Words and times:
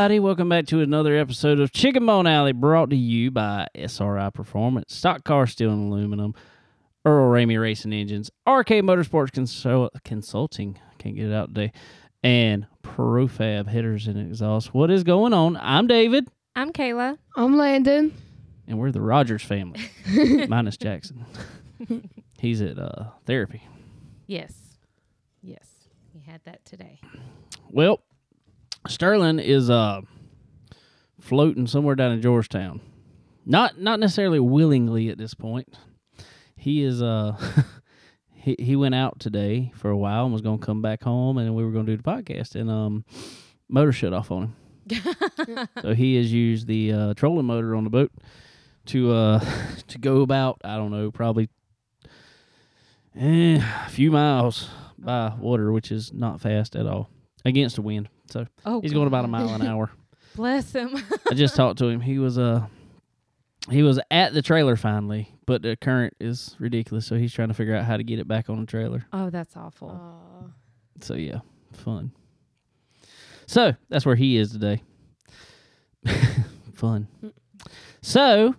everybody. 0.00 0.18
Welcome 0.18 0.48
back 0.48 0.64
to 0.68 0.80
another 0.80 1.14
episode 1.14 1.60
of 1.60 1.72
Chicken 1.72 2.06
Bone 2.06 2.26
Alley 2.26 2.52
brought 2.52 2.88
to 2.88 2.96
you 2.96 3.30
by 3.30 3.66
SRI 3.74 4.30
Performance, 4.30 4.94
Stock 4.94 5.24
Car 5.24 5.46
Steel 5.46 5.72
and 5.72 5.92
Aluminum, 5.92 6.34
Earl 7.04 7.30
Ramey 7.30 7.60
Racing 7.60 7.92
Engines, 7.92 8.30
RK 8.48 8.68
Motorsports 8.80 9.30
Consult- 9.30 9.92
Consulting, 10.02 10.78
can't 10.96 11.16
get 11.16 11.26
it 11.26 11.34
out 11.34 11.48
today, 11.48 11.72
and 12.24 12.66
Profab 12.82 13.66
Headers 13.68 14.06
and 14.06 14.18
Exhaust. 14.18 14.72
What 14.72 14.90
is 14.90 15.04
going 15.04 15.34
on? 15.34 15.58
I'm 15.58 15.86
David, 15.86 16.28
I'm 16.56 16.72
Kayla. 16.72 17.18
I'm 17.36 17.58
Landon. 17.58 18.14
and 18.66 18.78
we're 18.78 18.92
the 18.92 19.02
Rogers 19.02 19.42
family, 19.42 19.80
minus 20.48 20.78
Jackson. 20.78 21.26
He's 22.40 22.62
at 22.62 22.78
uh, 22.78 23.10
therapy. 23.26 23.62
Yes. 24.26 24.54
Yes. 25.42 25.66
We 26.14 26.22
had 26.22 26.40
that 26.46 26.64
today. 26.64 27.00
Well, 27.68 28.00
Sterling 28.88 29.38
is 29.38 29.68
uh 29.70 30.00
floating 31.20 31.66
somewhere 31.66 31.94
down 31.94 32.12
in 32.12 32.22
Georgetown. 32.22 32.80
Not 33.44 33.78
not 33.78 34.00
necessarily 34.00 34.40
willingly 34.40 35.08
at 35.08 35.18
this 35.18 35.34
point. 35.34 35.76
He 36.56 36.82
is 36.82 37.02
uh 37.02 37.36
he 38.32 38.56
he 38.58 38.76
went 38.76 38.94
out 38.94 39.20
today 39.20 39.72
for 39.76 39.90
a 39.90 39.96
while 39.96 40.24
and 40.24 40.32
was 40.32 40.42
gonna 40.42 40.58
come 40.58 40.82
back 40.82 41.02
home 41.02 41.38
and 41.38 41.54
we 41.54 41.64
were 41.64 41.72
gonna 41.72 41.84
do 41.84 41.96
the 41.96 42.02
podcast 42.02 42.54
and 42.54 42.70
um 42.70 43.04
motor 43.68 43.92
shut 43.92 44.12
off 44.12 44.30
on 44.30 44.54
him. 44.88 45.68
so 45.82 45.94
he 45.94 46.16
has 46.16 46.32
used 46.32 46.66
the 46.66 46.92
uh 46.92 47.14
trolling 47.14 47.46
motor 47.46 47.74
on 47.74 47.84
the 47.84 47.90
boat 47.90 48.12
to 48.86 49.12
uh 49.12 49.44
to 49.88 49.98
go 49.98 50.22
about, 50.22 50.60
I 50.64 50.76
don't 50.76 50.90
know, 50.90 51.10
probably 51.10 51.48
eh, 53.14 53.62
a 53.86 53.90
few 53.90 54.10
miles 54.10 54.70
by 54.98 55.34
water, 55.38 55.70
which 55.70 55.92
is 55.92 56.12
not 56.12 56.40
fast 56.40 56.76
at 56.76 56.86
all. 56.86 57.10
Against 57.44 57.76
the 57.76 57.82
wind. 57.82 58.08
So 58.32 58.46
Oh, 58.64 58.80
he's 58.80 58.92
going 58.92 59.06
about 59.06 59.24
a 59.24 59.28
mile 59.28 59.48
an 59.54 59.62
hour. 59.62 59.90
Bless 60.36 60.72
him. 60.72 60.96
I 61.30 61.34
just 61.34 61.56
talked 61.56 61.78
to 61.80 61.86
him. 61.86 62.00
He 62.00 62.18
was 62.18 62.38
uh 62.38 62.66
he 63.68 63.82
was 63.82 64.00
at 64.10 64.32
the 64.32 64.40
trailer 64.42 64.74
finally, 64.76 65.34
but 65.46 65.60
the 65.62 65.76
current 65.76 66.14
is 66.18 66.56
ridiculous, 66.58 67.06
so 67.06 67.16
he's 67.16 67.32
trying 67.32 67.48
to 67.48 67.54
figure 67.54 67.74
out 67.74 67.84
how 67.84 67.96
to 67.96 68.02
get 68.04 68.18
it 68.18 68.26
back 68.26 68.48
on 68.48 68.60
the 68.60 68.66
trailer. 68.66 69.04
oh, 69.12 69.28
that's 69.30 69.56
awful. 69.56 69.90
Aw. 69.90 70.50
So 71.00 71.14
yeah, 71.14 71.40
fun. 71.72 72.12
So 73.46 73.74
that's 73.88 74.06
where 74.06 74.16
he 74.16 74.36
is 74.36 74.52
today. 74.52 74.82
fun. 76.74 77.08
So 78.00 78.54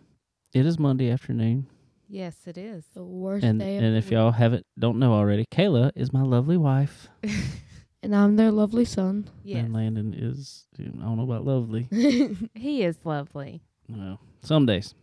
it 0.54 0.66
is 0.66 0.78
Monday 0.78 1.10
afternoon, 1.10 1.68
yes, 2.08 2.36
it 2.46 2.58
is. 2.58 2.84
the 2.94 3.04
worst 3.04 3.44
and 3.44 3.60
day 3.60 3.78
of 3.78 3.84
and 3.84 3.98
if 3.98 4.12
y'all 4.12 4.32
haven't 4.32 4.66
don't 4.78 5.00
know 5.00 5.14
already, 5.14 5.46
Kayla 5.52 5.92
is 5.96 6.14
my 6.14 6.22
lovely 6.22 6.58
wife, 6.58 7.08
and 8.04 8.16
I'm 8.16 8.36
their 8.36 8.52
lovely 8.52 8.86
son. 8.86 9.30
Yes. 9.44 9.66
and 9.66 9.74
Landon 9.74 10.14
is 10.18 10.66
I 10.80 10.84
don't 10.84 11.18
know 11.18 11.24
about 11.24 11.46
lovely. 11.46 11.88
He 12.56 12.84
is 12.84 12.98
lovely. 13.04 13.62
Well, 13.90 14.20
some 14.42 14.66
days. 14.66 14.96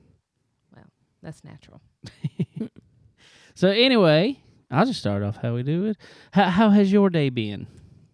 Well, 0.75 0.87
that's 1.23 1.45
natural. 1.45 1.81
So 3.59 3.71
anyway, 3.71 4.39
I'll 4.71 4.87
just 4.87 5.01
start 5.01 5.25
off 5.25 5.39
how 5.43 5.57
we 5.57 5.65
do 5.65 5.87
it. 5.87 5.97
How 6.31 6.45
how 6.45 6.71
has 6.71 6.93
your 6.93 7.11
day 7.11 7.29
been? 7.29 7.67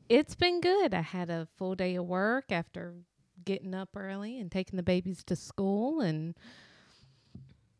It's 0.09 0.34
been 0.34 0.62
good. 0.62 0.94
I 0.94 1.03
had 1.03 1.28
a 1.28 1.47
full 1.59 1.75
day 1.75 1.97
of 1.97 2.06
work 2.06 2.47
after 2.50 2.94
getting 3.44 3.75
up 3.75 3.91
early 3.94 4.41
and 4.41 4.50
taking 4.50 4.78
the 4.78 4.83
babies 4.83 5.23
to 5.25 5.37
school 5.37 6.00
and 6.00 6.34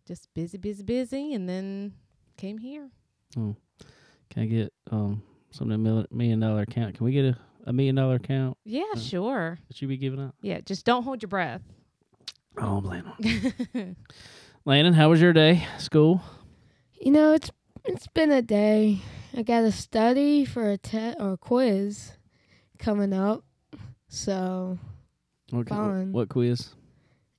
just 0.07 0.29
busy, 0.35 0.59
busy, 0.59 0.83
busy. 0.83 1.33
And 1.33 1.49
then 1.49 1.95
came 2.37 2.59
here. 2.59 2.91
Oh. 3.39 3.57
Can 4.29 4.43
I 4.43 4.47
get 4.47 4.73
um 4.91 5.23
some 5.55 5.71
of 5.71 5.73
the 5.73 5.79
mil- 5.79 6.07
million 6.11 6.41
dollar 6.41 6.63
account? 6.63 6.97
Can 6.97 7.07
we 7.07 7.13
get 7.13 7.25
a, 7.25 7.39
a 7.67 7.73
million 7.73 7.95
dollar 7.95 8.17
account 8.17 8.57
Yeah, 8.65 8.83
Uh. 8.95 8.99
sure. 8.99 9.59
that 9.69 9.81
you 9.81 9.89
be 9.89 9.97
giving 9.97 10.21
up? 10.21 10.35
Yeah, 10.43 10.61
just 10.61 10.85
don't 10.85 11.03
hold 11.05 11.23
your 11.23 11.29
breath. 11.29 11.63
Oh, 12.59 12.81
Landon. 12.85 13.97
Landon, 14.65 14.95
how 14.95 15.11
was 15.11 15.21
your 15.21 15.33
day? 15.33 15.67
School? 15.79 16.23
You 17.01 17.11
know, 17.13 17.33
it's 17.35 17.51
it's 17.85 18.07
been 18.09 18.31
a 18.33 18.43
day. 18.43 19.01
I 19.37 19.43
got 19.43 19.63
to 19.63 19.73
study 19.73 20.45
for 20.45 20.71
a 20.71 20.79
test 20.79 21.17
or 21.21 21.33
a 21.33 21.37
quiz 21.37 22.13
coming 22.79 23.13
up. 23.13 23.45
So, 24.09 24.79
What, 25.51 25.69
Fun. 25.69 26.13
what 26.13 26.29
quiz? 26.29 26.71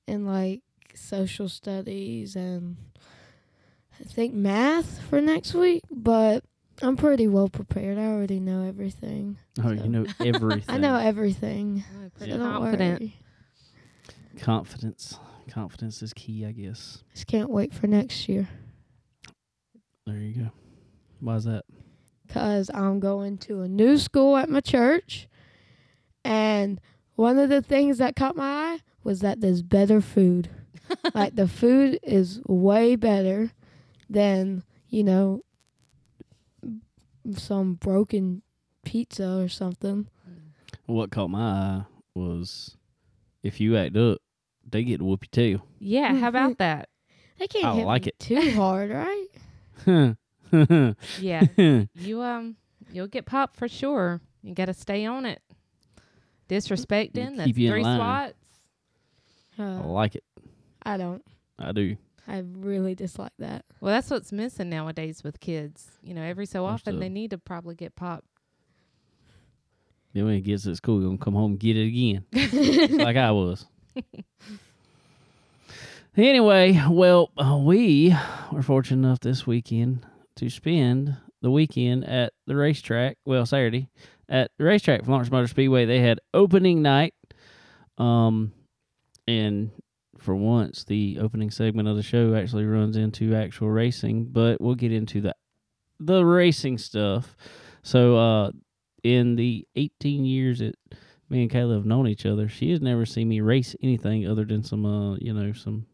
in 0.06 0.24
like 0.26 0.60
social 0.94 1.48
studies 1.48 2.36
and 2.36 2.76
I 3.98 4.04
think 4.04 4.34
math 4.34 5.00
for 5.10 5.20
next 5.20 5.52
week, 5.54 5.82
but 5.90 6.44
I'm 6.82 6.96
pretty 6.96 7.26
well 7.28 7.48
prepared. 7.48 7.98
I 7.98 8.06
already 8.06 8.38
know 8.40 8.62
everything. 8.66 9.38
Oh, 9.58 9.62
So- 9.62 9.70
you 9.84 9.88
know 9.88 10.04
everything. 10.20 10.64
I 10.74 10.78
know 10.78 10.96
everything. 10.96 11.84
Oh, 11.96 12.10
pretty 12.16 12.32
Yeah. 12.32 12.38
don't 12.38 12.52
confident. 12.52 13.00
worry. 13.00 13.16
Confidence. 14.38 15.18
Confidence 15.50 16.02
is 16.02 16.12
key, 16.12 16.44
I 16.44 16.52
guess. 16.52 17.02
Just 17.14 17.26
can't 17.26 17.50
wait 17.50 17.72
for 17.72 17.86
next 17.86 18.28
year. 18.28 18.48
There 20.06 20.16
you 20.16 20.34
go. 20.44 20.50
Why's 21.20 21.44
that? 21.44 21.64
because 22.26 22.70
I'm 22.74 22.98
going 22.98 23.38
to 23.38 23.60
a 23.62 23.68
new 23.68 23.96
school 23.98 24.36
at 24.36 24.48
my 24.50 24.60
church. 24.60 25.28
And 26.24 26.80
one 27.14 27.38
of 27.38 27.48
the 27.48 27.62
things 27.62 27.98
that 27.98 28.16
caught 28.16 28.34
my 28.34 28.44
eye 28.74 28.78
was 29.04 29.20
that 29.20 29.40
there's 29.40 29.62
better 29.62 30.00
food. 30.00 30.50
like 31.14 31.36
the 31.36 31.46
food 31.46 32.00
is 32.02 32.40
way 32.46 32.96
better 32.96 33.52
than, 34.10 34.64
you 34.88 35.04
know, 35.04 35.42
some 37.34 37.74
broken 37.74 38.42
pizza 38.84 39.38
or 39.38 39.48
something. 39.48 40.08
What 40.86 41.10
caught 41.10 41.28
my 41.30 41.40
eye 41.40 41.82
was 42.14 42.76
if 43.42 43.60
you 43.60 43.76
act 43.76 43.96
up, 43.96 44.18
they 44.68 44.84
get 44.84 44.98
to 44.98 45.04
whoop 45.04 45.24
your 45.24 45.30
tail. 45.30 45.66
Yeah, 45.78 46.14
how 46.14 46.28
about 46.28 46.58
that? 46.58 46.88
They 47.38 47.46
can't 47.48 47.64
I 47.64 47.74
hit 47.74 47.86
like 47.86 48.04
me 48.06 48.08
it. 48.08 48.18
too 48.18 48.52
hard, 48.52 48.90
right? 48.90 49.26
Yeah, 51.20 51.42
you 51.94 52.22
um, 52.22 52.56
you'll 52.92 53.08
get 53.08 53.26
popped 53.26 53.56
for 53.56 53.68
sure. 53.68 54.20
You 54.42 54.54
got 54.54 54.66
to 54.66 54.74
stay 54.74 55.04
on 55.04 55.26
it. 55.26 55.42
Disrespecting, 56.48 57.36
that's 57.36 57.46
Keep 57.48 57.58
you 57.58 57.66
in 57.68 57.72
three 57.72 57.82
line. 57.82 57.98
swats. 57.98 58.34
I 59.58 59.62
Uh, 59.62 59.82
like 59.86 60.14
it. 60.14 60.24
I 60.84 60.96
don't. 60.96 61.24
I 61.58 61.72
do. 61.72 61.96
I 62.28 62.42
really 62.44 62.94
dislike 62.94 63.32
that. 63.38 63.64
Well, 63.80 63.94
that's 63.94 64.10
what's 64.10 64.32
missing 64.32 64.70
nowadays 64.70 65.22
with 65.22 65.40
kids. 65.40 65.92
You 66.02 66.14
know, 66.14 66.22
every 66.22 66.46
so 66.46 66.64
often 66.64 66.94
of 66.94 67.00
they 67.00 67.08
need 67.08 67.30
to 67.30 67.38
probably 67.38 67.74
get 67.74 67.94
popped. 67.94 68.26
Then 70.12 70.24
when 70.24 70.34
he 70.34 70.40
gets 70.40 70.64
to 70.64 70.74
school, 70.74 70.98
he's 70.98 71.06
gonna 71.06 71.18
come 71.18 71.34
home 71.34 71.52
and 71.52 71.60
get 71.60 71.76
it 71.76 71.86
again, 71.86 72.24
like 72.98 73.16
I 73.16 73.30
was. 73.32 73.66
anyway, 76.16 76.82
well, 76.88 77.30
uh, 77.36 77.60
we 77.62 78.16
were 78.50 78.62
fortunate 78.62 79.06
enough 79.06 79.20
this 79.20 79.46
weekend 79.46 80.06
to 80.36 80.48
spend 80.48 81.16
the 81.42 81.50
weekend 81.50 82.04
at 82.04 82.32
the 82.46 82.56
racetrack. 82.56 83.18
Well, 83.26 83.44
Saturday 83.46 83.88
at 84.28 84.50
the 84.58 84.64
racetrack 84.64 85.00
for 85.00 85.06
Florence 85.06 85.30
Motor 85.30 85.48
Speedway. 85.48 85.84
They 85.84 86.00
had 86.00 86.20
opening 86.34 86.82
night, 86.82 87.14
um, 87.98 88.52
and 89.28 89.70
for 90.18 90.34
once, 90.34 90.84
the 90.84 91.18
opening 91.20 91.50
segment 91.50 91.88
of 91.88 91.96
the 91.96 92.02
show 92.02 92.34
actually 92.34 92.64
runs 92.64 92.96
into 92.96 93.34
actual 93.34 93.70
racing. 93.70 94.26
But 94.26 94.60
we'll 94.60 94.74
get 94.74 94.92
into 94.92 95.20
the 95.20 95.34
the 96.00 96.24
racing 96.24 96.78
stuff. 96.78 97.36
So, 97.82 98.16
uh, 98.16 98.50
in 99.02 99.36
the 99.36 99.66
18 99.76 100.24
years 100.24 100.58
that 100.58 100.74
me 101.30 101.42
and 101.42 101.50
Kayla 101.50 101.74
have 101.76 101.86
known 101.86 102.08
each 102.08 102.26
other, 102.26 102.48
she 102.48 102.70
has 102.72 102.80
never 102.80 103.06
seen 103.06 103.28
me 103.28 103.40
race 103.40 103.74
anything 103.82 104.26
other 104.28 104.44
than 104.44 104.62
some, 104.64 104.84
uh, 104.84 105.16
you 105.16 105.32
know, 105.32 105.52
some 105.52 105.86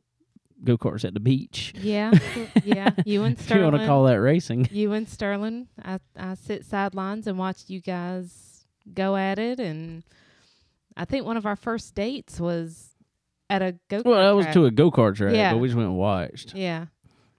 go 0.65 0.79
karts 0.79 1.05
at 1.05 1.13
the 1.15 1.21
beach. 1.21 1.73
Yeah, 1.77 2.13
yeah. 2.65 2.91
You 3.05 3.25
and 3.25 3.35
If 3.39 3.51
you 3.51 3.61
want 3.63 3.75
Sterling. 3.75 3.81
to 3.81 3.87
call 3.87 4.05
that 4.05 4.21
racing. 4.21 4.69
you 4.71 4.93
and 4.93 5.09
Sterling. 5.09 5.69
I 5.85 5.99
I 6.17 6.35
sit 6.35 6.65
sidelines 6.65 7.27
and 7.27 7.39
watch 7.39 7.65
you 7.69 7.81
guys 7.81 8.65
go 8.95 9.17
at 9.17 9.39
it, 9.39 9.61
and 9.61 10.03
I 10.97 11.05
think 11.05 11.27
one 11.27 11.37
of 11.37 11.47
our 11.47 11.57
first 11.57 11.95
dates 11.95 12.41
was 12.41 12.92
at 13.53 13.63
a 13.63 13.79
go. 13.89 14.03
Well, 14.05 14.21
that 14.21 14.31
was 14.47 14.53
to 14.55 14.65
a 14.67 14.71
go 14.71 14.91
kart 14.91 15.17
track, 15.17 15.35
Yeah. 15.35 15.53
but 15.53 15.59
we 15.59 15.69
just 15.69 15.77
went 15.77 15.89
and 15.89 15.99
watched. 15.99 16.55
Yeah. 16.55 16.87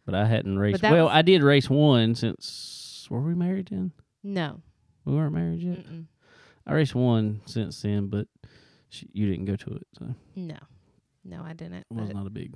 But 0.06 0.16
I 0.16 0.26
hadn't 0.26 0.58
raced. 0.60 0.84
Well, 0.84 1.06
was- 1.06 1.14
I 1.14 1.22
did 1.22 1.44
race 1.44 1.70
one 1.70 2.16
since. 2.16 3.08
Were 3.10 3.22
we 3.22 3.36
married 3.36 3.70
then? 3.72 3.92
No. 4.24 4.62
We 5.06 5.14
weren't 5.14 5.34
married 5.34 5.62
yet. 5.62 5.86
Mm-mm. 5.86 6.06
I 6.66 6.74
raced 6.74 6.96
one 6.96 7.42
since 7.46 7.82
then, 7.82 8.08
but 8.08 8.28
she, 8.90 9.10
you 9.12 9.28
didn't 9.30 9.46
go 9.46 9.56
to 9.58 9.72
it, 9.76 9.88
so 9.98 10.16
No. 10.36 10.58
No, 11.26 11.42
I 11.44 11.54
didn't. 11.54 11.76
It 11.76 11.86
was 11.90 12.08
But- 12.08 12.16
not 12.16 12.28
a 12.28 12.30
big, 12.30 12.54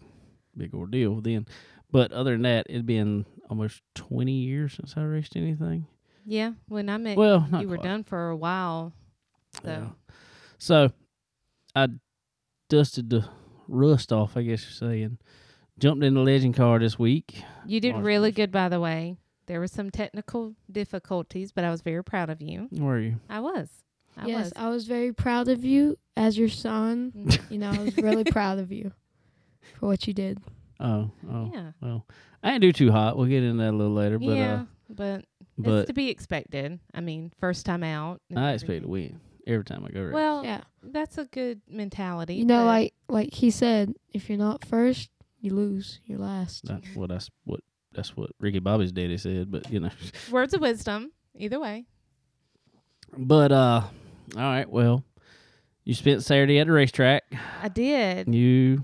big 0.55 0.73
ordeal 0.73 1.19
then. 1.21 1.45
But 1.91 2.11
other 2.11 2.31
than 2.33 2.41
that, 2.43 2.67
it'd 2.69 2.85
been 2.85 3.25
almost 3.49 3.81
20 3.95 4.31
years 4.31 4.73
since 4.73 4.95
I 4.97 5.03
raced 5.03 5.35
anything. 5.37 5.87
yeah. 6.25 6.53
When 6.67 6.89
I 6.89 6.97
met 6.97 7.17
Well, 7.17 7.47
not 7.49 7.61
you, 7.61 7.69
were 7.69 7.77
done 7.77 8.03
for 8.03 8.29
a 8.29 8.35
while. 8.35 8.93
So 9.63 9.69
Yeah. 9.69 9.89
So 10.57 10.91
I 11.75 11.87
dusted 12.69 13.09
the 13.09 13.29
rust 13.67 14.11
off, 14.11 14.37
I 14.37 14.43
guess 14.43 14.63
you're 14.63 14.89
saying. 14.89 15.17
Jumped 15.79 16.03
in 16.03 16.15
the 16.15 16.21
legend 16.21 16.55
car 16.55 16.79
this 16.79 16.97
week. 16.97 17.43
you 17.65 17.79
did 17.79 17.93
March 17.93 18.05
really 18.05 18.29
first. 18.29 18.35
good, 18.37 18.51
by 18.51 18.69
the 18.69 18.79
way. 18.79 19.17
There 19.45 19.59
were 19.59 19.67
some 19.67 19.91
technical 19.91 20.55
difficulties, 20.71 21.51
but 21.51 21.63
I 21.63 21.71
was 21.71 21.81
very 21.81 22.03
proud 22.03 22.29
of 22.29 22.41
you. 22.41 22.67
Were 22.71 22.99
you? 22.99 23.19
I 23.29 23.39
was. 23.39 23.69
I 24.17 24.25
yes, 24.25 24.45
was. 24.45 24.53
I 24.55 24.69
was 24.69 24.87
very 24.87 25.13
proud 25.13 25.47
of 25.47 25.63
you 25.63 25.97
as 26.17 26.37
your 26.37 26.49
son. 26.49 27.13
Mhm. 27.15 27.51
You 27.51 27.59
know, 27.59 27.71
I 27.71 27.77
was 27.77 27.97
really 27.97 28.23
proud 28.31 28.59
of 28.59 28.71
you 28.71 28.91
for 29.79 29.87
what 29.87 30.07
you 30.07 30.13
did. 30.13 30.39
Oh, 30.79 31.11
oh. 31.31 31.51
yeah. 31.53 31.71
Well, 31.81 32.05
I 32.43 32.51
didn't 32.51 32.63
do 32.63 32.73
too 32.73 32.91
hot. 32.91 33.17
We'll 33.17 33.27
get 33.27 33.43
into 33.43 33.63
that 33.63 33.71
a 33.71 33.77
little 33.77 33.93
later. 33.93 34.19
But 34.19 34.35
yeah, 34.35 34.53
uh, 34.53 34.65
but, 34.89 35.25
but 35.57 35.71
it's 35.71 35.87
to 35.87 35.93
be 35.93 36.09
expected. 36.09 36.79
I 36.93 37.01
mean, 37.01 37.31
first 37.39 37.65
time 37.65 37.83
out. 37.83 38.21
I 38.35 38.51
expect 38.53 38.67
to 38.67 38.75
everything. 38.77 38.89
win 38.89 39.19
every 39.47 39.63
time 39.65 39.83
I 39.85 39.89
go. 39.89 40.01
Race. 40.03 40.13
Well, 40.13 40.43
Yeah. 40.43 40.61
that's 40.83 41.17
a 41.17 41.25
good 41.25 41.61
mentality. 41.67 42.35
You 42.35 42.45
know, 42.45 42.65
like 42.65 42.93
like 43.09 43.33
he 43.33 43.49
said, 43.49 43.93
if 44.13 44.29
you're 44.29 44.37
not 44.37 44.63
first, 44.65 45.09
you 45.39 45.53
lose. 45.55 45.99
You're 46.05 46.19
last. 46.19 46.65
that's 46.65 46.87
what 46.95 47.09
that's 47.09 47.29
what 47.45 47.61
that's 47.93 48.15
what 48.15 48.29
Ricky 48.39 48.59
Bobby's 48.59 48.91
daddy 48.91 49.17
said. 49.17 49.49
But 49.51 49.71
you 49.71 49.79
know, 49.79 49.89
words 50.31 50.53
of 50.53 50.61
wisdom. 50.61 51.11
Either 51.35 51.59
way. 51.59 51.85
but 53.17 53.51
uh, 53.51 53.81
all 54.35 54.41
right. 54.41 54.69
Well, 54.69 55.03
you 55.83 55.93
spent 55.93 56.23
Saturday 56.23 56.59
at 56.59 56.67
the 56.67 56.73
racetrack. 56.73 57.23
I 57.61 57.69
did. 57.69 58.33
You, 58.33 58.83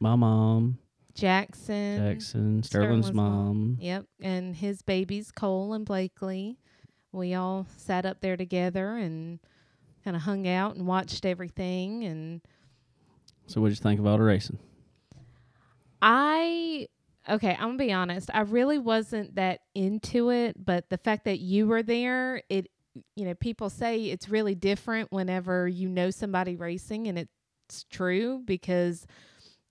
my 0.00 0.16
mom, 0.16 0.78
Jackson. 1.14 1.98
Jackson, 1.98 2.62
Sterling's, 2.62 2.66
Sterling's 3.06 3.12
mom. 3.12 3.44
mom. 3.46 3.76
Yep. 3.80 4.06
And 4.22 4.56
his 4.56 4.82
babies, 4.82 5.30
Cole 5.30 5.72
and 5.74 5.84
Blakely. 5.84 6.58
We 7.12 7.34
all 7.34 7.66
sat 7.76 8.06
up 8.06 8.20
there 8.22 8.38
together 8.38 8.96
and 8.96 9.38
kind 10.04 10.16
of 10.16 10.22
hung 10.22 10.46
out 10.48 10.76
and 10.76 10.86
watched 10.86 11.24
everything. 11.24 12.04
And 12.04 12.40
So 13.46 13.60
what'd 13.60 13.76
you 13.76 13.82
think 13.82 14.00
of 14.00 14.06
all 14.06 14.16
the 14.16 14.24
racing? 14.24 14.58
I, 16.00 16.88
okay, 17.28 17.52
I'm 17.52 17.76
going 17.76 17.78
to 17.78 17.84
be 17.84 17.92
honest. 17.92 18.30
I 18.34 18.40
really 18.40 18.78
wasn't 18.78 19.36
that 19.36 19.60
into 19.74 20.30
it, 20.30 20.56
but 20.62 20.90
the 20.90 20.98
fact 20.98 21.24
that 21.26 21.38
you 21.38 21.68
were 21.68 21.82
there, 21.82 22.42
it, 22.48 22.68
you 23.14 23.24
know, 23.24 23.34
people 23.34 23.70
say 23.70 24.04
it's 24.06 24.28
really 24.28 24.54
different 24.54 25.12
whenever 25.12 25.68
you 25.68 25.88
know 25.88 26.10
somebody 26.10 26.56
racing, 26.56 27.06
and 27.06 27.18
it's 27.18 27.84
true 27.90 28.42
because 28.44 29.06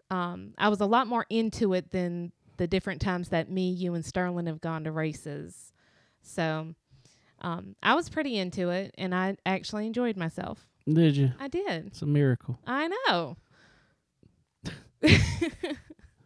um, 0.09 0.53
I 0.57 0.69
was 0.69 0.79
a 0.79 0.85
lot 0.85 1.07
more 1.07 1.25
into 1.29 1.73
it 1.73 1.91
than 1.91 2.31
the 2.57 2.67
different 2.67 3.01
times 3.01 3.29
that 3.29 3.49
me, 3.49 3.71
you, 3.71 3.93
and 3.93 4.05
Sterling 4.05 4.45
have 4.45 4.61
gone 4.61 4.85
to 4.85 4.91
races. 4.91 5.73
So 6.21 6.75
um, 7.41 7.75
I 7.83 7.95
was 7.95 8.09
pretty 8.09 8.37
into 8.37 8.69
it, 8.69 8.93
and 8.97 9.13
I 9.13 9.35
actually 9.45 9.87
enjoyed 9.87 10.15
myself. 10.17 10.67
Did 10.87 11.17
you? 11.17 11.31
I 11.39 11.47
did. 11.47 11.87
It's 11.87 12.01
a 12.01 12.05
miracle. 12.05 12.59
I 12.65 12.89
know. 13.07 13.37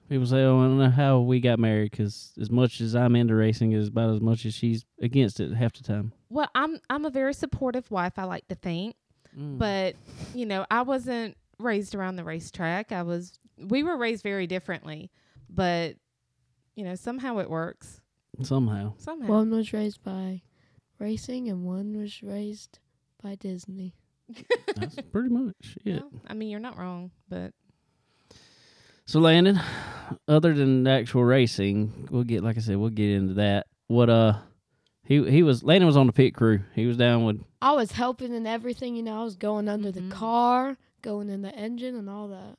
People 0.10 0.28
say, 0.28 0.44
"Oh, 0.44 0.60
I 0.60 0.64
don't 0.66 0.78
know 0.78 0.90
how 0.90 1.22
we 1.22 1.40
got 1.40 1.58
married," 1.58 1.92
because 1.92 2.32
as 2.40 2.52
much 2.52 2.80
as 2.80 2.96
I'm 2.96 3.16
into 3.16 3.34
racing, 3.36 3.72
is 3.72 3.88
about 3.88 4.12
as 4.14 4.22
much 4.22 4.46
as 4.46 4.54
she's 4.54 4.86
against 5.02 5.40
it 5.40 5.52
half 5.54 5.74
the 5.74 5.84
time. 5.84 6.14
well, 6.30 6.50
I'm 6.54 6.80
I'm 6.90 7.06
a 7.06 7.10
very 7.10 7.34
supportive 7.34 7.90
wife. 7.90 8.14
I 8.18 8.24
like 8.26 8.48
to 8.50 8.56
think. 8.56 8.96
Mm. 9.38 9.58
but 9.58 9.96
you 10.34 10.46
know 10.46 10.66
i 10.72 10.82
wasn't 10.82 11.36
raised 11.60 11.94
around 11.94 12.16
the 12.16 12.24
racetrack 12.24 12.94
i 12.94 13.02
was 13.02 13.38
we 13.58 13.84
were 13.84 13.98
raised 13.98 14.24
very 14.24 14.48
differently 14.48 15.12
but 15.50 15.98
you 16.78 16.86
know 16.86 16.96
somehow 16.96 17.40
it 17.40 17.50
works 17.50 18.00
somehow, 18.44 18.94
somehow 18.98 19.28
One 19.28 19.50
was 19.52 19.74
raised 19.74 20.02
by 20.06 20.42
racing, 21.00 21.50
and 21.50 21.64
one 21.66 21.98
was 21.98 22.22
raised 22.24 22.80
by 23.22 23.36
Disney. 23.36 23.94
that's 24.76 24.96
pretty 25.12 25.30
much 25.30 25.78
it. 25.86 26.02
Well, 26.02 26.10
i 26.28 26.34
mean 26.34 26.50
you're 26.50 26.60
not 26.60 26.78
wrong 26.80 27.12
but 27.30 27.52
So 29.06 29.20
Landon, 29.20 29.60
other 30.28 30.54
than 30.56 30.84
the 30.84 30.90
actual 30.90 31.24
racing, 31.24 32.08
we'll 32.10 32.24
get 32.24 32.44
like 32.44 32.58
I 32.58 32.62
said, 32.62 32.78
we'll 32.78 32.90
get 32.90 33.12
into 33.12 33.36
that. 33.36 33.68
What 33.88 34.10
uh 34.10 34.40
he 35.04 35.30
he 35.30 35.44
was 35.44 35.62
Landon 35.64 35.86
was 35.86 35.96
on 35.98 36.08
the 36.08 36.14
pit 36.14 36.34
crew. 36.34 36.62
He 36.74 36.88
was 36.88 36.98
down 36.98 37.24
with 37.26 37.40
I 37.62 37.74
was 37.74 37.92
helping 37.92 38.34
in 38.34 38.48
everything. 38.48 38.96
You 38.96 39.04
know, 39.04 39.22
I 39.22 39.24
was 39.24 39.36
going 39.36 39.70
under 39.70 39.92
Mhm. 39.92 40.10
the 40.10 40.16
car, 40.16 40.78
going 41.04 41.30
in 41.30 41.44
the 41.44 41.54
engine, 41.54 41.96
and 41.96 42.10
all 42.10 42.28
that. 42.30 42.58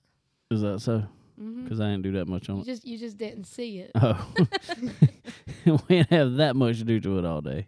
is 0.53 0.61
that 0.61 0.81
so? 0.81 1.03
Because 1.37 1.81
I 1.81 1.91
didn't 1.91 2.03
do 2.05 2.12
that 2.12 2.29
much 2.29 2.49
on 2.49 2.56
You 2.56 2.62
it. 2.62 2.67
just 2.67 2.85
you 2.87 2.97
just 2.97 3.19
didn't 3.19 3.44
see 3.44 3.81
it. 3.81 3.91
Oh, 3.97 4.33
we 5.67 5.97
didn't 5.97 6.11
have 6.11 6.35
that 6.37 6.55
much 6.55 6.79
to 6.79 6.85
do 6.85 7.00
to 7.00 7.19
it 7.19 7.25
all 7.25 7.41
day. 7.41 7.67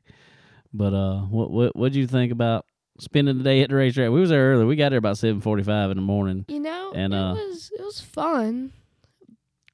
But 0.79 0.95
uh, 0.95 1.21
what 1.23 1.51
what 1.51 1.77
what'd 1.77 1.97
you 1.97 2.07
think 2.07 2.31
about 2.33 2.65
spending 3.01 3.37
the 3.39 3.45
day 3.45 3.63
at 3.63 3.69
the 3.69 3.75
racetrack? 3.75 4.11
We 4.11 4.21
was 4.21 4.31
there 4.31 4.53
early. 4.53 4.65
We 4.65 4.77
got 4.77 4.91
there 4.91 4.99
about 4.99 5.19
seven 5.19 5.41
forty 5.41 5.65
five 5.65 5.91
in 5.91 5.97
the 5.97 6.03
morning. 6.03 6.45
You 6.49 6.61
know, 6.61 6.93
And, 6.95 7.13
it 7.13 7.17
uh, 7.17 7.35
was 7.35 7.71
it 7.77 7.83
was 7.83 8.01
fun, 8.01 8.73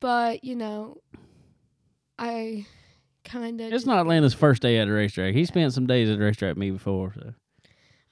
but 0.00 0.42
you 0.42 0.56
know, 0.56 0.96
I 2.18 2.64
kind 3.24 3.60
of 3.60 3.72
It's 3.72 3.86
not 3.86 4.06
Landon's 4.06 4.34
first 4.34 4.62
day 4.62 4.78
at 4.78 4.86
the 4.86 4.92
racetrack. 4.92 5.34
He 5.34 5.44
spent 5.44 5.74
some 5.74 5.86
days 5.86 6.08
at 6.08 6.18
the 6.18 6.24
racetrack 6.24 6.52
with 6.52 6.58
me 6.58 6.70
before, 6.70 7.12
so. 7.14 7.34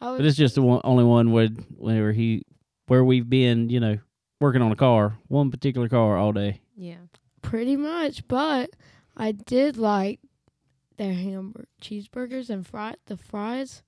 Was 0.01 0.19
But 0.19 0.27
it's 0.27 0.37
just 0.37 0.57
the 0.57 0.63
one, 0.63 0.81
only 0.85 1.05
one 1.05 1.33
where 1.33 1.49
where 1.79 2.13
he 2.13 2.43
where 2.89 3.05
we've 3.05 3.29
been, 3.29 3.71
you 3.71 3.81
know, 3.81 3.99
working 4.41 4.61
on 4.61 4.71
a 4.71 4.77
car, 4.77 5.17
one 5.29 5.51
particular 5.51 5.89
car 5.89 6.17
all 6.19 6.33
day. 6.33 6.61
yeah 6.77 6.97
pretty 7.41 7.77
much, 7.77 8.27
but 8.29 8.71
I 9.17 9.33
did 9.33 9.77
like 9.77 10.21
their 10.97 11.13
hamburger 11.15 11.67
cheeseburgers 11.81 12.51
and 12.51 12.67
fry 12.67 12.95
the 13.07 13.17
fries. 13.17 13.83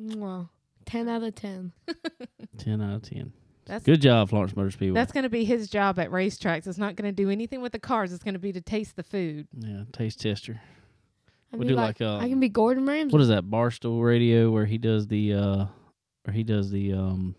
Mwah. 0.00 0.48
Ten 0.84 1.08
out 1.08 1.22
of 1.22 1.34
ten. 1.34 1.72
Ten 2.58 2.80
out 2.80 2.94
of 2.96 3.02
ten. 3.02 3.32
that's 3.66 3.84
Good 3.84 4.00
job, 4.00 4.30
Florence 4.30 4.56
Motor 4.56 4.70
Speedway. 4.70 4.94
that's 4.98 5.12
going 5.12 5.24
to 5.24 5.28
be 5.28 5.44
his 5.44 5.68
job 5.68 5.98
at 5.98 6.10
racetracks 6.10 6.66
it's 6.66 6.78
not 6.78 6.96
going 6.96 7.08
to 7.08 7.12
do 7.12 7.28
anything 7.30 7.60
with 7.60 7.72
the 7.72 7.78
cars 7.78 8.12
it's 8.12 8.24
going 8.24 8.32
to 8.34 8.40
be 8.40 8.52
to 8.52 8.60
taste 8.62 8.96
the 8.96 9.02
food 9.02 9.46
yeah, 9.58 9.82
taste 9.92 10.20
tester. 10.20 10.60
I 11.52 11.56
We 11.56 11.60
mean, 11.60 11.68
do 11.68 11.74
like, 11.74 12.00
like, 12.00 12.08
uh, 12.08 12.16
I 12.18 12.28
can 12.28 12.40
be 12.40 12.48
Gordon 12.48 12.86
Ramsay. 12.86 13.12
What 13.12 13.20
is 13.22 13.28
that 13.28 13.44
Barstool 13.44 14.02
Radio 14.04 14.50
where 14.50 14.64
he 14.66 14.78
does 14.78 15.06
the 15.08 15.34
uh, 15.34 15.66
or 16.26 16.32
he 16.32 16.42
does 16.42 16.70
the 16.70 16.92
um, 16.94 17.34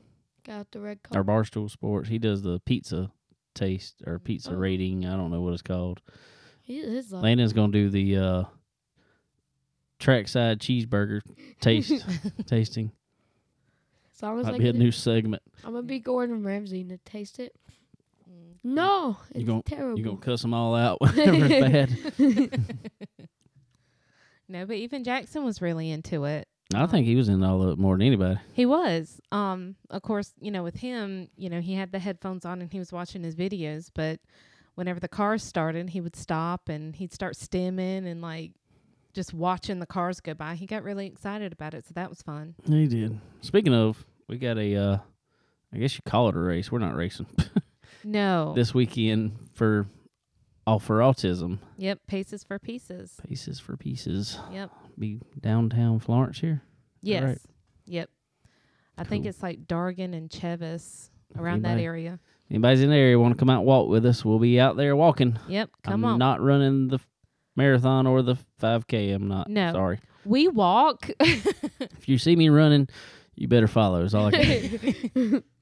Got 0.46 0.72
the 0.72 0.80
red 0.80 1.00
or. 1.14 1.24
Barstool 1.24 1.70
Sports. 1.70 2.10
He 2.10 2.18
does 2.20 2.42
the 2.42 2.60
pizza 2.66 3.12
taste 3.56 4.02
or 4.06 4.18
pizza 4.20 4.52
Oh. 4.52 4.56
rating. 4.56 5.06
I 5.06 5.16
don't 5.16 5.30
know 5.32 5.42
what 5.42 5.54
it's 5.54 5.62
called. 5.62 6.02
He 6.62 6.78
is 6.80 7.12
Landon's 7.12 7.54
gonna 7.54 7.72
do 7.72 7.90
the 7.90 8.18
uh, 8.18 8.44
trackside 10.00 10.60
cheeseburger 10.60 11.22
taste 11.62 12.06
tasting. 12.46 12.91
as 14.15 14.24
long 14.24 14.39
as 14.39 14.46
Might 14.46 14.56
I 14.56 14.58
be 14.60 14.70
a 14.70 14.74
new 14.74 14.91
segment. 14.91 15.44
I'm 15.63 15.74
gonna 15.74 15.84
be 15.84 16.00
Gordon 16.00 16.44
Ramsay 16.44 16.82
and 16.82 16.89
to 16.89 16.98
taste 17.00 17.39
it. 17.39 17.53
Mm. 18.29 18.56
No, 18.63 19.18
You 19.34 19.41
it's 19.41 19.44
gon- 19.50 19.63
terrible. 19.63 19.98
You 20.00 20.06
gonna 20.06 20.18
cuss 20.18 20.41
them 20.41 20.53
all 20.53 20.75
out 20.75 21.00
whenever 21.01 21.46
it's 21.50 22.18
bad. 22.18 22.65
no 24.51 24.65
but 24.65 24.75
even 24.77 25.03
jackson 25.03 25.44
was 25.46 25.62
really 25.62 25.91
into 25.91 26.25
it 26.25 26.48
I 26.74 26.86
think 26.88 27.06
he 27.08 27.15
was 27.15 27.29
in 27.29 27.44
all 27.44 27.63
of 27.63 27.70
it 27.70 27.79
more 27.79 27.96
than 27.96 28.06
anybody. 28.06 28.39
He 28.53 28.68
was. 28.68 29.20
Um, 29.32 29.75
of 29.89 30.03
course, 30.03 30.34
you 30.39 30.51
know, 30.51 30.62
with 30.62 30.75
him, 30.75 31.27
you 31.36 31.50
know, 31.50 31.62
he 31.62 31.74
had 31.74 31.91
the 31.91 31.98
headphones 31.98 32.46
on 32.46 32.62
and 32.62 32.72
he 32.72 32.77
was 32.77 32.91
watching 32.94 33.24
his 33.24 33.36
videos, 33.36 33.89
but 33.91 34.20
whenever 34.75 35.00
the 35.00 35.08
car 35.08 35.39
started, 35.39 35.89
he 35.89 36.00
would 36.00 36.15
stop 36.15 36.70
and 36.70 36.96
he'd 36.96 37.12
start 37.12 37.34
stimming 37.34 38.06
and 38.06 38.22
like 38.22 38.51
just 39.20 39.34
watching 39.34 39.80
the 39.80 39.86
cars 39.86 40.22
go 40.22 40.34
by. 40.34 40.56
He 40.56 40.66
got 40.66 40.82
really 40.82 41.06
excited 41.06 41.52
about 41.52 41.74
it, 41.74 41.86
so 41.86 41.92
that 41.96 42.10
was 42.10 42.22
fun. 42.22 42.56
He 42.66 42.88
did. 42.88 43.20
Speaking 43.42 43.74
of, 43.74 44.06
we 44.30 44.38
got 44.38 44.58
a, 44.58 44.74
uh, 44.78 44.98
I 45.74 45.78
guess 45.78 45.94
you 45.96 46.00
call 46.06 46.30
it 46.30 46.36
a 46.38 46.40
race. 46.40 46.72
We're 46.72 46.80
not 46.80 46.96
racing 46.96 47.26
No. 48.06 48.54
this 48.56 48.74
weekend 48.74 49.34
for 49.56 49.88
all 50.66 50.80
for 50.80 51.00
autism. 51.00 51.60
yep, 51.78 52.00
paces 52.08 52.46
for 52.46 52.60
pieces. 52.60 53.18
Pieces 53.28 53.60
for 53.60 53.76
pieces. 53.76 54.40
Yep. 54.54 54.72
Be 54.98 55.20
downtown 55.38 56.00
Florence 56.00 56.40
here. 56.40 56.62
Yes. 57.02 57.24
right? 57.24 57.40
Yep. 57.88 58.10
I 58.98 59.04
think 59.04 59.26
it's 59.26 59.44
like 59.44 59.66
Dargan 59.68 60.16
and 60.16 60.32
Cheves 60.32 61.12
around 61.38 61.64
that 61.64 61.78
area. 61.78 62.20
Anybody's 62.50 62.82
in 62.82 62.90
the 62.90 62.96
area 62.96 63.20
want 63.20 63.34
to 63.34 63.38
come 63.38 63.50
out 63.50 63.58
and 63.60 63.66
walk 63.66 63.90
with 63.90 64.06
us? 64.06 64.24
We'll 64.24 64.40
be 64.40 64.62
out 64.62 64.78
there 64.78 64.96
walking. 64.96 65.38
Yep. 65.50 65.72
Come 65.84 66.06
I'm 66.06 66.14
on. 66.14 66.20
not 66.20 66.40
running 66.42 66.88
the 66.88 67.00
marathon 67.60 68.08
or 68.08 68.22
the 68.22 68.38
5K. 68.62 69.13
I'm 69.13 69.28
not. 69.28 69.50
No. 69.50 69.74
Sorry. 69.74 70.00
we 70.25 70.48
walk. 70.48 71.10
If 71.22 72.08
you 72.08 72.18
see 72.18 72.36
me 72.36 72.50
running, 72.50 72.88
you 73.36 73.48
better 73.48 73.68
follow. 73.68 74.04
Is 74.04 74.16
all 74.16 74.28
I 74.28 74.32
can. 74.32 75.44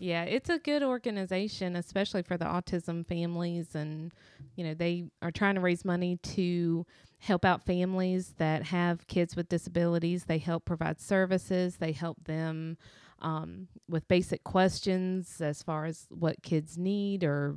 Yeah, 0.00 0.24
it's 0.24 0.50
a 0.50 0.58
good 0.58 0.82
organization, 0.82 1.76
especially 1.76 2.22
for 2.22 2.36
the 2.36 2.44
autism 2.44 3.06
families. 3.06 3.74
And, 3.74 4.12
you 4.56 4.64
know, 4.64 4.74
they 4.74 5.04
are 5.22 5.30
trying 5.30 5.54
to 5.54 5.60
raise 5.60 5.84
money 5.84 6.18
to 6.34 6.84
help 7.18 7.44
out 7.44 7.64
families 7.64 8.34
that 8.38 8.64
have 8.64 9.06
kids 9.06 9.36
with 9.36 9.48
disabilities. 9.48 10.24
They 10.24 10.38
help 10.38 10.64
provide 10.64 11.00
services, 11.00 11.76
they 11.76 11.92
help 11.92 12.24
them 12.24 12.76
um, 13.22 13.68
with 13.88 14.06
basic 14.08 14.44
questions 14.44 15.40
as 15.40 15.62
far 15.62 15.86
as 15.86 16.06
what 16.10 16.42
kids 16.42 16.76
need 16.76 17.24
or 17.24 17.56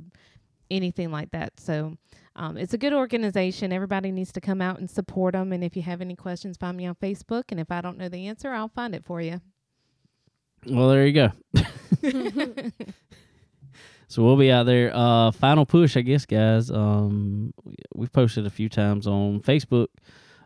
anything 0.70 1.10
like 1.10 1.32
that. 1.32 1.58
So 1.58 1.96
um, 2.38 2.56
it's 2.56 2.72
a 2.72 2.78
good 2.78 2.92
organization. 2.94 3.72
Everybody 3.72 4.10
needs 4.10 4.32
to 4.32 4.40
come 4.40 4.62
out 4.62 4.78
and 4.78 4.88
support 4.90 5.34
them. 5.34 5.52
And 5.52 5.62
if 5.62 5.76
you 5.76 5.82
have 5.82 6.00
any 6.00 6.16
questions, 6.16 6.56
find 6.56 6.76
me 6.76 6.86
on 6.86 6.94
Facebook. 6.94 7.44
And 7.50 7.60
if 7.60 7.70
I 7.70 7.80
don't 7.82 7.98
know 7.98 8.08
the 8.08 8.26
answer, 8.28 8.50
I'll 8.52 8.68
find 8.68 8.94
it 8.94 9.04
for 9.04 9.20
you. 9.20 9.40
well, 10.66 10.88
there 10.88 11.06
you 11.06 11.12
go. 11.12 11.32
So 14.10 14.24
we'll 14.24 14.38
be 14.38 14.50
out 14.50 14.64
there. 14.64 14.90
Uh, 14.94 15.30
final 15.32 15.66
push, 15.66 15.94
I 15.94 16.00
guess, 16.00 16.24
guys. 16.24 16.70
Um, 16.70 17.52
we- 17.62 17.74
we've 17.94 18.12
posted 18.12 18.46
a 18.46 18.50
few 18.50 18.70
times 18.70 19.06
on 19.06 19.40
Facebook. 19.40 19.88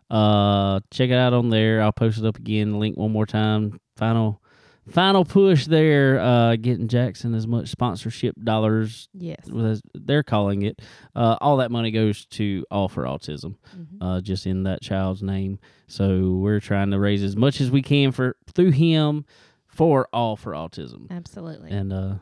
Uh, 0.09 0.81
check 0.91 1.09
it 1.11 1.15
out 1.15 1.31
on 1.31 1.47
there. 1.49 1.81
I'll 1.81 1.93
post 1.93 2.19
it 2.19 2.25
up 2.25 2.37
again. 2.37 2.77
Link 2.77 2.97
one 2.97 3.11
more 3.13 3.25
time. 3.25 3.79
Final 3.95 4.41
final 4.89 5.23
push 5.25 5.65
there, 5.65 6.19
uh, 6.19 6.55
getting 6.55 6.87
Jackson 6.87 7.33
as 7.33 7.47
much 7.47 7.69
sponsorship 7.69 8.35
dollars 8.43 9.07
Yes. 9.13 9.47
as 9.49 9.81
they're 9.93 10.23
calling 10.23 10.61
it. 10.63 10.81
Uh, 11.15 11.37
all 11.41 11.57
that 11.57 11.71
money 11.71 11.91
goes 11.91 12.25
to 12.27 12.65
All 12.69 12.87
for 12.89 13.03
Autism, 13.03 13.55
Mhm. 13.77 13.85
uh, 14.01 14.21
just 14.21 14.45
in 14.45 14.63
that 14.63 14.81
child's 14.81 15.23
name. 15.23 15.59
So 15.87 16.33
we're 16.33 16.59
trying 16.59 16.91
to 16.91 16.99
raise 16.99 17.23
as 17.23 17.35
much 17.37 17.61
as 17.61 17.71
we 17.71 17.81
can 17.81 18.11
for 18.11 18.35
through 18.53 18.71
him 18.71 19.25
for 19.67 20.07
All 20.13 20.35
for 20.35 20.51
Autism, 20.53 21.09
Absolutely. 21.09 21.71
and 21.71 21.91
uh, 21.93 22.15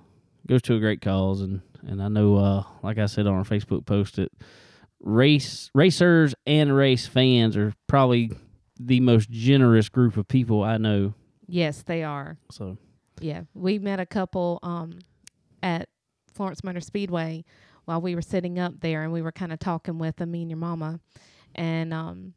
goes 0.48 0.62
to 0.64 0.76
a 0.76 0.80
great 0.80 1.02
cause. 1.02 1.42
And 1.42 1.62
and 1.88 2.02
I 2.02 2.10
know, 2.10 2.36
uh, 2.36 2.64
like 2.84 3.00
I 3.00 3.08
said 3.08 3.26
on 3.26 3.34
our 3.34 3.44
Facebook 3.44 3.86
post, 3.88 4.20
it 4.20 4.32
race 5.00 5.70
racers 5.74 6.36
and 6.46 6.76
race 6.76 7.08
fans 7.08 7.58
are 7.58 7.74
probably 7.88 8.32
the 8.80 9.00
most 9.00 9.30
generous 9.32 9.90
group 9.90 10.18
of 10.18 10.28
people 10.28 10.64
I 10.64 10.78
know. 10.78 11.14
Yes, 11.52 11.84
they 11.84 12.04
are. 12.04 12.38
So 12.52 12.78
Yeah, 13.20 13.42
we 13.54 13.80
met 13.80 14.00
a 14.00 14.06
couple 14.06 14.60
um, 14.64 15.00
at 15.62 15.90
Florence 16.34 16.64
Motor 16.64 16.82
Speedway 16.82 17.44
while 17.86 18.02
we 18.02 18.16
were 18.16 18.22
sitting 18.22 18.58
up 18.58 18.80
there, 18.80 19.04
and 19.04 19.12
we 19.12 19.22
were 19.22 19.32
kind 19.32 19.52
of 19.52 19.60
talking 19.60 20.00
with 20.00 20.16
them, 20.18 20.32
me 20.32 20.42
and 20.42 20.50
your 20.50 20.58
mama. 20.58 21.00
And 21.56 21.94
um, 21.94 22.34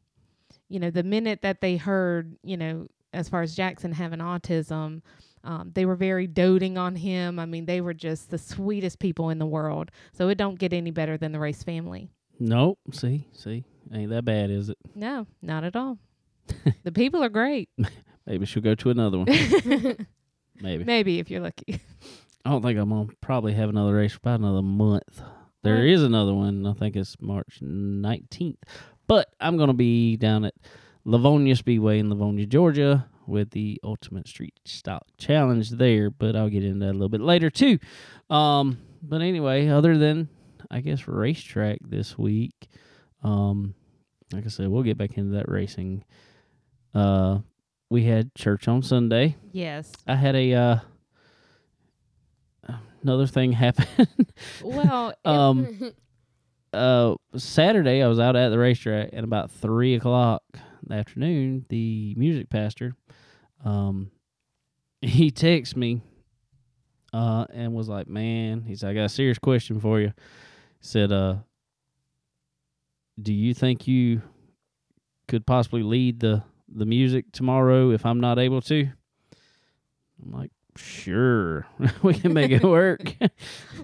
you 0.68 0.80
know, 0.80 0.90
the 0.90 1.02
minute 1.02 1.42
that 1.42 1.60
they 1.60 1.76
heard, 1.76 2.36
you 2.42 2.56
know, 2.56 2.88
as 3.12 3.28
far 3.28 3.42
as 3.42 3.54
Jackson 3.54 3.92
having 3.92 4.18
autism, 4.18 5.02
um, 5.44 5.70
they 5.74 5.86
were 5.86 5.94
very 5.94 6.26
doting 6.26 6.76
on 6.78 6.96
him. 6.96 7.38
I 7.38 7.46
mean, 7.46 7.66
they 7.66 7.80
were 7.80 7.94
just 7.94 8.30
the 8.30 8.38
sweetest 8.38 8.98
people 8.98 9.30
in 9.30 9.38
the 9.38 9.46
world. 9.46 9.90
So 10.12 10.28
it 10.28 10.38
don't 10.38 10.58
get 10.58 10.72
any 10.72 10.90
better 10.90 11.16
than 11.16 11.32
the 11.32 11.38
race 11.38 11.62
family. 11.62 12.10
nope. 12.40 12.78
See, 12.92 13.28
see, 13.32 13.64
ain't 13.92 14.10
that 14.10 14.24
bad, 14.24 14.50
is 14.50 14.70
it? 14.70 14.78
No, 14.94 15.26
not 15.42 15.64
at 15.64 15.76
all. 15.76 15.98
The 16.82 16.92
people 16.92 17.22
are 17.22 17.28
great. 17.28 17.68
Maybe 18.26 18.46
she'll 18.46 18.62
go 18.62 18.74
to 18.74 18.90
another 18.90 19.18
one. 19.18 19.26
Maybe. 20.60 20.84
Maybe 20.84 21.18
if 21.18 21.30
you're 21.30 21.40
lucky. 21.40 21.80
I 22.44 22.50
don't 22.50 22.62
think 22.62 22.78
I'm 22.78 22.88
gonna 22.90 23.08
probably 23.20 23.54
have 23.54 23.68
another 23.68 23.94
race 23.94 24.12
for 24.12 24.18
about 24.18 24.40
another 24.40 24.62
month. 24.62 25.20
There 25.62 25.76
Right. 25.76 25.86
is 25.88 26.02
another 26.02 26.34
one. 26.34 26.66
I 26.66 26.72
think 26.74 26.94
it's 26.96 27.16
March 27.20 27.58
19th. 27.62 28.56
But 29.06 29.28
I'm 29.40 29.56
gonna 29.56 29.74
be 29.74 30.16
down 30.16 30.44
at 30.44 30.54
Lavonia 31.06 31.56
Speedway 31.56 31.98
in 31.98 32.08
Lavonia, 32.08 32.48
Georgia, 32.48 33.08
with 33.26 33.50
the 33.50 33.80
Ultimate 33.82 34.28
Street 34.28 34.54
Stock 34.64 35.04
Challenge 35.18 35.70
there. 35.70 36.10
But 36.10 36.36
I'll 36.36 36.50
get 36.50 36.64
into 36.64 36.80
that 36.86 36.92
a 36.92 36.92
little 36.92 37.08
bit 37.08 37.20
later 37.22 37.50
too. 37.50 37.78
Um, 38.30 38.78
but 39.02 39.20
anyway, 39.22 39.68
other 39.68 39.98
than 39.98 40.28
I 40.70 40.80
guess 40.80 41.06
racetrack 41.08 41.78
this 41.82 42.16
week, 42.18 42.68
um, 43.22 43.74
like 44.32 44.44
I 44.44 44.48
said, 44.48 44.68
we'll 44.68 44.82
get 44.82 44.98
back 44.98 45.16
into 45.18 45.32
that 45.36 45.48
racing. 45.48 46.04
Uh, 46.94 47.38
we 47.90 48.04
had 48.04 48.34
church 48.34 48.68
on 48.68 48.82
Sunday. 48.82 49.36
yes. 49.52 49.92
I 50.06 50.14
had 50.16 50.34
a 50.36 50.52
uh, 50.54 50.78
another 53.02 53.26
thing 53.26 53.52
happen. 53.52 53.86
Well, 54.62 55.14
um, 55.24 55.92
uh, 56.72 57.14
Saturday 57.36 58.02
I 58.02 58.08
was 58.08 58.18
out 58.18 58.34
at 58.36 58.48
the 58.48 58.58
racetrack, 58.58 59.10
and 59.12 59.24
about 59.24 59.50
three 59.50 59.94
o'clock 59.94 60.42
in 60.54 60.88
the 60.88 60.94
afternoon, 60.96 61.66
the 61.68 62.14
music 62.16 62.50
pastor, 62.50 62.94
um, 63.64 64.10
he 65.00 65.30
texted 65.30 65.76
me, 65.76 66.02
uh, 67.12 67.46
and 67.52 67.74
was 67.74 67.88
like, 67.88 68.08
"Man," 68.08 68.62
he 68.62 68.74
said, 68.74 68.90
"I 68.90 68.94
got 68.94 69.04
a 69.04 69.08
serious 69.08 69.38
question 69.38 69.80
for 69.80 70.00
you." 70.00 70.12
He 70.80 70.86
said, 70.86 71.12
"Uh, 71.12 71.36
do 73.20 73.32
you 73.32 73.54
think 73.54 73.86
you 73.86 74.22
could 75.28 75.46
possibly 75.46 75.82
lead 75.82 76.20
the 76.20 76.42
the 76.74 76.86
music 76.86 77.32
tomorrow 77.32 77.90
if 77.90 78.04
I'm 78.04 78.20
not 78.20 78.38
able 78.38 78.60
to?" 78.62 78.88
I'm 80.24 80.32
like, 80.32 80.50
"Sure, 80.76 81.66
we 82.02 82.14
can 82.14 82.32
make 82.32 82.50
it 82.50 82.62
work." 82.64 83.14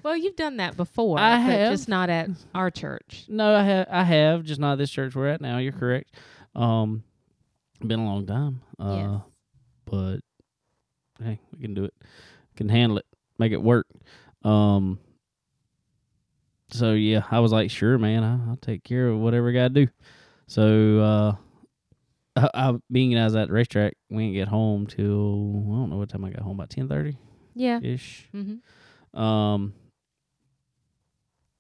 Well, 0.03 0.17
you've 0.17 0.37
done 0.37 0.57
that 0.59 0.77
before. 0.77 1.19
I 1.19 1.37
have. 1.37 1.73
just 1.73 1.89
not 1.89 2.11
at 2.11 2.31
our 2.55 2.71
church. 2.71 3.25
No, 3.29 3.55
I 3.55 3.63
have. 3.63 3.87
I 3.91 4.03
have 4.05 4.45
just 4.45 4.61
not 4.61 4.77
this 4.79 4.91
church 4.91 5.15
we're 5.15 5.29
at 5.29 5.41
now. 5.41 5.59
You're 5.59 5.73
correct. 5.73 6.15
Um, 6.55 7.05
been 7.81 8.01
a 8.01 8.05
long 8.05 8.27
time. 8.27 8.61
Uh, 8.79 8.95
Yes. 8.97 9.21
but 9.87 10.17
hey, 11.23 11.41
we 11.53 11.61
can 11.61 11.75
do 11.75 11.85
it. 11.85 11.95
Can 12.57 12.69
handle 12.69 12.99
it. 12.99 13.07
Make 13.39 13.53
it 13.53 13.63
work. 13.63 13.87
Um. 14.45 14.99
So 16.73 16.93
yeah, 16.93 17.25
I 17.31 17.41
was 17.41 17.51
like, 17.53 17.71
sure, 17.71 17.99
man. 17.99 18.23
I, 18.23 18.49
I'll 18.49 18.57
take 18.57 18.85
care 18.85 19.09
of 19.09 19.19
whatever 19.19 19.49
I 19.49 19.53
got 19.53 19.75
to 19.75 19.87
do. 19.87 19.89
So 20.47 20.99
uh, 21.01 21.37
I, 22.37 22.49
I 22.55 22.75
being 22.91 23.17
I 23.19 23.25
was 23.25 23.35
at 23.37 23.49
the 23.49 23.55
racetrack, 23.55 23.95
we 24.11 24.25
didn't 24.25 24.35
get 24.35 24.49
home 24.49 24.87
till 24.87 25.65
I 25.69 25.73
don't 25.77 25.91
know 25.91 25.97
what 25.97 26.09
time 26.09 26.25
I 26.25 26.31
got 26.31 26.43
home. 26.43 26.57
About 26.59 26.71
ten 26.71 26.89
thirty 26.89 27.17
Yeah. 27.55 27.81
ish. 27.83 28.29
Mm-hmm. 28.35 29.19
Um, 29.21 29.75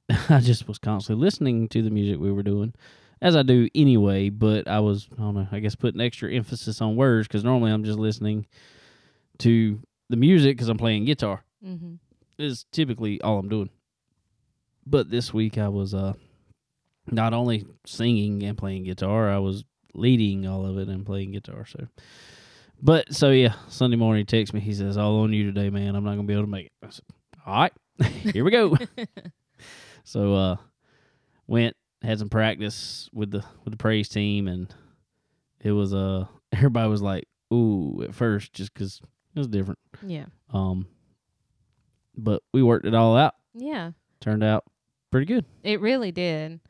I 0.28 0.40
just 0.40 0.66
was 0.68 0.78
constantly 0.78 1.24
listening 1.24 1.68
to 1.68 1.82
the 1.82 1.90
music 1.90 2.18
we 2.18 2.32
were 2.32 2.42
doing, 2.42 2.74
as 3.20 3.36
I 3.36 3.42
do 3.42 3.68
anyway. 3.74 4.28
But 4.28 4.68
I 4.68 4.80
was, 4.80 5.08
I 5.12 5.20
don't 5.22 5.34
know, 5.34 5.48
I 5.52 5.60
guess 5.60 5.74
putting 5.74 6.00
extra 6.00 6.32
emphasis 6.32 6.80
on 6.80 6.96
words 6.96 7.28
because 7.28 7.44
normally 7.44 7.72
I'm 7.72 7.84
just 7.84 7.98
listening 7.98 8.46
to 9.38 9.80
the 10.08 10.16
music 10.16 10.56
because 10.56 10.68
I'm 10.68 10.78
playing 10.78 11.04
guitar. 11.04 11.44
Mm-hmm. 11.64 11.94
Is 12.38 12.64
typically 12.72 13.20
all 13.20 13.38
I'm 13.38 13.48
doing. 13.48 13.70
But 14.86 15.10
this 15.10 15.32
week 15.34 15.58
I 15.58 15.68
was 15.68 15.94
uh 15.94 16.14
not 17.10 17.34
only 17.34 17.66
singing 17.86 18.42
and 18.44 18.56
playing 18.56 18.84
guitar, 18.84 19.30
I 19.30 19.38
was 19.38 19.64
leading 19.94 20.46
all 20.46 20.66
of 20.66 20.78
it 20.78 20.88
and 20.88 21.04
playing 21.06 21.32
guitar. 21.32 21.66
So, 21.66 21.86
but 22.82 23.14
so 23.14 23.30
yeah, 23.30 23.54
Sunday 23.68 23.96
morning 23.96 24.20
he 24.20 24.24
texts 24.24 24.54
me. 24.54 24.60
He 24.60 24.74
says, 24.74 24.96
"All 24.96 25.20
on 25.20 25.32
you 25.32 25.44
today, 25.44 25.70
man. 25.70 25.94
I'm 25.94 26.04
not 26.04 26.12
gonna 26.16 26.24
be 26.24 26.34
able 26.34 26.44
to 26.44 26.50
make 26.50 26.66
it." 26.66 26.72
I 26.82 26.90
said, 26.90 27.04
"All 27.46 27.54
right, 27.54 27.72
here 28.32 28.44
we 28.44 28.50
go." 28.50 28.76
so 30.04 30.34
uh, 30.34 30.56
went 31.46 31.76
had 32.02 32.18
some 32.18 32.30
practice 32.30 33.08
with 33.12 33.30
the 33.30 33.44
with 33.64 33.72
the 33.72 33.78
praise 33.78 34.08
team, 34.08 34.48
and 34.48 34.72
it 35.60 35.72
was 35.72 35.92
uh 35.92 36.26
everybody 36.52 36.88
was 36.88 37.02
like, 37.02 37.28
"Ooh," 37.52 38.02
at 38.02 38.14
first, 38.14 38.52
just 38.52 38.72
because 38.72 39.00
it 39.34 39.38
was 39.38 39.48
different. 39.48 39.78
Yeah. 40.06 40.26
Um, 40.52 40.86
but 42.16 42.42
we 42.52 42.62
worked 42.62 42.86
it 42.86 42.94
all 42.94 43.16
out. 43.16 43.34
Yeah. 43.54 43.92
Turned 44.20 44.44
out 44.44 44.64
pretty 45.10 45.26
good. 45.26 45.44
It 45.62 45.80
really 45.80 46.12
did. 46.12 46.60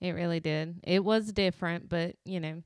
It 0.00 0.10
really 0.12 0.40
did. 0.40 0.80
It 0.84 1.04
was 1.04 1.32
different, 1.32 1.88
but 1.88 2.16
you 2.24 2.40
know, 2.40 2.62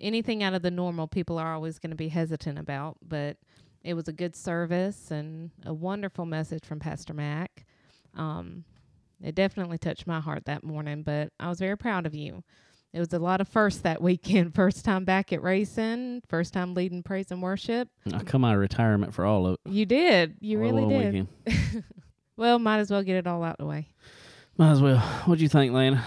anything 0.00 0.42
out 0.42 0.54
of 0.54 0.62
the 0.62 0.70
normal, 0.70 1.06
people 1.06 1.38
are 1.38 1.54
always 1.54 1.78
going 1.78 1.90
to 1.90 1.96
be 1.96 2.08
hesitant 2.08 2.58
about. 2.58 2.96
But 3.06 3.36
it 3.82 3.94
was 3.94 4.08
a 4.08 4.12
good 4.12 4.34
service 4.34 5.10
and 5.10 5.50
a 5.66 5.74
wonderful 5.74 6.24
message 6.24 6.64
from 6.64 6.80
Pastor 6.80 7.12
Mac. 7.12 7.66
Um, 8.16 8.64
it 9.22 9.34
definitely 9.34 9.78
touched 9.78 10.06
my 10.06 10.20
heart 10.20 10.46
that 10.46 10.64
morning, 10.64 11.02
but 11.02 11.32
I 11.38 11.48
was 11.48 11.58
very 11.58 11.76
proud 11.76 12.06
of 12.06 12.14
you. 12.14 12.42
It 12.92 13.00
was 13.00 13.12
a 13.12 13.18
lot 13.18 13.40
of 13.40 13.48
firsts 13.48 13.80
that 13.80 14.00
weekend. 14.00 14.54
First 14.54 14.84
time 14.84 15.04
back 15.04 15.32
at 15.32 15.42
racing, 15.42 16.22
first 16.28 16.54
time 16.54 16.74
leading 16.74 17.02
praise 17.02 17.32
and 17.32 17.42
worship. 17.42 17.88
I 18.12 18.20
come 18.20 18.44
out 18.44 18.54
of 18.54 18.60
retirement 18.60 19.12
for 19.12 19.24
all 19.24 19.46
of 19.48 19.54
it. 19.54 19.72
You 19.72 19.84
did. 19.84 20.36
You 20.40 20.58
all 20.58 20.62
really 20.72 21.26
did. 21.46 21.84
Well, 22.36 22.58
might 22.58 22.78
as 22.78 22.90
well 22.90 23.02
get 23.02 23.16
it 23.16 23.26
all 23.28 23.44
out 23.44 23.58
the 23.58 23.66
way. 23.66 23.86
Might 24.56 24.72
as 24.72 24.82
well. 24.82 24.98
What'd 24.98 25.40
you 25.40 25.48
think, 25.48 25.72
Lana? 25.72 26.04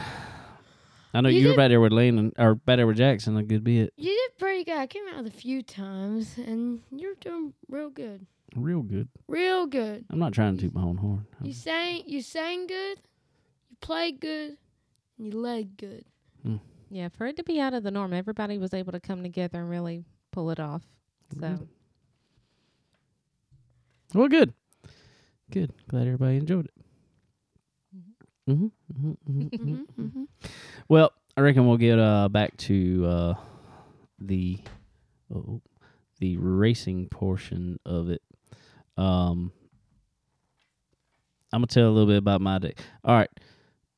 I 1.17 1.21
know 1.21 1.29
You 1.29 1.39
you, 1.39 1.45
were 1.47 1.51
did- 1.53 1.57
back 1.57 1.69
there 1.69 1.81
with 1.81 1.93
Landon 1.93 2.31
or 2.37 2.53
back 2.55 2.77
there 2.77 2.85
with 2.85 2.97
Jackson 2.97 3.35
a 3.37 3.43
good 3.43 3.63
bit. 3.63 3.91
You 3.97 4.11
did 4.11 4.37
pretty 4.37 4.63
good. 4.63 4.77
I 4.77 4.85
came 4.85 5.03
out 5.15 5.25
a 5.25 5.31
few 5.31 5.63
times, 5.63 6.37
and 6.37 6.81
you're 6.91 7.15
doing 7.15 7.53
real 7.67 7.89
good. 7.89 8.27
Real 8.55 8.83
good. 8.83 9.07
Real 9.27 9.65
good. 9.65 10.05
I'm 10.11 10.19
not 10.19 10.33
trying 10.33 10.55
to 10.57 10.61
toot 10.61 10.75
my 10.75 10.83
own 10.83 10.97
horn. 10.97 11.25
You 11.41 11.53
sang, 11.53 12.03
you 12.05 12.21
sang 12.21 12.67
good, 12.67 12.99
you 13.69 13.77
played 13.81 14.19
good, 14.19 14.57
and 15.17 15.25
you 15.25 15.31
led 15.39 15.75
good. 15.77 16.05
Hmm. 16.43 16.57
Yeah, 16.91 17.09
for 17.09 17.25
it 17.25 17.35
to 17.37 17.43
be 17.43 17.59
out 17.59 17.73
of 17.73 17.81
the 17.83 17.91
norm, 17.91 18.13
everybody 18.13 18.59
was 18.59 18.73
able 18.75 18.91
to 18.91 18.99
come 18.99 19.23
together 19.23 19.59
and 19.59 19.69
really 19.69 20.05
pull 20.31 20.51
it 20.51 20.59
off. 20.59 20.83
So. 21.39 21.67
Well, 24.13 24.27
good. 24.29 24.53
Good. 25.51 25.73
Glad 25.89 26.03
everybody 26.07 26.37
enjoyed 26.37 26.65
it. 26.65 26.71
Mm-hmm, 28.47 28.65
mm-hmm, 28.65 29.11
mm-hmm, 29.11 29.57
hmm 29.57 29.73
mm-hmm. 29.73 30.07
hmm 30.07 30.23
Well, 30.87 31.11
I 31.35 31.41
reckon 31.41 31.67
we'll 31.67 31.77
get 31.77 31.99
uh, 31.99 32.29
back 32.29 32.55
to 32.57 33.05
uh, 33.05 33.33
the 34.19 34.59
oh, 35.33 35.61
the 36.19 36.37
racing 36.37 37.09
portion 37.09 37.79
of 37.85 38.09
it. 38.09 38.21
Um, 38.97 39.51
I'm 41.51 41.59
gonna 41.59 41.67
tell 41.67 41.87
a 41.87 41.91
little 41.91 42.07
bit 42.07 42.17
about 42.17 42.41
my 42.41 42.57
day. 42.57 42.73
All 43.03 43.15
right, 43.15 43.29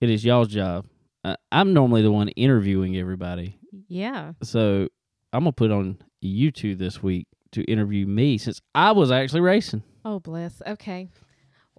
it 0.01 0.09
is 0.09 0.25
y'all's 0.25 0.49
job. 0.49 0.85
Uh, 1.23 1.35
I'm 1.51 1.73
normally 1.73 2.01
the 2.01 2.11
one 2.11 2.29
interviewing 2.29 2.97
everybody, 2.97 3.59
yeah. 3.87 4.33
so 4.41 4.87
I'm 5.31 5.41
gonna 5.41 5.51
put 5.51 5.71
on 5.71 5.99
you 6.21 6.51
two 6.51 6.75
this 6.75 7.03
week 7.03 7.27
to 7.51 7.63
interview 7.63 8.05
me 8.05 8.37
since 8.37 8.61
I 8.73 8.91
was 8.91 9.11
actually 9.11 9.41
racing. 9.41 9.83
Oh, 10.05 10.19
bless. 10.19 10.61
Okay. 10.65 11.09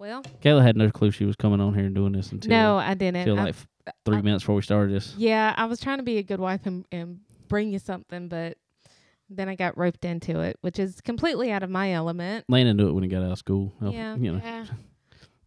Well, 0.01 0.23
Kayla 0.43 0.63
had 0.63 0.75
no 0.75 0.89
clue 0.89 1.11
she 1.11 1.25
was 1.25 1.35
coming 1.35 1.61
on 1.61 1.75
here 1.75 1.85
and 1.85 1.93
doing 1.93 2.13
this 2.13 2.31
until 2.31 2.49
no, 2.49 2.77
I 2.77 2.95
didn't. 2.95 3.17
until 3.17 3.35
like 3.35 3.49
f- 3.49 3.67
three 4.03 4.17
I- 4.17 4.21
minutes 4.23 4.41
before 4.43 4.55
we 4.55 4.63
started 4.63 4.95
this. 4.95 5.13
yeah, 5.15 5.53
I 5.55 5.65
was 5.65 5.79
trying 5.79 5.99
to 5.99 6.03
be 6.03 6.17
a 6.17 6.23
good 6.23 6.39
wife 6.39 6.65
and, 6.65 6.85
and 6.91 7.19
bring 7.47 7.71
you 7.71 7.77
something, 7.77 8.27
but 8.27 8.57
then 9.29 9.47
I 9.47 9.53
got 9.53 9.77
roped 9.77 10.03
into 10.03 10.39
it, 10.39 10.57
which 10.61 10.79
is 10.79 11.01
completely 11.01 11.51
out 11.51 11.61
of 11.61 11.69
my 11.69 11.93
element. 11.93 12.45
Landon 12.49 12.77
knew 12.77 12.89
it 12.89 12.93
when 12.93 13.03
he 13.03 13.09
got 13.09 13.21
out 13.21 13.31
of 13.31 13.37
school. 13.37 13.73
Yeah. 13.79 14.15
You 14.15 14.33
know. 14.33 14.41
Yeah. 14.43 14.65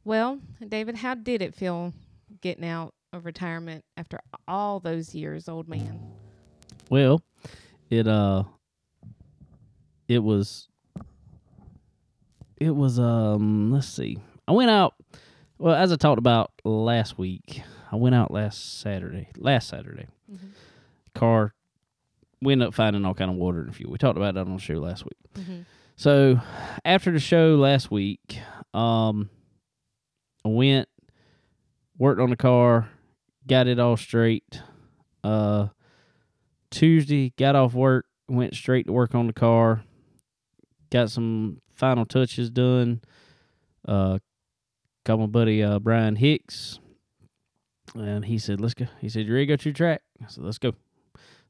Well, 0.05 0.39
David, 0.69 0.95
how 0.95 1.15
did 1.17 1.43
it 1.43 1.57
feel 1.57 1.93
getting 2.41 2.65
out 2.65 2.95
of 3.13 3.25
retirement 3.25 3.85
after 3.97 4.21
all 4.47 4.79
those 4.79 5.17
years, 5.17 5.49
old 5.49 5.69
man? 5.69 5.99
Well, 6.91 7.23
it 7.91 8.07
uh 8.07 8.45
it 10.07 10.23
was 10.23 10.69
it 12.57 12.71
was 12.71 13.01
um 13.01 13.73
let's 13.73 13.89
see. 13.89 14.19
I 14.47 14.53
went 14.53 14.71
out 14.71 14.95
well, 15.59 15.75
as 15.75 15.93
I 15.93 15.97
talked 15.97 16.19
about 16.19 16.51
last 16.65 17.17
week, 17.19 17.63
I 17.91 17.97
went 17.97 18.15
out 18.15 18.31
last 18.31 18.81
Saturday. 18.81 19.29
Last 19.37 19.69
Saturday. 19.69 20.09
Mhm. 20.31 20.51
Car 21.15 21.55
we 22.45 22.53
ended 22.53 22.69
up 22.69 22.75
finding 22.75 23.05
all 23.05 23.15
kind 23.15 23.31
of 23.31 23.37
water 23.37 23.61
and 23.63 23.75
fuel. 23.75 23.91
We 23.91 23.99
talked 23.99 24.17
about 24.19 24.35
that 24.35 24.43
on 24.47 24.53
the 24.55 24.61
show 24.61 24.75
last 24.75 25.05
week. 25.05 25.19
Mm-hmm. 25.35 25.63
So 25.97 26.41
after 26.85 27.11
the 27.11 27.19
show 27.19 27.55
last 27.57 27.91
week, 27.91 28.39
um, 28.75 29.31
I 30.45 30.49
went, 30.49 30.89
worked 31.97 32.21
on 32.21 32.31
the 32.31 32.37
car, 32.37 32.89
got 33.47 33.67
it 33.67 33.79
all 33.79 33.97
straight. 33.97 34.61
Uh, 35.23 35.69
Tuesday, 36.71 37.33
got 37.39 37.57
off 37.57 37.73
work, 37.73 38.07
went 38.29 38.55
straight 38.55 38.87
to 38.87 38.93
work 38.93 39.15
on 39.15 39.27
the 39.27 39.33
car, 39.33 39.83
got 40.91 41.11
some 41.11 41.61
final 41.75 42.05
touches 42.05 42.51
done. 42.51 43.01
Uh, 43.87 44.19
called 45.05 45.21
my 45.21 45.27
buddy 45.27 45.63
uh, 45.63 45.79
Brian 45.79 46.17
Hicks, 46.17 46.81
and 47.95 48.25
he 48.25 48.39
said, 48.39 48.61
"Let's 48.61 48.75
go." 48.75 48.87
He 49.01 49.09
said, 49.09 49.27
"You 49.27 49.35
ready 49.35 49.47
to 49.47 49.53
go 49.53 49.57
to 49.57 49.69
the 49.71 49.77
track?" 49.77 50.03
I 50.23 50.29
said, 50.29 50.45
"Let's 50.45 50.59
go." 50.59 50.73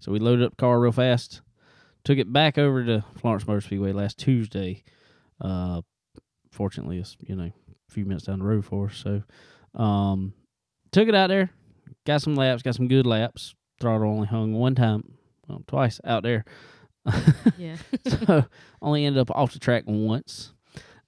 So 0.01 0.13
we 0.13 0.19
loaded 0.19 0.45
up 0.45 0.53
the 0.53 0.57
car 0.57 0.81
real 0.81 0.93
fast 0.93 1.41
took 2.05 2.19
it 2.19 2.33
back 2.33 2.59
over 2.59 2.85
to 2.85 3.05
Florence 3.17 3.47
Motor 3.47 3.63
Speedway 3.63 3.93
last 3.93 4.19
Tuesday. 4.19 4.85
Uh, 5.41 5.81
fortunately, 6.53 6.99
it's 6.99 7.17
you 7.21 7.35
know 7.35 7.45
a 7.45 7.93
few 7.93 8.05
minutes 8.05 8.27
down 8.27 8.39
the 8.39 8.45
road 8.45 8.65
for 8.65 8.87
us. 8.87 8.97
So, 8.97 9.23
um, 9.81 10.35
took 10.93 11.09
it 11.09 11.15
out 11.15 11.29
there, 11.29 11.51
got 12.07 12.23
some 12.23 12.37
laps, 12.37 12.63
got 12.63 12.75
some 12.75 12.89
good 12.89 13.07
laps. 13.07 13.55
Throttle 13.81 14.09
only 14.09 14.29
hung 14.29 14.53
one 14.53 14.75
time, 14.75 15.15
well, 15.49 15.63
twice 15.67 16.01
out 16.05 16.23
there. 16.23 16.45
Yeah. 17.59 17.77
so 18.07 18.47
only 18.81 19.05
ended 19.05 19.21
up 19.21 19.31
off 19.31 19.53
the 19.53 19.59
track 19.59 19.85
once. 19.87 20.55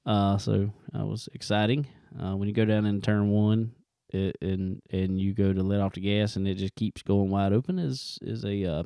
Uh, 0.04 0.36
so 0.36 0.70
that 0.92 1.06
was 1.06 1.28
exciting. 1.32 1.86
Uh, 2.20 2.36
when 2.36 2.48
you 2.48 2.54
go 2.54 2.64
down 2.64 2.86
in 2.86 3.00
turn 3.00 3.30
one, 3.30 3.72
it, 4.10 4.36
and 4.40 4.80
and 4.90 5.20
you 5.20 5.34
go 5.34 5.52
to 5.52 5.62
let 5.62 5.80
off 5.80 5.94
the 5.94 6.00
gas, 6.00 6.36
and 6.36 6.46
it 6.46 6.54
just 6.54 6.74
keeps 6.74 7.02
going 7.02 7.30
wide 7.30 7.52
open 7.52 7.78
is 7.78 8.18
is 8.22 8.44
a 8.44 8.64
uh, 8.64 8.82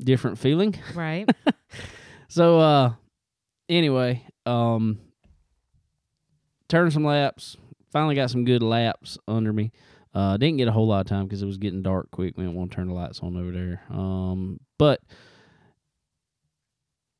different 0.00 0.38
feeling. 0.38 0.74
right. 0.94 1.28
So 2.28 2.58
uh 2.60 2.92
anyway, 3.68 4.24
um 4.46 5.00
turned 6.68 6.92
some 6.92 7.04
laps, 7.04 7.56
finally 7.90 8.14
got 8.14 8.30
some 8.30 8.44
good 8.44 8.62
laps 8.62 9.18
under 9.26 9.52
me. 9.52 9.72
Uh 10.14 10.36
didn't 10.36 10.58
get 10.58 10.68
a 10.68 10.72
whole 10.72 10.86
lot 10.86 11.00
of 11.00 11.06
time 11.06 11.24
because 11.24 11.42
it 11.42 11.46
was 11.46 11.58
getting 11.58 11.82
dark 11.82 12.10
quick. 12.10 12.36
We 12.36 12.44
didn't 12.44 12.56
want 12.56 12.70
to 12.70 12.76
turn 12.76 12.88
the 12.88 12.94
lights 12.94 13.20
on 13.20 13.36
over 13.36 13.50
there. 13.50 13.82
Um 13.90 14.60
but 14.78 15.00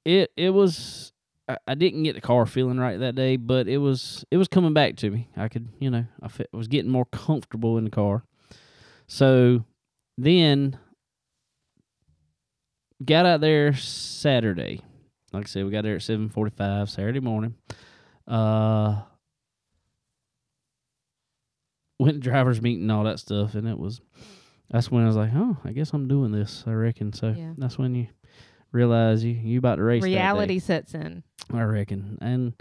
it 0.05 0.31
it 0.37 0.51
was 0.51 1.13
I, 1.49 1.57
I 1.67 1.75
didn't 1.75 2.03
get 2.03 2.15
the 2.15 2.21
car 2.21 2.45
feeling 2.47 2.79
right 2.79 2.99
that 3.01 3.15
day, 3.15 3.37
but 3.37 3.69
it 3.69 3.79
was 3.79 4.25
it 4.31 4.37
was 4.37 4.49
coming 4.49 4.75
back 4.75 4.97
to 4.97 5.11
me. 5.11 5.29
I 5.37 5.49
could, 5.49 5.69
you 5.79 5.91
know, 5.91 6.05
I 6.23 6.29
fe- 6.29 6.47
was 6.53 6.69
getting 6.69 6.91
more 6.91 7.07
comfortable 7.07 7.79
in 7.79 7.85
the 7.85 7.91
car. 7.91 8.23
So 9.07 9.65
then 10.19 10.79
got 13.05 13.25
out 13.27 13.41
there 13.41 13.73
Saturday. 13.75 14.81
Like 15.33 15.45
I 15.45 15.49
said, 15.49 15.65
we 15.65 15.71
got 15.71 15.83
there 15.85 15.97
at 15.97 16.03
seven 16.03 16.29
forty 16.29 16.51
five 16.55 16.91
Saturday 16.91 17.21
morning. 17.21 17.55
Uh 18.27 19.03
went 21.99 22.15
to 22.15 22.21
drivers 22.31 22.63
meeting 22.63 22.83
and 22.83 22.93
all 22.93 23.05
that 23.05 23.19
stuff 23.19 23.55
and 23.55 23.67
it 23.67 23.77
was 23.79 24.01
that's 24.71 24.91
when 24.91 25.03
I 25.03 25.07
was 25.07 25.17
like, 25.17 25.31
Oh, 25.35 25.57
I 25.65 25.73
guess 25.73 25.93
I'm 25.93 26.07
doing 26.09 26.31
this, 26.31 26.63
I 26.67 26.73
reckon. 26.73 27.13
So 27.13 27.35
Yeah. 27.37 27.55
that's 27.57 27.79
when 27.79 27.95
you 27.95 28.07
realize 28.73 29.25
you 29.25 29.33
you 29.33 29.59
about 29.59 29.77
to 29.77 29.83
race. 29.83 30.03
Reality 30.03 30.59
sets 30.59 30.95
in. 30.95 31.23
I 31.53 31.63
reckon. 31.63 32.19
And 32.21 32.53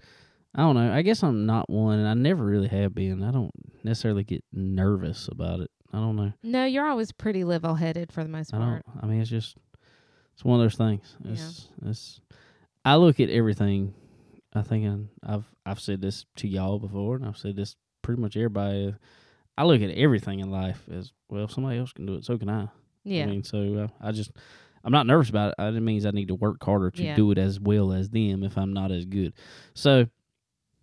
I 0.55 0.61
don't 0.61 0.75
know. 0.75 0.91
I 0.91 1.01
guess 1.01 1.23
I'm 1.23 1.45
not 1.45 1.69
one 1.69 1.99
and 1.99 2.07
I 2.07 2.13
never 2.13 2.43
really 2.43 2.67
have 2.69 2.95
been. 2.95 3.23
I 3.23 3.31
don't 3.31 3.51
necessarily 3.83 4.23
get 4.23 4.43
nervous 4.51 5.27
about 5.31 5.59
it. 5.59 5.69
I 5.93 5.97
don't 5.97 6.15
know. 6.15 6.33
No, 6.43 6.65
you're 6.65 6.87
always 6.87 7.11
pretty 7.11 7.43
level 7.43 7.75
headed 7.75 8.11
for 8.11 8.23
the 8.23 8.29
most 8.29 8.53
I 8.53 8.57
part. 8.57 8.85
don't. 8.85 9.03
I 9.03 9.07
mean, 9.07 9.21
it's 9.21 9.29
just 9.29 9.55
it's 10.33 10.43
one 10.43 10.59
of 10.59 10.63
those 10.65 10.75
things. 10.77 11.15
Yeah. 11.23 11.31
It's 11.31 11.67
it's. 11.85 12.21
I 12.85 12.95
look 12.95 13.19
at 13.19 13.29
everything. 13.29 13.93
I 14.53 14.61
think 14.61 14.85
I'm- 14.85 15.09
I've 15.23 15.45
I've 15.65 15.79
said 15.79 16.01
this 16.01 16.25
to 16.37 16.47
y'all 16.47 16.79
before, 16.79 17.17
and 17.17 17.25
I've 17.25 17.37
said 17.37 17.55
this 17.55 17.75
pretty 18.01 18.21
much 18.21 18.37
everybody. 18.37 18.95
I 19.57 19.63
look 19.65 19.81
at 19.81 19.89
everything 19.91 20.39
in 20.39 20.49
life 20.51 20.83
as 20.91 21.11
well. 21.29 21.45
If 21.45 21.51
somebody 21.51 21.79
else 21.79 21.91
can 21.91 22.05
do 22.05 22.15
it, 22.15 22.23
so 22.25 22.37
can 22.37 22.49
I. 22.49 22.67
Yeah. 23.03 23.23
I 23.23 23.25
mean, 23.27 23.43
so 23.43 23.75
uh, 23.75 23.87
I 24.05 24.11
just 24.11 24.31
I'm 24.87 24.93
not 24.93 25.05
nervous 25.05 25.29
about 25.29 25.53
it. 25.59 25.75
It 25.75 25.81
means 25.81 26.05
I 26.05 26.11
need 26.11 26.29
to 26.29 26.35
work 26.35 26.63
harder 26.63 26.89
to 26.91 27.03
Yeah. 27.03 27.15
do 27.17 27.29
it 27.31 27.37
as 27.37 27.59
well 27.59 27.91
as 27.91 28.09
them 28.09 28.41
if 28.41 28.57
I'm 28.57 28.71
not 28.71 28.89
as 28.89 29.03
good. 29.03 29.33
So 29.73 30.07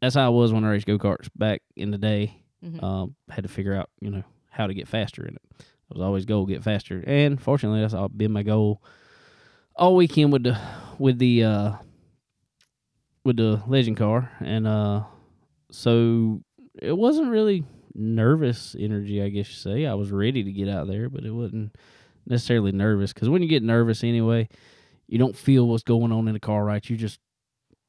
that's 0.03 0.15
how 0.15 0.27
I 0.27 0.29
was 0.29 0.53
when 0.53 0.63
I 0.63 0.69
raced 0.71 0.87
go 0.87 0.99
karts 0.99 1.31
back 1.35 1.63
in 1.75 1.91
the 1.91 1.97
day 1.97 2.43
Mhm. 2.63 2.83
um, 2.83 3.15
had 3.31 3.45
to 3.45 3.49
figure 3.49 3.73
out, 3.75 3.89
you 4.01 4.11
know, 4.11 4.23
how 4.51 4.67
to 4.67 4.75
get 4.75 4.89
faster 4.89 5.25
in 5.27 5.37
it. 5.37 5.43
That 5.89 5.95
was 5.97 6.03
always 6.03 6.27
goal 6.27 6.45
get 6.45 6.63
faster, 6.63 7.03
and 7.07 7.41
fortunately, 7.41 7.81
that's 7.81 7.95
all 7.95 8.09
been 8.11 8.31
my 8.33 8.43
goal 8.43 8.83
all 9.77 9.97
weekend 9.97 10.33
with 10.35 10.43
the 10.45 10.59
with 10.99 11.19
the 11.19 11.43
uh, 11.45 11.73
with 13.25 13.37
the 13.39 13.63
legend 13.67 13.97
car, 13.97 14.31
and 14.41 14.67
uh, 14.67 15.05
so 15.71 16.43
it 16.81 16.97
wasn't 16.97 17.31
really 17.31 17.65
nervous 17.95 18.77
energy, 18.79 19.23
I 19.23 19.29
guess 19.31 19.49
you 19.49 19.55
say. 19.55 19.87
I 19.87 19.95
was 19.95 20.11
ready 20.13 20.43
to 20.45 20.53
get 20.53 20.69
out 20.69 20.89
there, 20.89 21.09
but 21.09 21.25
it 21.25 21.31
wasn't 21.31 21.75
necessarily 22.27 22.73
nervous 22.73 23.13
because 23.13 23.29
when 23.29 23.43
you 23.43 23.49
get 23.49 23.63
nervous 23.63 24.03
anyway, 24.05 24.49
you 25.07 25.19
don't 25.19 25.37
feel 25.37 25.67
what's 25.69 25.83
going 25.83 26.13
on 26.13 26.29
in 26.29 26.35
the 26.35 26.41
car 26.41 26.65
right. 26.65 26.89
You 26.89 26.97
just 26.97 27.21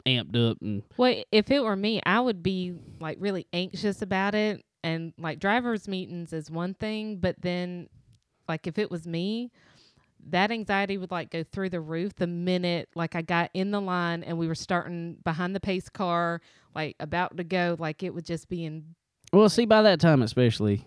amped 0.05 0.35
up 0.35 0.57
and 0.61 0.83
Well, 0.97 1.23
if 1.31 1.49
it 1.51 1.63
were 1.63 1.75
me, 1.75 2.01
I 2.05 2.19
would 2.19 2.43
be 2.43 2.75
like 2.99 3.17
really 3.19 3.47
anxious 3.53 4.01
about 4.01 4.35
it. 4.35 4.63
And 4.83 5.13
like 5.17 5.39
drivers' 5.39 5.87
meetings 5.87 6.31
is 6.31 6.51
one 6.51 6.75
thing, 6.75 7.17
but 7.17 7.35
then 7.41 7.89
like 8.47 8.67
if 8.67 8.77
it 8.77 8.91
was 8.91 9.07
me, 9.07 9.51
that 10.29 10.51
anxiety 10.51 10.97
would 10.97 11.11
like 11.11 11.31
go 11.31 11.43
through 11.43 11.69
the 11.69 11.81
roof 11.81 12.15
the 12.15 12.27
minute 12.27 12.89
like 12.95 13.15
I 13.15 13.21
got 13.21 13.49
in 13.53 13.71
the 13.71 13.81
line 13.81 14.23
and 14.23 14.37
we 14.37 14.47
were 14.47 14.55
starting 14.55 15.17
behind 15.23 15.55
the 15.55 15.59
pace 15.59 15.89
car, 15.89 16.41
like 16.75 16.95
about 16.99 17.37
to 17.37 17.43
go, 17.43 17.75
like 17.79 18.03
it 18.03 18.13
would 18.13 18.25
just 18.25 18.47
be 18.47 18.65
in 18.65 18.95
Well, 19.33 19.49
see, 19.49 19.65
by 19.65 19.81
that 19.81 19.99
time, 19.99 20.21
especially 20.21 20.85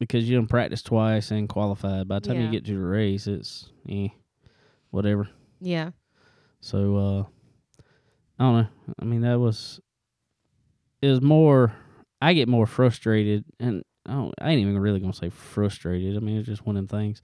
because 0.00 0.28
you 0.28 0.34
don't 0.36 0.48
practice 0.48 0.82
twice 0.82 1.30
and 1.30 1.48
qualified, 1.48 2.08
by 2.08 2.18
the 2.18 2.26
time 2.26 2.36
Yeah. 2.38 2.46
you 2.46 2.50
get 2.50 2.64
to 2.64 2.72
the 2.74 2.80
race, 2.84 3.28
it's 3.28 3.70
eh, 3.88 4.08
whatever. 4.90 5.28
yeah. 5.60 5.90
So, 6.62 6.96
uh, 6.96 7.22
I 8.38 8.42
don't 8.44 8.56
know. 8.62 8.66
I 9.00 9.04
mean, 9.04 9.20
that 9.20 9.38
was 9.38 9.80
it 11.00 11.08
was 11.08 11.22
more. 11.22 11.72
I 12.20 12.34
get 12.34 12.48
more 12.48 12.66
frustrated, 12.66 13.44
and 13.58 13.82
I, 14.04 14.12
don't, 14.12 14.34
I 14.40 14.50
ain't 14.50 14.60
even 14.60 14.78
really 14.78 15.00
gonna 15.00 15.12
say 15.14 15.30
frustrated. 15.30 16.16
I 16.16 16.20
mean, 16.20 16.36
it's 16.38 16.46
just 16.48 16.66
one 16.66 16.76
of 16.76 16.86
them 16.88 16.98
things. 16.98 17.22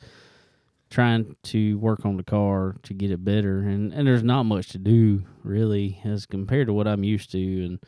Trying 0.88 1.34
to 1.44 1.78
work 1.78 2.06
on 2.06 2.16
the 2.16 2.22
car 2.22 2.76
to 2.84 2.94
get 2.94 3.10
it 3.10 3.24
better, 3.24 3.58
and 3.58 3.92
and 3.92 4.06
there's 4.06 4.22
not 4.22 4.44
much 4.44 4.68
to 4.70 4.78
do 4.78 5.24
really 5.42 6.00
as 6.04 6.24
compared 6.26 6.68
to 6.68 6.72
what 6.72 6.86
I'm 6.86 7.02
used 7.04 7.30
to. 7.32 7.64
And 7.64 7.78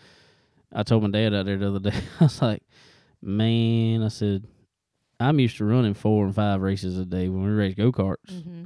I 0.72 0.82
told 0.82 1.02
my 1.04 1.10
dad 1.10 1.32
out 1.32 1.46
there 1.46 1.56
the 1.56 1.68
other 1.68 1.78
day, 1.90 1.96
I 2.20 2.24
was 2.24 2.42
like, 2.42 2.62
man, 3.22 4.02
I 4.02 4.08
said, 4.08 4.44
I'm 5.20 5.38
used 5.40 5.56
to 5.58 5.64
running 5.64 5.94
four 5.94 6.24
and 6.24 6.34
five 6.34 6.60
races 6.60 6.98
a 6.98 7.04
day 7.04 7.28
when 7.28 7.42
we 7.42 7.50
race 7.50 7.74
go 7.74 7.90
karts. 7.92 8.16
Mm-hmm. 8.30 8.64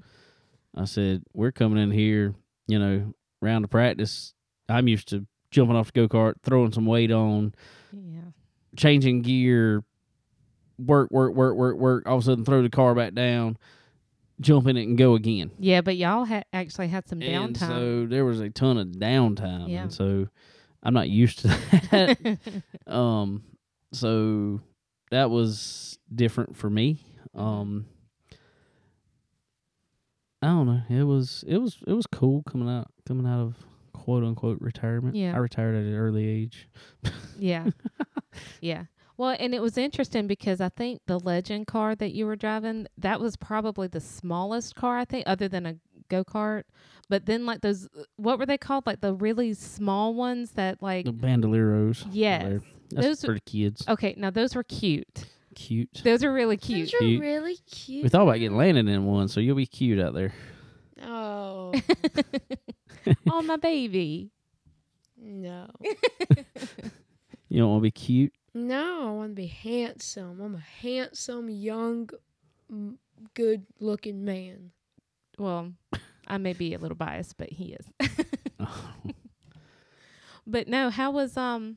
I 0.75 0.85
said, 0.85 1.23
we're 1.33 1.53
coming 1.53 1.83
in 1.83 1.91
here, 1.91 2.35
you 2.67 2.79
know, 2.79 3.15
round 3.41 3.65
of 3.65 3.71
practice. 3.71 4.35
I'm 4.69 4.89
used 4.89 5.09
to 5.09 5.27
jumping 5.51 5.77
off 5.77 5.93
the 5.93 6.07
go 6.07 6.09
kart, 6.09 6.35
throwing 6.43 6.73
some 6.73 6.87
weight 6.87 7.11
on, 7.11 7.55
Yeah. 7.93 8.21
changing 8.77 9.23
gear, 9.23 9.83
work, 10.79 11.11
work, 11.11 11.35
work, 11.35 11.57
work, 11.57 11.77
work. 11.77 12.07
All 12.07 12.17
of 12.19 12.23
a 12.23 12.25
sudden, 12.25 12.45
throw 12.45 12.63
the 12.63 12.71
car 12.71 12.95
back 12.95 13.15
down, 13.15 13.59
jump 14.41 14.67
in 14.67 14.77
it, 14.77 14.85
and 14.89 14.97
go 14.97 15.15
again. 15.15 15.51
Yeah, 15.59 15.81
but 15.83 15.97
y'all 15.97 16.25
had 16.25 16.45
actually 16.53 16.89
had 16.89 17.07
some 17.09 17.21
And 17.23 17.55
downtime. 17.57 17.69
so 17.69 18.07
there 18.07 18.25
was 18.25 18.41
a 18.41 18.49
ton 18.51 18.79
of 18.79 18.89
downtime. 18.89 19.69
Yeah. 19.69 19.83
And 19.83 19.93
so 19.93 20.29
I'm 20.83 20.95
not 20.95 21.09
used 21.11 21.41
to 21.41 21.49
that. 21.91 22.39
um, 22.93 23.43
so 23.93 24.61
that 25.13 25.31
was 25.31 25.99
different 26.13 26.57
for 26.57 26.69
me. 26.69 26.99
Um, 27.35 27.87
I 30.43 30.47
don't 30.49 30.67
know. 30.67 30.83
It 30.91 31.05
was 31.05 31.45
it 31.47 31.59
was 31.59 31.79
it 31.87 31.93
was 31.93 32.07
cool 32.07 32.43
coming 32.43 32.69
out 32.69 32.89
coming 33.07 33.27
out 33.27 33.41
of 33.41 33.57
quote 33.93 34.25
unquote 34.25 34.61
retirement. 34.61 35.15
Yeah. 35.15 35.35
I 35.35 35.39
retired 35.39 35.77
at 35.77 35.85
an 35.85 35.95
early 35.95 36.27
age. 36.27 36.69
Yeah. 37.39 37.69
yeah. 38.61 38.85
Well, 39.17 39.37
and 39.39 39.55
it 39.55 39.63
was 39.63 39.79
interesting 39.79 40.27
because 40.27 40.61
I 40.61 40.71
think 40.71 41.01
the 41.07 41.21
legend 41.21 41.67
car 41.69 41.95
that 41.95 42.13
you 42.13 42.27
were 42.27 42.35
driving, 42.35 42.87
that 42.99 43.21
was 43.21 43.37
probably 43.37 43.87
the 43.87 44.01
smallest 44.01 44.75
car, 44.75 44.99
I 44.99 45.05
think, 45.05 45.25
other 45.27 45.49
than 45.49 45.67
a 45.67 45.77
go 46.09 46.25
kart. 46.25 46.63
But 47.09 47.27
then 47.27 47.45
like 47.47 47.61
those, 47.61 47.89
what 48.17 48.39
were 48.39 48.47
they 48.47 48.59
called? 48.59 48.87
Like 48.87 49.01
the 49.03 49.15
really 49.15 49.53
small 49.55 50.15
ones 50.15 50.53
that 50.53 50.83
like 50.83 51.05
The 51.05 51.13
bandoleros. 51.13 52.07
yes. 52.11 52.63
That's 52.95 53.07
Those 53.07 53.25
for 53.25 53.35
the 53.35 53.41
kids. 53.41 53.85
Okay, 53.89 54.15
now 54.17 54.31
those 54.31 54.55
were 54.55 54.63
cute. 54.65 55.25
Cute. 55.55 56.01
Those 56.03 56.25
are 56.25 56.33
really 56.33 56.57
cute. 56.57 56.91
Those 56.91 56.95
are 56.95 56.99
Cute. 57.05 57.21
really 57.21 57.57
cute. 57.71 58.03
We 58.05 58.09
thought 58.09 58.23
about 58.23 58.39
getting 58.39 58.57
Landon 58.57 58.89
in 58.89 59.05
one, 59.05 59.29
so 59.29 59.39
you'll 59.41 59.57
be 59.57 59.67
cute 59.67 60.01
out 60.01 60.15
there. 60.15 60.33
oh 61.03 61.73
oh 63.31 63.43
my 63.43 63.57
baby. 63.57 64.31
no, 65.21 65.69
You 67.49 67.59
don't 67.61 67.69
want 67.71 67.81
to 67.81 67.83
be 67.83 67.91
cute. 67.91 68.33
no! 68.55 69.09
I 69.09 69.11
want 69.13 69.31
to 69.33 69.35
be 69.35 69.47
handsome. 69.47 70.41
I'm 70.41 70.55
a 70.55 70.59
handsome, 70.59 71.51
young, 71.51 72.09
m- 72.71 72.99
good-looking 73.35 74.25
man. 74.25 74.71
Well, 75.39 75.73
I 76.27 76.39
may 76.39 76.53
be 76.55 76.73
a 76.75 76.79
little 76.79 76.97
biased, 76.97 77.37
but 77.37 77.51
he 77.51 77.77
is. 77.79 78.09
But 80.47 80.67
no, 80.67 80.91
how 80.91 81.13
was 81.13 81.37
um 81.37 81.77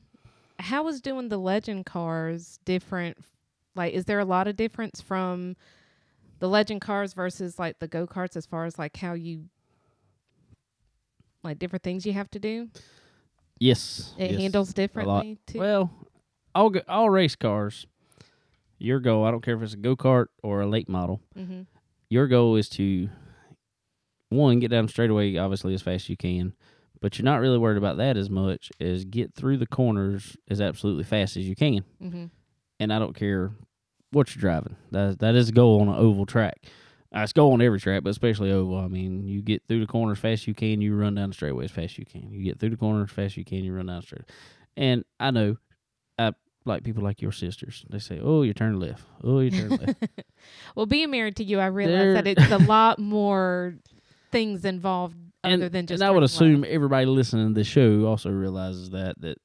how 0.58 0.82
was 0.84 1.00
doing 1.00 1.28
the 1.28 1.38
legend 1.38 1.86
cars 1.86 2.58
different 2.64 3.18
like 3.74 3.92
is 3.92 4.06
there 4.06 4.18
a 4.18 4.24
lot 4.24 4.48
of 4.48 4.56
difference 4.56 5.00
from 5.00 5.56
the 6.38 6.48
legend 6.48 6.80
cars 6.80 7.14
versus 7.14 7.58
like 7.58 7.78
the 7.78 7.88
go-karts 7.88 8.36
as 8.36 8.46
far 8.46 8.64
as 8.64 8.78
like 8.78 8.96
how 8.96 9.14
you 9.14 9.44
like 11.42 11.58
different 11.58 11.82
things 11.82 12.04
you 12.04 12.12
have 12.12 12.30
to 12.30 12.38
do? 12.38 12.68
yes. 13.58 14.14
It 14.18 14.32
yes. 14.32 14.40
handles 14.40 14.74
differently 14.74 15.38
too. 15.46 15.58
Well, 15.58 15.90
all 16.54 16.70
go, 16.70 16.80
all 16.88 17.10
race 17.10 17.36
cars. 17.36 17.86
Your 18.78 19.00
goal, 19.00 19.24
I 19.24 19.30
don't 19.30 19.42
care 19.42 19.56
if 19.56 19.62
it's 19.62 19.72
a 19.72 19.78
go 19.78 19.96
kart 19.96 20.26
or 20.42 20.60
a 20.60 20.66
late 20.66 20.88
model. 20.88 21.22
mm-hmm. 21.36 21.62
Your 22.10 22.26
goal 22.26 22.56
is 22.56 22.68
to 22.70 23.08
one 24.28 24.60
get 24.60 24.70
down 24.70 24.86
straightaway, 24.88 25.36
obviously 25.36 25.72
as 25.74 25.82
fast 25.82 26.04
as 26.04 26.08
you 26.10 26.16
can, 26.16 26.52
but 27.06 27.16
you're 27.16 27.24
not 27.24 27.38
really 27.38 27.56
worried 27.56 27.78
about 27.78 27.98
that 27.98 28.16
as 28.16 28.28
much 28.28 28.68
as 28.80 29.04
get 29.04 29.32
through 29.32 29.56
the 29.56 29.66
corners 29.66 30.36
as 30.50 30.60
absolutely 30.60 31.04
fast 31.04 31.36
as 31.36 31.46
you 31.46 31.54
can. 31.54 31.84
Mm-hmm. 32.02 32.24
And 32.80 32.92
I 32.92 32.98
don't 32.98 33.14
care 33.14 33.52
what 34.10 34.34
you're 34.34 34.40
driving. 34.40 34.74
That 34.90 35.20
that 35.20 35.36
is 35.36 35.46
the 35.46 35.52
goal 35.52 35.80
on 35.82 35.88
an 35.88 35.94
oval 35.94 36.26
track. 36.26 36.64
Uh, 37.14 37.20
it's 37.20 37.32
goal 37.32 37.52
on 37.52 37.62
every 37.62 37.78
track, 37.78 38.02
but 38.02 38.10
especially 38.10 38.50
oval. 38.50 38.76
I 38.76 38.88
mean, 38.88 39.24
you 39.28 39.40
get 39.40 39.62
through 39.68 39.78
the 39.78 39.86
corner 39.86 40.14
as 40.14 40.18
fast 40.18 40.42
as 40.42 40.46
you 40.48 40.54
can, 40.54 40.80
you 40.80 40.96
run 40.96 41.14
down 41.14 41.28
the 41.28 41.34
straightaway 41.34 41.66
as 41.66 41.70
fast 41.70 41.92
as 41.92 41.98
you 41.98 42.06
can. 42.06 42.32
You 42.32 42.42
get 42.42 42.58
through 42.58 42.70
the 42.70 42.76
corner 42.76 43.04
as 43.04 43.10
fast 43.10 43.34
as 43.34 43.36
you 43.36 43.44
can, 43.44 43.62
you 43.62 43.72
run 43.72 43.86
down 43.86 44.00
the 44.00 44.02
straight. 44.02 44.24
And 44.76 45.04
I 45.20 45.30
know, 45.30 45.58
I 46.18 46.32
like 46.64 46.82
people 46.82 47.04
like 47.04 47.22
your 47.22 47.30
sisters. 47.30 47.84
They 47.88 48.00
say, 48.00 48.18
"Oh, 48.20 48.42
you 48.42 48.52
turn 48.52 48.80
left. 48.80 49.04
Oh, 49.22 49.38
you 49.38 49.52
turn 49.52 49.68
left." 49.68 50.08
Well, 50.74 50.86
being 50.86 51.12
married 51.12 51.36
to 51.36 51.44
you, 51.44 51.60
I 51.60 51.66
realized 51.66 52.00
There- 52.00 52.14
that 52.14 52.26
it's 52.26 52.50
a 52.50 52.58
lot 52.66 52.98
more 52.98 53.76
things 54.32 54.64
involved 54.64 55.16
and, 55.46 55.62
other 55.62 55.68
than 55.68 55.86
just 55.86 56.00
and 56.00 56.08
I 56.08 56.10
would 56.12 56.22
assume 56.22 56.64
everybody 56.66 57.06
listening 57.06 57.48
to 57.48 57.54
the 57.54 57.64
show 57.64 58.04
also 58.06 58.30
realizes 58.30 58.90
that 58.90 59.20
that 59.20 59.38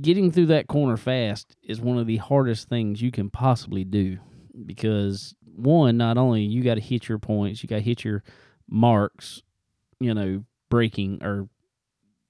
getting 0.00 0.30
through 0.30 0.46
that 0.46 0.68
corner 0.68 0.96
fast 0.96 1.56
is 1.62 1.80
one 1.80 1.98
of 1.98 2.06
the 2.06 2.18
hardest 2.18 2.68
things 2.68 3.02
you 3.02 3.10
can 3.10 3.30
possibly 3.30 3.84
do 3.84 4.18
because 4.64 5.34
one, 5.44 5.96
not 5.96 6.18
only 6.18 6.42
you 6.42 6.62
got 6.62 6.74
to 6.74 6.80
hit 6.80 7.08
your 7.08 7.18
points, 7.18 7.62
you 7.62 7.68
got 7.68 7.76
to 7.76 7.82
hit 7.82 8.04
your 8.04 8.22
marks, 8.68 9.42
you 10.00 10.14
know, 10.14 10.44
braking 10.70 11.22
or 11.22 11.48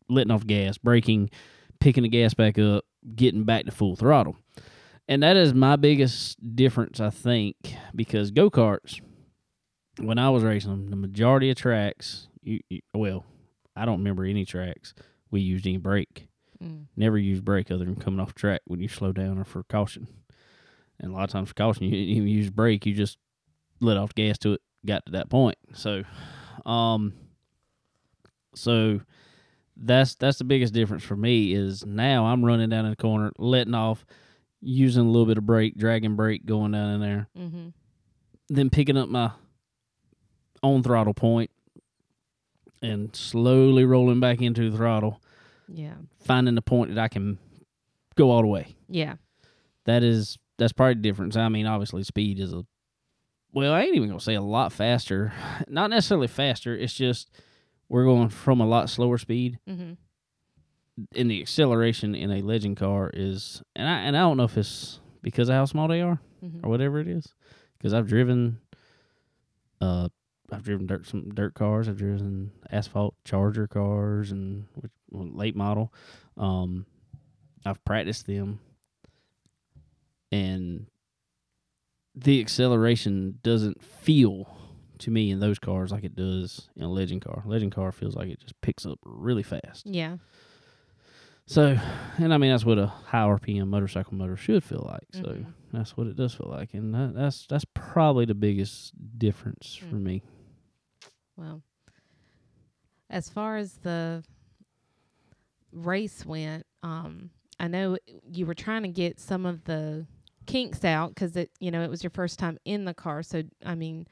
letting 0.09 0.31
off 0.31 0.47
gas, 0.47 0.79
braking, 0.79 1.31
picking 1.81 2.03
the 2.03 2.09
gas 2.09 2.35
back 2.35 2.59
up, 2.59 2.85
getting 3.15 3.45
back 3.45 3.65
to 3.65 3.71
full 3.71 3.97
throttle. 3.97 4.37
And 5.09 5.23
that 5.23 5.37
is 5.37 5.53
my 5.53 5.77
biggest 5.77 6.39
difference, 6.57 7.01
I 7.01 7.11
think, 7.11 7.57
because 7.95 8.31
go 8.31 8.51
karts, 8.51 9.01
when 9.99 10.19
I 10.19 10.31
was 10.31 10.43
racing 10.43 10.71
them, 10.71 10.91
the 10.91 10.97
majority 10.97 11.51
of 11.51 11.57
tracks, 11.57 12.29
you, 12.43 12.61
you, 12.69 12.81
well, 12.95 13.25
I 13.77 13.85
don't 13.85 13.99
remember 13.99 14.25
any 14.25 14.45
tracks 14.45 14.95
we 15.31 15.41
used 15.41 15.67
any 15.67 15.77
brake. 15.79 16.29
Mm. 16.63 16.87
Never 16.97 17.19
used 17.19 17.45
brake 17.45 17.71
other 17.71 17.85
than 17.85 17.97
coming 17.97 18.21
off 18.21 18.35
track 18.35 18.61
when 18.67 18.81
you 18.81 18.89
slow 18.89 19.13
down 19.13 19.39
or 19.39 19.45
for 19.45 19.63
caution. 19.65 20.07
And 21.01 21.11
a 21.11 21.15
lot 21.15 21.25
of 21.25 21.31
times 21.31 21.49
for 21.49 21.55
caution, 21.55 21.85
you 21.85 21.91
didn't 21.91 22.09
even 22.17 22.29
use 22.29 22.51
brake. 22.51 22.87
You 22.87 22.95
just 22.95 23.19
let 23.81 23.97
off 23.97 24.15
gas 24.15 24.39
to 24.39 24.53
it, 24.55 24.61
got 24.87 25.05
to 25.07 25.13
that 25.13 25.29
point. 25.31 25.57
So, 25.75 26.05
um, 26.65 27.15
so 28.55 29.01
that's 29.77 30.15
that's 30.17 30.39
the 30.39 30.45
biggest 30.45 30.75
difference 30.75 31.03
for 31.03 31.17
me 31.17 31.53
is 31.55 31.85
now 31.85 32.27
I'm 32.27 32.45
running 32.45 32.69
down 32.69 32.85
in 32.85 32.91
the 32.91 32.97
corner, 32.97 33.33
letting 33.39 33.75
off, 33.75 34.05
using 34.61 35.05
a 35.07 35.11
little 35.11 35.27
bit 35.27 35.39
of 35.39 35.47
brake, 35.47 35.77
dragging 35.77 36.15
brake, 36.17 36.45
going 36.47 36.73
down 36.73 36.91
in 36.95 37.01
there, 37.01 37.29
Mm-hmm. 37.37 37.69
then 38.51 38.71
picking 38.71 38.97
up 38.97 39.09
my 39.09 39.33
on 40.63 40.83
throttle 40.83 41.15
point 41.15 41.51
and 42.83 43.15
slowly 43.15 43.85
rolling 43.85 44.21
back 44.21 44.41
into 44.41 44.71
the 44.71 44.77
throttle, 44.77 45.21
Yeah. 45.69 45.95
finding 46.21 46.55
the 46.55 46.63
point 46.63 46.95
that 46.95 47.01
I 47.03 47.09
can 47.09 47.39
go 48.17 48.31
all 48.31 48.43
the 48.43 48.49
way. 48.49 48.77
Yeah. 48.89 49.17
That 49.85 50.03
is 50.03 50.39
that's 50.59 50.73
probably 50.73 50.95
the 50.95 51.01
difference. 51.01 51.37
I 51.37 51.49
mean, 51.49 51.67
obviously 51.67 52.03
speed 52.05 52.39
is 52.39 52.53
a 52.53 52.65
well, 53.55 53.73
I 53.75 53.83
ain't 53.83 53.95
even 53.97 54.09
gonna 54.09 54.21
say 54.21 54.35
a 54.35 54.41
lot 54.41 54.73
faster. 54.73 55.33
Not 55.69 55.91
necessarily 55.91 56.29
faster. 56.29 56.75
It's 56.77 56.95
just 56.95 57.31
we're 57.89 58.05
going 58.05 58.29
from 58.31 58.61
a 58.61 58.67
lot 58.67 58.89
slower 58.91 59.19
speed, 59.19 59.59
Mm-hmm. 59.69 59.93
and 61.17 61.31
the 61.31 61.41
acceleration 61.43 62.15
in 62.15 62.31
a 62.31 62.41
legend 62.43 62.77
car 62.79 63.11
is, 63.13 63.63
and 63.77 63.89
I 63.89 63.99
and 64.01 64.17
I 64.17 64.21
don't 64.21 64.37
know 64.37 64.45
if 64.45 64.57
it's 64.57 65.01
because 65.23 65.49
of 65.49 65.55
how 65.55 65.65
small 65.67 65.89
they 65.89 66.01
are 66.01 66.21
Mm-hmm. 66.45 66.65
or 66.67 66.71
whatever 66.71 66.99
it 67.01 67.07
is, 67.09 67.33
because 67.79 67.93
I've 67.95 68.09
driven, 68.09 68.59
uh, 69.81 70.09
I've 70.53 70.63
driven 70.63 70.87
dirt 70.87 71.07
some 71.07 71.31
dirt 71.35 71.55
cars. 71.55 71.89
I've 71.89 71.97
driven 71.97 72.53
asphalt 72.71 73.15
Charger 73.25 73.67
cars 73.67 74.31
and 74.31 74.67
which, 74.75 74.93
well, 75.11 75.29
late 75.33 75.57
model. 75.57 75.93
Um, 76.37 76.87
I've 77.65 77.83
practiced 77.85 78.27
them, 78.27 78.61
and 80.31 80.87
the 82.15 82.41
acceleration 82.41 83.39
doesn't 83.43 83.83
feel 83.83 84.47
to 84.99 85.11
me 85.11 85.31
in 85.31 85.41
those 85.41 85.59
cars 85.59 85.91
like 85.91 86.05
it 86.05 86.15
does 86.15 86.69
in 86.77 86.83
a 86.83 86.89
legend 86.91 87.23
car. 87.23 87.43
Legend 87.47 87.73
car 87.73 87.91
feels 87.93 88.15
like 88.15 88.29
it 88.29 88.41
just 88.41 88.61
picks 88.61 88.85
up 88.87 88.99
really 89.05 89.43
fast. 89.43 89.87
Yeah. 89.87 90.19
So, 91.47 91.77
and 92.19 92.33
I 92.33 92.39
mean 92.39 92.51
that's 92.51 92.65
what 92.65 92.79
a 92.79 92.87
high 92.87 93.27
RPM 93.27 93.69
motorcycle 93.69 94.15
motor 94.15 94.37
should 94.37 94.63
feel 94.63 94.87
like. 94.91 95.07
So 95.13 95.33
Mhm. 95.35 95.47
that's 95.73 95.97
what 95.97 96.07
it 96.07 96.17
does 96.17 96.35
feel 96.35 96.49
like, 96.49 96.73
and 96.75 96.95
that, 96.95 97.15
that's 97.15 97.47
that's 97.47 97.65
probably 97.75 98.25
the 98.27 98.35
biggest 98.35 98.93
difference 99.19 99.75
for 99.75 99.97
Mm. 99.97 100.03
me. 100.03 100.23
Well, 101.43 101.61
as 103.11 103.29
far 103.29 103.57
as 103.57 103.73
the 103.83 104.23
race 105.73 106.25
went, 106.25 106.67
um, 106.85 107.31
I 107.59 107.67
know 107.67 107.97
you 108.31 108.47
were 108.47 108.55
trying 108.55 108.83
to 108.83 108.89
get 108.89 109.19
some 109.19 109.45
of 109.45 109.65
the 109.65 110.07
kinks 110.47 110.85
out 110.85 111.09
because 111.11 111.37
it, 111.37 111.51
you 111.59 111.73
know, 111.73 111.83
it 111.83 111.91
was 111.91 112.05
your 112.05 112.11
first 112.11 112.39
time 112.39 112.59
in 112.65 112.85
the 112.85 112.95
car. 112.95 113.25
So, 113.25 113.43
I 113.65 113.75
mean, 113.75 114.07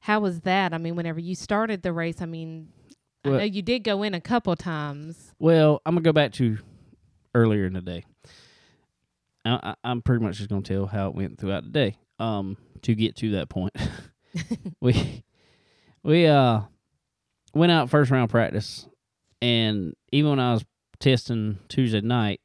how 0.00 0.20
was 0.20 0.40
that? 0.42 0.74
I 0.74 0.78
mean, 0.78 0.94
whenever 0.94 1.20
you 1.20 1.34
started 1.34 1.82
the 1.82 1.92
race, 1.92 2.20
I 2.20 2.26
mean, 2.26 2.68
I 3.24 3.30
know 3.30 3.44
you 3.44 3.62
did 3.62 3.82
go 3.82 4.02
in 4.02 4.12
a 4.12 4.20
couple 4.20 4.54
times. 4.54 5.32
Well, 5.38 5.80
I'm 5.86 5.94
gonna 5.94 6.04
go 6.04 6.12
back 6.12 6.32
to 6.34 6.58
earlier 7.34 7.64
in 7.64 7.72
the 7.72 7.80
day. 7.80 8.04
I, 9.46 9.58
I, 9.62 9.74
I'm 9.82 10.02
pretty 10.02 10.22
much 10.22 10.36
just 10.36 10.50
gonna 10.50 10.60
tell 10.60 10.84
how 10.84 11.08
it 11.08 11.14
went 11.14 11.38
throughout 11.38 11.64
the 11.64 11.70
day. 11.70 11.96
Um, 12.18 12.58
to 12.82 12.94
get 12.94 13.16
to 13.16 13.30
that 13.32 13.48
point, 13.48 13.74
we 14.80 15.24
we 16.02 16.26
uh 16.26 16.60
went 17.54 17.72
out 17.72 17.90
first 17.90 18.10
round 18.10 18.30
practice, 18.30 18.86
and 19.42 19.94
even 20.12 20.30
when 20.30 20.40
I 20.40 20.52
was 20.54 20.64
testing 21.00 21.58
Tuesday 21.68 22.00
night, 22.00 22.40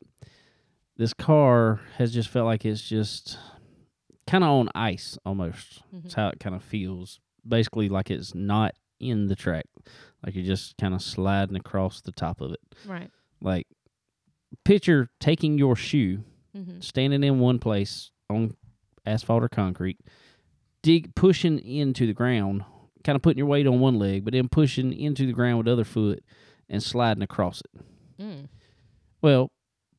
this 0.98 1.14
car 1.14 1.80
has 1.98 2.14
just 2.14 2.30
felt 2.30 2.46
like 2.46 2.66
it's 2.66 2.88
just 2.88 3.38
kind 4.28 4.44
of 4.44 4.50
on 4.50 4.70
ice 4.76 5.18
almost. 5.26 5.82
That's 5.94 6.14
how 6.14 6.30
it 6.30 6.40
kind 6.40 6.56
of 6.56 6.64
feels. 6.64 7.20
Basically, 7.48 7.90
like 7.90 8.12
it's 8.12 8.36
not 8.36 8.74
in 9.00 9.28
the 9.28 9.36
track, 9.36 9.66
like 10.26 10.36
you're 10.36 10.46
just 10.46 10.76
kind 10.78 10.94
of 10.94 11.02
sliding 11.02 11.56
across 11.56 12.02
the 12.02 12.12
top 12.12 12.42
of 12.42 12.52
it. 12.52 12.60
Right. 12.86 13.10
Like, 13.42 13.66
picture 14.66 15.10
taking 15.20 15.58
your 15.58 15.76
shoe, 15.76 16.24
Mm-hmm. 16.58 16.80
standing 16.82 17.24
in 17.24 17.40
one 17.40 17.60
place 17.60 18.10
on 18.28 18.56
asphalt 19.06 19.44
or 19.44 19.50
concrete, 19.50 20.00
dig 20.82 21.14
pushing 21.14 21.60
into 21.60 22.08
the 22.08 22.14
ground, 22.14 22.66
kind 23.04 23.16
of 23.16 23.22
putting 23.22 23.38
your 23.38 23.48
weight 23.48 23.66
on 23.68 23.80
one 23.80 23.98
leg, 24.00 24.24
but 24.26 24.34
then 24.34 24.50
pushing 24.50 24.94
into 24.94 25.26
the 25.26 25.34
ground 25.34 25.58
with 25.58 25.66
the 25.66 25.72
other 25.74 25.84
foot 25.86 26.24
and 26.68 26.82
sliding 26.84 27.24
across 27.24 27.62
it. 27.62 27.82
Mm. 28.22 28.48
Well, 29.22 29.52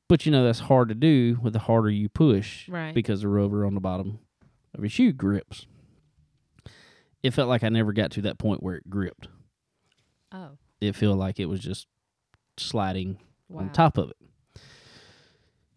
but 0.08 0.26
you 0.26 0.32
know 0.32 0.44
that's 0.44 0.60
hard 0.60 0.88
to 0.88 0.94
do 0.94 1.38
with 1.42 1.52
the 1.52 1.58
harder 1.60 1.90
you 1.90 2.08
push 2.08 2.68
Right. 2.68 2.94
because 2.94 3.20
the 3.22 3.28
rubber 3.28 3.64
on 3.64 3.74
the 3.74 3.80
bottom 3.80 4.18
of 4.74 4.80
your 4.80 4.88
shoe 4.90 5.12
grips. 5.12 5.66
It 7.22 7.32
felt 7.34 7.48
like 7.48 7.62
I 7.62 7.68
never 7.68 7.92
got 7.92 8.10
to 8.12 8.22
that 8.22 8.38
point 8.38 8.62
where 8.62 8.76
it 8.76 8.88
gripped. 8.88 9.28
oh, 10.32 10.50
It 10.80 10.96
felt 10.96 11.18
like 11.18 11.38
it 11.38 11.46
was 11.46 11.60
just 11.60 11.86
sliding 12.56 13.18
wow. 13.48 13.60
on 13.62 13.70
top 13.70 13.98
of 13.98 14.10
it. 14.10 14.16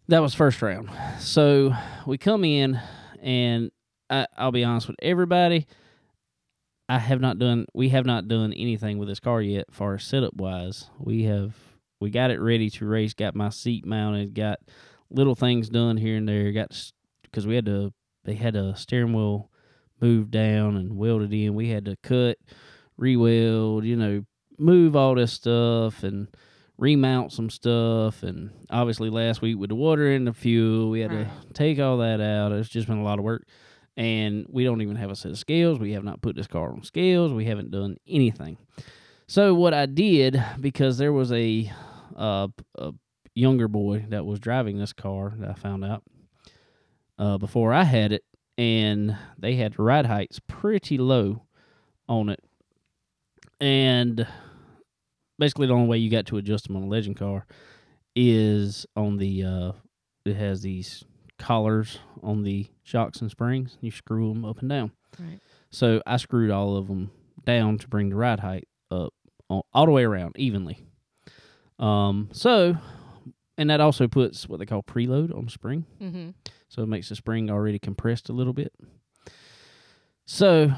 That 0.08 0.20
was 0.20 0.34
first 0.34 0.60
round. 0.62 0.90
So 1.18 1.74
we 2.06 2.18
come 2.18 2.44
in, 2.44 2.78
and 3.22 3.70
I, 4.10 4.26
I'll 4.36 4.52
be 4.52 4.64
honest 4.64 4.86
with 4.86 4.96
everybody. 5.00 5.66
I 6.88 6.98
have 6.98 7.20
not 7.20 7.38
done. 7.38 7.66
We 7.74 7.88
have 7.90 8.04
not 8.06 8.28
done 8.28 8.52
anything 8.52 8.98
with 8.98 9.08
this 9.08 9.20
car 9.20 9.40
yet, 9.40 9.66
far 9.70 9.94
as 9.94 10.04
setup 10.04 10.34
wise. 10.34 10.90
We 10.98 11.22
have 11.24 11.54
we 12.00 12.10
got 12.10 12.30
it 12.30 12.40
ready 12.40 12.68
to 12.70 12.86
race. 12.86 13.14
Got 13.14 13.34
my 13.34 13.48
seat 13.48 13.86
mounted. 13.86 14.34
Got 14.34 14.58
little 15.10 15.34
things 15.34 15.68
done 15.70 15.96
here 15.96 16.16
and 16.16 16.28
there. 16.28 16.52
Got 16.52 16.92
because 17.22 17.46
we 17.46 17.54
had 17.54 17.66
to. 17.66 17.92
They 18.24 18.34
had 18.34 18.56
a 18.56 18.74
steering 18.76 19.12
wheel 19.12 19.50
moved 20.00 20.30
down 20.30 20.76
and 20.76 20.96
welded 20.96 21.32
in. 21.32 21.54
We 21.54 21.68
had 21.68 21.84
to 21.86 21.96
cut, 22.02 22.38
re-weld. 22.96 23.84
You 23.84 23.96
know, 23.96 24.24
move 24.58 24.96
all 24.96 25.14
this 25.14 25.32
stuff 25.32 26.02
and 26.02 26.28
remount 26.78 27.32
some 27.32 27.50
stuff. 27.50 28.22
And 28.22 28.50
obviously, 28.70 29.10
last 29.10 29.42
week 29.42 29.58
with 29.58 29.68
the 29.70 29.74
water 29.74 30.10
and 30.10 30.26
the 30.26 30.32
fuel, 30.32 30.90
we 30.90 31.00
had 31.00 31.12
Right. 31.12 31.28
to 31.46 31.52
take 31.52 31.78
all 31.78 31.98
that 31.98 32.20
out. 32.20 32.52
It's 32.52 32.68
just 32.68 32.88
been 32.88 32.98
a 32.98 33.04
lot 33.04 33.18
of 33.18 33.24
work 33.24 33.46
and 33.96 34.46
we 34.48 34.64
don't 34.64 34.82
even 34.82 34.96
have 34.96 35.10
a 35.10 35.16
set 35.16 35.30
of 35.30 35.38
scales. 35.38 35.78
We 35.78 35.92
have 35.92 36.04
not 36.04 36.22
put 36.22 36.36
this 36.36 36.46
car 36.46 36.72
on 36.72 36.82
scales. 36.82 37.32
We 37.32 37.44
haven't 37.44 37.70
done 37.70 37.96
anything. 38.08 38.58
So 39.26 39.54
what 39.54 39.72
I 39.72 39.86
did 39.86 40.42
because 40.60 40.98
there 40.98 41.12
was 41.12 41.32
a 41.32 41.70
uh, 42.16 42.48
a 42.76 42.92
younger 43.34 43.68
boy 43.68 44.06
that 44.10 44.26
was 44.26 44.38
driving 44.38 44.78
this 44.78 44.92
car 44.92 45.32
that 45.38 45.50
I 45.50 45.54
found 45.54 45.84
out 45.84 46.02
uh, 47.18 47.38
before 47.38 47.72
I 47.72 47.84
had 47.84 48.12
it, 48.12 48.24
and 48.58 49.16
they 49.38 49.56
had 49.56 49.78
ride 49.78 50.06
heights 50.06 50.40
pretty 50.46 50.98
low 50.98 51.42
on 52.08 52.28
it, 52.28 52.40
and 53.60 54.26
basically 55.38 55.66
the 55.66 55.74
only 55.74 55.88
way 55.88 55.98
you 55.98 56.10
got 56.10 56.26
to 56.26 56.36
adjust 56.36 56.66
them 56.66 56.76
on 56.76 56.82
a 56.82 56.86
legend 56.86 57.16
car 57.16 57.46
is 58.14 58.86
on 58.94 59.16
the 59.16 59.44
uh, 59.44 59.72
it 60.24 60.36
has 60.36 60.62
these 60.62 61.04
collars 61.38 61.98
on 62.22 62.42
the 62.42 62.66
shocks 62.82 63.20
and 63.20 63.30
springs. 63.30 63.76
You 63.80 63.90
screw 63.90 64.32
them 64.32 64.44
up 64.44 64.60
and 64.60 64.68
down. 64.68 64.92
Right. 65.18 65.38
So 65.70 66.00
I 66.06 66.16
screwed 66.18 66.50
all 66.50 66.76
of 66.76 66.86
them 66.88 67.10
down 67.44 67.78
to 67.78 67.88
bring 67.88 68.08
the 68.10 68.16
ride 68.16 68.40
height 68.40 68.68
up 68.90 69.12
all, 69.48 69.66
all 69.72 69.86
the 69.86 69.92
way 69.92 70.04
around 70.04 70.36
evenly. 70.38 70.78
Um, 71.78 72.28
so, 72.32 72.76
and 73.58 73.70
that 73.70 73.80
also 73.80 74.06
puts 74.08 74.48
what 74.48 74.58
they 74.60 74.66
call 74.66 74.82
preload 74.82 75.36
on 75.36 75.46
the 75.46 75.50
spring. 75.50 75.84
Mm-hmm. 76.00 76.30
So 76.68 76.82
it 76.82 76.86
makes 76.86 77.08
the 77.08 77.16
spring 77.16 77.50
already 77.50 77.78
compressed 77.78 78.28
a 78.28 78.32
little 78.32 78.52
bit. 78.52 78.72
So 80.26 80.72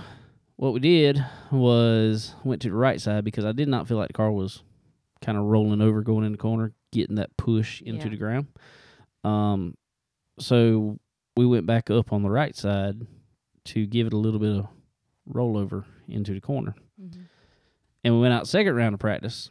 what 0.57 0.73
we 0.73 0.81
did 0.81 1.25
was 1.53 2.35
went 2.45 2.63
to 2.63 2.69
the 2.69 2.75
right 2.75 3.01
side 3.01 3.25
because 3.25 3.45
I 3.45 3.53
did 3.53 3.69
not 3.69 3.87
feel 3.87 3.97
like 3.97 4.09
the 4.09 4.15
car 4.15 4.33
was 4.33 4.63
kind 5.25 5.39
of 5.39 5.45
rolling 5.45 5.81
over 5.81 6.03
going 6.03 6.25
in 6.25 6.33
the 6.33 6.39
corner, 6.39 6.73
getting 6.93 7.17
that 7.17 7.37
push 7.37 7.81
into 7.83 8.05
Yeah. 8.07 8.11
the 8.11 8.17
ground. 8.17 8.47
Um, 9.25 9.77
so 10.39 10.99
we 11.37 11.47
went 11.47 11.67
back 11.67 11.91
up 11.91 12.13
on 12.13 12.23
the 12.23 12.31
right 12.31 12.57
side 12.57 13.07
to 13.67 13.87
give 13.87 14.07
it 14.07 14.13
a 14.13 14.17
little 14.19 14.41
bit 14.41 14.57
of 14.57 14.67
rollover 15.29 15.85
into 16.09 16.33
the 16.33 16.41
corner. 16.41 16.75
Mm-hmm. 17.01 17.21
And 18.05 18.15
we 18.15 18.21
went 18.21 18.33
out 18.35 18.47
second 18.47 18.77
round 18.77 18.95
of 18.95 19.01
practice, 19.01 19.51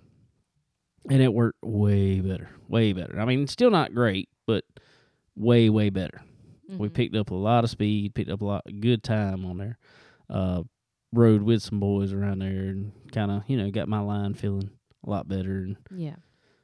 and 1.10 1.21
it 1.21 1.34
worked 1.34 1.60
way 1.62 2.21
better, 2.21 2.50
way 2.67 2.93
better. 2.93 3.19
I 3.19 3.26
mean, 3.26 3.48
still 3.48 3.69
not 3.71 3.93
great, 3.93 4.30
but 4.48 4.63
way, 5.36 5.69
way 5.69 5.89
better. 5.89 6.21
We 6.67 6.76
Mm-hmm. 6.88 6.93
picked 6.95 7.15
up 7.15 7.30
a 7.30 7.36
lot 7.36 7.63
of 7.63 7.69
speed, 7.69 8.15
picked 8.15 8.32
up 8.32 8.41
a 8.41 8.45
lot 8.45 8.63
good 8.80 9.04
time 9.04 9.45
on 9.45 9.58
there. 9.58 9.78
Uh, 10.30 10.63
rode 11.13 11.43
with 11.43 11.62
some 11.62 11.80
boys 11.80 12.12
around 12.12 12.39
there, 12.39 12.50
and 12.50 12.91
kind 13.12 13.30
of 13.30 13.43
you 13.48 13.56
know 13.58 13.69
got 13.69 13.88
my 13.88 14.00
line 14.00 14.34
feeling 14.34 14.71
a 15.06 15.10
lot 15.10 15.28
better, 15.28 15.58
and 15.58 15.78
Yeah. 15.91 16.15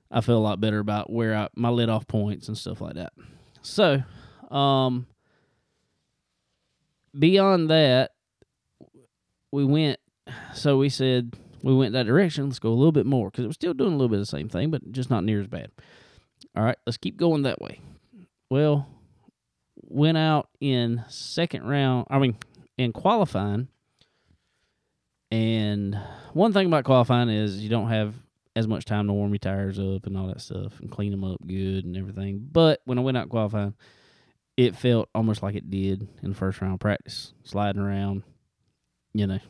I 0.10 0.22
feel 0.22 0.38
a 0.38 0.40
lot 0.40 0.60
better 0.60 0.80
about 0.80 1.12
where 1.12 1.36
I 1.36 1.50
my 1.56 1.70
let 1.70 1.90
off 1.90 2.08
points 2.08 2.48
and 2.48 2.58
stuff 2.58 2.82
like 2.82 2.96
that. 2.96 3.14
So, 3.62 4.04
um, 4.50 5.08
beyond 7.18 7.70
that, 7.70 8.12
we 9.52 9.66
went. 9.66 10.00
So 10.54 10.78
we 10.78 10.90
said 10.90 11.36
we 11.64 11.76
went 11.76 11.94
that 11.94 12.06
direction. 12.06 12.48
Let's 12.48 12.60
go 12.60 12.70
a 12.70 12.74
little 12.74 12.92
bit 12.92 13.06
more 13.06 13.30
because 13.30 13.44
it 13.44 13.48
was 13.48 13.56
still 13.56 13.74
doing 13.74 13.94
a 13.94 13.96
little 13.96 14.10
bit 14.10 14.20
of 14.20 14.22
the 14.22 14.26
same 14.26 14.50
thing, 14.50 14.72
but 14.72 14.92
just 14.92 15.10
not 15.10 15.24
near 15.24 15.42
as 15.42 15.48
bad. 15.48 15.72
All 16.56 16.64
right, 16.64 16.78
let's 16.86 16.98
keep 16.98 17.18
going 17.18 17.44
that 17.44 17.62
way. 17.62 17.80
Well, 18.50 18.88
went 19.76 20.18
out 20.18 20.50
in 20.60 21.04
second 21.08 21.64
round. 21.64 22.08
I 22.10 22.20
mean, 22.20 22.38
in 22.78 22.94
qualifying. 22.94 23.68
And 25.30 25.98
one 26.34 26.52
thing 26.52 26.68
about 26.68 26.84
qualifying 26.84 27.30
is 27.30 27.62
you 27.62 27.70
don't 27.70 27.90
have 27.90 28.16
as 28.56 28.68
much 28.68 28.84
time 28.86 29.08
to 29.08 29.14
warm 29.14 29.32
your 29.32 29.40
tires 29.40 29.80
up 29.80 30.06
and 30.06 30.18
all 30.18 30.28
that 30.28 30.42
stuff 30.42 30.80
and 30.82 30.92
clean 30.92 31.12
them 31.12 31.24
up 31.24 31.40
good 31.48 31.86
and 31.86 31.96
everything. 31.96 32.46
But 32.52 32.82
when 32.86 32.98
I 32.98 33.02
went 33.02 33.18
out 33.18 33.30
qualifying, 33.30 33.76
it 34.58 34.76
felt 34.76 35.10
almost 35.16 35.42
like 35.42 35.56
it 35.56 35.70
did 35.70 36.08
in 36.22 36.30
the 36.32 36.36
first 36.36 36.60
round 36.62 36.74
of 36.74 36.80
practice, 36.80 37.34
sliding 37.44 37.82
around. 37.82 38.24
You 39.14 39.28
know, 39.28 39.36
it 39.36 39.42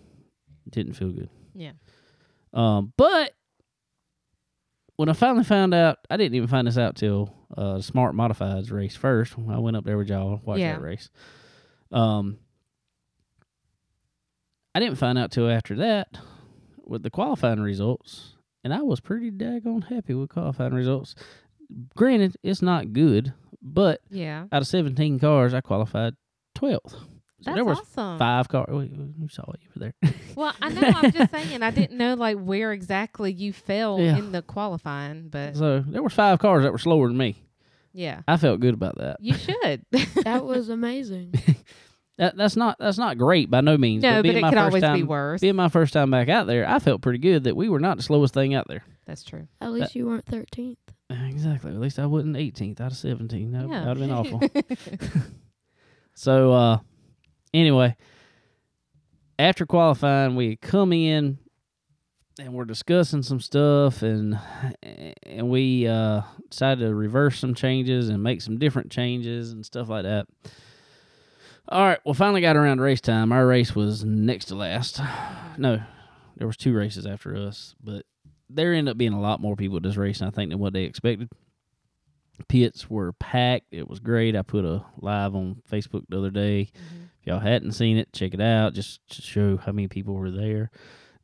didn't 0.72 0.94
feel 0.94 1.10
good. 1.10 1.30
Yeah. 1.56 1.72
Um, 2.54 2.94
but 2.98 3.34
when 4.98 5.10
I 5.10 5.14
finally 5.14 5.44
found 5.46 5.74
out, 5.74 5.98
I 6.10 6.18
didn't 6.18 6.36
even 6.36 6.48
find 6.48 6.68
this 6.68 6.78
out 6.78 6.96
till 6.96 7.34
uh, 7.58 7.82
Smart 7.82 8.16
Modifieds 8.16 8.72
race 8.72 8.96
first. 8.96 9.34
I 9.50 9.58
went 9.58 9.76
up 9.78 9.84
there 9.84 9.98
with 9.98 10.10
y'all, 10.10 10.42
watched 10.46 10.60
Yeah. 10.60 10.74
that 10.74 10.82
race. 10.82 11.10
Um, 11.92 12.38
I 14.74 14.80
didn't 14.80 14.98
find 14.98 15.18
out 15.18 15.32
till 15.32 15.50
after 15.50 15.76
that 15.78 16.18
with 16.86 17.04
the 17.04 17.10
qualifying 17.10 17.60
results, 17.60 18.31
and 18.64 18.74
I 18.74 18.82
was 18.82 19.00
pretty 19.00 19.32
daggone 19.32 19.86
happy 19.90 20.14
with 20.14 20.30
qualifying 20.30 20.74
results. 20.74 21.16
Granted, 21.96 22.36
it's 22.44 22.62
not 22.62 22.94
good, 22.94 23.34
but 23.62 24.02
Yeah. 24.10 24.46
out 24.52 24.62
of 24.62 24.68
17 24.68 25.20
cars, 25.20 25.54
I 25.54 25.62
qualified 25.62 26.16
12th. 26.56 26.92
So 26.92 27.00
That's 27.46 27.56
there 27.56 27.66
was 27.66 27.80
awesome. 27.80 28.20
five 28.20 28.50
cars. 28.50 28.68
Wait, 28.70 28.92
you 28.92 29.28
saw 29.30 29.44
it. 29.54 29.62
You 29.64 29.70
were 29.76 29.80
there. 29.80 30.14
Well, 30.36 30.54
I 30.62 30.70
know. 30.70 30.82
I'm 30.96 31.12
just 31.12 31.32
saying. 31.32 31.62
I 31.62 31.72
didn't 31.72 31.98
know 31.98 32.14
like 32.14 32.38
where 32.38 32.72
exactly 32.72 33.34
you 33.34 33.52
fell 33.52 34.00
Yeah. 34.00 34.18
in 34.18 34.32
the 34.32 34.42
qualifying, 34.42 35.28
but 35.30 35.56
so 35.58 35.80
there 35.82 36.02
were 36.04 36.10
five 36.10 36.40
cars 36.40 36.64
that 36.64 36.72
were 36.72 36.78
slower 36.78 37.08
than 37.08 37.18
me. 37.18 37.44
yeah, 37.94 38.22
I 38.28 38.38
felt 38.38 38.60
good 38.62 38.74
about 38.76 38.98
that. 39.00 39.18
you 39.20 39.34
should. 39.34 39.86
That 40.24 40.46
was 40.46 40.70
amazing. 40.80 41.34
That 42.22 42.38
that's 42.38 42.56
not 42.56 42.78
that's 42.78 43.00
not 43.00 43.18
great 43.18 43.50
by 43.50 43.62
no 43.62 43.80
means. 43.80 44.04
no, 44.04 44.20
but 44.20 44.22
being 44.22 44.38
it 44.38 44.42
my 44.42 44.52
could 44.52 44.58
first 44.58 44.66
always 44.66 44.84
time, 44.84 44.96
be 44.96 45.04
worse. 45.04 45.42
Being 45.42 45.56
my 45.56 45.70
first 45.70 45.92
time 45.92 46.12
back 46.12 46.30
out 46.30 46.46
there, 46.46 46.70
I 46.70 46.78
felt 46.78 47.02
pretty 47.02 47.18
good 47.18 47.46
that 47.46 47.56
we 47.56 47.68
were 47.68 47.80
not 47.80 47.98
the 47.98 48.04
slowest 48.04 48.36
thing 48.36 48.54
out 48.54 48.68
there. 48.68 48.84
That's 49.08 49.24
true. 49.24 49.48
At 49.60 49.72
least 49.72 49.96
you 49.96 50.06
weren't 50.06 50.28
13th. 50.28 50.78
Exactly. 51.10 51.72
At 51.72 51.80
least 51.80 51.98
I 51.98 52.06
wasn't 52.06 52.36
18th 52.36 52.80
out 52.80 52.92
of 52.92 52.98
17. 53.00 53.52
That 53.54 53.68
yeah. 53.68 53.88
would 53.88 53.88
have 53.88 53.98
been 53.98 54.12
awful. 54.12 54.40
So 56.14 56.52
uh 56.52 56.78
anyway, 57.54 57.96
after 59.40 59.66
qualifying, 59.66 60.36
we 60.36 60.58
come 60.58 60.94
in 60.94 61.40
and 62.40 62.54
we're 62.54 62.66
discussing 62.66 63.24
some 63.24 63.40
stuff 63.40 64.04
and 64.04 64.38
and 65.24 65.50
we 65.50 65.88
uh 65.88 66.22
decided 66.52 66.86
to 66.86 66.94
reverse 66.94 67.40
some 67.40 67.56
changes 67.56 68.10
and 68.10 68.22
make 68.22 68.42
some 68.42 68.60
different 68.60 68.92
changes 68.92 69.54
and 69.54 69.66
stuff 69.66 69.90
like 69.90 70.04
that. 70.04 70.28
All 71.72 71.86
right, 71.86 72.00
well 72.06 72.14
finally 72.14 72.42
got 72.42 72.58
around 72.58 72.78
to 72.78 72.84
race 72.84 73.00
time. 73.02 73.32
Our 73.32 73.48
race 73.48 73.74
was 73.76 74.04
next 74.04 74.46
to 74.46 74.56
last. 74.56 75.00
No, 75.58 75.82
there 76.38 76.48
was 76.48 76.56
two 76.56 76.74
races 76.74 77.06
after 77.06 77.36
us, 77.36 77.76
but 77.84 78.06
there 78.50 78.74
ended 78.74 78.90
up 78.92 78.98
being 78.98 79.12
a 79.12 79.20
lot 79.20 79.42
more 79.42 79.58
people 79.58 79.78
at 79.78 79.84
this 79.84 79.98
race, 79.98 80.22
I 80.22 80.30
think, 80.30 80.50
than 80.50 80.60
what 80.60 80.72
they 80.72 80.84
expected. 80.84 81.30
Pits 82.48 82.90
were 82.90 83.12
packed. 83.14 83.66
It 83.72 83.88
was 83.90 84.00
great. 84.00 84.36
I 84.36 84.42
put 84.42 84.64
a 84.64 84.84
live 85.02 85.36
on 85.36 85.62
Facebook 85.70 86.04
the 86.08 86.18
other 86.18 86.32
day. 86.32 86.70
Mhm. 86.74 87.10
If 87.20 87.28
y'all 87.28 87.40
hadn't 87.40 87.74
seen 87.74 87.98
it, 87.98 88.14
check 88.14 88.34
it 88.34 88.40
out. 88.42 88.74
Just 88.74 89.02
to 89.10 89.22
show 89.22 89.58
how 89.58 89.74
many 89.74 89.90
people 89.90 90.14
were 90.16 90.32
there. 90.32 90.72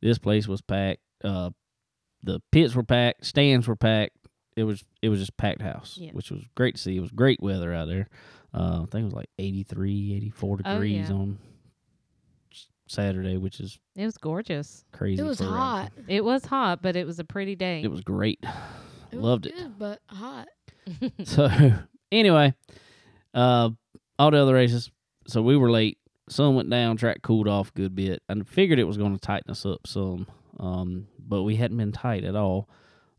This 0.02 0.18
place 0.18 0.46
was 0.46 0.60
packed. 0.60 1.00
Uh, 1.24 1.50
the 2.22 2.40
pits 2.52 2.74
were 2.74 2.84
packed. 2.84 3.24
Stands 3.24 3.66
were 3.66 3.76
packed. 3.76 4.14
It 4.56 4.64
was 4.64 4.84
it 5.00 5.08
was 5.08 5.20
just 5.20 5.36
packed 5.38 5.62
house, 5.62 5.96
Yeah. 6.00 6.12
which 6.12 6.30
was 6.30 6.44
great 6.54 6.76
to 6.76 6.80
see. 6.80 6.96
It 6.96 7.00
was 7.00 7.10
great 7.12 7.40
weather 7.40 7.72
out 7.72 7.88
there. 7.88 8.08
Uh, 8.54 8.82
I 8.82 8.86
think 8.90 9.02
it 9.02 9.04
was 9.04 9.14
like 9.14 9.30
83, 9.38 10.14
84 10.16 10.52
Oh, 10.52 10.56
degrees 10.72 11.08
yeah. 11.10 11.14
on 11.16 11.38
Saturday, 12.86 13.36
which 13.36 13.60
is 13.60 13.78
It 13.96 14.04
was 14.06 14.16
gorgeous. 14.16 14.84
crazy. 14.92 15.20
It 15.22 15.24
was 15.26 15.38
for 15.38 15.44
a 15.44 15.48
hot. 15.48 15.92
It 16.06 16.24
was 16.24 16.44
hot, 16.44 16.80
but 16.82 16.96
it 16.96 17.06
was 17.06 17.18
a 17.18 17.24
pretty 17.24 17.54
day. 17.56 17.82
It 17.82 17.90
was 17.90 18.00
great. 18.00 18.42
It 19.10 19.20
Loved 19.20 19.46
was 19.46 19.54
it. 19.62 19.78
but 19.78 20.00
hot. 20.06 20.48
So 21.24 21.48
anyway, 22.12 22.52
uh, 23.32 23.70
all 24.18 24.30
the 24.30 24.36
other 24.36 24.52
races. 24.52 24.90
So 25.26 25.40
we 25.40 25.56
were 25.56 25.70
late. 25.70 25.96
Sun 26.28 26.54
went 26.56 26.68
down. 26.68 26.98
Track 26.98 27.22
cooled 27.22 27.48
off 27.48 27.70
a 27.70 27.72
good 27.72 27.94
bit. 27.94 28.22
I 28.28 28.34
figured 28.44 28.78
it 28.78 28.84
was 28.84 28.98
going 28.98 29.14
to 29.14 29.18
tighten 29.18 29.50
us 29.50 29.64
up 29.64 29.86
some, 29.86 30.26
um, 30.60 31.06
but 31.18 31.44
we 31.44 31.56
hadn't 31.56 31.78
been 31.78 31.90
tight 31.90 32.24
at 32.24 32.36
all. 32.36 32.68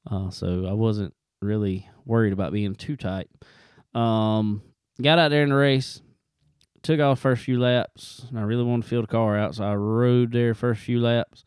Uh, 0.10 0.30
so 0.30 0.68
I 0.70 0.74
wasn't 0.74 1.16
really 1.42 1.90
worried 2.06 2.34
about 2.34 2.54
being 2.54 2.76
too 2.76 2.96
tight. 2.96 3.28
Um, 3.96 4.62
got 5.02 5.20
out 5.20 5.30
there 5.30 5.44
in 5.44 5.50
the 5.50 5.56
race. 5.56 6.02
Took 6.82 7.02
off 7.02 7.20
first 7.20 7.44
few 7.44 7.60
laps, 7.60 8.26
and 8.30 8.40
I 8.40 8.44
really 8.44 8.64
wanted 8.64 8.84
to 8.84 8.90
feel 8.90 9.02
the 9.02 9.08
car 9.08 9.38
out, 9.38 9.56
so 9.56 9.66
I 9.66 9.76
rode 9.76 10.32
there 10.32 10.54
first 10.54 10.82
few 10.82 11.02
laps, 11.02 11.44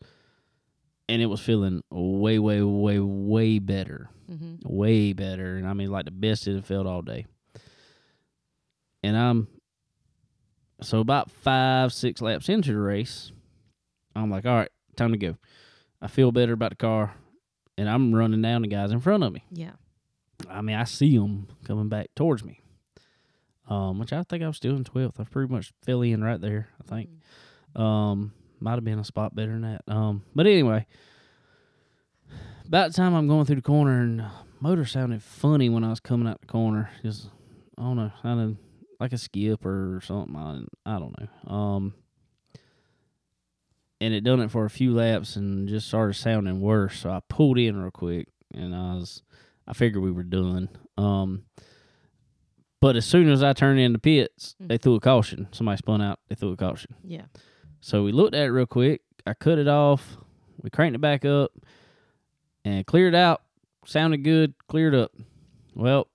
and 1.09 1.23
it 1.23 1.25
was 1.25 1.41
feeling 1.41 1.81
way, 1.89 2.37
way, 2.37 2.61
way, 2.61 2.99
way 2.99 3.59
better 3.59 4.09
hmm 4.27 4.55
way 4.65 5.13
better, 5.13 5.57
and 5.57 5.67
I 5.67 5.73
mean 5.73 5.91
like 5.91 6.05
the 6.05 6.11
best 6.11 6.47
it 6.47 6.55
had 6.55 6.65
felt 6.65 6.87
all 6.87 7.01
day. 7.01 7.25
And 9.03 9.17
I'm 9.17 9.47
so 10.81 10.99
about 10.99 11.29
five, 11.29 11.91
six 11.93 12.21
laps 12.21 12.49
into 12.49 12.71
the 12.71 12.79
race, 12.79 13.31
I'm 14.15 14.31
like, 14.31 14.45
all 14.45 14.55
right, 14.55 14.71
time 14.95 15.11
to 15.11 15.17
go. 15.17 15.37
I 16.01 16.07
feel 16.07 16.31
better 16.31 16.53
about 16.53 16.71
the 16.71 16.77
car, 16.77 17.13
and 17.77 17.89
I'm 17.89 18.15
running 18.15 18.41
down 18.41 18.61
the 18.61 18.67
guys 18.67 18.91
in 18.91 19.01
front 19.01 19.23
of 19.23 19.33
me. 19.33 19.43
Yeah. 19.51 19.71
I 20.49 20.61
mean, 20.61 20.75
I 20.75 20.85
see 20.85 21.17
them 21.17 21.47
coming 21.65 21.89
back 21.89 22.07
towards 22.15 22.43
me, 22.43 22.61
um, 23.67 23.99
which 23.99 24.13
I 24.13 24.23
think 24.23 24.43
I 24.43 24.47
was 24.47 24.57
still 24.57 24.75
in 24.75 24.83
12th. 24.83 25.19
I 25.19 25.23
pretty 25.23 25.51
much 25.51 25.73
fell 25.83 26.01
in 26.01 26.23
right 26.23 26.39
there, 26.39 26.69
I 26.81 26.89
think. 26.89 27.09
Um, 27.75 28.33
might 28.59 28.75
have 28.75 28.83
been 28.83 28.99
a 28.99 29.03
spot 29.03 29.35
better 29.35 29.51
than 29.51 29.61
that. 29.61 29.81
Um, 29.87 30.23
but 30.35 30.47
anyway, 30.47 30.85
about 32.65 32.91
the 32.91 32.97
time 32.97 33.13
I'm 33.13 33.27
going 33.27 33.45
through 33.45 33.57
the 33.57 33.61
corner, 33.61 34.01
and 34.01 34.21
uh, 34.21 34.29
motor 34.59 34.85
sounded 34.85 35.21
funny 35.21 35.69
when 35.69 35.83
I 35.83 35.89
was 35.89 35.99
coming 35.99 36.27
out 36.27 36.41
the 36.41 36.47
corner. 36.47 36.89
Just, 37.01 37.29
I 37.77 37.81
don't 37.83 37.97
know, 37.97 38.11
sounded 38.21 38.57
like 38.99 39.13
a 39.13 39.17
skip 39.17 39.65
or 39.65 40.01
something. 40.03 40.35
I, 40.35 40.95
I 40.95 40.99
don't 40.99 41.15
know. 41.19 41.53
Um, 41.53 41.93
and 43.99 44.13
it 44.13 44.23
done 44.23 44.41
it 44.41 44.51
for 44.51 44.65
a 44.65 44.69
few 44.69 44.93
laps 44.93 45.35
and 45.35 45.67
just 45.67 45.87
started 45.87 46.15
sounding 46.15 46.59
worse. 46.59 46.99
So 46.99 47.09
I 47.09 47.21
pulled 47.29 47.57
in 47.57 47.77
real 47.77 47.91
quick, 47.91 48.27
and 48.53 48.75
I 48.75 48.95
was, 48.95 49.23
I 49.67 49.73
figured 49.73 50.03
we 50.03 50.11
were 50.11 50.23
done. 50.23 50.69
Um, 50.97 51.43
but 52.83 52.97
as 52.97 53.05
soon 53.05 53.29
as 53.29 53.41
I 53.41 53.53
turned 53.53 53.79
in 53.79 53.93
the 53.93 53.99
pits, 53.99 54.55
Mm. 54.61 54.67
they 54.67 54.77
threw 54.77 54.95
a 54.95 54.99
caution. 54.99 55.47
Somebody 55.53 55.77
spun 55.77 56.01
out. 56.01 56.19
They 56.27 56.35
threw 56.35 56.51
a 56.51 56.57
caution. 56.57 56.95
Yeah. 57.03 57.27
So 57.79 58.03
we 58.03 58.11
looked 58.11 58.35
at 58.35 58.45
it 58.45 58.51
real 58.51 58.65
quick. 58.65 59.01
I 59.25 59.33
cut 59.33 59.57
it 59.57 59.69
off. 59.69 60.17
We 60.61 60.69
cranked 60.69 60.95
it 60.95 60.99
back 60.99 61.23
up 61.23 61.51
and 62.65 62.85
cleared 62.85 63.15
out. 63.15 63.41
Sounded 63.85 64.23
good. 64.25 64.53
Cleared 64.67 64.93
up. 64.95 65.11
Well, 65.73 66.07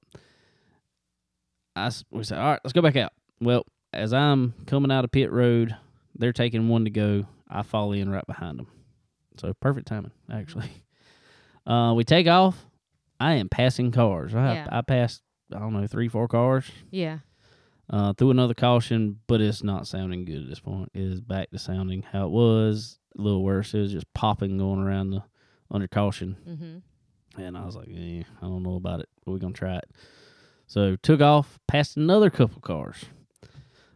I 1.74 1.90
we 2.10 2.22
said, 2.24 2.38
all 2.38 2.50
right, 2.50 2.60
let's 2.62 2.72
go 2.74 2.82
back 2.82 2.96
out. 2.96 3.12
Well, 3.40 3.64
as 3.92 4.12
I'm 4.12 4.52
coming 4.66 4.90
out 4.92 5.04
of 5.04 5.10
pit 5.10 5.32
road, 5.32 5.74
they're 6.16 6.32
taking 6.34 6.68
one 6.68 6.84
to 6.84 6.90
go. 6.90 7.26
I 7.48 7.62
fall 7.62 7.92
in 7.92 8.10
right 8.10 8.26
behind 8.26 8.58
them. 8.58 8.66
So 9.38 9.54
perfect 9.54 9.86
timing, 9.88 10.12
actually. 10.30 10.70
Uh, 11.66 11.92
we 11.94 12.04
take 12.04 12.26
off. 12.26 12.66
I 13.20 13.34
am 13.34 13.48
passing 13.48 13.90
cars. 13.90 14.34
I 14.34 14.54
Yeah. 14.54 14.68
I 14.70 14.80
passed 14.82 15.22
I 15.54 15.58
don't 15.58 15.72
know 15.72 15.86
three 15.86 16.08
four 16.08 16.28
cars 16.28 16.70
Yeah. 16.90 17.18
uh, 17.90 18.12
threw 18.12 18.30
another 18.30 18.54
caution, 18.54 19.20
but 19.26 19.40
it's 19.40 19.62
not 19.62 19.86
sounding 19.86 20.24
good 20.24 20.42
at 20.42 20.48
this 20.48 20.60
point. 20.60 20.90
It 20.94 21.02
is 21.02 21.20
back 21.20 21.50
to 21.50 21.58
sounding 21.58 22.02
how 22.02 22.26
it 22.26 22.30
was, 22.30 22.98
a 23.18 23.22
little 23.22 23.42
worse. 23.42 23.72
It 23.74 23.80
was 23.80 23.92
just 23.92 24.12
popping 24.14 24.58
going 24.58 24.80
around 24.80 25.10
the 25.10 25.22
under 25.70 25.88
caution, 25.88 26.36
Mm-hmm. 26.48 27.40
and 27.42 27.56
I 27.58 27.64
was 27.64 27.76
like, 27.76 27.88
eh, 27.88 28.22
I 28.40 28.44
don't 28.46 28.62
know 28.62 28.76
about 28.76 29.00
it, 29.00 29.08
but 29.24 29.32
we're 29.32 29.38
gonna 29.38 29.52
try 29.54 29.76
it. 29.76 29.90
So 30.66 30.96
took 30.96 31.20
off, 31.22 31.58
passed 31.66 31.96
another 31.96 32.28
couple 32.30 32.60
cars. 32.60 33.04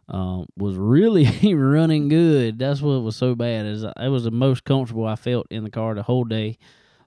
Um, 0.09 0.47
was 0.57 0.77
really 0.77 1.27
running 1.55 2.09
good. 2.09 2.59
That's 2.59 2.83
what 2.83 2.99
was 3.03 3.17
so 3.17 3.35
bad. 3.35 3.67
Is 3.67 3.83
it 3.85 4.09
was 4.09 4.25
the 4.25 4.31
most 4.31 4.65
comfortable 4.65 5.07
I 5.07 5.17
felt 5.17 5.47
in 5.51 5.65
the 5.65 5.71
car 5.71 5.95
the 5.95 6.03
whole 6.03 6.25
day. 6.25 6.59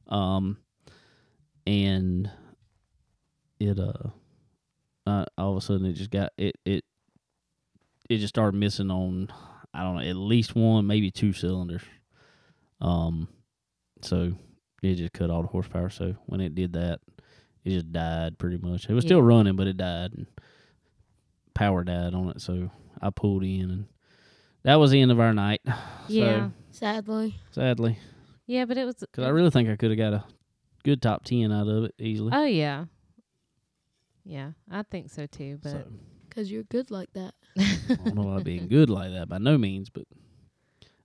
Um, 0.08 0.58
and 1.67 2.29
it 3.60 3.79
uh, 3.79 4.10
uh, 5.05 5.25
all 5.37 5.51
of 5.51 5.57
a 5.57 5.61
sudden 5.61 5.85
it 5.85 5.93
just 5.93 6.11
got 6.11 6.31
it 6.37 6.55
it 6.65 6.83
it 8.09 8.17
just 8.17 8.29
started 8.33 8.57
missing 8.57 8.89
on 8.91 9.29
I 9.73 9.83
don't 9.83 9.95
know 9.95 10.01
at 10.09 10.15
least 10.15 10.55
one 10.55 10.87
maybe 10.87 11.11
two 11.11 11.33
cylinders. 11.33 11.81
Um, 12.81 13.27
so 14.01 14.33
it 14.83 14.95
just 14.95 15.13
cut 15.13 15.29
all 15.29 15.41
the 15.41 15.47
horsepower. 15.47 15.89
So 15.89 16.15
when 16.25 16.41
it 16.41 16.55
did 16.55 16.73
that, 16.73 16.99
it 17.63 17.69
just 17.71 17.91
died 17.91 18.37
pretty 18.37 18.57
much. 18.57 18.87
It 18.89 18.93
was 18.93 19.03
still 19.05 19.21
running, 19.21 19.55
but 19.55 19.67
it 19.67 19.77
died 19.77 20.13
and 20.13 20.27
power 21.53 21.83
died 21.83 22.13
on 22.13 22.29
it. 22.29 22.41
So 22.41 22.69
I 23.01 23.09
pulled 23.09 23.43
in 23.43 23.71
and 23.71 23.85
that 24.63 24.75
was 24.75 24.91
the 24.91 25.01
end 25.01 25.11
of 25.11 25.19
our 25.19 25.33
night. 25.33 25.61
Yeah. 26.07 26.49
Sadly. 26.69 27.33
Sadly, 27.49 27.97
Yeah, 28.45 28.65
but 28.65 28.77
it 28.77 28.85
was. 28.85 28.95
because 28.97 29.23
I 29.25 29.29
really 29.29 29.49
think 29.49 29.69
I 29.69 29.75
could 29.75 29.89
have 29.89 29.97
got 29.97 30.13
a 30.13 30.23
good 30.83 31.01
top 31.01 31.23
ten 31.23 31.51
out 31.51 31.67
of 31.67 31.85
it 31.85 31.95
easily. 31.97 32.31
Oh 32.31 32.45
yeah. 32.45 32.85
Yeah, 34.25 34.51
I 34.69 34.83
think 34.83 35.09
so 35.09 35.25
too. 35.27 35.59
But 35.61 35.71
so 35.71 35.83
Because 36.27 36.51
you're 36.51 36.63
good 36.63 36.91
like 36.91 37.13
that. 37.13 37.33
I 37.57 37.95
don't 37.95 38.15
know 38.15 38.31
about 38.31 38.43
being 38.43 38.67
good 38.67 38.89
like 38.89 39.11
that 39.11 39.29
by 39.29 39.38
no 39.38 39.57
means, 39.57 39.89
but 39.89 40.03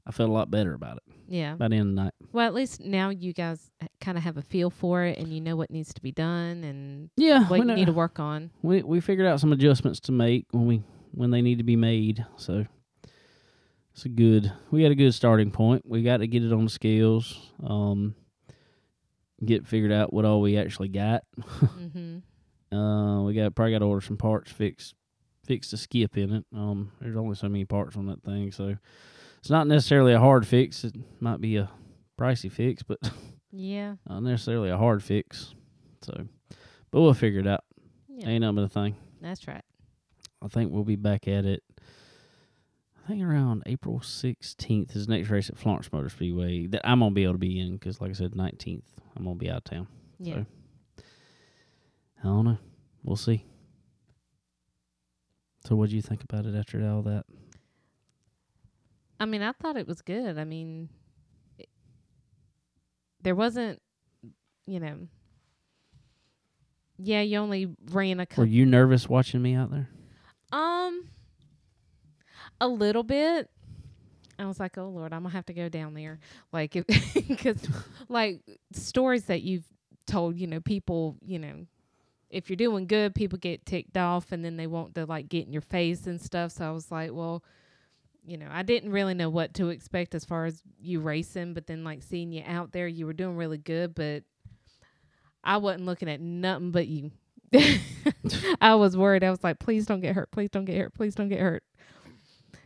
I 0.06 0.12
felt 0.12 0.30
a 0.30 0.32
lot 0.32 0.50
better 0.50 0.74
about 0.74 0.96
it 0.96 1.14
yeah. 1.28 1.54
by 1.54 1.68
the 1.68 1.76
end 1.76 1.90
of 1.90 1.94
the 1.96 2.02
night. 2.04 2.14
Well, 2.32 2.46
at 2.46 2.54
least 2.54 2.80
now 2.80 3.10
you 3.10 3.32
guys 3.32 3.70
kind 4.00 4.18
of 4.18 4.24
have 4.24 4.36
a 4.36 4.42
feel 4.42 4.70
for 4.70 5.04
it, 5.04 5.18
and 5.18 5.28
you 5.28 5.40
know 5.40 5.56
what 5.56 5.70
needs 5.70 5.94
to 5.94 6.02
be 6.02 6.12
done 6.12 6.64
and 6.64 7.10
Yeah, 7.16 7.46
what 7.48 7.60
we, 7.60 7.66
you 7.66 7.74
need 7.74 7.86
to 7.86 7.92
work 7.92 8.18
on. 8.18 8.50
we 8.62 8.82
we 8.82 9.00
figured 9.00 9.26
out 9.26 9.40
some 9.40 9.52
adjustments 9.52 10.00
to 10.00 10.12
make 10.12 10.46
when 10.50 10.66
we 10.66 10.82
when 11.12 11.30
they 11.30 11.42
need 11.42 11.58
to 11.58 11.64
be 11.64 11.76
made. 11.76 12.26
So 12.36 12.66
it's 13.92 14.04
a 14.04 14.08
good. 14.08 14.52
We 14.70 14.82
had 14.82 14.92
a 14.92 14.96
good 14.96 15.14
starting 15.14 15.50
point. 15.50 15.84
We 15.86 16.02
got 16.02 16.18
to 16.18 16.26
get 16.26 16.42
it 16.42 16.52
on 16.52 16.64
the 16.64 16.70
scales. 16.70 17.52
Um, 17.64 18.14
get 19.44 19.66
figured 19.66 19.92
out 19.92 20.12
what 20.12 20.24
all 20.24 20.40
we 20.40 20.56
actually 20.56 20.88
got. 20.88 21.22
mm-hmm. 21.38 22.18
Uh, 22.72 23.22
we 23.22 23.34
got 23.34 23.54
probably 23.54 23.72
got 23.72 23.80
to 23.80 23.84
order 23.86 24.00
some 24.04 24.16
parts 24.16 24.50
fix 24.52 24.94
fix 25.44 25.70
the 25.70 25.76
skip 25.76 26.16
in 26.16 26.32
it. 26.32 26.44
Um, 26.54 26.92
there's 27.00 27.16
only 27.16 27.34
so 27.34 27.48
many 27.48 27.64
parts 27.64 27.96
on 27.96 28.06
that 28.06 28.22
thing, 28.22 28.52
so 28.52 28.76
it's 29.38 29.50
not 29.50 29.66
necessarily 29.66 30.12
a 30.12 30.20
hard 30.20 30.46
fix. 30.46 30.84
It 30.84 30.94
might 31.20 31.40
be 31.40 31.56
a 31.56 31.68
pricey 32.18 32.50
fix, 32.52 32.82
but 32.82 32.98
Yeah. 33.50 33.96
not 34.08 34.22
necessarily 34.22 34.70
a 34.70 34.76
hard 34.76 35.02
fix. 35.02 35.54
So, 36.02 36.26
but 36.92 37.00
we'll 37.00 37.14
figure 37.14 37.40
it 37.40 37.46
out. 37.48 37.64
Yeah. 38.08 38.28
Ain't 38.28 38.42
nothing 38.42 38.56
but 38.56 38.62
a 38.64 38.68
thing. 38.68 38.96
That's 39.20 39.48
right. 39.48 39.64
I 40.42 40.48
think 40.48 40.70
we'll 40.72 40.84
be 40.84 40.96
back 40.96 41.26
at 41.26 41.44
it. 41.44 41.62
I 43.04 43.08
think 43.08 43.22
around 43.24 43.64
April 43.66 43.98
16th 43.98 44.94
is 44.94 45.06
the 45.08 45.16
next 45.16 45.30
race 45.30 45.50
at 45.50 45.58
Florence 45.58 45.90
Motor 45.92 46.10
Speedway 46.10 46.66
that 46.68 46.82
I'm 46.88 47.00
gonna 47.00 47.10
be 47.12 47.24
able 47.24 47.34
to 47.34 47.38
be 47.38 47.58
in 47.58 47.72
because, 47.72 48.00
like 48.00 48.10
I 48.10 48.14
said, 48.14 48.32
19th 48.32 48.84
I'm 49.16 49.24
gonna 49.24 49.34
be 49.34 49.50
out 49.50 49.58
of 49.58 49.64
town. 49.64 49.88
Yeah. 50.20 50.34
So, 50.34 50.46
I 52.22 52.26
don't 52.26 52.44
know. 52.44 52.58
We'll 53.02 53.16
see. 53.16 53.44
So, 55.66 55.76
what 55.76 55.90
do 55.90 55.96
you 55.96 56.02
think 56.02 56.22
about 56.22 56.46
it 56.46 56.54
after 56.54 56.86
all 56.86 57.02
that? 57.02 57.24
I 59.18 59.26
mean, 59.26 59.42
I 59.42 59.52
thought 59.52 59.76
it 59.76 59.86
was 59.86 60.00
good. 60.00 60.38
I 60.38 60.44
mean, 60.44 60.88
it, 61.58 61.68
there 63.22 63.34
wasn't, 63.34 63.80
you 64.66 64.80
know. 64.80 65.08
Yeah, 66.98 67.22
you 67.22 67.38
only 67.38 67.68
ran 67.90 68.20
a 68.20 68.26
Were 68.36 68.44
you 68.44 68.66
nervous 68.66 69.08
watching 69.08 69.40
me 69.40 69.54
out 69.54 69.70
there? 69.70 69.88
Um, 70.52 71.08
a 72.60 72.68
little 72.68 73.02
bit. 73.02 73.48
I 74.38 74.46
was 74.46 74.58
like, 74.58 74.78
oh 74.78 74.88
Lord, 74.88 75.12
I'm 75.12 75.22
gonna 75.22 75.34
have 75.34 75.46
to 75.46 75.54
go 75.54 75.68
down 75.68 75.94
there, 75.94 76.18
like, 76.52 76.72
because 77.28 77.62
like 78.08 78.40
stories 78.72 79.24
that 79.24 79.42
you've 79.42 79.66
told, 80.06 80.36
you 80.36 80.46
know, 80.46 80.60
people, 80.60 81.16
you 81.22 81.38
know, 81.38 81.66
if 82.30 82.48
you're 82.48 82.56
doing 82.56 82.86
good, 82.86 83.14
people 83.14 83.38
get 83.38 83.66
ticked 83.66 83.96
off, 83.96 84.32
and 84.32 84.44
then 84.44 84.56
they 84.56 84.66
want 84.66 84.94
to 84.94 85.04
like 85.06 85.28
get 85.28 85.46
in 85.46 85.52
your 85.52 85.62
face 85.62 86.06
and 86.06 86.20
stuff. 86.20 86.52
So 86.52 86.64
I 86.66 86.70
was 86.70 86.90
like, 86.90 87.10
well, 87.12 87.42
you 88.24 88.36
know, 88.38 88.48
I 88.50 88.62
didn't 88.62 88.92
really 88.92 89.14
know 89.14 89.28
what 89.30 89.54
to 89.54 89.70
expect 89.70 90.14
as 90.14 90.24
far 90.24 90.44
as 90.46 90.62
you 90.80 91.00
racing, 91.00 91.54
but 91.54 91.66
then 91.66 91.82
like 91.84 92.02
seeing 92.02 92.32
you 92.32 92.42
out 92.46 92.72
there, 92.72 92.86
you 92.86 93.06
were 93.06 93.12
doing 93.12 93.36
really 93.36 93.58
good, 93.58 93.94
but 93.94 94.22
I 95.42 95.56
wasn't 95.56 95.86
looking 95.86 96.08
at 96.08 96.20
nothing 96.20 96.70
but 96.70 96.86
you. 96.86 97.10
I 98.60 98.74
was 98.74 98.96
worried. 98.96 99.24
I 99.24 99.30
was 99.30 99.42
like, 99.42 99.58
please 99.58 99.86
don't 99.86 100.00
get 100.00 100.14
hurt. 100.14 100.30
Please 100.30 100.50
don't 100.50 100.64
get 100.64 100.76
hurt. 100.76 100.94
Please 100.94 101.14
don't 101.14 101.28
get 101.28 101.40
hurt. 101.40 101.64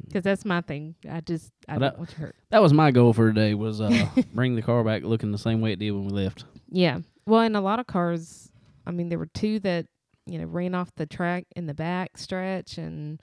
Because 0.05 0.25
that's 0.25 0.45
my 0.45 0.61
thing. 0.61 0.95
I 1.11 1.21
just, 1.21 1.51
I 1.69 1.79
But 1.79 1.81
don't 1.91 1.95
I- 1.95 1.99
want 1.99 2.11
you 2.11 2.17
hurt. 2.27 2.37
That 2.51 2.61
was 2.61 2.73
my 2.75 2.91
goal 2.91 3.13
for 3.15 3.29
today. 3.29 3.55
Was 3.55 3.81
uh, 3.81 4.09
bring 4.35 4.55
the 4.57 4.63
car 4.63 4.85
back 4.85 5.03
looking 5.05 5.33
the 5.33 5.39
same 5.39 5.61
way 5.61 5.73
it 5.73 5.79
did 5.79 5.93
when 5.93 6.05
we 6.05 6.13
left. 6.13 6.45
Yeah. 6.69 6.99
Well, 7.27 7.41
and 7.41 7.57
a 7.57 7.61
lot 7.61 7.79
of 7.79 7.87
cars, 7.87 8.51
I 8.87 8.91
mean, 8.91 9.09
there 9.09 9.19
were 9.19 9.27
two 9.33 9.59
that, 9.61 9.87
you 10.27 10.39
know, 10.39 10.45
ran 10.47 10.75
off 10.75 10.91
the 10.97 11.07
track 11.07 11.45
in 11.57 11.67
the 11.67 11.75
back 11.75 12.17
stretch, 12.19 12.79
and 12.79 13.21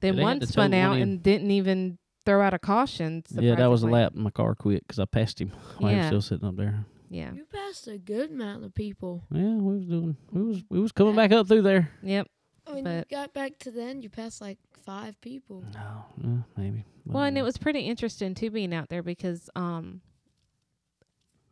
then 0.00 0.14
they 0.16 0.20
had 0.20 0.24
one 0.24 0.40
to 0.40 0.46
spun 0.46 0.70
tow 0.70 0.78
one 0.78 0.86
out 0.86 0.98
and 1.00 1.22
didn't 1.22 1.50
even 1.50 1.98
throw 2.24 2.40
out 2.42 2.54
a 2.54 2.58
caution. 2.58 3.22
Yeah, 3.30 3.54
that 3.56 3.66
was 3.70 3.82
a 3.82 3.86
surprisingly. 3.86 4.00
lap. 4.02 4.14
My 4.14 4.30
car 4.30 4.54
quit 4.54 4.86
because 4.86 4.98
I 4.98 5.04
passed 5.06 5.40
him 5.40 5.50
while 5.78 5.90
he 5.90 5.96
was 5.96 6.02
Yeah. 6.04 6.08
still 6.08 6.20
sitting 6.22 6.48
up 6.48 6.56
there. 6.56 6.84
Yeah. 7.10 7.32
You 7.34 7.44
passed 7.44 7.88
a 7.88 7.98
good 7.98 8.30
amount 8.30 8.64
of 8.64 8.74
people. 8.74 9.24
Yeah, 9.30 9.54
we 9.56 9.76
was 9.78 9.86
doing. 9.86 10.16
We 10.30 10.42
was 10.42 10.62
we 10.70 10.80
was 10.80 10.92
coming 10.92 11.14
back 11.16 11.32
up 11.32 11.46
through 11.48 11.62
there. 11.62 11.90
Yep. 12.02 12.28
When 12.70 12.84
But- 12.84 13.06
you 13.10 13.16
got 13.16 13.34
back 13.34 13.58
to 13.60 13.70
the 13.72 13.82
end, 13.82 14.02
you 14.04 14.08
passed 14.08 14.40
like 14.40 14.58
five 14.84 15.20
people. 15.20 15.64
No, 15.74 16.04
uh, 16.24 16.42
maybe. 16.56 16.84
Well, 17.04 17.24
and 17.24 17.36
it 17.36 17.42
was 17.42 17.58
pretty 17.58 17.80
interesting 17.80 18.34
too 18.34 18.50
being 18.50 18.72
out 18.72 18.88
there 18.88 19.02
because 19.02 19.50
um, 19.56 20.00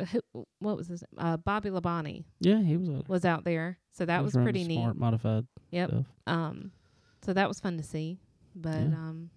who, 0.06 0.46
what 0.58 0.76
was 0.76 0.88
his 0.88 1.04
uh 1.18 1.36
Bobby 1.36 1.70
Labonte 1.70 2.24
Yeah, 2.40 2.60
he 2.62 2.76
was. 2.76 2.88
A, 2.88 3.02
was 3.08 3.24
out 3.24 3.44
there, 3.44 3.78
so 3.92 4.04
that 4.06 4.22
was 4.24 4.34
running 4.34 4.44
pretty 4.52 4.64
neat. 4.68 4.76
Smart 4.76 4.96
modified 4.96 5.46
Yep. 5.70 5.88
stuff. 5.90 6.06
Um, 6.26 6.72
so 7.22 7.32
that 7.32 7.48
was 7.48 7.60
fun 7.60 7.76
to 7.76 7.82
see. 7.82 8.18
But 8.54 8.80
Yeah. 8.80 8.86
um, 8.96 9.30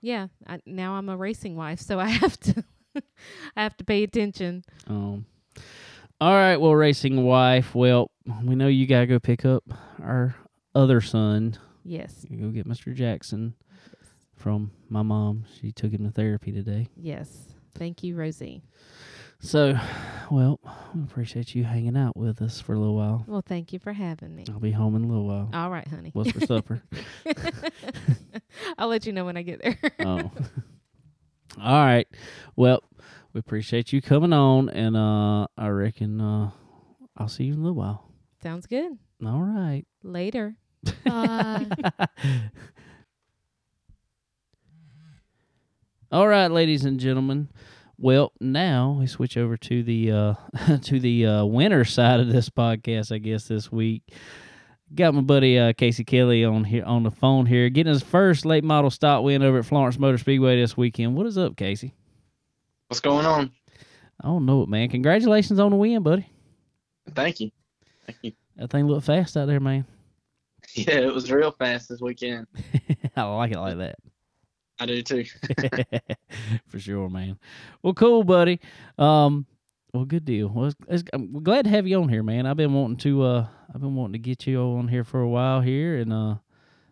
yeah, 0.00 0.26
I, 0.46 0.60
now 0.66 0.94
I'm 0.94 1.08
a 1.08 1.16
racing 1.16 1.56
wife, 1.56 1.80
so 1.80 1.98
I 2.00 2.08
have 2.08 2.38
to 2.40 2.64
I 3.56 3.62
have 3.62 3.76
to 3.78 3.84
pay 3.84 4.02
attention. 4.02 4.64
Um. 4.86 5.26
All 6.20 6.34
right, 6.34 6.56
well, 6.56 6.74
racing 6.74 7.24
wife. 7.24 7.74
Well, 7.74 8.10
we 8.44 8.54
know 8.54 8.68
you 8.68 8.86
gotta 8.86 9.06
go 9.06 9.18
pick 9.18 9.44
up 9.44 9.64
our 10.00 10.34
other 10.74 11.00
son. 11.00 11.56
Yes. 11.84 12.24
You 12.28 12.36
go 12.38 12.48
get 12.50 12.64
Mister 12.66 12.92
Jackson 12.92 13.54
from 14.36 14.70
my 14.88 15.02
mom. 15.02 15.44
She 15.60 15.72
took 15.72 15.90
him 15.92 16.04
to 16.04 16.10
therapy 16.12 16.52
today. 16.52 16.88
Yes. 16.96 17.48
Thank 17.74 18.04
you, 18.04 18.14
Rosie. 18.16 18.62
So, 19.44 19.76
well, 20.30 20.60
we 20.94 21.02
appreciate 21.02 21.52
you 21.56 21.64
hanging 21.64 21.96
out 21.96 22.16
with 22.16 22.40
us 22.40 22.60
for 22.60 22.74
a 22.74 22.78
little 22.78 22.94
while. 22.94 23.24
Well, 23.26 23.42
thank 23.44 23.72
you 23.72 23.80
for 23.80 23.92
having 23.92 24.36
me. 24.36 24.44
I'll 24.48 24.60
be 24.60 24.70
home 24.70 24.94
in 24.94 25.02
a 25.02 25.06
little 25.08 25.26
while. 25.26 25.50
All 25.52 25.68
right, 25.68 25.86
honey. 25.86 26.10
What's 26.12 26.30
for 26.30 26.46
supper? 26.46 26.80
I'll 28.78 28.86
let 28.86 29.04
you 29.04 29.12
know 29.12 29.24
when 29.24 29.36
I 29.36 29.42
get 29.42 29.60
there. 29.60 29.76
oh. 29.98 30.30
All 31.60 31.84
right. 31.84 32.06
Well, 32.54 32.84
we 33.32 33.40
appreciate 33.40 33.92
you 33.92 34.00
coming 34.00 34.32
on, 34.32 34.68
and 34.68 34.96
uh, 34.96 35.48
I 35.58 35.68
reckon 35.68 36.20
uh, 36.20 36.50
I'll 37.16 37.28
see 37.28 37.44
you 37.44 37.54
in 37.54 37.58
a 37.58 37.62
little 37.62 37.76
while. 37.76 38.08
Sounds 38.44 38.66
good. 38.66 38.96
All 39.26 39.42
right. 39.42 39.82
Later. 40.04 40.54
Bye. 41.04 41.66
All 46.12 46.28
right, 46.28 46.48
ladies 46.50 46.84
and 46.84 47.00
gentlemen. 47.00 47.48
Well, 48.02 48.32
now 48.40 48.96
we 48.98 49.06
switch 49.06 49.36
over 49.36 49.56
to 49.56 49.82
the 49.84 50.10
uh, 50.10 50.34
to 50.82 50.98
the 50.98 51.24
uh, 51.24 51.44
winner 51.44 51.84
side 51.84 52.18
of 52.18 52.26
this 52.26 52.50
podcast. 52.50 53.14
I 53.14 53.18
guess 53.18 53.46
this 53.46 53.70
week 53.70 54.02
got 54.92 55.14
my 55.14 55.20
buddy 55.20 55.56
uh, 55.56 55.72
Casey 55.72 56.02
Kelly 56.02 56.44
on 56.44 56.64
here 56.64 56.84
on 56.84 57.04
the 57.04 57.12
phone 57.12 57.46
here, 57.46 57.68
getting 57.68 57.92
his 57.92 58.02
first 58.02 58.44
late 58.44 58.64
model 58.64 58.90
stock 58.90 59.22
win 59.22 59.44
over 59.44 59.60
at 59.60 59.66
Florence 59.66 60.00
Motor 60.00 60.18
Speedway 60.18 60.60
this 60.60 60.76
weekend. 60.76 61.14
What 61.14 61.26
is 61.26 61.38
up, 61.38 61.56
Casey? 61.56 61.94
What's 62.88 62.98
going 62.98 63.24
on? 63.24 63.52
I 64.20 64.26
don't 64.26 64.46
know 64.46 64.64
it, 64.64 64.68
man. 64.68 64.88
Congratulations 64.88 65.60
on 65.60 65.70
the 65.70 65.76
win, 65.76 66.02
buddy. 66.02 66.26
Thank 67.14 67.38
you. 67.38 67.52
Thank 68.04 68.18
you. 68.22 68.32
That 68.56 68.70
thing 68.70 68.88
looked 68.88 69.06
fast 69.06 69.36
out 69.36 69.46
there, 69.46 69.60
man. 69.60 69.86
Yeah, 70.74 71.00
it 71.00 71.12
was 71.12 71.30
real 71.30 71.50
fast 71.50 71.88
this 71.88 72.00
weekend. 72.00 72.46
I 73.16 73.22
like 73.24 73.52
it 73.52 73.58
like 73.58 73.76
that. 73.78 73.96
I 74.82 74.86
do 74.86 75.02
too. 75.02 75.24
For 76.66 76.80
sure, 76.80 77.08
man. 77.08 77.38
Well, 77.82 77.94
cool, 77.94 78.24
buddy. 78.24 78.58
Um, 78.98 79.46
well, 79.92 80.04
good 80.04 80.24
deal. 80.24 80.48
Well, 80.48 80.66
it's, 80.66 80.76
it's, 80.88 81.04
I'm 81.12 81.40
glad 81.44 81.66
to 81.66 81.70
have 81.70 81.86
you 81.86 82.02
on 82.02 82.08
here, 82.08 82.24
man. 82.24 82.46
I've 82.46 82.56
been 82.56 82.72
wanting 82.72 82.96
to, 82.98 83.22
uh, 83.22 83.46
I've 83.72 83.80
been 83.80 83.94
wanting 83.94 84.14
to 84.14 84.18
get 84.18 84.44
you 84.44 84.60
on 84.60 84.88
here 84.88 85.04
for 85.04 85.20
a 85.20 85.28
while 85.28 85.60
here, 85.60 85.98
and 85.98 86.12
uh, 86.12 86.34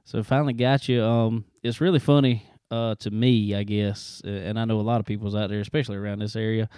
so 0.04 0.22
finally 0.22 0.52
got 0.52 0.88
you. 0.88 1.02
Um, 1.02 1.44
it's 1.64 1.80
really 1.80 1.98
funny, 1.98 2.44
uh, 2.70 2.94
to 3.00 3.10
me, 3.10 3.56
I 3.56 3.64
guess, 3.64 4.22
and 4.24 4.56
I 4.56 4.64
know 4.66 4.78
a 4.78 4.82
lot 4.82 5.00
of 5.00 5.06
people's 5.06 5.34
out 5.34 5.50
there, 5.50 5.60
especially 5.60 5.96
around 5.96 6.20
this 6.20 6.36
area. 6.36 6.68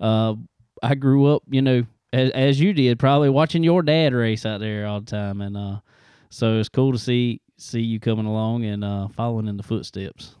Uh, 0.00 0.34
I 0.82 0.96
grew 0.96 1.26
up, 1.26 1.44
you 1.48 1.62
know, 1.62 1.86
as, 2.12 2.30
as 2.32 2.60
you 2.60 2.72
did, 2.72 2.98
probably 2.98 3.30
watching 3.30 3.62
your 3.62 3.82
dad 3.82 4.14
race 4.14 4.44
out 4.44 4.58
there 4.58 4.84
all 4.86 4.98
the 5.00 5.06
time, 5.06 5.40
and 5.40 5.56
uh, 5.56 5.80
so 6.28 6.58
it's 6.58 6.68
cool 6.68 6.90
to 6.90 6.98
see 6.98 7.40
see 7.58 7.80
you 7.80 8.00
coming 8.00 8.26
along 8.26 8.64
and 8.64 8.84
uh, 8.84 9.08
following 9.08 9.46
in 9.46 9.56
the 9.56 9.62
footsteps. 9.62 10.34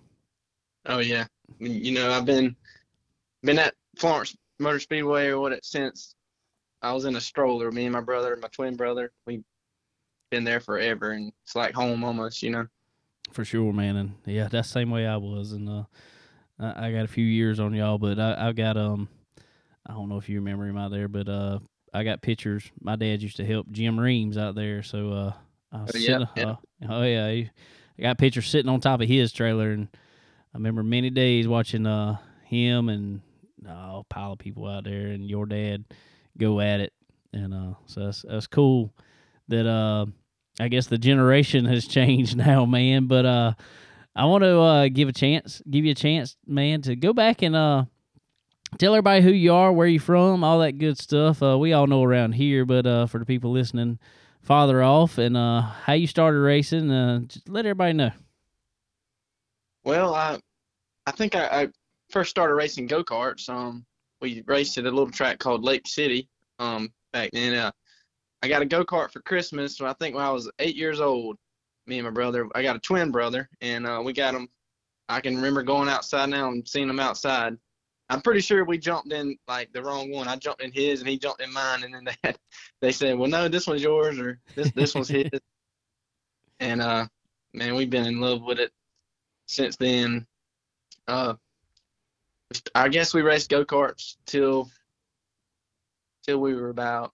Oh 0.86 0.98
yeah. 0.98 1.26
You 1.58 1.92
know, 1.92 2.10
I've 2.12 2.24
been 2.24 2.54
been 3.42 3.58
at 3.58 3.74
Florence 3.98 4.36
Motor 4.58 4.80
Speedway 4.80 5.28
or 5.28 5.38
what 5.40 5.52
it 5.52 5.64
since 5.64 6.14
I 6.82 6.92
was 6.92 7.04
in 7.04 7.16
a 7.16 7.20
stroller. 7.20 7.70
Me 7.72 7.84
and 7.84 7.92
my 7.92 8.00
brother, 8.00 8.36
my 8.40 8.48
twin 8.48 8.76
brother, 8.76 9.12
we 9.26 9.42
been 10.30 10.44
there 10.44 10.60
forever, 10.60 11.12
and 11.12 11.32
it's 11.44 11.56
like 11.56 11.74
home 11.74 12.04
almost. 12.04 12.42
You 12.42 12.50
know. 12.50 12.66
For 13.32 13.44
sure, 13.44 13.72
man, 13.72 13.96
and 13.96 14.12
yeah, 14.24 14.48
that's 14.48 14.68
the 14.68 14.72
same 14.74 14.90
way 14.90 15.06
I 15.06 15.16
was, 15.16 15.52
and 15.52 15.68
uh, 15.68 15.84
I, 16.60 16.86
I 16.88 16.92
got 16.92 17.04
a 17.04 17.08
few 17.08 17.24
years 17.24 17.58
on 17.58 17.74
y'all, 17.74 17.98
but 17.98 18.18
I, 18.20 18.48
I 18.48 18.52
got 18.52 18.76
um, 18.76 19.08
I 19.86 19.92
don't 19.94 20.08
know 20.08 20.16
if 20.18 20.28
you 20.28 20.36
remember 20.36 20.66
him 20.66 20.78
out 20.78 20.92
there, 20.92 21.08
but 21.08 21.28
uh, 21.28 21.58
I 21.92 22.04
got 22.04 22.22
pictures. 22.22 22.70
My 22.80 22.94
dad 22.94 23.22
used 23.22 23.36
to 23.38 23.44
help 23.44 23.70
Jim 23.72 23.98
Reams 23.98 24.38
out 24.38 24.54
there, 24.54 24.82
so 24.84 25.12
uh, 25.12 25.32
I 25.72 25.82
was 25.82 25.92
Oh, 25.94 25.98
yeah, 25.98 26.06
sitting- 26.06 26.28
yeah. 26.36 26.44
uh, 26.44 26.56
oh 26.88 27.02
yeah, 27.02 27.30
he, 27.32 27.50
I 27.98 28.02
got 28.02 28.18
pictures 28.18 28.46
sitting 28.48 28.68
on 28.70 28.80
top 28.80 29.00
of 29.00 29.08
his 29.08 29.32
trailer, 29.32 29.72
and 29.72 29.88
I 30.56 30.58
remember 30.58 30.82
many 30.82 31.10
days 31.10 31.46
watching 31.46 31.86
uh 31.86 32.16
him 32.44 32.88
and 32.88 33.20
uh, 33.68 34.00
a 34.00 34.04
pile 34.08 34.32
of 34.32 34.38
people 34.38 34.66
out 34.66 34.84
there, 34.84 35.08
and 35.08 35.28
your 35.28 35.44
dad 35.44 35.84
go 36.38 36.60
at 36.60 36.80
it, 36.80 36.94
and 37.34 37.52
uh, 37.52 37.74
so 37.84 38.06
that's 38.06 38.22
that's 38.22 38.46
cool 38.46 38.94
that 39.48 39.66
uh. 39.66 40.06
I 40.58 40.68
guess 40.68 40.86
the 40.86 40.96
generation 40.96 41.66
has 41.66 41.86
changed 41.98 42.34
now, 42.34 42.64
man. 42.64 43.08
But 43.08 43.26
uh, 43.26 43.52
I 44.14 44.24
want 44.24 44.42
to 44.42 44.58
uh, 44.58 44.88
give 44.88 45.06
a 45.06 45.12
chance, 45.12 45.60
give 45.68 45.84
you 45.84 45.92
a 45.92 45.94
chance, 45.94 46.34
man, 46.46 46.80
to 46.80 46.96
go 46.96 47.12
back 47.12 47.42
and 47.42 47.54
uh, 47.54 47.84
tell 48.78 48.94
everybody 48.94 49.22
who 49.22 49.32
you 49.32 49.52
are, 49.52 49.70
where 49.70 49.86
you're 49.86 50.00
from, 50.00 50.42
all 50.42 50.60
that 50.60 50.78
good 50.78 50.96
stuff. 50.96 51.42
Uh, 51.42 51.58
we 51.58 51.74
all 51.74 51.86
know 51.86 52.02
around 52.02 52.32
here, 52.32 52.64
but 52.64 52.86
uh, 52.86 53.04
for 53.04 53.18
the 53.18 53.26
people 53.26 53.50
listening, 53.52 53.98
farther 54.40 54.82
off, 54.82 55.18
and 55.18 55.36
uh, 55.36 55.60
how 55.60 55.92
you 55.92 56.06
started 56.06 56.38
racing, 56.38 56.90
uh, 56.90 57.18
just 57.20 57.48
let 57.50 57.66
everybody 57.66 57.92
know. 57.92 58.12
Well, 59.84 60.14
I 60.14 60.38
I 61.06 61.12
think 61.12 61.34
I, 61.34 61.46
I 61.46 61.68
first 62.10 62.30
started 62.30 62.54
racing 62.54 62.86
go 62.86 63.04
karts. 63.04 63.48
Um, 63.48 63.86
we 64.20 64.42
raced 64.46 64.78
at 64.78 64.84
a 64.84 64.90
little 64.90 65.10
track 65.10 65.38
called 65.38 65.62
Lake 65.62 65.86
City. 65.86 66.28
Um, 66.58 66.92
back 67.12 67.30
then, 67.32 67.54
uh, 67.54 67.70
I 68.42 68.48
got 68.48 68.62
a 68.62 68.66
go 68.66 68.84
kart 68.84 69.12
for 69.12 69.20
Christmas. 69.20 69.80
I 69.80 69.92
think 69.94 70.14
when 70.14 70.24
I 70.24 70.30
was 70.30 70.50
eight 70.58 70.76
years 70.76 71.00
old. 71.00 71.36
Me 71.88 71.98
and 71.98 72.04
my 72.04 72.10
brother. 72.10 72.48
I 72.52 72.62
got 72.62 72.74
a 72.74 72.80
twin 72.80 73.12
brother, 73.12 73.48
and 73.60 73.86
uh, 73.86 74.02
we 74.04 74.12
got 74.12 74.34
him. 74.34 74.48
I 75.08 75.20
can 75.20 75.36
remember 75.36 75.62
going 75.62 75.88
outside 75.88 76.28
now 76.28 76.48
and 76.48 76.66
seeing 76.66 76.90
him 76.90 76.98
outside. 76.98 77.56
I'm 78.08 78.20
pretty 78.20 78.40
sure 78.40 78.64
we 78.64 78.78
jumped 78.78 79.12
in 79.12 79.36
like 79.46 79.72
the 79.72 79.82
wrong 79.82 80.10
one. 80.10 80.26
I 80.26 80.34
jumped 80.34 80.62
in 80.62 80.72
his, 80.72 81.00
and 81.00 81.08
he 81.08 81.16
jumped 81.16 81.42
in 81.42 81.52
mine, 81.52 81.84
and 81.84 81.94
then 81.94 82.04
they 82.04 82.16
had, 82.24 82.36
they 82.80 82.90
said, 82.90 83.16
"Well, 83.16 83.30
no, 83.30 83.46
this 83.46 83.68
one's 83.68 83.82
yours, 83.82 84.18
or 84.18 84.40
this 84.56 84.72
this 84.72 84.94
one's 84.94 85.08
his." 85.08 85.30
And 86.58 86.80
uh, 86.80 87.06
man, 87.52 87.74
we've 87.74 87.90
been 87.90 88.06
in 88.06 88.18
love 88.18 88.40
with 88.40 88.58
it 88.58 88.72
since 89.46 89.76
then. 89.76 90.26
Uh, 91.08 91.34
I 92.74 92.88
guess 92.88 93.14
we 93.14 93.22
raced 93.22 93.50
go 93.50 93.64
karts 93.64 94.16
till 94.26 94.70
till 96.24 96.38
we 96.38 96.54
were 96.54 96.70
about 96.70 97.12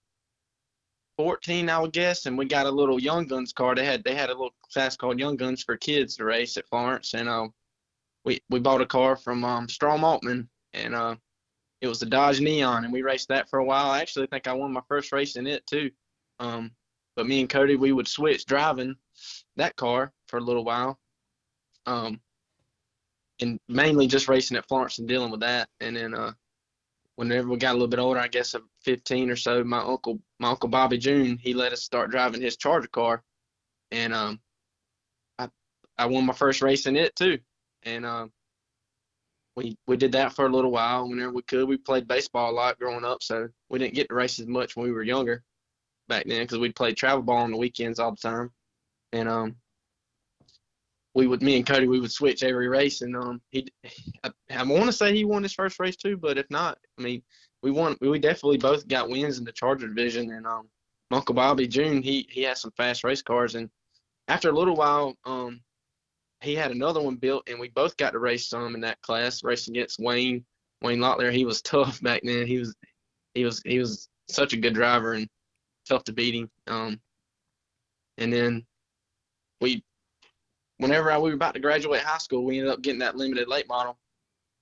fourteen, 1.16 1.68
I 1.68 1.78
would 1.78 1.92
guess, 1.92 2.26
and 2.26 2.36
we 2.36 2.46
got 2.46 2.66
a 2.66 2.70
little 2.70 3.00
Young 3.00 3.26
Guns 3.26 3.52
car. 3.52 3.74
They 3.74 3.84
had 3.84 4.04
they 4.04 4.14
had 4.14 4.30
a 4.30 4.34
little 4.34 4.54
class 4.72 4.96
called 4.96 5.18
Young 5.18 5.36
Guns 5.36 5.62
for 5.62 5.76
kids 5.76 6.16
to 6.16 6.24
race 6.24 6.56
at 6.56 6.68
Florence, 6.68 7.14
and 7.14 7.28
um, 7.28 7.52
we 8.24 8.40
we 8.50 8.60
bought 8.60 8.80
a 8.80 8.86
car 8.86 9.16
from 9.16 9.44
um 9.44 9.68
Strom 9.68 10.04
Altman, 10.04 10.48
and 10.72 10.94
uh, 10.94 11.16
it 11.80 11.88
was 11.88 12.02
a 12.02 12.06
Dodge 12.06 12.40
Neon, 12.40 12.84
and 12.84 12.92
we 12.92 13.02
raced 13.02 13.28
that 13.28 13.48
for 13.48 13.58
a 13.58 13.64
while. 13.64 13.90
I 13.90 14.00
actually 14.00 14.26
think 14.26 14.46
I 14.46 14.52
won 14.52 14.72
my 14.72 14.82
first 14.88 15.12
race 15.12 15.36
in 15.36 15.46
it 15.46 15.66
too. 15.66 15.90
Um, 16.38 16.72
but 17.16 17.26
me 17.26 17.40
and 17.40 17.48
Cody, 17.48 17.76
we 17.76 17.92
would 17.92 18.08
switch 18.08 18.46
driving 18.46 18.96
that 19.56 19.76
car 19.76 20.12
for 20.28 20.38
a 20.38 20.42
little 20.42 20.64
while. 20.64 20.98
Um, 21.86 22.20
and 23.42 23.58
mainly 23.68 24.06
just 24.06 24.28
racing 24.28 24.56
at 24.56 24.66
Florence 24.68 24.98
and 24.98 25.08
dealing 25.08 25.30
with 25.30 25.40
that. 25.40 25.68
And 25.80 25.96
then 25.96 26.14
uh, 26.14 26.32
whenever 27.16 27.48
we 27.48 27.56
got 27.56 27.72
a 27.72 27.74
little 27.74 27.88
bit 27.88 27.98
older, 27.98 28.20
I 28.20 28.28
guess 28.28 28.54
of 28.54 28.62
15 28.84 29.30
or 29.30 29.36
so, 29.36 29.64
my 29.64 29.80
uncle, 29.80 30.20
my 30.38 30.50
uncle 30.50 30.68
Bobby 30.68 30.96
June, 30.96 31.36
he 31.38 31.52
let 31.52 31.72
us 31.72 31.82
start 31.82 32.10
driving 32.10 32.40
his 32.40 32.56
Charger 32.56 32.88
car, 32.88 33.22
and 33.90 34.14
um, 34.14 34.40
I 35.38 35.48
I 35.98 36.06
won 36.06 36.24
my 36.24 36.32
first 36.32 36.62
race 36.62 36.86
in 36.86 36.96
it 36.96 37.14
too. 37.16 37.38
And 37.82 38.06
um, 38.06 38.32
we 39.56 39.76
we 39.88 39.96
did 39.96 40.12
that 40.12 40.32
for 40.34 40.46
a 40.46 40.50
little 40.50 40.70
while 40.70 41.08
whenever 41.08 41.32
we 41.32 41.42
could. 41.42 41.68
We 41.68 41.76
played 41.76 42.06
baseball 42.06 42.50
a 42.50 42.54
lot 42.54 42.78
growing 42.78 43.04
up, 43.04 43.22
so 43.24 43.48
we 43.68 43.80
didn't 43.80 43.94
get 43.94 44.08
to 44.08 44.14
race 44.14 44.38
as 44.38 44.46
much 44.46 44.76
when 44.76 44.86
we 44.86 44.92
were 44.92 45.02
younger 45.02 45.42
back 46.08 46.24
then 46.26 46.42
because 46.42 46.58
we 46.58 46.70
played 46.70 46.96
travel 46.96 47.22
ball 47.22 47.38
on 47.38 47.50
the 47.50 47.56
weekends 47.56 47.98
all 47.98 48.12
the 48.12 48.16
time. 48.16 48.52
And 49.12 49.28
um, 49.28 49.56
we 51.14 51.26
would 51.26 51.42
me 51.42 51.56
and 51.56 51.66
Cody 51.66 51.86
we 51.86 52.00
would 52.00 52.12
switch 52.12 52.42
every 52.42 52.68
race, 52.68 53.02
and 53.02 53.16
um, 53.16 53.40
he 53.50 53.68
I, 54.24 54.30
I 54.50 54.62
want 54.64 54.86
to 54.86 54.92
say 54.92 55.14
he 55.14 55.24
won 55.24 55.42
his 55.42 55.52
first 55.52 55.78
race 55.78 55.96
too, 55.96 56.16
but 56.16 56.38
if 56.38 56.48
not, 56.50 56.78
I 56.98 57.02
mean, 57.02 57.22
we 57.62 57.70
won. 57.70 57.96
We 58.00 58.18
definitely 58.18 58.58
both 58.58 58.88
got 58.88 59.10
wins 59.10 59.38
in 59.38 59.44
the 59.44 59.52
Charger 59.52 59.88
division, 59.88 60.30
and 60.30 60.46
um, 60.46 60.68
Uncle 61.10 61.34
Bobby 61.34 61.66
June 61.66 62.02
he 62.02 62.26
he 62.30 62.42
has 62.42 62.60
some 62.60 62.72
fast 62.76 63.04
race 63.04 63.22
cars, 63.22 63.54
and 63.54 63.68
after 64.28 64.48
a 64.48 64.54
little 64.54 64.76
while, 64.76 65.14
um, 65.24 65.60
he 66.40 66.54
had 66.54 66.70
another 66.70 67.00
one 67.00 67.16
built, 67.16 67.48
and 67.48 67.60
we 67.60 67.68
both 67.68 67.96
got 67.96 68.12
to 68.12 68.18
race 68.18 68.48
some 68.48 68.74
in 68.74 68.80
that 68.80 69.00
class, 69.02 69.44
race 69.44 69.68
against 69.68 69.98
Wayne 69.98 70.44
Wayne 70.80 70.98
Locklear. 70.98 71.32
He 71.32 71.44
was 71.44 71.62
tough 71.62 72.00
back 72.00 72.22
then. 72.24 72.46
He 72.46 72.58
was 72.58 72.74
he 73.34 73.44
was 73.44 73.60
he 73.64 73.78
was 73.78 74.08
such 74.28 74.52
a 74.52 74.58
good 74.58 74.74
driver 74.74 75.12
and 75.12 75.28
tough 75.88 76.04
to 76.04 76.12
beat 76.12 76.34
him. 76.34 76.50
Um, 76.66 77.00
and 78.18 78.32
then 78.32 78.64
we 79.60 79.84
whenever 80.78 81.10
I, 81.10 81.18
we 81.18 81.30
were 81.30 81.36
about 81.36 81.54
to 81.54 81.60
graduate 81.60 82.02
high 82.02 82.18
school, 82.18 82.44
we 82.44 82.58
ended 82.58 82.72
up 82.72 82.82
getting 82.82 83.00
that 83.00 83.16
limited 83.16 83.48
late 83.48 83.68
model, 83.68 83.98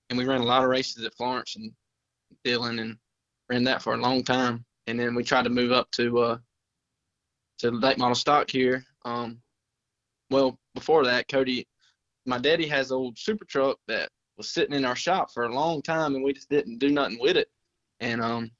and 0.08 0.18
we 0.18 0.24
ran 0.24 0.40
a 0.40 0.44
lot 0.44 0.62
of 0.62 0.70
races 0.70 1.04
at 1.04 1.14
Florence 1.14 1.56
and 1.56 1.72
Dillon, 2.44 2.78
and 2.78 2.96
ran 3.48 3.64
that 3.64 3.82
for 3.82 3.94
a 3.94 3.98
long 4.00 4.22
time. 4.22 4.64
And 4.86 4.98
then 4.98 5.14
we 5.14 5.24
tried 5.24 5.44
to 5.44 5.50
move 5.50 5.72
up 5.72 5.90
to 5.92 6.18
uh, 6.18 6.38
to 7.58 7.70
late 7.70 7.98
model 7.98 8.14
stock 8.14 8.50
here. 8.50 8.84
Um, 9.04 9.40
well, 10.30 10.58
before 10.74 11.04
that, 11.04 11.28
Cody, 11.28 11.66
my 12.26 12.38
daddy 12.38 12.66
has 12.68 12.90
an 12.90 12.96
old 12.96 13.18
super 13.18 13.44
truck 13.44 13.78
that 13.88 14.08
was 14.36 14.50
sitting 14.50 14.74
in 14.74 14.84
our 14.84 14.96
shop 14.96 15.30
for 15.32 15.44
a 15.44 15.54
long 15.54 15.82
time, 15.82 16.14
and 16.14 16.24
we 16.24 16.32
just 16.32 16.48
didn't 16.48 16.78
do 16.78 16.90
nothing 16.90 17.18
with 17.20 17.36
it. 17.36 17.48
And 18.00 18.22
um, 18.22 18.50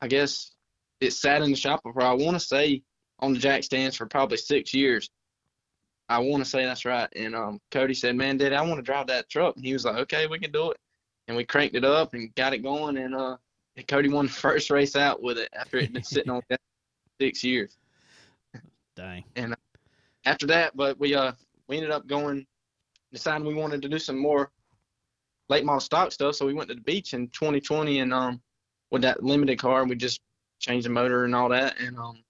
I 0.00 0.08
guess 0.08 0.52
it 1.00 1.12
sat 1.12 1.42
in 1.42 1.50
the 1.50 1.56
shop 1.56 1.82
for 1.82 2.02
I 2.02 2.12
want 2.12 2.34
to 2.34 2.40
say 2.40 2.82
on 3.20 3.32
the 3.32 3.38
jack 3.38 3.62
stands 3.62 3.96
for 3.96 4.06
probably 4.06 4.38
six 4.38 4.74
years. 4.74 5.10
I 6.10 6.18
want 6.18 6.42
to 6.42 6.50
say 6.50 6.64
that's 6.64 6.84
right. 6.84 7.08
And 7.14 7.36
um, 7.36 7.60
Cody 7.70 7.94
said, 7.94 8.16
"Man, 8.16 8.36
Dad, 8.36 8.52
I 8.52 8.62
want 8.62 8.76
to 8.76 8.82
drive 8.82 9.06
that 9.06 9.30
truck." 9.30 9.54
And 9.54 9.64
he 9.64 9.72
was 9.72 9.84
like, 9.84 9.96
"Okay, 9.96 10.26
we 10.26 10.40
can 10.40 10.50
do 10.50 10.72
it." 10.72 10.76
And 11.28 11.36
we 11.36 11.44
cranked 11.44 11.76
it 11.76 11.84
up 11.84 12.14
and 12.14 12.34
got 12.34 12.52
it 12.52 12.64
going. 12.64 12.96
And 12.98 13.14
uh, 13.14 13.36
and 13.76 13.86
Cody 13.86 14.08
won 14.08 14.26
the 14.26 14.32
first 14.46 14.70
race 14.70 14.96
out 14.96 15.22
with 15.22 15.38
it 15.38 15.48
after 15.54 15.78
it 15.78 15.84
had 15.84 15.92
been 15.92 16.02
sitting 16.02 16.30
on 16.30 16.42
that 16.50 16.60
six 17.20 17.44
years. 17.44 17.78
Dang. 18.96 19.22
And 19.36 19.54
after 20.24 20.46
that, 20.48 20.76
but 20.76 20.98
we 20.98 21.14
uh 21.14 21.32
we 21.68 21.76
ended 21.76 21.92
up 21.92 22.08
going, 22.08 22.44
deciding 23.12 23.46
we 23.46 23.54
wanted 23.54 23.80
to 23.82 23.88
do 23.88 24.00
some 24.00 24.18
more 24.18 24.50
late 25.48 25.64
model 25.64 25.80
stock 25.80 26.10
stuff. 26.10 26.34
So 26.34 26.44
we 26.44 26.54
went 26.54 26.68
to 26.70 26.74
the 26.74 26.80
beach 26.80 27.14
in 27.14 27.28
2020 27.28 28.00
and 28.00 28.12
um 28.12 28.42
with 28.90 29.02
that 29.02 29.22
limited 29.22 29.60
car, 29.60 29.84
we 29.84 29.94
just 29.94 30.20
changed 30.58 30.86
the 30.86 30.90
motor 30.90 31.24
and 31.24 31.36
all 31.36 31.48
that, 31.50 31.78
and 31.80 31.96
um 31.96 32.24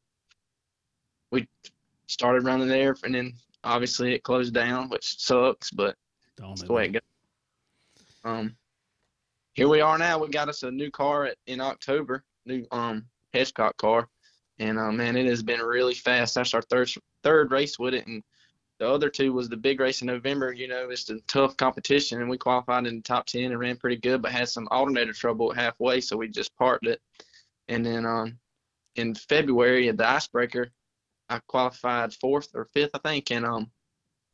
we 1.32 1.48
started 2.08 2.44
running 2.44 2.68
there, 2.68 2.94
and 3.04 3.14
then 3.14 3.32
obviously 3.64 4.14
it 4.14 4.22
closed 4.22 4.54
down, 4.54 4.88
which 4.88 5.18
sucks, 5.18 5.70
but 5.70 5.96
Don't 6.36 6.50
that's 6.50 6.62
the 6.62 6.72
way 6.72 6.86
it 6.86 6.92
goes. 6.92 7.02
Um, 8.24 8.56
here 9.52 9.68
we 9.68 9.80
are 9.80 9.98
now. 9.98 10.18
We 10.18 10.28
got 10.28 10.48
us 10.48 10.62
a 10.62 10.70
new 10.70 10.90
car 10.90 11.26
at, 11.26 11.36
in 11.46 11.60
October, 11.60 12.24
new 12.46 12.66
um 12.70 13.06
Hedgecock 13.34 13.76
car, 13.76 14.08
and 14.58 14.78
uh, 14.78 14.92
man, 14.92 15.16
it 15.16 15.26
has 15.26 15.42
been 15.42 15.60
really 15.60 15.94
fast. 15.94 16.34
That's 16.34 16.54
our 16.54 16.62
third 16.62 16.90
third 17.22 17.50
race 17.50 17.78
with 17.78 17.94
it, 17.94 18.06
and 18.06 18.22
the 18.78 18.88
other 18.88 19.10
two 19.10 19.32
was 19.32 19.48
the 19.48 19.56
big 19.56 19.80
race 19.80 20.00
in 20.00 20.06
November. 20.06 20.52
You 20.52 20.68
know, 20.68 20.88
it's 20.90 21.10
a 21.10 21.20
tough 21.26 21.56
competition, 21.56 22.20
and 22.20 22.30
we 22.30 22.38
qualified 22.38 22.86
in 22.86 22.96
the 22.96 23.02
top 23.02 23.26
ten 23.26 23.50
and 23.50 23.58
ran 23.60 23.76
pretty 23.76 23.96
good, 23.96 24.22
but 24.22 24.32
had 24.32 24.48
some 24.48 24.68
alternator 24.70 25.12
trouble 25.12 25.52
halfway, 25.52 26.00
so 26.00 26.16
we 26.16 26.28
just 26.28 26.56
parked 26.56 26.86
it. 26.86 27.00
And 27.68 27.84
then 27.84 28.04
um, 28.06 28.38
in 28.96 29.14
February 29.14 29.88
at 29.88 29.96
the 29.96 30.08
Icebreaker, 30.08 30.70
I 31.30 31.40
qualified 31.46 32.12
fourth 32.14 32.48
or 32.54 32.66
fifth, 32.74 32.90
I 32.92 32.98
think, 32.98 33.30
and 33.30 33.46
um, 33.46 33.70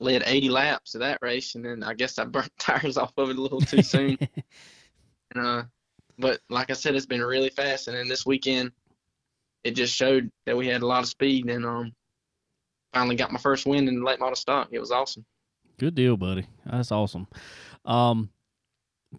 led 0.00 0.22
80 0.24 0.48
laps 0.48 0.94
of 0.94 1.00
that 1.00 1.18
race, 1.20 1.54
and 1.54 1.64
then 1.64 1.82
I 1.82 1.94
guess 1.94 2.18
I 2.18 2.24
burnt 2.24 2.50
tires 2.58 2.96
off 2.96 3.12
of 3.16 3.30
it 3.30 3.38
a 3.38 3.40
little 3.40 3.60
too 3.60 3.82
soon. 3.82 4.18
and, 5.34 5.46
uh, 5.46 5.62
but 6.18 6.40
like 6.48 6.70
I 6.70 6.72
said, 6.72 6.94
it's 6.94 7.06
been 7.06 7.22
really 7.22 7.50
fast, 7.50 7.88
and 7.88 7.96
then 7.96 8.08
this 8.08 8.24
weekend, 8.24 8.72
it 9.62 9.72
just 9.72 9.94
showed 9.94 10.30
that 10.46 10.56
we 10.56 10.66
had 10.66 10.82
a 10.82 10.86
lot 10.86 11.02
of 11.02 11.08
speed, 11.08 11.50
and 11.50 11.66
um, 11.66 11.92
finally 12.94 13.16
got 13.16 13.32
my 13.32 13.38
first 13.38 13.66
win 13.66 13.88
in 13.88 14.00
the 14.00 14.06
late 14.06 14.18
model 14.18 14.36
stock. 14.36 14.68
It 14.72 14.80
was 14.80 14.90
awesome. 14.90 15.24
Good 15.78 15.94
deal, 15.94 16.16
buddy. 16.16 16.46
That's 16.64 16.90
awesome. 16.90 17.26
Um, 17.84 18.30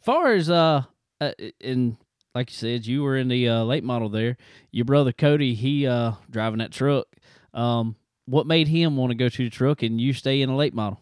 far 0.01 0.34
as 0.34 0.49
uh, 0.49 0.84
uh, 1.21 1.32
and 1.61 1.97
like 2.34 2.49
you 2.49 2.55
said, 2.55 2.88
you 2.88 3.03
were 3.03 3.17
in 3.17 3.28
the 3.28 3.47
uh, 3.47 3.63
late 3.63 3.84
model 3.84 4.09
there. 4.09 4.38
Your 4.71 4.86
brother 4.86 5.11
Cody, 5.11 5.53
he 5.53 5.86
uh 5.86 6.13
driving 6.30 6.59
that 6.59 6.71
truck. 6.71 7.07
Um, 7.57 7.95
what 8.25 8.45
made 8.45 8.67
him 8.67 8.95
want 8.95 9.09
to 9.11 9.15
go 9.15 9.29
to 9.29 9.43
the 9.43 9.49
truck 9.49 9.81
and 9.83 9.99
you 9.99 10.13
stay 10.13 10.41
in 10.41 10.49
a 10.49 10.55
late 10.55 10.73
model? 10.73 11.01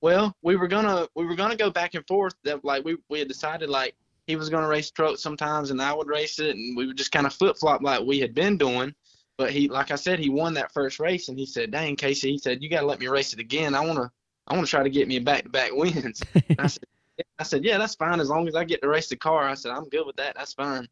Well, 0.00 0.34
we 0.42 0.56
were 0.56 0.68
gonna 0.68 1.08
we 1.14 1.26
were 1.26 1.34
gonna 1.34 1.56
go 1.56 1.70
back 1.70 1.94
and 1.94 2.06
forth. 2.06 2.34
That 2.44 2.64
like 2.64 2.84
we 2.84 2.96
we 3.10 3.18
had 3.18 3.28
decided 3.28 3.68
like 3.68 3.94
he 4.26 4.36
was 4.36 4.48
gonna 4.48 4.68
race 4.68 4.90
trucks 4.90 5.22
sometimes 5.22 5.70
and 5.70 5.82
I 5.82 5.92
would 5.92 6.08
race 6.08 6.38
it, 6.38 6.56
and 6.56 6.76
we 6.76 6.86
would 6.86 6.96
just 6.96 7.12
kind 7.12 7.26
of 7.26 7.34
flip 7.34 7.58
flop 7.58 7.82
like 7.82 8.02
we 8.02 8.20
had 8.20 8.34
been 8.34 8.56
doing. 8.56 8.94
But 9.36 9.50
he, 9.50 9.68
like 9.68 9.90
I 9.90 9.96
said, 9.96 10.18
he 10.18 10.28
won 10.28 10.54
that 10.54 10.72
first 10.72 11.00
race, 11.00 11.28
and 11.28 11.38
he 11.38 11.46
said, 11.46 11.70
"Dang, 11.70 11.96
Casey," 11.96 12.32
he 12.32 12.38
said, 12.38 12.62
"You 12.62 12.70
gotta 12.70 12.86
let 12.86 13.00
me 13.00 13.08
race 13.08 13.32
it 13.32 13.40
again. 13.40 13.74
I 13.74 13.80
wanna 13.84 14.10
I 14.46 14.54
wanna 14.54 14.66
try 14.66 14.82
to 14.82 14.90
get 14.90 15.08
me 15.08 15.18
back 15.18 15.44
to 15.44 15.48
back 15.48 15.72
wins." 15.74 16.22
I 16.58 16.66
said, 16.66 16.84
yeah. 17.18 17.24
I 17.38 17.42
said, 17.42 17.64
"Yeah, 17.64 17.78
that's 17.78 17.94
fine 17.94 18.20
as 18.20 18.28
long 18.28 18.46
as 18.48 18.54
I 18.54 18.64
get 18.64 18.80
to 18.82 18.88
race 18.88 19.08
the 19.08 19.16
car." 19.16 19.48
I 19.48 19.54
said, 19.54 19.72
"I'm 19.72 19.88
good 19.88 20.06
with 20.06 20.16
that. 20.16 20.36
That's 20.36 20.54
fine." 20.54 20.86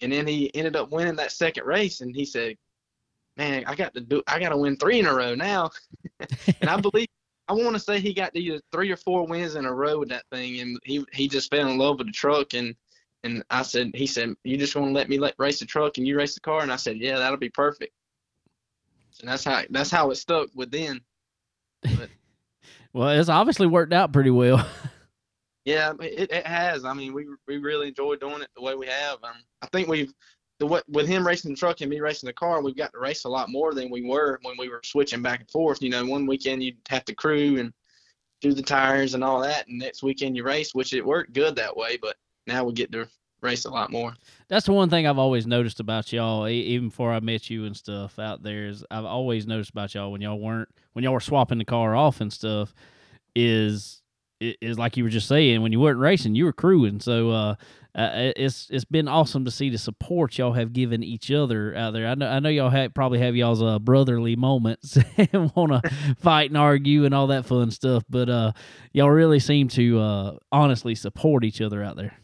And 0.00 0.12
then 0.12 0.26
he 0.26 0.54
ended 0.54 0.76
up 0.76 0.90
winning 0.90 1.16
that 1.16 1.32
second 1.32 1.64
race, 1.64 2.00
and 2.00 2.14
he 2.14 2.24
said, 2.24 2.56
"Man, 3.36 3.64
I 3.66 3.74
got 3.74 3.94
to 3.94 4.00
do 4.00 4.22
I 4.26 4.38
got 4.38 4.50
to 4.50 4.56
win 4.56 4.76
three 4.76 4.98
in 4.98 5.06
a 5.06 5.14
row 5.14 5.34
now." 5.34 5.70
and 6.60 6.70
I 6.70 6.80
believe 6.80 7.08
I 7.48 7.54
want 7.54 7.74
to 7.74 7.80
say 7.80 8.00
he 8.00 8.14
got 8.14 8.34
either 8.34 8.60
three 8.70 8.90
or 8.90 8.96
four 8.96 9.26
wins 9.26 9.56
in 9.56 9.66
a 9.66 9.72
row 9.72 9.98
with 9.98 10.08
that 10.10 10.24
thing, 10.30 10.60
and 10.60 10.78
he 10.84 11.04
he 11.12 11.28
just 11.28 11.50
fell 11.50 11.68
in 11.68 11.78
love 11.78 11.98
with 11.98 12.08
the 12.08 12.12
truck. 12.12 12.54
And 12.54 12.74
and 13.24 13.42
I 13.50 13.62
said, 13.62 13.92
he 13.94 14.06
said, 14.06 14.34
"You 14.44 14.56
just 14.56 14.74
want 14.74 14.88
to 14.88 14.92
let 14.92 15.08
me 15.08 15.18
let, 15.18 15.34
race 15.38 15.60
the 15.60 15.66
truck 15.66 15.98
and 15.98 16.06
you 16.06 16.16
race 16.16 16.34
the 16.34 16.40
car?" 16.40 16.62
And 16.62 16.72
I 16.72 16.76
said, 16.76 16.98
"Yeah, 16.98 17.18
that'll 17.18 17.38
be 17.38 17.50
perfect." 17.50 17.92
And 19.20 19.28
that's 19.28 19.44
how 19.44 19.62
that's 19.70 19.90
how 19.90 20.10
it 20.10 20.16
stuck 20.16 20.48
within. 20.54 21.00
Well, 22.94 23.08
it's 23.08 23.30
obviously 23.30 23.66
worked 23.66 23.94
out 23.94 24.12
pretty 24.12 24.30
well. 24.30 24.66
Yeah, 25.64 25.92
it, 26.00 26.32
it 26.32 26.44
has. 26.44 26.84
I 26.84 26.92
mean, 26.92 27.12
we 27.14 27.24
we 27.46 27.58
really 27.58 27.86
enjoy 27.86 28.16
doing 28.16 28.42
it 28.42 28.48
the 28.56 28.62
way 28.62 28.74
we 28.74 28.88
have. 28.88 29.22
Um, 29.22 29.36
I 29.62 29.66
think 29.68 29.86
we've 29.86 30.12
the 30.62 30.82
with 30.88 31.06
him 31.06 31.26
racing 31.26 31.50
the 31.50 31.56
truck 31.56 31.80
and 31.80 31.90
me 31.90 32.00
racing 32.00 32.26
the 32.26 32.32
car, 32.32 32.62
we've 32.62 32.76
got 32.76 32.92
to 32.92 32.98
race 32.98 33.24
a 33.24 33.28
lot 33.28 33.50
more 33.50 33.74
than 33.74 33.90
we 33.90 34.04
were 34.04 34.38
when 34.42 34.56
we 34.56 34.68
were 34.68 34.80
switching 34.84 35.22
back 35.22 35.40
and 35.40 35.50
forth. 35.50 35.82
You 35.82 35.90
know, 35.90 36.04
one 36.06 36.26
weekend 36.26 36.62
you'd 36.62 36.76
have 36.88 37.04
to 37.06 37.14
crew 37.14 37.58
and 37.58 37.72
do 38.40 38.52
the 38.52 38.62
tires 38.62 39.14
and 39.14 39.24
all 39.24 39.40
that, 39.40 39.68
and 39.68 39.78
next 39.78 40.02
weekend 40.02 40.36
you 40.36 40.44
race, 40.44 40.74
which 40.74 40.94
it 40.94 41.04
worked 41.04 41.32
good 41.32 41.56
that 41.56 41.76
way. 41.76 41.98
But 42.00 42.16
now 42.46 42.64
we 42.64 42.72
get 42.72 42.92
to 42.92 43.08
race 43.40 43.64
a 43.64 43.70
lot 43.70 43.90
more. 43.90 44.14
That's 44.48 44.66
the 44.66 44.72
one 44.72 44.88
thing 44.88 45.06
I've 45.06 45.18
always 45.18 45.46
noticed 45.46 45.80
about 45.80 46.12
y'all, 46.12 46.46
even 46.48 46.88
before 46.88 47.12
I 47.12 47.20
met 47.20 47.50
you 47.50 47.64
and 47.64 47.76
stuff 47.76 48.18
out 48.18 48.42
there. 48.42 48.68
Is 48.68 48.84
I've 48.90 49.04
always 49.04 49.46
noticed 49.46 49.70
about 49.70 49.94
y'all 49.94 50.12
when 50.12 50.20
y'all 50.20 50.38
weren't 50.38 50.68
when 50.92 51.02
y'all 51.02 51.12
were 51.12 51.20
swapping 51.20 51.58
the 51.58 51.64
car 51.64 51.96
off 51.96 52.20
and 52.20 52.32
stuff. 52.32 52.74
Is 53.34 54.02
is 54.40 54.78
like 54.78 54.96
you 54.96 55.04
were 55.04 55.10
just 55.10 55.28
saying 55.28 55.62
when 55.62 55.72
you 55.72 55.80
weren't 55.80 55.98
racing, 55.98 56.34
you 56.34 56.44
were 56.44 56.52
crewing. 56.52 57.00
So 57.00 57.30
uh, 57.30 57.54
uh, 57.94 58.10
it- 58.14 58.34
it's 58.38 58.68
it's 58.70 58.84
been 58.84 59.06
awesome 59.08 59.44
to 59.44 59.50
see 59.50 59.68
the 59.70 59.78
support 59.78 60.38
y'all 60.38 60.52
have 60.54 60.72
given 60.72 61.02
each 61.02 61.30
other 61.30 61.74
out 61.76 61.92
there. 61.92 62.06
I 62.08 62.14
know 62.14 62.28
I 62.28 62.40
know 62.40 62.48
y'all 62.48 62.70
have, 62.70 62.94
probably 62.94 63.18
have 63.18 63.36
y'all's 63.36 63.62
uh, 63.62 63.78
brotherly 63.78 64.36
moments 64.36 64.96
and 65.16 65.52
want 65.54 65.72
to 65.84 65.90
fight 66.18 66.50
and 66.50 66.56
argue 66.56 67.04
and 67.04 67.14
all 67.14 67.26
that 67.28 67.46
fun 67.46 67.70
stuff, 67.70 68.02
but 68.08 68.28
uh, 68.28 68.52
y'all 68.92 69.10
really 69.10 69.38
seem 69.40 69.68
to 69.68 70.00
uh, 70.00 70.36
honestly 70.50 70.94
support 70.94 71.44
each 71.44 71.60
other 71.60 71.82
out 71.82 71.96
there. 71.96 72.16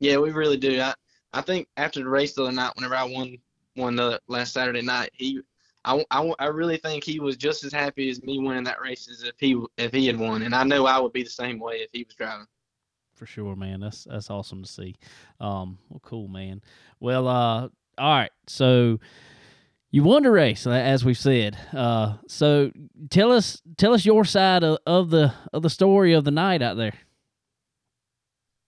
Yeah, 0.00 0.18
we 0.18 0.30
really 0.32 0.56
do. 0.56 0.80
I 0.80 0.94
I 1.32 1.40
think 1.42 1.68
after 1.76 2.00
the 2.00 2.08
race 2.08 2.34
the 2.34 2.42
other 2.42 2.52
night, 2.52 2.72
whenever 2.76 2.94
I 2.96 3.04
won 3.04 3.36
won 3.76 3.96
the 3.96 4.20
last 4.28 4.52
Saturday 4.52 4.82
night, 4.82 5.10
he. 5.14 5.40
I, 5.88 6.04
I, 6.10 6.32
I 6.40 6.46
really 6.46 6.78
think 6.78 7.04
he 7.04 7.20
was 7.20 7.36
just 7.36 7.62
as 7.62 7.72
happy 7.72 8.10
as 8.10 8.20
me 8.24 8.40
winning 8.40 8.64
that 8.64 8.80
race 8.80 9.08
as 9.08 9.22
if 9.22 9.34
he 9.38 9.56
if 9.78 9.92
he 9.92 10.08
had 10.08 10.18
won, 10.18 10.42
and 10.42 10.52
I 10.52 10.64
know 10.64 10.84
I 10.84 10.98
would 10.98 11.12
be 11.12 11.22
the 11.22 11.30
same 11.30 11.60
way 11.60 11.76
if 11.76 11.90
he 11.92 12.02
was 12.02 12.16
driving. 12.16 12.46
For 13.16 13.26
sure, 13.26 13.56
man. 13.56 13.80
That's 13.80 14.04
that's 14.04 14.30
awesome 14.30 14.62
to 14.62 14.68
see. 14.70 14.94
Um, 15.40 15.78
well, 15.88 16.00
cool, 16.04 16.28
man. 16.28 16.60
Well, 17.00 17.26
uh, 17.26 17.68
all 17.98 18.18
right. 18.18 18.30
So 18.46 19.00
you 19.90 20.02
won 20.02 20.24
the 20.24 20.30
race, 20.30 20.66
as 20.66 21.02
we've 21.02 21.16
said. 21.16 21.56
Uh, 21.72 22.18
so 22.28 22.70
tell 23.08 23.32
us 23.32 23.62
tell 23.78 23.94
us 23.94 24.04
your 24.04 24.26
side 24.26 24.62
of, 24.64 24.78
of 24.84 25.08
the 25.08 25.32
of 25.54 25.62
the 25.62 25.70
story 25.70 26.12
of 26.12 26.24
the 26.24 26.30
night 26.30 26.60
out 26.60 26.76
there. 26.76 26.92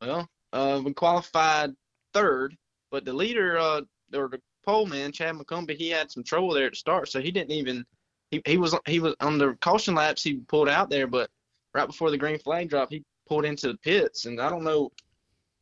Well, 0.01 0.27
uh, 0.55 0.81
we 0.83 0.95
qualified 0.95 1.75
third, 2.15 2.57
but 2.91 3.05
the 3.05 3.13
leader, 3.13 3.59
uh, 3.59 3.83
or 4.15 4.29
the 4.29 4.41
pole 4.65 4.87
man, 4.87 5.13
Chad 5.13 5.35
McCumbee, 5.35 5.77
he 5.77 5.91
had 5.91 6.11
some 6.11 6.25
trouble 6.25 6.55
there 6.55 6.67
at 6.67 6.73
the 6.73 6.77
start, 6.77 7.11
so 7.11 7.21
he 7.21 7.31
didn't 7.31 7.53
even. 7.53 7.85
He, 8.31 8.41
he 8.47 8.57
was 8.57 8.75
he 8.87 9.01
was 9.01 9.15
on 9.21 9.37
the 9.37 9.59
caution 9.61 9.95
laps. 9.95 10.23
He 10.23 10.37
pulled 10.37 10.69
out 10.71 10.89
there, 10.89 11.07
but 11.07 11.29
right 11.75 11.87
before 11.87 12.11
the 12.11 12.19
green 12.19 12.39
flag 12.39 12.71
drop, 12.71 12.91
he 12.91 13.03
pulled 13.29 13.45
into 13.45 13.69
the 13.69 13.79
pits, 13.79 14.25
and 14.27 14.41
I 14.41 14.49
don't 14.49 14.65
know, 14.65 14.91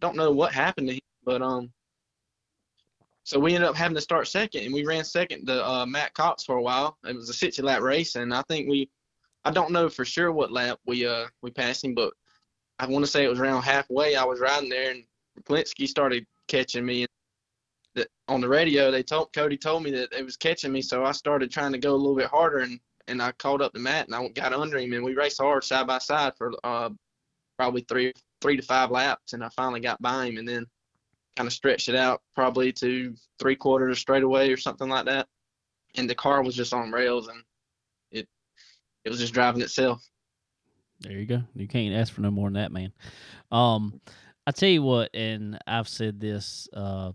don't 0.01 0.17
know 0.17 0.31
what 0.31 0.53
happened 0.53 0.89
to 0.89 0.95
him, 0.95 1.01
but 1.25 1.43
um. 1.43 1.73
So 3.25 3.41
we 3.41 3.57
ended 3.57 3.69
up 3.69 3.75
having 3.75 3.97
to 3.97 4.01
start 4.01 4.29
second, 4.29 4.64
and 4.64 4.73
we 4.73 4.87
ran 4.87 5.03
second 5.03 5.47
to 5.47 5.67
uh, 5.67 5.85
Matt 5.85 6.14
Cox 6.14 6.45
for 6.45 6.59
a 6.59 6.62
while. 6.62 6.97
It 7.05 7.17
was 7.17 7.29
a 7.29 7.35
60 7.35 7.61
lap 7.61 7.83
race, 7.83 8.14
and 8.14 8.33
I 8.33 8.43
think 8.43 8.69
we, 8.69 8.89
I 9.45 9.51
don't 9.51 9.73
know 9.73 9.89
for 9.89 10.05
sure 10.05 10.31
what 10.31 10.53
lap 10.53 10.79
we 10.87 11.07
uh 11.07 11.27
we 11.43 11.51
passed 11.51 11.85
him, 11.85 11.95
but 11.95 12.12
I 12.79 12.87
want 12.87 13.05
to 13.05 13.11
say 13.11 13.25
it 13.25 13.29
was 13.29 13.41
around 13.41 13.62
halfway. 13.62 14.14
I 14.14 14.25
was 14.25 14.39
riding 14.39 14.69
there, 14.69 14.93
and 14.93 15.03
Plinsky 15.45 15.89
started 15.89 16.25
catching 16.47 16.87
me. 16.87 17.07
And 17.97 18.07
on 18.29 18.41
the 18.41 18.49
radio, 18.49 18.91
they 18.91 19.03
told 19.03 19.33
Cody 19.33 19.57
told 19.57 19.83
me 19.83 19.91
that 19.93 20.12
it 20.12 20.25
was 20.25 20.37
catching 20.37 20.73
me, 20.73 20.83
so 20.83 21.05
I 21.05 21.12
started 21.12 21.51
trying 21.51 21.73
to 21.73 21.79
go 21.79 21.95
a 21.95 21.97
little 21.97 22.17
bit 22.17 22.27
harder, 22.29 22.59
and 22.59 22.79
and 23.09 23.23
I 23.23 23.33
called 23.33 23.62
up 23.62 23.73
the 23.73 23.79
mat, 23.79 24.07
and 24.07 24.14
I 24.14 24.29
got 24.29 24.53
under 24.53 24.79
him, 24.79 24.93
and 24.93 25.05
we 25.05 25.14
raced 25.14 25.41
hard 25.41 25.64
side 25.64 25.87
by 25.87 25.99
side 25.99 26.35
for 26.37 26.53
uh 26.64 26.91
probably 27.59 27.85
three 27.89 28.13
three 28.41 28.57
to 28.57 28.63
five 28.63 28.91
laps, 28.91 29.33
and 29.33 29.43
I 29.43 29.49
finally 29.51 29.81
got 29.81 30.01
by 30.01 30.27
him, 30.27 30.39
and 30.39 30.49
then 30.49 30.67
kind 31.37 31.47
of 31.47 31.53
stretched 31.53 31.89
it 31.89 31.95
out 31.95 32.23
probably 32.35 32.73
to 32.73 33.15
three 33.39 33.57
quarters 33.57 33.99
straightaway 33.99 34.51
or 34.51 34.57
something 34.57 34.89
like 34.89 35.07
that, 35.07 35.27
and 35.97 36.09
the 36.09 36.15
car 36.15 36.43
was 36.43 36.55
just 36.55 36.75
on 36.75 36.93
rails, 36.93 37.29
and 37.29 37.43
it 38.11 38.29
it 39.05 39.11
was 39.11 39.19
just 39.19 39.35
driving 39.35 39.63
itself. 39.63 40.03
There 41.01 41.13
you 41.13 41.27
go. 41.27 41.43
You 41.55 41.69
can't 41.69 41.95
ask 41.95 42.13
for 42.13 42.23
no 42.23 42.31
more 42.31 42.49
than 42.49 42.55
that, 42.55 42.73
man. 42.73 42.93
Um, 43.51 44.01
I 44.47 44.51
tell 44.53 44.69
you 44.69 44.83
what, 44.83 45.11
and 45.15 45.59
I've 45.67 45.89
said 45.89 46.21
this. 46.21 46.69
Uh, 46.73 47.13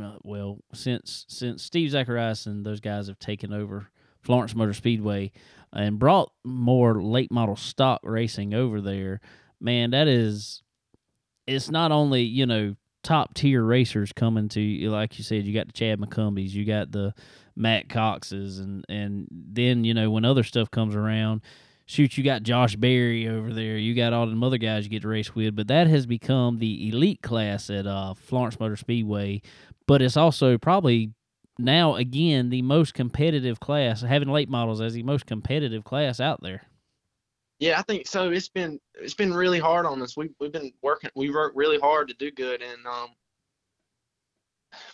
uh, 0.00 0.16
well, 0.22 0.58
since 0.74 1.24
since 1.28 1.62
Steve 1.62 1.90
Zacharias 1.90 2.46
and 2.46 2.64
those 2.64 2.80
guys 2.80 3.08
have 3.08 3.18
taken 3.18 3.52
over 3.52 3.88
Florence 4.22 4.54
Motor 4.54 4.74
Speedway 4.74 5.32
and 5.72 5.98
brought 5.98 6.32
more 6.44 7.02
late 7.02 7.30
model 7.32 7.56
stock 7.56 8.00
racing 8.02 8.54
over 8.54 8.80
there, 8.80 9.20
man, 9.60 9.90
that 9.90 10.08
is. 10.08 10.62
It's 11.46 11.70
not 11.70 11.92
only 11.92 12.22
you 12.22 12.46
know 12.46 12.76
top 13.02 13.34
tier 13.34 13.62
racers 13.62 14.12
coming 14.12 14.48
to 14.50 14.60
you, 14.60 14.90
like 14.90 15.18
you 15.18 15.24
said. 15.24 15.44
You 15.44 15.54
got 15.54 15.66
the 15.66 15.72
Chad 15.72 15.98
McCumbees, 15.98 16.50
you 16.50 16.64
got 16.64 16.92
the 16.92 17.14
Matt 17.56 17.88
Coxes, 17.88 18.58
and 18.58 18.84
and 18.88 19.26
then 19.30 19.84
you 19.84 19.94
know 19.94 20.10
when 20.10 20.24
other 20.24 20.42
stuff 20.42 20.70
comes 20.70 20.94
around 20.94 21.42
shoot, 21.88 22.18
you 22.18 22.22
got 22.22 22.42
Josh 22.42 22.76
Berry 22.76 23.26
over 23.26 23.52
there, 23.52 23.78
you 23.78 23.94
got 23.94 24.12
all 24.12 24.26
them 24.26 24.44
other 24.44 24.58
guys 24.58 24.84
you 24.84 24.90
get 24.90 25.02
to 25.02 25.08
race 25.08 25.34
with, 25.34 25.56
but 25.56 25.68
that 25.68 25.86
has 25.88 26.06
become 26.06 26.58
the 26.58 26.88
elite 26.88 27.22
class 27.22 27.70
at 27.70 27.86
uh, 27.86 28.14
Florence 28.14 28.60
Motor 28.60 28.76
Speedway. 28.76 29.40
But 29.86 30.02
it's 30.02 30.16
also 30.16 30.58
probably 30.58 31.12
now 31.58 31.96
again 31.96 32.50
the 32.50 32.62
most 32.62 32.94
competitive 32.94 33.58
class, 33.58 34.02
having 34.02 34.28
late 34.28 34.50
models 34.50 34.80
as 34.80 34.92
the 34.92 35.02
most 35.02 35.26
competitive 35.26 35.82
class 35.82 36.20
out 36.20 36.42
there. 36.42 36.67
Yeah, 37.58 37.78
I 37.78 37.82
think 37.82 38.06
so. 38.06 38.30
It's 38.30 38.48
been 38.48 38.78
it's 38.94 39.14
been 39.14 39.34
really 39.34 39.58
hard 39.58 39.84
on 39.84 40.00
us. 40.02 40.16
We 40.16 40.30
we've 40.38 40.52
been 40.52 40.72
working. 40.82 41.10
We 41.16 41.30
worked 41.30 41.56
really 41.56 41.78
hard 41.78 42.08
to 42.08 42.14
do 42.14 42.30
good, 42.30 42.62
and 42.62 42.86
um, 42.86 43.08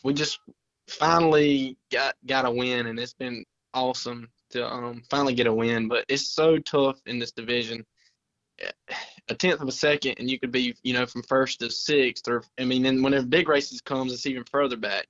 we 0.02 0.14
just 0.14 0.38
finally 0.88 1.76
got 1.92 2.14
got 2.26 2.46
a 2.46 2.50
win, 2.50 2.86
and 2.86 2.98
it's 2.98 3.14
been 3.14 3.44
awesome 3.74 4.28
to 4.50 4.66
um 4.66 5.02
finally 5.10 5.34
get 5.34 5.46
a 5.46 5.52
win. 5.52 5.88
But 5.88 6.06
it's 6.08 6.28
so 6.28 6.58
tough 6.58 7.00
in 7.06 7.18
this 7.18 7.32
division. 7.32 7.84
A 9.28 9.34
tenth 9.34 9.60
of 9.60 9.68
a 9.68 9.72
second, 9.72 10.14
and 10.18 10.30
you 10.30 10.38
could 10.38 10.52
be 10.52 10.74
you 10.82 10.94
know 10.94 11.04
from 11.04 11.22
first 11.24 11.60
to 11.60 11.70
sixth, 11.70 12.28
or 12.28 12.44
I 12.58 12.64
mean, 12.64 12.82
then 12.82 13.02
whenever 13.02 13.26
big 13.26 13.48
races 13.48 13.82
comes, 13.82 14.12
it's 14.12 14.26
even 14.26 14.44
further 14.44 14.76
back. 14.76 15.06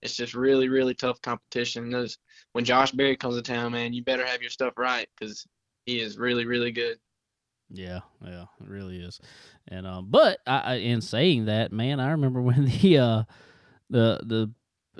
It's 0.00 0.16
just 0.16 0.34
really 0.34 0.68
really 0.70 0.94
tough 0.94 1.20
competition. 1.20 1.90
Those 1.90 2.16
when 2.52 2.64
Josh 2.64 2.92
Berry 2.92 3.16
comes 3.16 3.36
to 3.36 3.42
town, 3.42 3.72
man, 3.72 3.92
you 3.92 4.02
better 4.02 4.24
have 4.24 4.40
your 4.40 4.50
stuff 4.50 4.74
right 4.78 5.08
because 5.18 5.46
he 5.86 6.00
is 6.00 6.18
really 6.18 6.46
really 6.46 6.72
good. 6.72 6.98
Yeah, 7.70 8.00
yeah, 8.24 8.44
it 8.60 8.68
really 8.68 9.00
is. 9.00 9.20
And 9.68 9.86
um, 9.86 10.06
but 10.10 10.38
I, 10.46 10.58
I, 10.58 10.74
in 10.74 11.00
saying 11.00 11.46
that, 11.46 11.72
man, 11.72 12.00
I 12.00 12.12
remember 12.12 12.40
when 12.42 12.66
the 12.66 12.98
uh, 12.98 13.22
the 13.90 14.20
the 14.22 14.50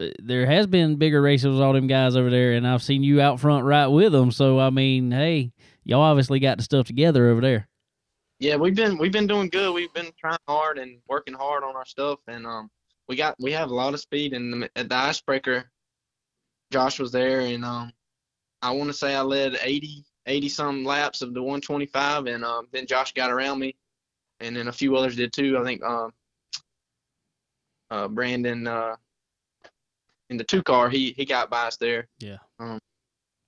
uh, 0.03 0.11
there 0.19 0.47
has 0.47 0.67
been 0.67 0.97
bigger 0.97 1.23
races 1.23 1.47
with 1.47 1.61
all 1.61 1.73
them 1.73 1.87
guys 1.87 2.17
over 2.17 2.31
there, 2.31 2.53
and 2.53 2.67
I've 2.67 2.83
seen 2.83 3.03
you 3.03 3.21
out 3.21 3.41
front 3.41 3.65
right 3.65 3.87
with 3.87 4.13
them. 4.13 4.31
So 4.31 4.59
I 4.59 4.71
mean, 4.71 5.11
hey, 5.11 5.53
y'all 5.85 6.01
obviously 6.01 6.41
got 6.41 6.59
the 6.59 6.65
stuff 6.65 6.87
together 6.87 7.29
over 7.29 7.41
there. 7.41 7.69
Yeah, 8.41 8.57
we've 8.57 8.75
been 8.75 8.99
we've 8.99 9.13
been 9.13 9.27
doing 9.27 9.49
good. 9.49 9.73
We've 9.73 9.93
been 9.93 10.11
trying 10.19 10.39
hard 10.49 10.79
and 10.79 10.99
working 11.09 11.35
hard 11.35 11.63
on 11.63 11.77
our 11.77 11.87
stuff, 11.87 12.19
and 12.27 12.47
um, 12.47 12.71
we 13.09 13.17
got 13.17 13.37
we 13.39 13.53
have 13.53 13.71
a 13.71 13.75
lot 13.75 13.95
of 13.95 14.01
speed. 14.01 14.33
And 14.33 14.69
at 14.75 14.89
the 14.89 14.97
icebreaker, 14.97 15.71
Josh 16.73 16.99
was 16.99 17.13
there, 17.13 17.41
and 17.41 17.65
um, 17.65 17.93
I 18.63 18.73
want 18.73 18.89
to 18.89 18.95
say 18.95 19.15
I 19.15 19.21
led 19.21 19.57
80 19.63 20.05
80 20.27 20.49
some 20.49 20.85
laps 20.85 21.23
of 21.23 21.35
the 21.35 21.43
125, 21.43 22.27
and 22.27 22.45
um, 22.45 22.67
then 22.73 22.87
Josh 22.87 23.13
got 23.13 23.31
around 23.31 23.59
me, 23.59 23.75
and 24.41 24.57
then 24.57 24.69
a 24.69 24.73
few 24.73 24.97
others 24.97 25.17
did 25.17 25.33
too. 25.33 25.59
I 25.59 25.65
think 25.65 25.83
um, 25.83 26.13
uh, 27.91 28.09
Brandon 28.09 28.67
uh, 28.67 28.97
in 30.31 30.37
the 30.37 30.45
two 30.45 30.63
car, 30.63 30.89
he 30.89 31.13
he 31.17 31.25
got 31.25 31.51
by 31.51 31.67
us 31.67 31.77
there. 31.77 32.09
Yeah. 32.19 32.39
Um, 32.59 32.79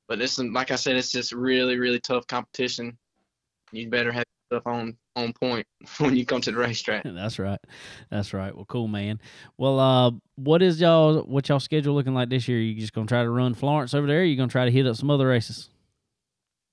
but 0.08 0.18
this, 0.18 0.38
like 0.38 0.70
I 0.70 0.76
said, 0.76 0.96
it's 0.96 1.10
just 1.10 1.32
really 1.32 1.78
really 1.78 2.00
tough 2.00 2.26
competition. 2.26 2.96
You 3.72 3.88
better 3.88 4.12
have 4.12 4.24
stuff 4.46 4.66
on 4.66 4.96
on 5.16 5.32
point 5.32 5.66
when 5.98 6.16
you 6.16 6.24
come 6.24 6.40
to 6.42 6.52
the 6.52 6.58
racetrack. 6.58 7.04
That's 7.06 7.38
right. 7.38 7.60
That's 8.10 8.32
right. 8.32 8.54
Well, 8.54 8.66
cool, 8.66 8.88
man. 8.88 9.20
Well, 9.56 9.80
uh, 9.80 10.10
what 10.36 10.62
is 10.62 10.80
y'all 10.80 11.22
what 11.22 11.48
y'all 11.48 11.60
schedule 11.60 11.94
looking 11.94 12.14
like 12.14 12.28
this 12.28 12.46
year? 12.48 12.60
You 12.60 12.78
just 12.78 12.92
gonna 12.92 13.06
try 13.06 13.22
to 13.22 13.30
run 13.30 13.54
Florence 13.54 13.94
over 13.94 14.06
there? 14.06 14.20
Or 14.20 14.24
you 14.24 14.36
gonna 14.36 14.48
try 14.48 14.64
to 14.64 14.70
hit 14.70 14.86
up 14.86 14.96
some 14.96 15.10
other 15.10 15.26
races? 15.26 15.70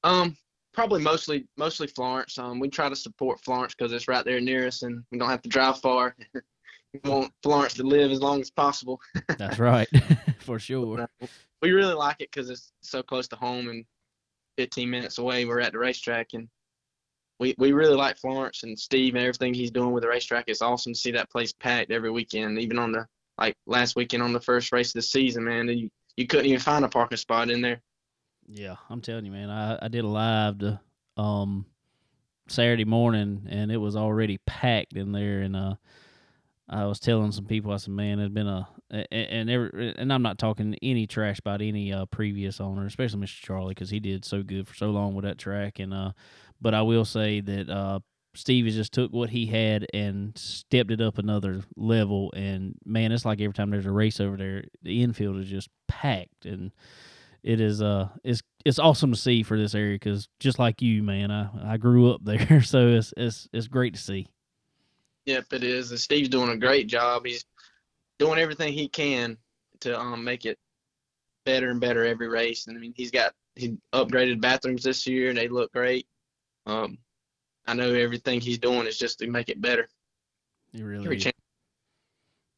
Um, 0.04 0.36
probably 0.74 1.02
mostly 1.02 1.48
mostly 1.58 1.88
Florence. 1.88 2.38
Um, 2.38 2.60
we 2.60 2.70
try 2.70 2.90
to 2.90 2.96
support 2.96 3.40
Florence 3.42 3.74
because 3.78 3.94
it's 3.94 4.08
right 4.08 4.26
there 4.26 4.42
near 4.42 4.68
us, 4.68 4.84
and 4.84 5.04
we 5.12 5.18
don't 5.18 5.30
have 5.30 5.42
to 5.44 5.50
drive 5.50 5.80
far. 5.80 6.16
we 6.34 7.10
want 7.10 7.32
Florence 7.42 7.76
to 7.76 7.84
live 7.84 8.12
as 8.12 8.22
long 8.22 8.42
as 8.42 8.52
possible. 8.52 9.00
That's 9.38 9.60
right, 9.60 9.88
for 10.40 10.60
sure. 10.60 11.08
We 11.62 11.72
really 11.72 11.94
like 11.94 12.18
it 12.20 12.30
because 12.32 12.50
it's 12.50 12.74
so 12.82 13.02
close 13.02 13.28
to 13.30 13.36
home 13.36 13.70
and 13.70 13.86
15 14.58 14.90
minutes 14.90 15.18
away. 15.18 15.46
We're 15.46 15.62
at 15.62 15.72
the 15.72 15.80
racetrack, 15.80 16.30
and 16.34 16.48
we 17.40 17.56
we 17.58 17.72
really 17.72 17.96
like 17.96 18.18
Florence 18.18 18.64
and 18.64 18.78
Steve 18.78 19.16
and 19.16 19.24
everything 19.24 19.54
he's 19.54 19.72
doing 19.72 19.92
with 19.92 20.04
the 20.04 20.10
racetrack. 20.10 20.46
It's 20.48 20.62
awesome 20.62 20.94
to 20.94 21.00
see 21.00 21.12
that 21.12 21.32
place 21.32 21.54
packed 21.54 21.92
every 21.92 22.12
weekend, 22.12 22.60
even 22.60 22.80
on 22.80 22.92
the 22.92 23.06
like 23.38 23.56
last 23.66 23.96
weekend 23.96 24.22
on 24.22 24.34
the 24.34 24.42
first 24.42 24.72
race 24.72 24.90
of 24.90 24.94
the 24.94 25.02
season. 25.02 25.46
Man, 25.46 25.68
you 25.70 25.90
you 26.18 26.28
couldn't 26.28 26.46
even 26.46 26.60
find 26.60 26.86
a 26.86 26.90
parking 26.90 27.18
spot 27.18 27.50
in 27.50 27.62
there. 27.62 27.82
Yeah, 28.48 28.76
I'm 28.90 29.02
telling 29.02 29.26
you, 29.26 29.32
man. 29.32 29.50
I, 29.50 29.86
I 29.86 29.88
did 29.88 30.04
a 30.04 30.08
live 30.08 30.60
to 30.60 30.80
um 31.18 31.66
Saturday 32.48 32.86
morning 32.86 33.48
and 33.50 33.72
it 33.72 33.78
was 33.78 33.96
already 33.96 34.40
packed 34.46 34.94
in 34.94 35.12
there 35.12 35.42
and 35.42 35.56
uh 35.56 35.76
I 36.70 36.86
was 36.86 37.00
telling 37.00 37.32
some 37.32 37.46
people 37.46 37.72
I 37.72 37.78
said, 37.78 37.94
man, 37.94 38.20
it's 38.20 38.34
been 38.34 38.48
a 38.48 38.68
and 38.90 39.50
every, 39.50 39.94
and 39.98 40.14
I'm 40.14 40.22
not 40.22 40.38
talking 40.38 40.76
any 40.82 41.08
trash 41.08 41.40
about 41.40 41.62
any 41.62 41.92
uh, 41.92 42.06
previous 42.06 42.62
owner, 42.62 42.86
especially 42.86 43.22
Mr. 43.22 43.42
Charlie, 43.42 43.74
because 43.74 43.90
he 43.90 44.00
did 44.00 44.24
so 44.24 44.44
good 44.44 44.68
for 44.68 44.76
so 44.76 44.88
long 44.88 45.14
with 45.14 45.26
that 45.26 45.38
track. 45.38 45.80
And 45.80 45.94
uh, 45.94 46.12
but 46.62 46.74
I 46.74 46.84
will 46.84 47.06
say 47.06 47.42
that 47.42 47.70
uh, 47.70 48.00
Steve 48.36 48.66
has 48.66 48.76
just 48.76 48.94
took 48.94 49.12
what 49.12 49.32
he 49.32 49.48
had 49.48 49.88
and 49.94 50.38
stepped 50.38 50.92
it 50.92 51.02
up 51.02 51.18
another 51.18 51.64
level. 51.76 52.32
And 52.36 52.76
man, 52.86 53.12
it's 53.12 53.26
like 53.26 53.42
every 53.42 53.54
time 53.54 53.72
there's 53.72 53.86
a 53.86 53.92
race 53.92 54.20
over 54.20 54.38
there, 54.38 54.64
the 54.84 55.02
infield 55.04 55.38
is 55.40 55.50
just 55.50 55.70
packed 55.88 56.46
and 56.46 56.72
it 57.44 57.60
is 57.60 57.82
uh 57.82 58.10
it's 58.24 58.42
it's 58.66 58.80
awesome 58.80 59.12
to 59.12 59.18
see 59.18 59.44
for 59.44 59.58
this 59.58 59.76
area 59.76 59.96
because 59.96 60.28
just 60.40 60.60
like 60.60 60.82
you, 60.82 61.04
man, 61.04 61.32
I 61.32 61.74
I 61.74 61.78
grew 61.78 62.12
up 62.12 62.22
there, 62.24 62.62
so 62.62 62.88
it's 62.88 63.14
it's 63.18 63.48
it's 63.54 63.68
great 63.68 63.96
to 63.96 64.02
see. 64.02 64.28
Yep, 65.26 65.54
it 65.54 65.64
is. 65.64 65.92
And 65.92 66.00
Steve's 66.00 66.30
doing 66.30 66.50
a 66.50 66.58
great 66.58 66.88
job. 66.88 67.26
He's 67.26 67.46
doing 68.20 68.40
everything 68.40 68.74
he 68.74 68.88
can 68.88 69.38
to 69.82 70.00
um 70.00 70.24
make 70.24 70.46
it 70.46 70.58
better 71.46 71.70
and 71.70 71.80
better 71.80 72.06
every 72.06 72.28
race. 72.28 72.68
And 72.68 72.78
I 72.78 72.80
mean, 72.80 72.94
he's 72.96 73.12
got 73.12 73.34
he 73.56 73.78
upgraded 73.94 74.42
bathrooms 74.42 74.84
this 74.84 75.06
year, 75.06 75.30
and 75.30 75.38
they 75.38 75.48
look 75.48 75.72
great. 75.74 76.08
Um, 76.66 76.98
I 77.68 77.74
know 77.74 77.94
everything 77.94 78.42
he's 78.42 78.58
doing 78.58 78.88
is 78.88 78.98
just 78.98 79.20
to 79.20 79.30
make 79.30 79.50
it 79.50 79.62
better. 79.62 79.88
He 80.72 80.84
really 80.84 81.18
is. 81.18 81.33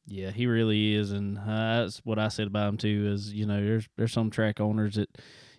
Yeah, 0.06 0.30
he 0.30 0.46
really 0.46 0.94
is, 0.94 1.10
and 1.12 1.36
uh, 1.38 1.80
that's 1.82 1.98
what 2.04 2.18
I 2.18 2.28
said 2.28 2.46
about 2.46 2.68
him 2.68 2.76
too. 2.76 3.10
Is 3.12 3.32
you 3.32 3.46
know, 3.46 3.62
there's 3.62 3.88
there's 3.96 4.12
some 4.12 4.30
track 4.30 4.60
owners 4.60 4.94
that, 4.94 5.08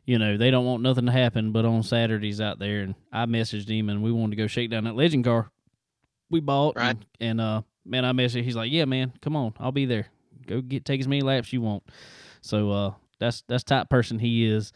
you 0.05 0.17
know, 0.17 0.37
they 0.37 0.51
don't 0.51 0.65
want 0.65 0.83
nothing 0.83 1.05
to 1.05 1.11
happen, 1.11 1.51
but 1.51 1.65
on 1.65 1.83
Saturdays 1.83 2.39
out 2.39 2.57
there, 2.57 2.81
and 2.81 2.95
I 3.11 3.25
messaged 3.25 3.67
him, 3.69 3.89
and 3.89 4.01
we 4.01 4.11
wanted 4.11 4.37
to 4.37 4.41
go 4.41 4.47
shake 4.47 4.69
down 4.69 4.85
that 4.85 4.95
legend 4.95 5.25
car 5.25 5.51
we 6.29 6.39
bought, 6.39 6.75
right? 6.75 6.89
And, 6.89 7.05
and 7.19 7.41
uh, 7.41 7.61
man, 7.85 8.05
I 8.05 8.11
messaged. 8.11 8.43
He's 8.43 8.55
like, 8.55 8.71
yeah, 8.71 8.85
man, 8.85 9.13
come 9.21 9.35
on, 9.35 9.53
I'll 9.59 9.71
be 9.71 9.85
there. 9.85 10.07
Go 10.45 10.61
get 10.61 10.85
take 10.85 10.99
as 10.99 11.07
many 11.07 11.21
laps 11.21 11.51
you 11.51 11.61
want. 11.61 11.83
So 12.41 12.71
uh, 12.71 12.93
that's 13.19 13.43
that's 13.47 13.63
type 13.63 13.89
person 13.89 14.19
he 14.19 14.45
is. 14.45 14.71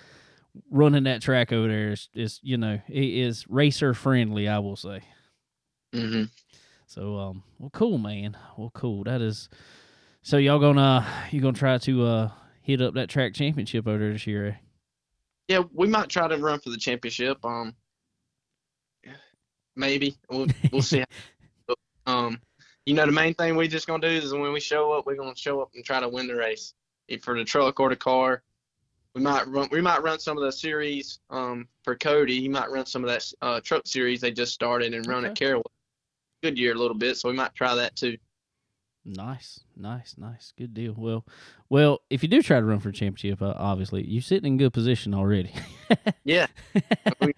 Running 0.70 1.06
that 1.06 1.22
track 1.22 1.54
over 1.54 1.70
there 1.70 1.92
is, 1.92 2.10
is 2.14 2.40
you 2.44 2.58
know, 2.58 2.82
he 2.88 3.22
is 3.22 3.46
racer 3.48 3.94
friendly. 3.94 4.48
I 4.48 4.60
will 4.60 4.76
say. 4.76 5.02
Mm-hmm. 5.94 6.24
So 6.92 7.18
um, 7.18 7.44
well, 7.58 7.70
cool, 7.70 7.98
man. 7.98 8.36
Well, 8.58 8.70
cool. 8.74 9.06
That 9.06 9.22
is. 9.22 9.48
So 10.24 10.36
y'all 10.36 10.60
gonna 10.60 11.08
you 11.32 11.40
gonna 11.40 11.54
try 11.58 11.78
to 11.78 12.04
uh 12.06 12.32
hit 12.62 12.82
up 12.82 12.96
that 12.96 13.08
track 13.08 13.34
championship 13.34 13.88
over 13.88 14.12
this 14.12 14.28
year? 14.28 14.48
Eh? 14.48 14.54
Yeah, 15.48 15.64
we 15.74 15.88
might 15.88 16.10
try 16.10 16.28
to 16.28 16.36
run 16.36 16.60
for 16.60 16.70
the 16.70 16.76
championship. 16.76 17.46
Um, 17.46 17.74
maybe 19.78 20.18
we'll 20.30 20.48
we'll 20.74 20.82
see. 20.82 21.06
um, 22.08 22.42
you 22.86 22.94
know, 22.94 23.06
the 23.06 23.12
main 23.14 23.36
thing 23.36 23.56
we 23.56 23.70
just 23.70 23.88
gonna 23.88 24.06
do 24.06 24.14
is 24.14 24.34
when 24.34 24.52
we 24.52 24.60
show 24.60 24.92
up, 24.92 25.06
we're 25.06 25.16
gonna 25.16 25.34
show 25.34 25.62
up 25.62 25.70
and 25.74 25.86
try 25.86 26.02
to 26.02 26.10
win 26.10 26.28
the 26.28 26.36
race. 26.36 26.74
If 27.08 27.24
for 27.24 27.38
the 27.38 27.46
truck 27.46 27.80
or 27.80 27.88
the 27.88 27.96
car, 27.96 28.44
we 29.16 29.22
might 29.22 29.48
run. 29.48 29.70
We 29.72 29.80
might 29.80 30.04
run 30.04 30.20
some 30.20 30.38
of 30.38 30.44
the 30.44 30.52
series. 30.52 31.20
Um, 31.30 31.70
for 31.86 31.96
Cody, 31.96 32.42
he 32.42 32.50
might 32.50 32.70
run 32.70 32.86
some 32.86 33.06
of 33.06 33.10
that 33.10 33.32
uh, 33.42 33.62
truck 33.62 33.88
series 33.88 34.20
they 34.20 34.32
just 34.32 34.54
started 34.54 34.94
and 34.94 35.08
run 35.08 35.20
Okay. 35.20 35.32
at 35.32 35.38
Carroll. 35.38 35.72
Goodyear 36.42 36.74
a 36.74 36.78
little 36.78 36.98
bit, 36.98 37.18
so 37.18 37.30
we 37.30 37.36
might 37.36 37.54
try 37.56 37.76
that 37.76 37.96
too. 37.96 38.18
Nice, 39.04 39.62
nice, 39.76 40.16
nice. 40.18 40.54
Good 40.58 40.74
deal. 40.74 40.94
Well, 40.96 41.26
well, 41.70 42.02
if 42.10 42.22
you 42.22 42.30
do 42.30 42.44
try 42.44 42.60
to 42.60 42.66
run 42.66 42.80
for 42.80 42.90
a 42.90 42.94
championship, 42.94 43.42
uh, 43.42 43.54
obviously 43.58 44.06
you're 44.08 44.22
sitting 44.22 44.54
in 44.54 44.58
good 44.58 44.74
position 44.74 45.14
already. 45.14 45.54
Yeah, 46.24 46.48
we, 47.20 47.34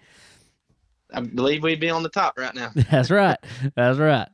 I 1.12 1.20
believe 1.20 1.64
we'd 1.64 1.80
be 1.80 1.90
on 1.90 2.04
the 2.04 2.08
top 2.08 2.38
right 2.38 2.54
now. 2.54 2.70
That's 2.90 3.10
right. 3.10 3.36
That's 3.74 3.98
right. 3.98 4.28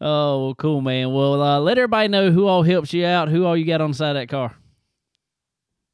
Oh, 0.00 0.44
well, 0.44 0.54
cool, 0.54 0.80
man. 0.80 1.12
Well, 1.12 1.42
uh, 1.42 1.58
let 1.58 1.76
everybody 1.76 2.06
know 2.06 2.30
who 2.30 2.46
all 2.46 2.62
helps 2.62 2.92
you 2.92 3.04
out, 3.04 3.28
who 3.28 3.44
all 3.44 3.56
you 3.56 3.64
got 3.64 3.80
on 3.80 3.90
the 3.90 3.96
side 3.96 4.10
of 4.10 4.22
that 4.22 4.28
car. 4.28 4.54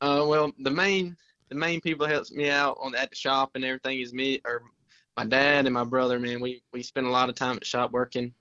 Uh, 0.02 0.26
well, 0.28 0.52
the 0.59 0.70
main 0.70 1.16
the 1.48 1.54
main 1.54 1.80
people 1.80 2.07
that 2.07 2.12
helps 2.12 2.32
me 2.32 2.50
out 2.50 2.76
on 2.80 2.94
at 2.94 3.09
the 3.09 3.16
shop 3.16 3.52
and 3.54 3.64
everything 3.64 4.00
is 4.00 4.12
me 4.12 4.40
or 4.44 4.62
my 5.17 5.25
dad 5.25 5.67
and 5.67 5.75
my 5.75 5.85
brother. 5.85 6.19
Man, 6.19 6.41
we 6.41 6.62
we 6.73 6.83
spend 6.83 7.07
a 7.07 7.11
lot 7.11 7.29
of 7.29 7.35
time 7.35 7.57
at 7.57 7.67
shop 7.67 7.93
working. 7.93 8.33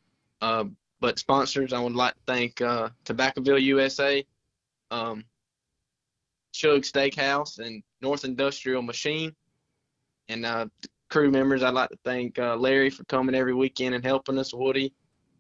Uh, 0.42 0.66
but 1.00 1.20
sponsors, 1.20 1.74
I 1.74 1.80
would 1.80 1.96
like 1.96 2.14
to 2.14 2.20
thank 2.26 2.62
uh, 2.62 2.90
Tobaccoville 3.06 3.62
USA, 3.62 4.26
um, 4.92 5.24
Shug 6.52 6.82
Steakhouse, 6.82 7.60
and 7.60 7.84
North 8.02 8.26
Industrial 8.26 8.82
Machine, 8.82 9.36
and 10.30 10.46
uh, 10.46 10.66
crew 11.10 11.32
members. 11.32 11.64
I'd 11.64 11.74
like 11.74 11.90
to 11.90 12.00
thank 12.04 12.40
uh, 12.40 12.56
Larry 12.56 12.90
for 12.90 13.04
coming 13.06 13.36
every 13.36 13.54
weekend 13.54 13.96
and 13.96 14.04
helping 14.04 14.38
us. 14.38 14.54
Woody, 14.54 14.94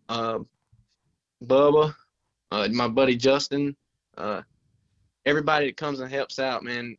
uh, 0.10 0.40
Bubba, 1.44 1.96
uh, 2.52 2.68
my 2.72 2.88
buddy 2.88 3.16
Justin, 3.16 3.76
uh, 4.18 4.42
everybody 5.26 5.68
that 5.68 5.78
comes 5.78 6.00
and 6.00 6.12
helps 6.12 6.40
out, 6.40 6.64
man. 6.64 6.98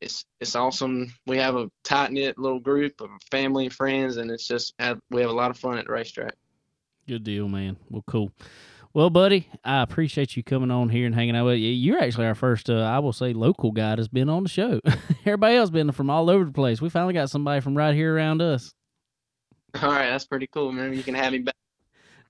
It's 0.00 0.24
it's 0.40 0.54
awesome. 0.54 1.12
We 1.26 1.38
have 1.38 1.56
a 1.56 1.70
tight 1.84 2.12
knit 2.12 2.38
little 2.38 2.60
group 2.60 3.00
of 3.00 3.10
family 3.30 3.66
and 3.66 3.74
friends, 3.74 4.16
and 4.16 4.30
it's 4.30 4.46
just 4.46 4.74
have, 4.78 4.98
we 5.10 5.20
have 5.20 5.30
a 5.30 5.34
lot 5.34 5.50
of 5.50 5.58
fun 5.58 5.78
at 5.78 5.86
the 5.86 5.92
racetrack. 5.92 6.34
Good 7.08 7.24
deal, 7.24 7.48
man. 7.48 7.76
Well, 7.88 8.04
cool. 8.06 8.30
Well, 8.92 9.10
buddy, 9.10 9.48
I 9.62 9.82
appreciate 9.82 10.36
you 10.36 10.42
coming 10.42 10.70
on 10.70 10.88
here 10.88 11.04
and 11.04 11.14
hanging 11.14 11.36
out 11.36 11.44
with 11.44 11.58
you. 11.58 11.70
You're 11.70 12.02
actually 12.02 12.26
our 12.26 12.34
first, 12.34 12.70
uh, 12.70 12.80
I 12.80 12.98
will 12.98 13.12
say, 13.12 13.34
local 13.34 13.70
guy 13.70 13.94
that's 13.94 14.08
been 14.08 14.30
on 14.30 14.44
the 14.44 14.48
show. 14.48 14.80
Everybody 15.26 15.56
else 15.56 15.68
been 15.68 15.92
from 15.92 16.08
all 16.08 16.30
over 16.30 16.46
the 16.46 16.52
place. 16.52 16.80
We 16.80 16.88
finally 16.88 17.12
got 17.12 17.28
somebody 17.28 17.60
from 17.60 17.76
right 17.76 17.94
here 17.94 18.14
around 18.14 18.40
us. 18.40 18.72
All 19.82 19.90
right, 19.90 20.08
that's 20.08 20.24
pretty 20.24 20.46
cool. 20.46 20.72
man. 20.72 20.94
you 20.94 21.02
can 21.02 21.14
have 21.14 21.32
me 21.32 21.40
back. 21.40 21.56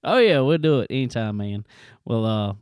Oh 0.02 0.18
yeah, 0.18 0.40
we'll 0.40 0.58
do 0.58 0.80
it 0.80 0.88
anytime, 0.90 1.36
man. 1.36 1.64
Well, 2.04 2.26
uh, 2.26 2.54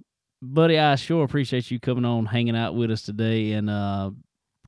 buddy, 0.42 0.78
I 0.78 0.96
sure 0.96 1.24
appreciate 1.24 1.70
you 1.70 1.80
coming 1.80 2.04
on, 2.04 2.26
hanging 2.26 2.56
out 2.56 2.74
with 2.74 2.90
us 2.90 3.02
today, 3.02 3.52
and 3.52 3.70
uh, 3.70 4.10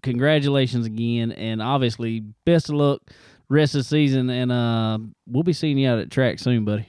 congratulations 0.06 0.86
again, 0.86 1.32
and 1.32 1.60
obviously 1.60 2.20
best 2.44 2.68
of 2.68 2.76
luck 2.76 3.02
rest 3.48 3.74
of 3.74 3.80
the 3.80 3.84
season, 3.84 4.30
and 4.30 4.52
uh, 4.52 4.98
we'll 5.26 5.42
be 5.42 5.52
seeing 5.52 5.76
you 5.78 5.88
out 5.88 5.98
at 5.98 6.10
track 6.10 6.38
soon, 6.38 6.64
buddy. 6.64 6.88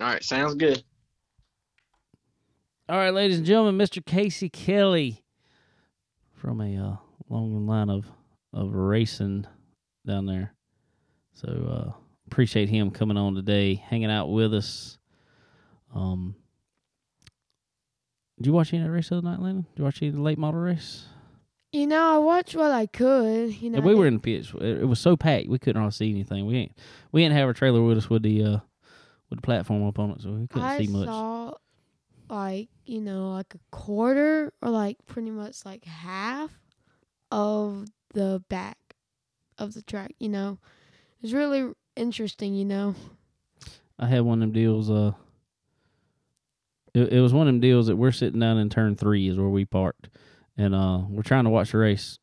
All 0.00 0.08
right, 0.08 0.22
sounds 0.22 0.54
good. 0.54 0.82
All 2.88 2.96
right, 2.96 3.14
ladies 3.14 3.38
and 3.38 3.46
gentlemen, 3.46 3.78
Mr. 3.78 4.04
Casey 4.04 4.48
Kelly 4.48 5.22
from 6.34 6.60
a 6.60 6.76
uh, 6.76 6.96
long 7.28 7.66
line 7.66 7.88
of 7.88 8.06
of 8.52 8.74
racing 8.74 9.46
down 10.04 10.26
there. 10.26 10.52
So 11.32 11.48
uh, 11.48 11.92
appreciate 12.26 12.68
him 12.68 12.90
coming 12.90 13.16
on 13.16 13.34
today, 13.34 13.76
hanging 13.76 14.10
out 14.10 14.26
with 14.26 14.52
us. 14.52 14.98
Um, 15.94 16.34
did 18.36 18.46
you 18.46 18.52
watch 18.52 18.74
any 18.74 18.82
of 18.82 18.88
that 18.88 18.92
race 18.92 19.08
the 19.10 19.18
other 19.18 19.28
night, 19.28 19.40
Landon? 19.40 19.62
Did 19.62 19.78
you 19.78 19.84
watch 19.84 20.02
any 20.02 20.08
of 20.08 20.16
the 20.16 20.22
late 20.22 20.38
model 20.38 20.60
race? 20.60 21.06
You 21.72 21.86
know, 21.86 22.16
I 22.16 22.18
watched 22.18 22.54
what 22.54 22.70
I 22.70 22.86
could. 22.86 23.54
You 23.54 23.70
know, 23.70 23.78
Yeah, 23.78 23.84
we 23.84 23.94
were 23.94 24.06
in 24.06 24.14
the 24.14 24.20
pitch. 24.20 24.52
It, 24.54 24.82
it 24.82 24.84
was 24.84 25.00
so 25.00 25.16
packed 25.16 25.48
we 25.48 25.58
couldn't 25.58 25.80
really 25.80 25.92
see 25.92 26.10
anything. 26.10 26.46
We 26.46 26.56
ain't 26.56 26.78
we 27.12 27.22
didn't 27.22 27.34
have 27.36 27.46
our 27.48 27.54
trailer 27.54 27.82
with 27.82 27.98
us 27.98 28.10
with 28.10 28.22
the 28.22 28.44
uh 28.44 28.58
with 29.30 29.38
the 29.38 29.42
platform 29.42 29.86
up 29.86 29.98
on 29.98 30.10
it, 30.10 30.20
so 30.20 30.30
we 30.32 30.46
couldn't 30.46 30.68
I 30.68 30.78
see 30.78 30.86
much. 30.86 31.06
saw 31.06 31.54
like 32.28 32.68
you 32.84 33.00
know 33.00 33.32
like 33.32 33.54
a 33.54 33.76
quarter 33.76 34.52
or 34.60 34.68
like 34.68 34.98
pretty 35.06 35.30
much 35.30 35.64
like 35.64 35.84
half 35.84 36.50
of 37.30 37.86
the 38.12 38.44
back 38.50 38.76
of 39.56 39.72
the 39.72 39.80
track. 39.82 40.12
You 40.18 40.28
know, 40.28 40.58
it 41.18 41.22
was 41.22 41.32
really 41.32 41.72
interesting. 41.96 42.54
You 42.54 42.66
know, 42.66 42.94
I 43.98 44.08
had 44.08 44.20
one 44.22 44.38
of 44.38 44.40
them 44.40 44.52
deals. 44.52 44.90
Uh, 44.90 45.12
it, 46.92 47.14
it 47.14 47.20
was 47.22 47.32
one 47.32 47.48
of 47.48 47.54
them 47.54 47.60
deals 47.60 47.86
that 47.86 47.96
we're 47.96 48.12
sitting 48.12 48.40
down 48.40 48.58
in 48.58 48.68
turn 48.68 48.94
three 48.94 49.28
is 49.28 49.38
where 49.38 49.48
we 49.48 49.64
parked, 49.64 50.08
and 50.56 50.74
uh, 50.74 51.00
we're 51.08 51.22
trying 51.22 51.44
to 51.44 51.50
watch 51.50 51.72
the 51.72 51.78
race 51.78 52.18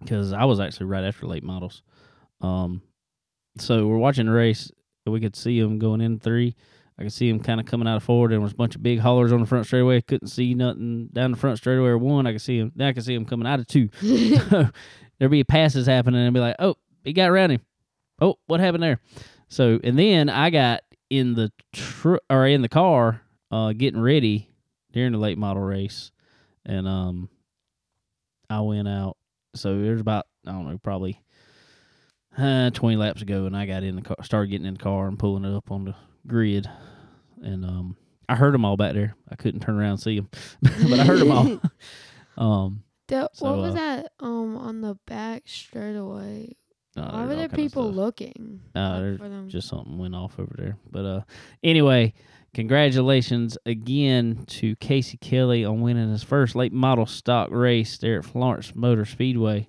because 0.00 0.32
I 0.32 0.44
was 0.44 0.60
actually 0.60 0.86
right 0.86 1.04
after 1.04 1.26
late 1.26 1.44
models. 1.44 1.82
Um, 2.40 2.82
so 3.58 3.86
we're 3.86 3.98
watching 3.98 4.26
the 4.26 4.32
race. 4.32 4.70
We 5.06 5.20
could 5.20 5.36
see 5.36 5.60
them 5.60 5.78
going 5.78 6.00
in 6.00 6.18
three. 6.18 6.56
I 6.98 7.02
could 7.02 7.12
see 7.12 7.30
them 7.30 7.40
kind 7.40 7.60
of 7.60 7.66
coming 7.66 7.88
out 7.88 7.96
of 7.96 8.04
forward. 8.04 8.30
There 8.30 8.40
was 8.40 8.52
a 8.52 8.56
bunch 8.56 8.76
of 8.76 8.82
big 8.82 9.00
haulers 9.00 9.32
on 9.32 9.40
the 9.40 9.46
front 9.46 9.66
straightaway. 9.66 10.00
Couldn't 10.00 10.28
see 10.28 10.54
nothing 10.54 11.08
down 11.12 11.32
the 11.32 11.36
front 11.36 11.58
straightaway 11.58 11.88
or 11.88 11.98
one. 11.98 12.26
I 12.26 12.32
could 12.32 12.40
see 12.40 12.60
them. 12.60 12.72
Then 12.74 12.88
I 12.88 12.92
could 12.92 13.04
see 13.04 13.14
them 13.14 13.24
coming 13.24 13.46
out 13.46 13.60
of 13.60 13.66
two. 13.66 13.90
so 14.00 14.70
there'd 15.18 15.30
be 15.30 15.44
passes 15.44 15.86
happening 15.86 16.20
and 16.20 16.28
I'd 16.28 16.34
be 16.34 16.40
like, 16.40 16.56
oh, 16.58 16.76
he 17.02 17.12
got 17.12 17.30
around 17.30 17.50
him. 17.50 17.60
Oh, 18.20 18.36
what 18.46 18.60
happened 18.60 18.82
there? 18.82 19.00
So 19.48 19.80
and 19.82 19.98
then 19.98 20.28
I 20.28 20.50
got 20.50 20.82
in 21.10 21.34
the 21.34 21.52
tr- 21.72 22.16
or 22.30 22.46
in 22.46 22.62
the 22.62 22.68
car, 22.68 23.22
uh, 23.50 23.72
getting 23.72 24.00
ready 24.00 24.48
during 24.92 25.12
the 25.12 25.18
late 25.18 25.38
model 25.38 25.62
race, 25.62 26.12
and 26.64 26.86
um, 26.88 27.28
I 28.50 28.60
went 28.60 28.88
out. 28.88 29.16
So 29.54 29.80
there's 29.80 30.00
about 30.00 30.26
I 30.46 30.52
don't 30.52 30.68
know, 30.68 30.78
probably 30.78 31.20
uh, 32.36 32.70
twenty 32.70 32.96
laps 32.96 33.22
ago, 33.22 33.46
and 33.46 33.56
I 33.56 33.66
got 33.66 33.82
in 33.82 33.96
the 33.96 34.02
car, 34.02 34.16
started 34.22 34.50
getting 34.50 34.66
in 34.66 34.74
the 34.74 34.80
car 34.80 35.06
and 35.06 35.18
pulling 35.18 35.44
it 35.44 35.56
up 35.56 35.70
on 35.70 35.84
the 35.84 35.94
grid, 36.26 36.68
and 37.42 37.64
um, 37.64 37.96
I 38.28 38.34
heard 38.34 38.54
them 38.54 38.64
all 38.64 38.76
back 38.76 38.94
there. 38.94 39.14
I 39.30 39.36
couldn't 39.36 39.60
turn 39.60 39.78
around 39.78 39.90
and 39.90 40.00
see 40.00 40.16
them, 40.16 40.28
but 40.62 41.00
I 41.00 41.04
heard 41.04 41.20
them 41.20 41.30
all. 41.30 41.60
um, 42.36 42.82
The, 43.08 43.30
So, 43.32 43.46
what 43.46 43.58
was 43.58 43.72
uh, 43.72 43.76
that 43.76 44.12
um 44.20 44.56
on 44.56 44.80
the 44.80 44.96
back 45.06 45.44
straightaway? 45.46 46.56
uh, 46.96 47.10
Why 47.10 47.26
were 47.26 47.36
there 47.36 47.48
people 47.48 47.92
looking? 47.92 48.60
Uh, 48.74 49.12
just 49.46 49.68
something 49.68 49.98
went 49.98 50.14
off 50.14 50.38
over 50.38 50.54
there. 50.56 50.76
But 50.90 51.04
uh, 51.04 51.20
anyway, 51.62 52.14
congratulations 52.54 53.58
again 53.66 54.44
to 54.46 54.76
Casey 54.76 55.16
Kelly 55.18 55.64
on 55.64 55.80
winning 55.80 56.10
his 56.10 56.22
first 56.22 56.54
late 56.54 56.72
model 56.72 57.04
stock 57.04 57.50
race 57.50 57.98
there 57.98 58.18
at 58.18 58.24
Florence 58.24 58.74
Motor 58.74 59.04
Speedway. 59.04 59.68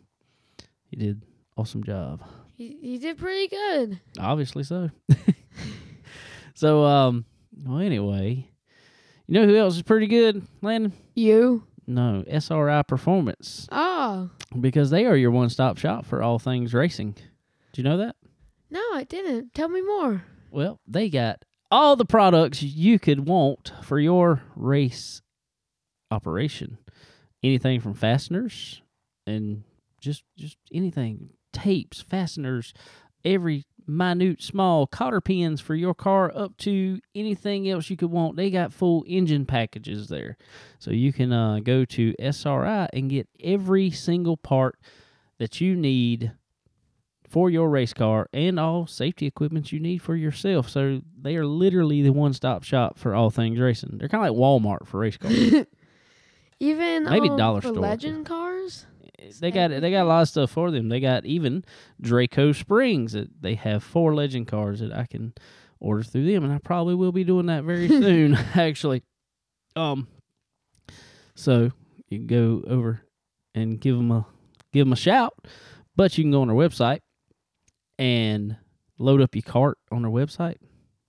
He 0.85 0.95
did 0.95 1.23
awesome 1.57 1.83
job. 1.83 2.23
he, 2.55 2.77
he 2.81 2.97
did 2.97 3.17
pretty 3.17 3.47
good. 3.47 3.99
Obviously 4.19 4.63
so. 4.63 4.89
so 6.53 6.83
um, 6.85 7.25
well 7.65 7.79
anyway, 7.79 8.47
you 9.27 9.33
know 9.33 9.45
who 9.45 9.57
else 9.57 9.75
is 9.75 9.81
pretty 9.81 10.07
good, 10.07 10.45
Landon? 10.61 10.93
You? 11.15 11.63
No, 11.87 12.23
SRI 12.27 12.83
Performance 12.83 13.67
Oh 13.71 14.29
because 14.59 14.89
they 14.89 15.05
are 15.05 15.15
your 15.15 15.31
one-stop 15.31 15.77
shop 15.77 16.05
for 16.05 16.23
all 16.23 16.39
things 16.39 16.73
racing. 16.73 17.15
Do 17.73 17.81
you 17.81 17.83
know 17.83 17.97
that? 17.97 18.15
no, 18.69 18.81
I 18.93 19.03
didn't. 19.03 19.53
Tell 19.53 19.69
me 19.69 19.81
more. 19.81 20.23
Well, 20.51 20.79
they 20.87 21.09
got 21.09 21.43
all 21.71 21.95
the 21.95 22.05
products 22.05 22.61
you 22.61 22.99
could 22.99 23.27
want 23.27 23.73
for 23.83 23.99
your 23.99 24.41
race 24.55 25.21
operation. 26.11 26.77
Anything 27.43 27.79
from 27.79 27.93
fasteners 27.93 28.81
and 29.27 29.63
just 29.99 30.23
just 30.37 30.57
anything, 30.73 31.29
tapes, 31.53 32.01
fasteners, 32.01 32.73
every 33.23 33.65
minute 33.87 34.41
small 34.41 34.87
cotter 34.87 35.21
pins 35.21 35.61
for 35.61 35.75
your 35.75 35.93
car 35.93 36.31
up 36.35 36.57
to 36.57 36.99
anything 37.13 37.69
else 37.69 37.89
you 37.89 37.97
could 37.97 38.11
want. 38.11 38.35
They 38.35 38.49
got 38.49 38.73
full 38.73 39.03
engine 39.07 39.45
packages 39.45 40.07
there. 40.07 40.37
So 40.79 40.91
you 40.91 41.13
can 41.13 41.31
uh, 41.31 41.59
go 41.59 41.85
to 41.85 42.15
SRI 42.19 42.87
and 42.93 43.09
get 43.09 43.27
every 43.43 43.91
single 43.91 44.37
part 44.37 44.79
that 45.37 45.61
you 45.61 45.75
need 45.75 46.31
for 47.35 47.49
your 47.49 47.69
race 47.69 47.91
car 47.91 48.29
and 48.31 48.57
all 48.57 48.87
safety 48.87 49.25
equipment 49.25 49.69
you 49.69 49.77
need 49.77 49.97
for 49.97 50.15
yourself. 50.15 50.69
So 50.69 51.01
they 51.21 51.35
are 51.35 51.45
literally 51.45 52.01
the 52.01 52.13
one 52.13 52.31
stop 52.31 52.63
shop 52.63 52.97
for 52.97 53.13
all 53.13 53.29
things 53.29 53.59
racing. 53.59 53.97
They're 53.97 54.07
kind 54.07 54.25
of 54.25 54.33
like 54.33 54.41
Walmart 54.41 54.87
for 54.87 55.01
race 55.01 55.17
cars. 55.17 55.65
Even 56.61 57.03
Maybe 57.03 57.27
um, 57.27 57.35
dollar 57.35 57.59
for 57.59 57.67
store, 57.67 57.81
legend 57.81 58.25
cars. 58.25 58.85
they 59.41 59.51
got 59.51 59.67
they 59.67 59.91
got 59.91 60.03
a 60.03 60.07
lot 60.07 60.21
of 60.21 60.29
stuff 60.29 60.51
for 60.51 60.71
them. 60.71 60.87
They 60.87 61.01
got 61.01 61.25
even 61.25 61.65
Draco 61.99 62.53
Springs 62.53 63.11
that 63.11 63.41
they 63.41 63.55
have 63.55 63.83
four 63.83 64.15
legend 64.15 64.47
cars 64.47 64.79
that 64.79 64.93
I 64.93 65.05
can 65.05 65.33
order 65.81 66.03
through 66.03 66.31
them, 66.31 66.45
and 66.45 66.53
I 66.53 66.59
probably 66.59 66.95
will 66.95 67.11
be 67.11 67.25
doing 67.25 67.47
that 67.47 67.65
very 67.65 67.87
soon. 67.89 68.35
Actually, 68.55 69.03
um, 69.75 70.07
so 71.35 71.71
you 72.07 72.19
can 72.19 72.27
go 72.27 72.63
over 72.65 73.01
and 73.53 73.77
give 73.81 73.97
them 73.97 74.11
a 74.11 74.25
give 74.71 74.85
them 74.85 74.93
a 74.93 74.95
shout, 74.95 75.33
but 75.97 76.17
you 76.17 76.23
can 76.23 76.31
go 76.31 76.41
on 76.41 76.47
their 76.47 76.55
website 76.55 76.99
and 77.97 78.57
load 78.97 79.21
up 79.21 79.35
your 79.35 79.41
cart 79.43 79.77
on 79.91 80.01
their 80.01 80.11
website. 80.11 80.57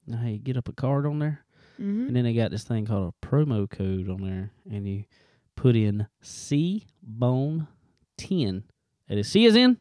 Now, 0.06 0.18
hey, 0.18 0.38
get 0.38 0.56
up 0.56 0.68
a 0.68 0.72
card 0.72 1.06
on 1.06 1.18
there. 1.18 1.44
Mm-hmm. 1.80 2.06
And 2.08 2.16
then 2.16 2.24
they 2.24 2.32
got 2.32 2.50
this 2.50 2.64
thing 2.64 2.86
called 2.86 3.12
a 3.22 3.26
promo 3.26 3.68
code 3.68 4.08
on 4.08 4.22
there, 4.22 4.50
and 4.70 4.88
you 4.88 5.04
put 5.56 5.76
in 5.76 6.06
C 6.22 6.86
Bone 7.02 7.68
ten. 8.16 8.38
And 8.38 8.64
That 9.08 9.18
is 9.18 9.28
C 9.28 9.44
is 9.44 9.56
in 9.56 9.78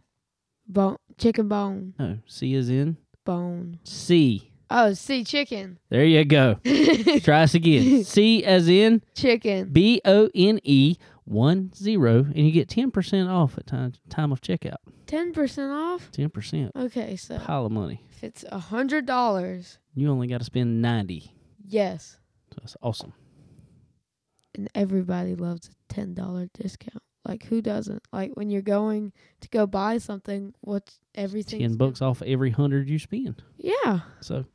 Bone, 0.68 0.98
chicken 1.18 1.48
bone, 1.48 1.94
no 2.00 2.18
C 2.26 2.54
is 2.56 2.70
in 2.70 2.98
bone. 3.24 3.80
C. 3.84 4.52
Oh, 4.70 4.94
see, 4.94 5.24
chicken. 5.24 5.78
There 5.90 6.04
you 6.04 6.26
go. 6.26 6.56
Try 7.22 7.44
us 7.44 7.54
again. 7.54 8.04
C 8.04 8.44
as 8.44 8.68
in 8.68 9.04
chicken. 9.14 9.70
B 9.72 10.02
O 10.04 10.30
N 10.34 10.60
E 10.64 10.96
one 11.26 11.72
zero, 11.74 12.20
and 12.20 12.38
you 12.38 12.52
get 12.52 12.70
ten 12.70 12.92
percent 12.92 13.30
off 13.30 13.58
at 13.58 13.68
time 13.68 13.94
time 14.10 14.32
of 14.32 14.42
checkout. 14.42 14.78
Ten 15.08 15.34
percent 15.34 15.72
off. 15.72 16.10
Ten 16.12 16.30
percent, 16.30 16.72
Okay, 16.76 17.16
so 17.16 17.38
pile 17.40 17.66
of 17.66 17.72
money. 17.72 18.04
if 18.12 18.24
it's 18.24 18.46
a 18.52 18.60
hundred 18.60 19.06
dollars, 19.06 19.78
You 19.94 20.10
only 20.10 20.28
got 20.28 20.40
to 20.40 20.44
spend 20.46 20.82
ninety. 20.82 21.32
yes, 21.68 22.18
So 22.52 22.58
that's 22.62 22.78
awesome. 22.82 23.14
and 24.56 24.70
everybody 24.76 25.36
loves 25.36 25.68
a 25.70 25.94
ten 25.94 26.14
dollar 26.14 26.48
discount. 26.54 27.02
Like 27.28 27.46
who 27.46 27.62
doesn't? 27.62 28.04
Like 28.14 28.32
when 28.36 28.50
you're 28.50 28.62
going 28.62 29.12
to 29.42 29.50
go 29.50 29.66
buy 29.66 29.98
something, 29.98 30.54
what's 30.62 31.00
everything? 31.16 31.60
Ten 31.60 31.76
bucks 31.76 32.02
off 32.02 32.22
every 32.22 32.52
hundred 32.52 32.88
you 32.90 33.00
spend. 33.00 33.42
Yeah. 33.58 34.02
So 34.22 34.46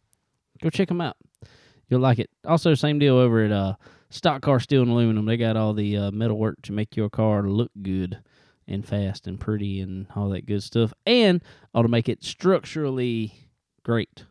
go 0.62 0.70
check 0.70 0.88
them 0.88 1.00
out. 1.00 1.16
You'll 1.88 2.00
like 2.00 2.20
it. 2.20 2.30
Also, 2.44 2.74
same 2.74 3.00
deal 3.00 3.16
over 3.16 3.44
at 3.44 3.50
uh, 3.50 3.74
Stock 4.11 4.42
Car 4.42 4.61
Steel 4.61 4.82
and 4.82 4.90
Aluminum. 4.90 5.24
They 5.24 5.36
got 5.36 5.56
all 5.56 5.72
the 5.72 5.96
uh, 5.96 6.11
metal 6.11 6.36
work 6.36 6.61
to 6.62 6.72
make 6.72 6.96
your 6.96 7.08
car 7.08 7.44
look 7.44 7.70
good 7.80 8.18
and 8.66 8.86
fast 8.86 9.26
and 9.26 9.40
pretty 9.40 9.80
and 9.80 10.06
all 10.14 10.28
that 10.30 10.46
good 10.46 10.62
stuff, 10.62 10.92
and 11.06 11.42
all 11.74 11.82
to 11.82 11.88
make 11.88 12.08
it 12.08 12.22
structurally 12.24 13.32
great. 13.84 14.24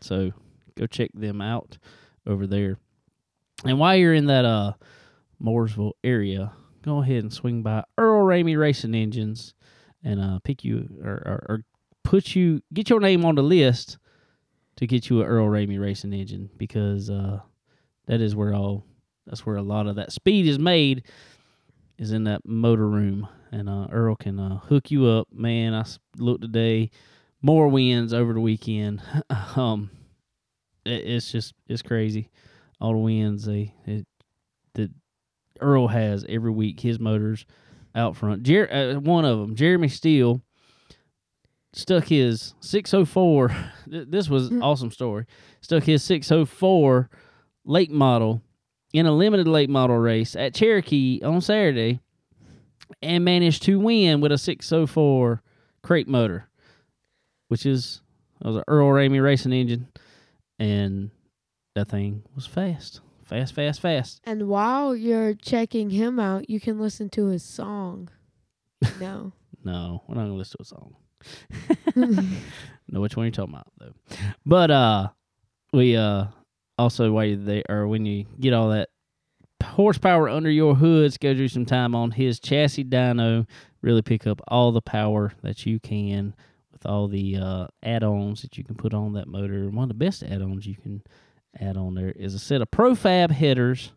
So 0.00 0.32
go 0.76 0.86
check 0.86 1.10
them 1.14 1.40
out 1.40 1.78
over 2.26 2.46
there. 2.46 2.78
And 3.64 3.78
while 3.78 3.96
you're 3.96 4.14
in 4.14 4.26
that 4.26 4.44
uh 4.44 4.74
Mooresville 5.42 5.92
area, 6.02 6.52
go 6.82 7.02
ahead 7.02 7.22
and 7.22 7.32
swing 7.32 7.62
by 7.62 7.84
Earl 7.96 8.26
Ramey 8.26 8.58
Racing 8.58 8.94
Engines 8.94 9.54
and 10.02 10.20
uh, 10.20 10.38
pick 10.42 10.64
you 10.64 10.88
or, 11.04 11.12
or, 11.12 11.46
or 11.48 11.64
put 12.02 12.34
you 12.34 12.60
get 12.72 12.90
your 12.90 13.00
name 13.00 13.24
on 13.24 13.34
the 13.34 13.42
list 13.42 13.98
to 14.76 14.86
get 14.86 15.10
you 15.10 15.22
a 15.22 15.24
Earl 15.24 15.48
Ramey 15.48 15.80
Racing 15.80 16.12
Engine 16.12 16.50
because 16.56 17.10
uh, 17.10 17.40
that 18.06 18.20
is 18.20 18.34
where 18.34 18.54
all 18.54 18.84
that's 19.28 19.44
where 19.46 19.56
a 19.56 19.62
lot 19.62 19.86
of 19.86 19.96
that 19.96 20.10
speed 20.12 20.46
is 20.46 20.58
made 20.58 21.04
is 21.98 22.12
in 22.12 22.24
that 22.24 22.44
motor 22.46 22.88
room 22.88 23.28
and 23.52 23.68
uh, 23.68 23.86
Earl 23.90 24.16
can 24.16 24.38
uh, 24.38 24.58
hook 24.58 24.90
you 24.90 25.06
up. 25.06 25.28
Man, 25.32 25.74
I 25.74 25.84
looked 26.16 26.42
today, 26.42 26.90
more 27.42 27.68
wins 27.68 28.12
over 28.12 28.32
the 28.32 28.40
weekend. 28.40 29.00
um, 29.56 29.90
it, 30.84 31.04
it's 31.06 31.30
just 31.32 31.54
it's 31.66 31.82
crazy, 31.82 32.30
all 32.80 32.92
the 32.92 32.98
wins 32.98 33.44
they 33.44 33.74
it, 33.86 34.06
that 34.74 34.90
Earl 35.60 35.88
has 35.88 36.24
every 36.28 36.50
week. 36.50 36.80
His 36.80 36.98
motors 37.00 37.46
out 37.94 38.16
front. 38.16 38.42
Jer- 38.44 38.70
uh, 38.70 39.00
one 39.00 39.24
of 39.24 39.38
them, 39.38 39.56
Jeremy 39.56 39.88
Steele, 39.88 40.42
stuck 41.72 42.04
his 42.04 42.54
604. 42.60 43.50
This 43.86 44.28
was 44.28 44.50
Mm. 44.50 44.62
awesome 44.62 44.90
story. 44.90 45.24
Stuck 45.62 45.84
his 45.84 46.04
604 46.04 47.08
late 47.64 47.90
model 47.90 48.42
in 48.92 49.06
a 49.06 49.12
limited 49.12 49.46
late 49.46 49.70
model 49.70 49.96
race 49.98 50.34
at 50.36 50.54
Cherokee 50.54 51.22
on 51.22 51.40
Saturday 51.40 52.00
and 53.02 53.24
managed 53.24 53.62
to 53.64 53.78
win 53.78 54.20
with 54.20 54.32
a 54.32 54.38
604 54.38 55.42
crate 55.82 56.08
motor, 56.08 56.48
which 57.48 57.66
is 57.66 58.00
that 58.40 58.48
was 58.48 58.56
an 58.56 58.64
Earl 58.68 58.88
Ramey 58.88 59.22
racing 59.22 59.52
engine, 59.52 59.88
and 60.58 61.10
that 61.74 61.88
thing 61.88 62.22
was 62.34 62.46
fast, 62.46 63.00
fast, 63.24 63.54
fast, 63.54 63.80
fast. 63.80 64.20
And 64.24 64.48
while 64.48 64.96
you're 64.96 65.34
checking 65.34 65.90
him 65.90 66.18
out, 66.18 66.48
you 66.48 66.60
can 66.60 66.78
listen 66.80 67.08
to 67.10 67.26
his 67.26 67.42
song. 67.42 68.08
No. 69.00 69.32
No, 69.64 70.04
we're 70.06 70.14
not 70.14 70.22
gonna 70.22 70.34
listen 70.34 70.56
to 70.58 70.62
a 70.62 70.64
song. 70.64 70.96
know 72.88 73.00
which 73.00 73.16
one 73.16 73.26
you're 73.26 73.32
talking 73.32 73.54
about 73.54 73.66
though. 73.76 73.92
But 74.46 74.70
uh, 74.70 75.08
we 75.72 75.96
uh 75.96 76.26
also 76.78 77.10
you're 77.24 77.36
there 77.36 77.64
or 77.68 77.88
when 77.88 78.06
you 78.06 78.26
get 78.40 78.52
all 78.52 78.70
that 78.70 78.88
horsepower 79.62 80.28
under 80.28 80.50
your 80.50 80.74
hood, 80.74 81.16
do 81.36 81.48
some 81.48 81.66
time 81.66 81.94
on 81.94 82.12
his 82.12 82.40
chassis 82.40 82.84
dyno. 82.84 83.46
Really 83.82 84.02
pick 84.02 84.26
up 84.26 84.40
all 84.48 84.72
the 84.72 84.80
power 84.80 85.32
that 85.42 85.66
you 85.66 85.78
can 85.78 86.34
with 86.72 86.84
all 86.86 87.08
the 87.08 87.36
uh, 87.36 87.66
add-ons 87.82 88.42
that 88.42 88.58
you 88.58 88.64
can 88.64 88.74
put 88.74 88.94
on 88.94 89.12
that 89.12 89.28
motor. 89.28 89.68
One 89.68 89.84
of 89.84 89.88
the 89.88 89.94
best 89.94 90.22
add-ons 90.22 90.66
you 90.66 90.76
can 90.76 91.02
add 91.60 91.76
on 91.76 91.94
there 91.94 92.10
is 92.10 92.34
a 92.34 92.38
set 92.38 92.60
of 92.60 92.70
Profab 92.70 93.30
headers. 93.30 93.92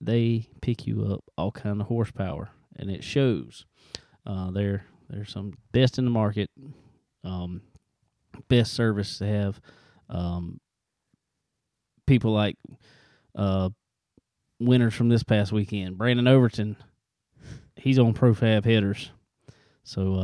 They 0.00 0.48
pick 0.60 0.86
you 0.86 1.04
up 1.12 1.24
all 1.36 1.50
kind 1.50 1.80
of 1.80 1.88
horsepower, 1.88 2.50
and 2.76 2.90
it 2.90 3.02
shows. 3.02 3.66
Uh, 4.24 4.50
they're 4.50 4.84
they're 5.10 5.24
some 5.24 5.54
best 5.72 5.98
in 5.98 6.04
the 6.04 6.10
market, 6.10 6.50
um, 7.24 7.62
best 8.48 8.74
service 8.74 9.18
to 9.18 9.26
have. 9.26 9.60
Um, 10.08 10.60
people 12.08 12.32
like 12.32 12.56
uh, 13.36 13.68
winners 14.58 14.94
from 14.94 15.08
this 15.08 15.22
past 15.22 15.52
weekend, 15.52 15.98
Brandon 15.98 16.26
Overton. 16.26 16.76
He's 17.76 17.98
on 17.98 18.14
Profab 18.14 18.64
headers, 18.64 19.10
so 19.84 20.14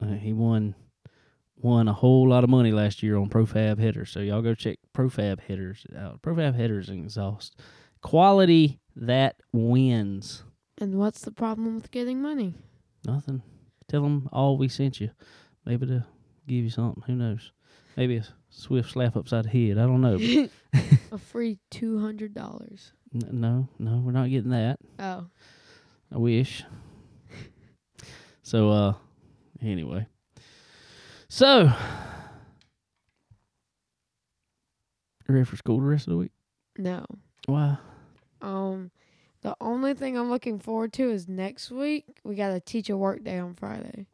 uh, 0.00 0.04
uh, 0.04 0.14
he 0.14 0.32
won 0.32 0.74
won 1.56 1.88
a 1.88 1.92
whole 1.92 2.26
lot 2.26 2.42
of 2.42 2.48
money 2.48 2.72
last 2.72 3.02
year 3.02 3.18
on 3.18 3.28
Profab 3.28 3.78
headers. 3.78 4.10
So 4.10 4.20
y'all 4.20 4.40
go 4.40 4.54
check 4.54 4.78
Profab 4.96 5.40
headers 5.40 5.84
out. 5.94 6.22
Profab 6.22 6.54
headers 6.54 6.88
and 6.88 7.04
exhaust 7.04 7.60
quality 8.02 8.80
that 8.96 9.36
wins. 9.52 10.42
and 10.78 10.94
what's 10.98 11.20
the 11.20 11.32
problem 11.32 11.74
with 11.74 11.90
getting 11.90 12.22
money? 12.22 12.54
Nothing. 13.06 13.42
Tell 13.88 14.02
them 14.02 14.28
all 14.32 14.56
we 14.56 14.68
sent 14.68 15.00
you. 15.00 15.10
Maybe 15.66 15.86
to 15.86 16.06
give 16.46 16.64
you 16.64 16.70
something. 16.70 17.02
Who 17.06 17.14
knows? 17.14 17.52
Maybe 17.96 18.16
a 18.16 18.24
swift 18.50 18.90
slap 18.92 19.16
upside 19.16 19.44
the 19.46 19.48
head. 19.48 19.78
I 19.78 19.86
don't 19.86 20.00
know. 20.00 20.48
A 21.12 21.18
free 21.18 21.58
two 21.70 21.98
hundred 21.98 22.34
dollars. 22.34 22.92
N- 23.14 23.28
no, 23.40 23.68
no, 23.78 23.98
we're 24.04 24.12
not 24.12 24.28
getting 24.30 24.50
that. 24.50 24.78
Oh. 24.98 25.26
I 26.12 26.18
wish. 26.18 26.64
So, 28.42 28.70
uh, 28.70 28.94
anyway. 29.62 30.06
So, 31.28 31.72
you 35.28 35.34
ready 35.34 35.44
for 35.44 35.56
school 35.56 35.78
the 35.78 35.86
rest 35.86 36.06
of 36.06 36.12
the 36.12 36.16
week? 36.18 36.32
No. 36.76 37.04
Why? 37.46 37.76
Um 38.42 38.90
the 39.42 39.56
only 39.60 39.94
thing 39.94 40.18
I'm 40.18 40.28
looking 40.28 40.58
forward 40.58 40.92
to 40.94 41.10
is 41.10 41.26
next 41.28 41.70
week. 41.70 42.04
We 42.24 42.34
got 42.34 42.52
a 42.52 42.60
teacher 42.60 42.96
work 42.96 43.24
day 43.24 43.38
on 43.38 43.54
Friday. 43.54 44.06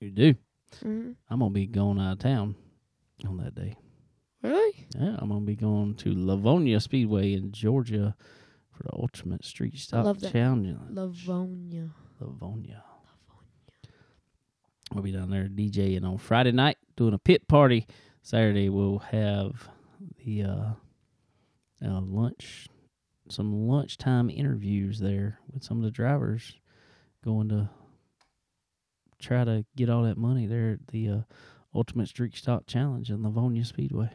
You 0.00 0.10
do. 0.10 0.34
hmm 0.82 1.12
I'm 1.28 1.40
gonna 1.40 1.50
be 1.50 1.66
going 1.66 1.98
out 1.98 2.12
of 2.12 2.18
town 2.20 2.54
on 3.26 3.38
that 3.38 3.54
day. 3.54 3.76
Really? 4.42 4.86
Yeah, 4.98 5.16
I'm 5.18 5.28
gonna 5.28 5.42
be 5.42 5.56
going 5.56 5.94
to 5.96 6.14
Lavonia 6.14 6.80
Speedway 6.80 7.34
in 7.34 7.52
Georgia 7.52 8.14
for 8.72 8.84
the 8.84 8.94
Ultimate 8.94 9.44
Street 9.44 9.76
Stock 9.78 10.04
love 10.04 10.20
that. 10.20 10.32
Challenge. 10.32 10.76
Lavonia. 10.90 11.90
Lavonia. 12.20 12.82
We'll 14.92 15.04
be 15.04 15.12
down 15.12 15.30
there 15.30 15.44
DJing 15.48 16.04
on 16.04 16.18
Friday 16.18 16.52
night, 16.52 16.78
doing 16.96 17.14
a 17.14 17.18
pit 17.18 17.46
party. 17.46 17.86
Saturday 18.22 18.68
we'll 18.68 18.98
have 18.98 19.68
the 20.24 20.42
uh, 20.42 20.70
uh, 21.84 22.00
lunch, 22.00 22.66
some 23.28 23.68
lunchtime 23.68 24.30
interviews 24.30 24.98
there 24.98 25.38
with 25.52 25.62
some 25.62 25.78
of 25.78 25.84
the 25.84 25.90
drivers, 25.90 26.58
going 27.24 27.48
to 27.50 27.70
try 29.20 29.44
to 29.44 29.64
get 29.76 29.90
all 29.90 30.02
that 30.02 30.16
money 30.18 30.46
there 30.46 30.72
at 30.72 30.88
the 30.88 31.08
uh, 31.08 31.20
Ultimate 31.74 32.08
Street 32.08 32.36
Stock 32.36 32.66
Challenge 32.66 33.10
in 33.10 33.18
Lavonia 33.18 33.64
Speedway. 33.64 34.10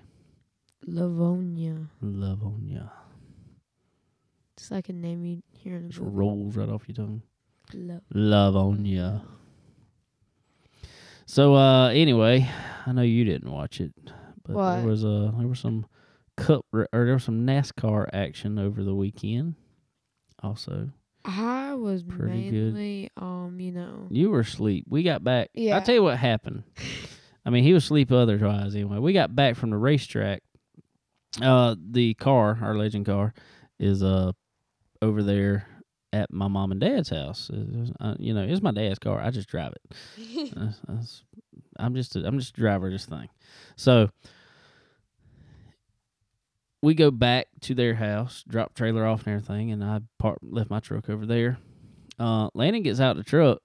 Lavonia. 0.88 1.88
Lavonia. 2.04 2.92
Just 4.58 4.72
like 4.72 4.90
a 4.90 4.94
name 4.94 5.26
you 5.26 5.42
hear 5.58 5.78
in 5.78 5.86
a 5.86 5.90
Just 5.90 6.02
movie. 6.02 6.16
rolls 6.16 6.56
right 6.56 6.70
off 6.70 6.84
your 6.88 6.96
tongue. 6.96 7.22
Lo- 7.74 8.02
Lavonia. 8.14 9.24
So 11.26 11.56
uh 11.56 11.90
anyway, 11.90 12.48
I 12.86 12.92
know 12.92 13.02
you 13.02 13.24
didn't 13.26 13.52
watch 13.52 13.82
it, 13.82 13.94
but 14.46 14.56
What? 14.56 14.76
there 14.78 14.86
was 14.88 15.04
uh 15.04 15.32
there 15.38 15.48
was 15.48 15.60
some 15.60 15.88
cup 16.38 16.66
or 16.72 16.88
there 16.94 17.14
was 17.14 17.24
some 17.24 17.46
NASCAR 17.46 18.08
action 18.14 18.60
over 18.60 18.84
the 18.84 18.94
weekend. 18.96 19.56
Also, 20.44 20.90
I 21.24 21.74
was 21.74 22.04
Pretty 22.04 22.52
good. 22.52 22.74
mainly 22.76 23.10
um, 23.18 23.60
you 23.60 23.72
know. 23.72 24.06
you 24.12 24.30
were 24.30 24.42
asleep. 24.42 24.86
We 24.88 25.02
got 25.02 25.24
back. 25.24 25.50
Yeah. 25.56 25.78
I 25.78 25.80
tell 25.80 25.96
you 25.96 26.04
what 26.04 26.18
happened. 26.18 26.64
I 27.46 27.50
mean, 27.50 27.64
he 27.64 27.74
was 27.74 27.84
asleep 27.84 28.12
otherwise 28.12 28.76
anyway. 28.76 28.98
We 28.98 29.14
got 29.14 29.36
back 29.36 29.56
from 29.56 29.70
the 29.70 29.78
racetrack. 29.78 30.42
Uh, 31.42 31.76
the 31.92 32.14
car, 32.16 32.58
our 32.62 32.76
legend 32.76 33.06
car, 33.06 33.34
is 33.78 34.02
uh 34.02 34.32
over 35.02 35.22
there 35.22 35.68
at 36.14 36.32
my 36.32 36.48
mom 36.48 36.72
and 36.72 36.80
dad's 36.80 37.10
house. 37.10 37.52
Uh, 38.00 38.16
you 38.18 38.34
know, 38.34 38.44
it's 38.44 38.62
my 38.62 38.72
dad's 38.72 39.00
car. 39.00 39.20
I 39.20 39.32
just 39.32 39.50
drive 39.50 39.74
it. 39.74 40.54
I'm 41.78 41.94
just 41.94 42.16
a, 42.16 42.26
I'm 42.26 42.40
just 42.40 42.58
a 42.58 42.60
driver 42.62 42.88
of 42.88 42.94
this 42.94 43.06
thing. 43.06 43.28
So 43.76 44.10
we 46.82 46.94
go 46.94 47.12
back 47.12 47.48
to 47.62 47.74
their 47.76 47.96
house, 47.96 48.44
drop 48.48 48.74
trailer 48.76 49.06
off 49.06 49.26
and 49.26 49.36
everything, 49.36 49.72
and 49.72 49.84
I 49.84 50.02
park 50.20 50.40
left 50.42 50.70
my 50.70 50.80
truck 50.80 51.10
over 51.10 51.26
there. 51.26 51.58
Uh, 52.18 52.50
Landon 52.54 52.84
gets 52.84 53.00
out 53.00 53.18
the 53.18 53.24
truck, 53.24 53.60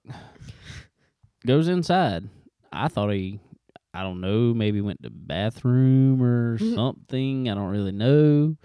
goes 1.46 1.68
inside. 1.68 2.28
I 2.72 2.88
thought 2.88 3.10
he, 3.10 3.40
I 3.92 4.02
don't 4.02 4.20
know, 4.20 4.54
maybe 4.54 4.80
went 4.80 5.02
to 5.02 5.10
bathroom 5.10 6.22
or 6.22 6.58
something. 6.58 7.48
I 7.50 7.54
don't 7.54 7.70
really 7.70 7.92
know. 7.92 8.56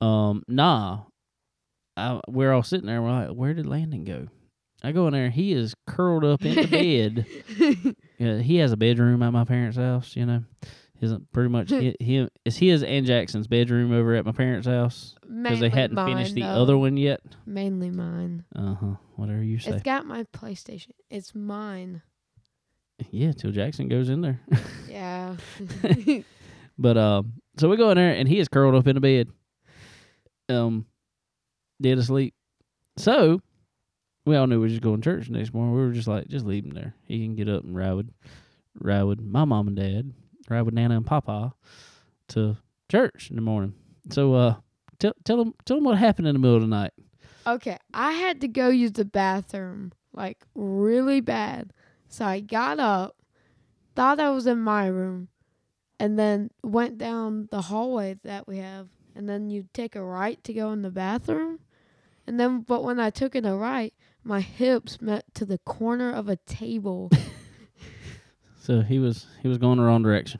Um, 0.00 0.42
nah. 0.48 1.00
I, 1.96 2.20
we're 2.28 2.52
all 2.52 2.62
sitting 2.62 2.86
there. 2.86 3.02
We're 3.02 3.10
like, 3.10 3.28
where 3.30 3.54
did 3.54 3.66
Landon 3.66 4.04
go? 4.04 4.28
I 4.82 4.92
go 4.92 5.06
in 5.06 5.12
there. 5.12 5.28
He 5.30 5.52
is 5.52 5.74
curled 5.86 6.24
up 6.24 6.42
in 6.44 6.54
the 6.54 6.66
bed. 6.66 7.94
Yeah, 8.18 8.36
he 8.38 8.56
has 8.56 8.70
a 8.70 8.76
bedroom 8.76 9.22
at 9.22 9.30
my 9.30 9.44
parents' 9.46 9.78
house. 9.78 10.14
You 10.14 10.26
know, 10.26 10.44
his 10.98 11.14
pretty 11.32 11.48
much 11.48 11.70
hi- 11.70 11.94
him. 11.98 12.28
It's 12.44 12.58
his 12.58 12.82
and 12.82 13.06
Jackson's 13.06 13.46
bedroom 13.46 13.92
over 13.94 14.14
at 14.14 14.26
my 14.26 14.32
parents' 14.32 14.66
house 14.66 15.14
because 15.22 15.58
they 15.58 15.70
hadn't 15.70 15.94
mine, 15.96 16.16
finished 16.16 16.34
the 16.34 16.42
though. 16.42 16.48
other 16.48 16.76
one 16.76 16.98
yet. 16.98 17.20
Mainly 17.46 17.88
mine. 17.90 18.44
Uh 18.54 18.74
huh. 18.74 18.94
Whatever 19.16 19.42
you 19.42 19.58
say. 19.58 19.70
It's 19.70 19.82
got 19.82 20.04
my 20.04 20.24
PlayStation. 20.34 20.90
It's 21.08 21.34
mine. 21.34 22.02
Yeah, 23.10 23.32
till 23.32 23.50
Jackson 23.50 23.88
goes 23.88 24.08
in 24.08 24.20
there. 24.20 24.40
Yeah. 24.88 25.36
But 26.80 26.96
um, 26.96 27.34
so 27.58 27.68
we 27.68 27.76
go 27.76 27.90
in 27.90 27.98
there 27.98 28.14
and 28.14 28.26
he 28.26 28.38
is 28.38 28.48
curled 28.48 28.74
up 28.74 28.86
in 28.86 28.94
the 28.94 29.00
bed, 29.02 29.28
um, 30.48 30.86
dead 31.80 31.98
asleep. 31.98 32.32
So 32.96 33.42
we 34.24 34.34
all 34.34 34.46
knew 34.46 34.56
we 34.56 34.62
were 34.62 34.68
just 34.70 34.80
going 34.80 35.02
to 35.02 35.04
church 35.04 35.26
the 35.26 35.34
next 35.34 35.52
morning. 35.52 35.74
We 35.74 35.80
were 35.82 35.92
just 35.92 36.08
like, 36.08 36.28
just 36.28 36.46
leave 36.46 36.64
him 36.64 36.70
there. 36.70 36.94
He 37.04 37.22
can 37.22 37.36
get 37.36 37.50
up 37.50 37.64
and 37.64 37.76
ride 37.76 37.92
with, 37.92 38.10
ride 38.80 39.02
with 39.02 39.20
my 39.20 39.44
mom 39.44 39.68
and 39.68 39.76
dad, 39.76 40.14
ride 40.48 40.62
with 40.62 40.72
Nana 40.72 40.96
and 40.96 41.06
Papa 41.06 41.54
to 42.28 42.56
church 42.90 43.28
in 43.28 43.36
the 43.36 43.42
morning. 43.42 43.74
So 44.08 44.32
uh, 44.32 44.54
tell 44.98 45.12
tell 45.24 45.38
him 45.38 45.52
tell 45.66 45.76
him 45.76 45.84
what 45.84 45.98
happened 45.98 46.28
in 46.28 46.34
the 46.34 46.38
middle 46.38 46.56
of 46.56 46.62
the 46.62 46.68
night. 46.68 46.92
Okay, 47.46 47.76
I 47.92 48.12
had 48.12 48.40
to 48.40 48.48
go 48.48 48.68
use 48.68 48.92
the 48.92 49.04
bathroom 49.04 49.92
like 50.14 50.38
really 50.54 51.20
bad. 51.20 51.74
So 52.10 52.26
I 52.26 52.40
got 52.40 52.78
up, 52.78 53.16
thought 53.94 54.20
I 54.20 54.30
was 54.30 54.46
in 54.46 54.60
my 54.60 54.86
room, 54.86 55.28
and 55.98 56.18
then 56.18 56.50
went 56.62 56.98
down 56.98 57.48
the 57.50 57.62
hallway 57.62 58.18
that 58.24 58.46
we 58.46 58.58
have. 58.58 58.88
And 59.14 59.28
then 59.28 59.48
you 59.48 59.66
take 59.72 59.96
a 59.96 60.02
right 60.02 60.42
to 60.44 60.52
go 60.52 60.72
in 60.72 60.82
the 60.82 60.90
bathroom. 60.90 61.60
And 62.26 62.38
then, 62.38 62.60
but 62.60 62.84
when 62.84 63.00
I 63.00 63.10
took 63.10 63.34
it 63.34 63.46
a 63.46 63.54
right, 63.54 63.94
my 64.22 64.40
hips 64.40 65.00
met 65.00 65.24
to 65.34 65.44
the 65.44 65.58
corner 65.58 66.12
of 66.12 66.28
a 66.28 66.36
table. 66.36 67.10
So 68.62 68.82
he 68.82 68.98
was 68.98 69.26
he 69.42 69.48
was 69.48 69.58
going 69.58 69.78
the 69.78 69.84
wrong 69.84 70.02
direction. 70.02 70.38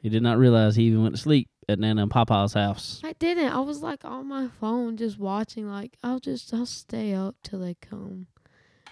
He 0.00 0.08
did 0.08 0.22
not 0.22 0.38
realize 0.38 0.76
he 0.76 0.84
even 0.84 1.02
went 1.02 1.16
to 1.16 1.20
sleep 1.20 1.48
at 1.68 1.78
Nana 1.78 2.02
and 2.02 2.10
Papa's 2.10 2.52
house. 2.52 3.00
I 3.02 3.14
didn't. 3.14 3.48
I 3.48 3.60
was 3.60 3.82
like 3.82 4.04
on 4.04 4.28
my 4.28 4.48
phone 4.60 4.96
just 4.96 5.18
watching, 5.18 5.68
like, 5.68 5.96
I'll 6.02 6.18
just, 6.20 6.52
I'll 6.52 6.66
stay 6.66 7.14
up 7.14 7.36
till 7.42 7.60
they 7.60 7.74
come. 7.74 8.26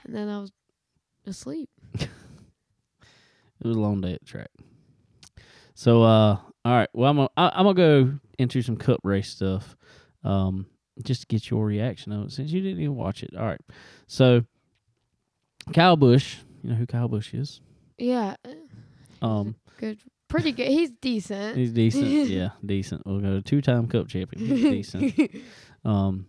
And 0.05 0.15
then 0.15 0.29
I 0.29 0.41
was 0.41 0.53
asleep. 1.27 1.69
It 3.61 3.67
was 3.67 3.77
a 3.77 3.81
long 3.81 4.01
day 4.01 4.15
at 4.15 4.21
the 4.21 4.27
track. 4.27 4.51
So 5.75 6.03
uh 6.03 6.39
all 6.65 6.73
right, 6.73 6.89
well 6.93 7.11
I'm 7.11 7.17
gonna 7.17 7.29
I, 7.37 7.51
I'm 7.55 7.65
gonna 7.65 7.75
go 7.75 8.13
into 8.39 8.63
some 8.63 8.77
cup 8.77 9.01
race 9.05 9.29
stuff. 9.29 9.77
Um 10.25 10.67
just 11.03 11.23
to 11.23 11.27
get 11.29 11.49
your 11.51 11.65
reaction 11.65 12.13
of 12.13 12.27
it 12.27 12.33
since 12.33 12.51
you 12.51 12.61
didn't 12.61 12.81
even 12.81 12.97
watch 12.97 13.23
it. 13.23 13.31
All 13.37 13.47
right. 13.47 13.61
So 14.07 14.45
Kyle 15.73 15.97
Busch, 15.97 16.37
you 16.63 16.71
know 16.71 16.77
who 16.77 16.87
Kyle 16.87 17.09
Busch 17.09 17.33
is? 17.35 17.61
Yeah. 17.99 18.37
Um 19.23 19.57
Good. 19.79 19.99
Pretty 20.29 20.53
good. 20.53 20.69
He's 20.69 20.91
decent. 20.91 21.57
he's 21.57 21.73
decent. 21.73 22.07
yeah, 22.29 22.51
decent. 22.65 23.05
We'll 23.05 23.19
go 23.21 23.41
two 23.41 23.61
time 23.61 23.89
cup 23.89 24.07
champion. 24.09 24.47
He's 24.47 24.93
decent. 24.93 25.31
Um, 25.83 26.27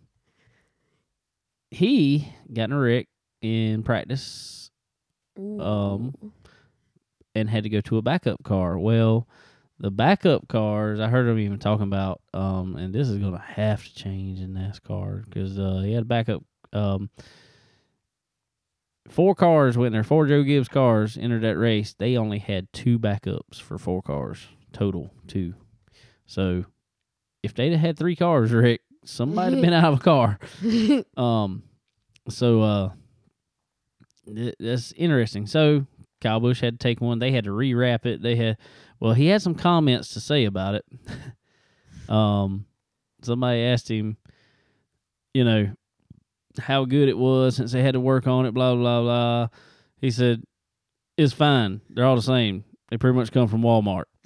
he 1.71 2.33
got 2.53 2.65
in 2.65 2.71
a 2.71 2.79
wreck 2.79 3.07
in 3.41 3.83
practice 3.83 4.71
Um, 5.37 6.13
Ooh. 6.23 6.31
And 7.35 7.49
had 7.49 7.63
to 7.63 7.69
go 7.69 7.81
to 7.81 7.97
a 7.97 8.01
backup 8.01 8.43
car. 8.43 8.77
Well, 8.77 9.27
the 9.79 9.91
backup 9.91 10.47
cars, 10.47 10.99
I 10.99 11.07
heard 11.07 11.27
him 11.27 11.39
even 11.39 11.59
talking 11.59 11.87
about, 11.87 12.21
um, 12.33 12.75
and 12.75 12.93
this 12.93 13.09
is 13.09 13.17
going 13.17 13.33
to 13.33 13.39
have 13.39 13.83
to 13.83 13.95
change 13.95 14.39
in 14.39 14.53
NASCAR 14.53 15.25
because 15.25 15.57
uh, 15.57 15.81
he 15.83 15.93
had 15.93 16.03
a 16.03 16.05
backup. 16.05 16.43
Um, 16.71 17.09
four 19.09 19.33
cars 19.33 19.77
went 19.77 19.93
there, 19.93 20.03
four 20.03 20.27
Joe 20.27 20.43
Gibbs 20.43 20.67
cars 20.67 21.17
entered 21.17 21.41
that 21.43 21.57
race. 21.57 21.95
They 21.97 22.15
only 22.15 22.39
had 22.39 22.71
two 22.73 22.99
backups 22.99 23.59
for 23.59 23.77
four 23.77 24.01
cars 24.01 24.47
total, 24.71 25.11
two. 25.27 25.55
So 26.25 26.65
if 27.43 27.53
they'd 27.53 27.71
have 27.71 27.81
had 27.81 27.97
three 27.97 28.15
cars, 28.15 28.51
Rick, 28.51 28.81
somebody'd 29.03 29.55
have 29.55 29.61
been 29.61 29.73
out 29.73 29.93
of 29.93 29.99
a 29.99 30.03
car. 30.03 30.39
Um, 31.17 31.63
so 32.29 32.61
uh, 32.61 32.89
th- 34.27 34.55
that's 34.59 34.91
interesting. 34.93 35.47
So 35.47 35.87
Kyle 36.21 36.39
Busch 36.39 36.61
had 36.61 36.79
to 36.79 36.83
take 36.83 37.01
one. 37.01 37.19
They 37.19 37.31
had 37.31 37.45
to 37.45 37.49
rewrap 37.51 38.05
it. 38.05 38.21
They 38.21 38.35
had, 38.35 38.57
well, 38.99 39.13
he 39.13 39.27
had 39.27 39.41
some 39.41 39.55
comments 39.55 40.13
to 40.13 40.19
say 40.19 40.45
about 40.45 40.75
it. 40.75 40.85
um, 42.09 42.65
somebody 43.23 43.61
asked 43.63 43.89
him, 43.89 44.17
you 45.33 45.43
know, 45.43 45.71
how 46.59 46.85
good 46.85 47.09
it 47.09 47.17
was 47.17 47.55
since 47.55 47.71
they 47.71 47.81
had 47.81 47.93
to 47.93 47.99
work 47.99 48.27
on 48.27 48.45
it. 48.45 48.53
Blah 48.53 48.75
blah 48.75 49.01
blah. 49.01 49.47
He 49.97 50.11
said, 50.11 50.43
"It's 51.17 51.33
fine. 51.33 51.81
They're 51.89 52.05
all 52.05 52.15
the 52.15 52.21
same. 52.21 52.65
They 52.89 52.97
pretty 52.97 53.15
much 53.15 53.31
come 53.31 53.47
from 53.47 53.61
Walmart." 53.61 54.05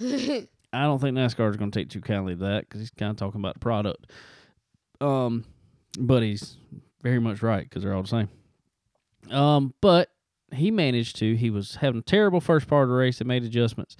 I 0.72 0.82
don't 0.82 1.00
think 1.00 1.16
NASCAR 1.16 1.48
is 1.50 1.56
going 1.56 1.70
to 1.70 1.78
take 1.78 1.88
too 1.88 2.00
kindly 2.00 2.34
to 2.34 2.40
that 2.40 2.68
because 2.68 2.80
he's 2.80 2.90
kind 2.90 3.10
of 3.10 3.16
talking 3.16 3.40
about 3.40 3.54
the 3.54 3.60
product. 3.60 4.10
Um, 5.00 5.44
but 5.98 6.22
he's 6.22 6.56
very 7.02 7.18
much 7.18 7.42
right 7.42 7.62
because 7.62 7.82
they're 7.82 7.94
all 7.94 8.02
the 8.02 8.08
same. 8.08 8.28
Um, 9.30 9.72
but 9.80 10.10
he 10.56 10.70
managed 10.70 11.16
to. 11.16 11.34
He 11.34 11.50
was 11.50 11.76
having 11.76 12.00
a 12.00 12.02
terrible 12.02 12.40
first 12.40 12.66
part 12.66 12.84
of 12.84 12.88
the 12.88 12.94
race. 12.94 13.18
They 13.18 13.24
made 13.24 13.44
adjustments. 13.44 13.96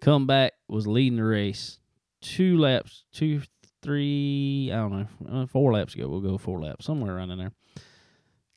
Come 0.00 0.26
back 0.26 0.52
was 0.68 0.86
leading 0.86 1.16
the 1.16 1.24
race. 1.24 1.78
Two 2.20 2.58
laps, 2.58 3.04
two, 3.12 3.42
three. 3.82 4.70
I 4.72 4.76
don't 4.76 4.92
know. 4.92 5.42
Uh, 5.42 5.46
four 5.46 5.72
laps 5.72 5.94
ago. 5.94 6.08
We'll 6.08 6.20
go 6.20 6.38
four 6.38 6.60
laps 6.60 6.86
somewhere 6.86 7.16
around 7.16 7.30
in 7.30 7.38
there. 7.38 7.52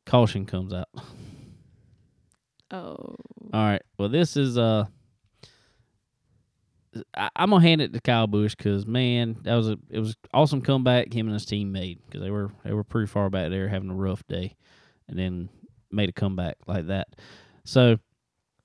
Caution 0.05 0.45
comes 0.45 0.73
out. 0.73 0.89
oh. 2.71 2.95
All 2.95 3.17
right. 3.53 3.81
Well, 3.97 4.09
this 4.09 4.35
is 4.35 4.57
uh, 4.57 4.85
I, 7.15 7.29
I'm 7.35 7.49
gonna 7.49 7.61
hand 7.61 7.81
it 7.81 7.93
to 7.93 8.01
Kyle 8.01 8.27
Busch 8.27 8.55
because 8.55 8.85
man, 8.85 9.37
that 9.43 9.55
was 9.55 9.69
a 9.69 9.77
it 9.89 9.99
was 9.99 10.15
awesome 10.33 10.61
comeback 10.61 11.13
him 11.13 11.27
and 11.27 11.33
his 11.33 11.45
team 11.45 11.71
made 11.71 11.99
because 12.05 12.21
they 12.21 12.31
were 12.31 12.51
they 12.63 12.73
were 12.73 12.83
pretty 12.83 13.07
far 13.07 13.29
back 13.29 13.49
there 13.49 13.67
having 13.67 13.89
a 13.89 13.95
rough 13.95 14.25
day, 14.27 14.55
and 15.07 15.17
then 15.17 15.49
made 15.91 16.09
a 16.09 16.13
comeback 16.13 16.57
like 16.67 16.87
that. 16.87 17.07
So, 17.63 17.97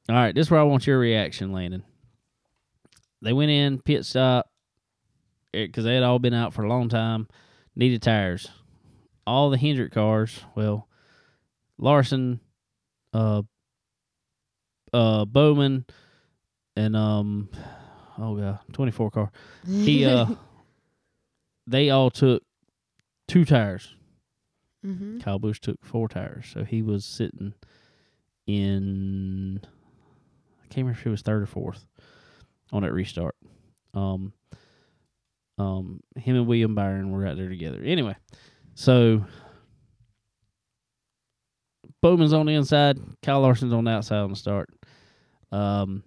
all 0.09 0.14
right, 0.14 0.35
this 0.35 0.47
is 0.47 0.51
where 0.51 0.61
I 0.61 0.64
want 0.64 0.87
your 0.87 0.99
reaction, 0.99 1.53
Landon. 1.53 1.83
They 3.20 3.33
went 3.33 3.51
in 3.51 3.81
pit 3.81 4.05
stop 4.05 4.51
because 5.53 5.85
they 5.85 5.95
had 5.95 6.03
all 6.03 6.18
been 6.18 6.35
out 6.35 6.53
for 6.53 6.64
a 6.64 6.68
long 6.68 6.89
time, 6.89 7.29
needed 7.77 8.03
tires. 8.03 8.49
All 9.27 9.51
the 9.51 9.59
Hendrick 9.59 9.93
cars, 9.93 10.45
well, 10.57 10.89
Larson, 11.79 12.41
uh, 13.12 13.43
uh 14.93 15.25
Bowman 15.25 15.87
and 16.77 16.97
um 16.97 17.49
oh 18.18 18.37
god, 18.37 18.59
24 18.73 19.11
car. 19.11 19.33
He 19.66 20.05
uh 20.05 20.27
they 21.66 21.91
all 21.91 22.11
took 22.11 22.43
two 23.29 23.45
tires. 23.45 23.95
Mm-hmm. 24.85 25.18
Kyle 25.20 25.39
Busch 25.39 25.61
took 25.61 25.85
four 25.85 26.09
tires. 26.09 26.47
So 26.53 26.64
he 26.64 26.83
was 26.83 27.05
sitting 27.05 27.55
in 28.47 29.61
I 29.64 30.66
can't 30.66 30.78
remember 30.78 30.99
if 30.99 31.03
he 31.03 31.09
was 31.09 31.22
third 31.22 31.43
or 31.43 31.47
fourth 31.47 31.87
on 32.72 32.83
that 32.83 32.93
restart. 32.93 33.37
Um 33.95 34.33
um 35.59 36.01
him 36.16 36.37
and 36.37 36.47
William 36.47 36.74
Byron 36.74 37.11
were 37.11 37.26
out 37.26 37.37
there 37.37 37.49
together. 37.49 37.83
Anyway, 37.85 38.16
so 38.74 39.24
Bowman's 42.01 42.33
on 42.33 42.47
the 42.47 42.55
inside, 42.55 42.99
Kyle 43.22 43.41
Larson's 43.41 43.72
on 43.72 43.85
the 43.85 43.93
outside 43.93 44.18
on 44.18 44.30
the 44.30 44.37
start. 44.37 44.70
Um, 45.53 46.03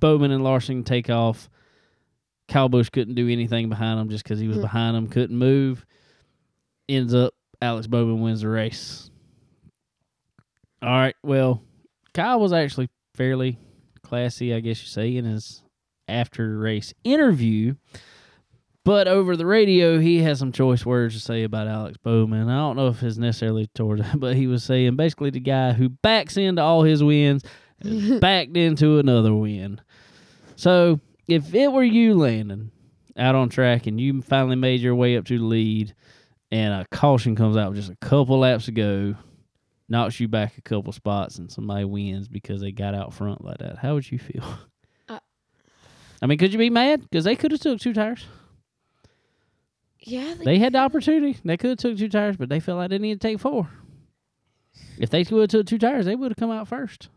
Bowman 0.00 0.30
and 0.30 0.42
Larson 0.42 0.82
take 0.82 1.10
off. 1.10 1.50
Kyle 2.48 2.70
Busch 2.70 2.88
couldn't 2.88 3.14
do 3.16 3.28
anything 3.28 3.68
behind 3.68 4.00
him 4.00 4.08
just 4.08 4.24
because 4.24 4.40
he 4.40 4.48
was 4.48 4.56
Hmm. 4.56 4.62
behind 4.62 4.96
him, 4.96 5.08
couldn't 5.08 5.36
move. 5.36 5.84
Ends 6.90 7.14
up 7.14 7.34
Alex 7.62 7.86
Bowman 7.86 8.20
wins 8.20 8.40
the 8.40 8.48
race. 8.48 9.12
All 10.82 10.88
right, 10.88 11.14
well, 11.22 11.62
Kyle 12.14 12.40
was 12.40 12.52
actually 12.52 12.88
fairly 13.14 13.58
classy, 14.02 14.52
I 14.52 14.58
guess 14.58 14.80
you 14.82 14.88
say, 14.88 15.16
in 15.16 15.24
his 15.24 15.62
after 16.08 16.58
race 16.58 16.92
interview. 17.04 17.74
But 18.84 19.06
over 19.06 19.36
the 19.36 19.46
radio, 19.46 20.00
he 20.00 20.18
has 20.22 20.40
some 20.40 20.50
choice 20.50 20.84
words 20.84 21.14
to 21.14 21.20
say 21.20 21.44
about 21.44 21.68
Alex 21.68 21.96
Bowman. 21.98 22.48
I 22.48 22.56
don't 22.56 22.74
know 22.74 22.88
if 22.88 23.04
it's 23.04 23.18
necessarily 23.18 23.68
towards 23.72 24.02
that, 24.02 24.18
but 24.18 24.34
he 24.34 24.48
was 24.48 24.64
saying 24.64 24.96
basically 24.96 25.30
the 25.30 25.38
guy 25.38 25.72
who 25.72 25.90
backs 25.90 26.36
into 26.36 26.60
all 26.60 26.82
his 26.82 27.04
wins 27.04 27.44
backed 28.20 28.56
into 28.56 28.98
another 28.98 29.32
win. 29.32 29.80
So 30.56 30.98
if 31.28 31.54
it 31.54 31.70
were 31.70 31.84
you, 31.84 32.14
Landon, 32.14 32.72
out 33.16 33.36
on 33.36 33.48
track 33.48 33.86
and 33.86 34.00
you 34.00 34.22
finally 34.22 34.56
made 34.56 34.80
your 34.80 34.96
way 34.96 35.16
up 35.16 35.26
to 35.26 35.38
the 35.38 35.44
lead 35.44 35.94
and 36.50 36.74
a 36.74 36.86
caution 36.90 37.36
comes 37.36 37.56
out 37.56 37.74
just 37.74 37.90
a 37.90 37.96
couple 37.96 38.38
laps 38.40 38.66
to 38.66 38.72
go, 38.72 39.14
knocks 39.88 40.20
you 40.20 40.28
back 40.28 40.56
a 40.58 40.62
couple 40.62 40.92
spots 40.92 41.38
and 41.38 41.50
somebody 41.50 41.84
wins 41.84 42.28
because 42.28 42.60
they 42.60 42.72
got 42.72 42.94
out 42.94 43.12
front 43.12 43.44
like 43.44 43.58
that, 43.58 43.78
how 43.78 43.94
would 43.94 44.10
you 44.10 44.18
feel? 44.18 44.44
Uh, 45.08 45.18
I 46.22 46.26
mean, 46.26 46.38
could 46.38 46.52
you 46.52 46.58
be 46.58 46.70
mad? 46.70 47.02
Because 47.02 47.24
they 47.24 47.36
could 47.36 47.52
have 47.52 47.60
took 47.60 47.80
two 47.80 47.92
tires. 47.92 48.24
Yeah. 50.02 50.34
They 50.42 50.58
had 50.58 50.72
the 50.72 50.78
opportunity. 50.78 51.38
They 51.44 51.56
could 51.56 51.70
have 51.70 51.78
took 51.78 51.98
two 51.98 52.08
tires, 52.08 52.36
but 52.36 52.48
they 52.48 52.60
felt 52.60 52.78
like 52.78 52.90
they 52.90 52.98
needed 52.98 53.20
to 53.20 53.28
take 53.28 53.40
four. 53.40 53.68
If 54.98 55.10
they 55.10 55.24
would 55.30 55.42
have 55.42 55.48
took 55.48 55.66
two 55.66 55.78
tires, 55.78 56.06
they 56.06 56.14
would 56.14 56.30
have 56.30 56.38
come 56.38 56.50
out 56.50 56.68
first. 56.68 57.08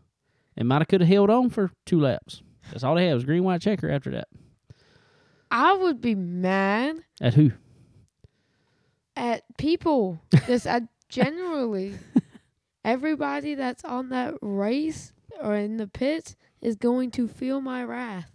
And 0.56 0.68
might 0.68 0.80
have 0.80 0.88
could 0.88 1.00
have 1.00 1.08
held 1.08 1.30
on 1.30 1.50
for 1.50 1.70
two 1.86 2.00
laps. 2.00 2.42
That's 2.70 2.84
all 2.84 2.94
they 2.94 3.06
had 3.06 3.14
was 3.14 3.24
green 3.24 3.44
white 3.44 3.60
checker 3.60 3.90
after 3.90 4.10
that. 4.12 4.28
I 5.50 5.72
would 5.74 6.00
be 6.00 6.14
mad 6.14 6.96
At 7.20 7.34
who? 7.34 7.52
At 9.16 9.42
people. 9.58 10.20
Just 10.46 10.66
I 10.68 10.82
generally, 11.08 11.94
everybody 12.84 13.54
that's 13.54 13.84
on 13.84 14.08
that 14.10 14.34
race 14.40 15.12
or 15.40 15.54
in 15.56 15.76
the 15.76 15.86
pits 15.86 16.36
is 16.60 16.76
going 16.76 17.10
to 17.12 17.28
feel 17.28 17.60
my 17.60 17.84
wrath. 17.84 18.30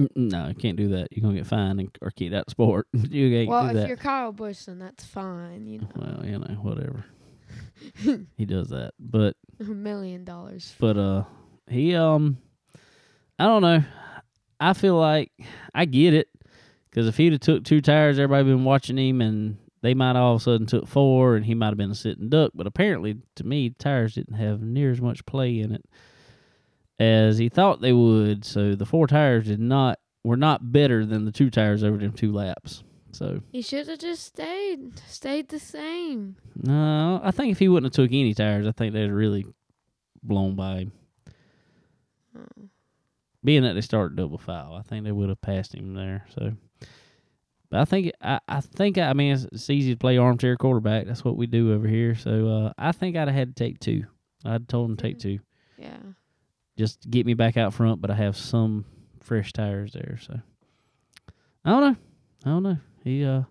Mm, 0.00 0.08
No, 0.16 0.48
you 0.48 0.54
can't 0.54 0.76
do 0.76 0.88
that. 0.88 1.08
You're 1.10 1.22
gonna 1.22 1.36
get 1.36 1.46
fined 1.46 1.80
and, 1.80 1.98
or 2.02 2.10
kicked 2.10 2.34
out 2.34 2.44
of 2.46 2.50
sport. 2.50 2.86
you 2.92 3.30
can't 3.30 3.48
well, 3.48 3.72
do 3.72 3.78
if 3.78 3.88
you're 3.88 3.96
Kyle 3.96 4.32
Busch, 4.32 4.64
then 4.64 4.78
that's 4.78 5.04
fine. 5.04 5.66
You 5.66 5.80
know, 5.80 5.88
Well, 5.96 6.26
you 6.26 6.38
know, 6.38 6.54
whatever. 6.62 7.04
he 8.36 8.44
does 8.44 8.68
that, 8.70 8.92
but 8.98 9.36
a 9.60 9.64
million 9.64 10.24
dollars. 10.24 10.74
but 10.78 10.96
uh, 10.96 11.24
he 11.68 11.94
um, 11.94 12.38
I 13.38 13.44
don't 13.44 13.62
know. 13.62 13.84
I 14.58 14.72
feel 14.72 14.96
like 14.96 15.30
I 15.74 15.84
get 15.84 16.14
it 16.14 16.28
because 16.90 17.06
if 17.06 17.16
he'd 17.18 17.32
have 17.32 17.40
took 17.40 17.64
two 17.64 17.80
tires, 17.82 18.18
everybody 18.18 18.44
been 18.48 18.64
watching 18.64 18.96
him, 18.98 19.20
and 19.20 19.58
they 19.86 19.94
might 19.94 20.16
all 20.16 20.34
of 20.34 20.40
a 20.40 20.44
sudden 20.44 20.66
took 20.66 20.88
four, 20.88 21.36
and 21.36 21.46
he 21.46 21.54
might 21.54 21.68
have 21.68 21.76
been 21.76 21.90
a 21.92 21.94
sitting 21.94 22.28
duck. 22.28 22.50
But 22.54 22.66
apparently, 22.66 23.18
to 23.36 23.44
me, 23.44 23.70
tires 23.70 24.14
didn't 24.14 24.34
have 24.34 24.60
near 24.60 24.90
as 24.90 25.00
much 25.00 25.24
play 25.26 25.60
in 25.60 25.72
it 25.72 25.84
as 26.98 27.38
he 27.38 27.48
thought 27.48 27.80
they 27.80 27.92
would. 27.92 28.44
So 28.44 28.74
the 28.74 28.84
four 28.86 29.06
tires 29.06 29.46
did 29.46 29.60
not 29.60 29.98
were 30.24 30.36
not 30.36 30.72
better 30.72 31.06
than 31.06 31.24
the 31.24 31.30
two 31.32 31.50
tires 31.50 31.84
over 31.84 31.98
them 31.98 32.12
two 32.12 32.32
laps. 32.32 32.82
So 33.12 33.40
He 33.52 33.62
should 33.62 33.86
have 33.88 34.00
just 34.00 34.24
stayed, 34.24 34.98
stayed 35.06 35.48
the 35.48 35.60
same. 35.60 36.36
no, 36.62 37.20
I 37.22 37.30
think 37.30 37.52
if 37.52 37.58
he 37.60 37.68
wouldn't 37.68 37.94
have 37.94 38.04
took 38.04 38.12
any 38.12 38.34
tires, 38.34 38.66
I 38.66 38.72
think 38.72 38.92
they'd 38.92 39.02
have 39.02 39.10
really 39.12 39.46
blown 40.22 40.56
by 40.56 40.78
him. 40.78 40.92
Being 43.44 43.62
that 43.62 43.74
they 43.74 43.80
started 43.80 44.16
double 44.16 44.38
foul, 44.38 44.74
I 44.74 44.82
think 44.82 45.04
they 45.04 45.12
would 45.12 45.28
have 45.28 45.40
passed 45.40 45.74
him 45.74 45.94
there. 45.94 46.26
So, 46.34 46.52
but 47.70 47.80
I 47.80 47.84
think 47.84 48.12
I, 48.20 48.38
I 48.48 48.60
think 48.60 48.98
I 48.98 49.12
mean 49.12 49.32
it's, 49.34 49.44
it's 49.44 49.70
easy 49.70 49.92
to 49.92 49.98
play 49.98 50.18
armchair 50.18 50.56
quarterback. 50.56 51.06
That's 51.06 51.24
what 51.24 51.36
we 51.36 51.46
do 51.46 51.72
over 51.74 51.86
here. 51.88 52.14
So 52.14 52.48
uh, 52.48 52.72
I 52.78 52.92
think 52.92 53.16
I'd 53.16 53.28
have 53.28 53.34
had 53.36 53.56
to 53.56 53.64
take 53.64 53.80
two. 53.80 54.04
I'd 54.44 54.68
told 54.68 54.90
him 54.90 54.96
to 54.96 55.02
take 55.02 55.18
two, 55.18 55.40
Yeah. 55.78 55.96
just 56.76 57.08
get 57.10 57.26
me 57.26 57.34
back 57.34 57.56
out 57.56 57.74
front. 57.74 58.00
But 58.00 58.10
I 58.10 58.14
have 58.14 58.36
some 58.36 58.84
fresh 59.20 59.52
tires 59.52 59.92
there. 59.92 60.18
So 60.20 60.38
I 61.64 61.70
don't 61.70 61.80
know. 61.80 61.96
I 62.44 62.48
don't 62.50 62.62
know. 62.62 62.78
He 63.02 63.24
uh, 63.24 63.42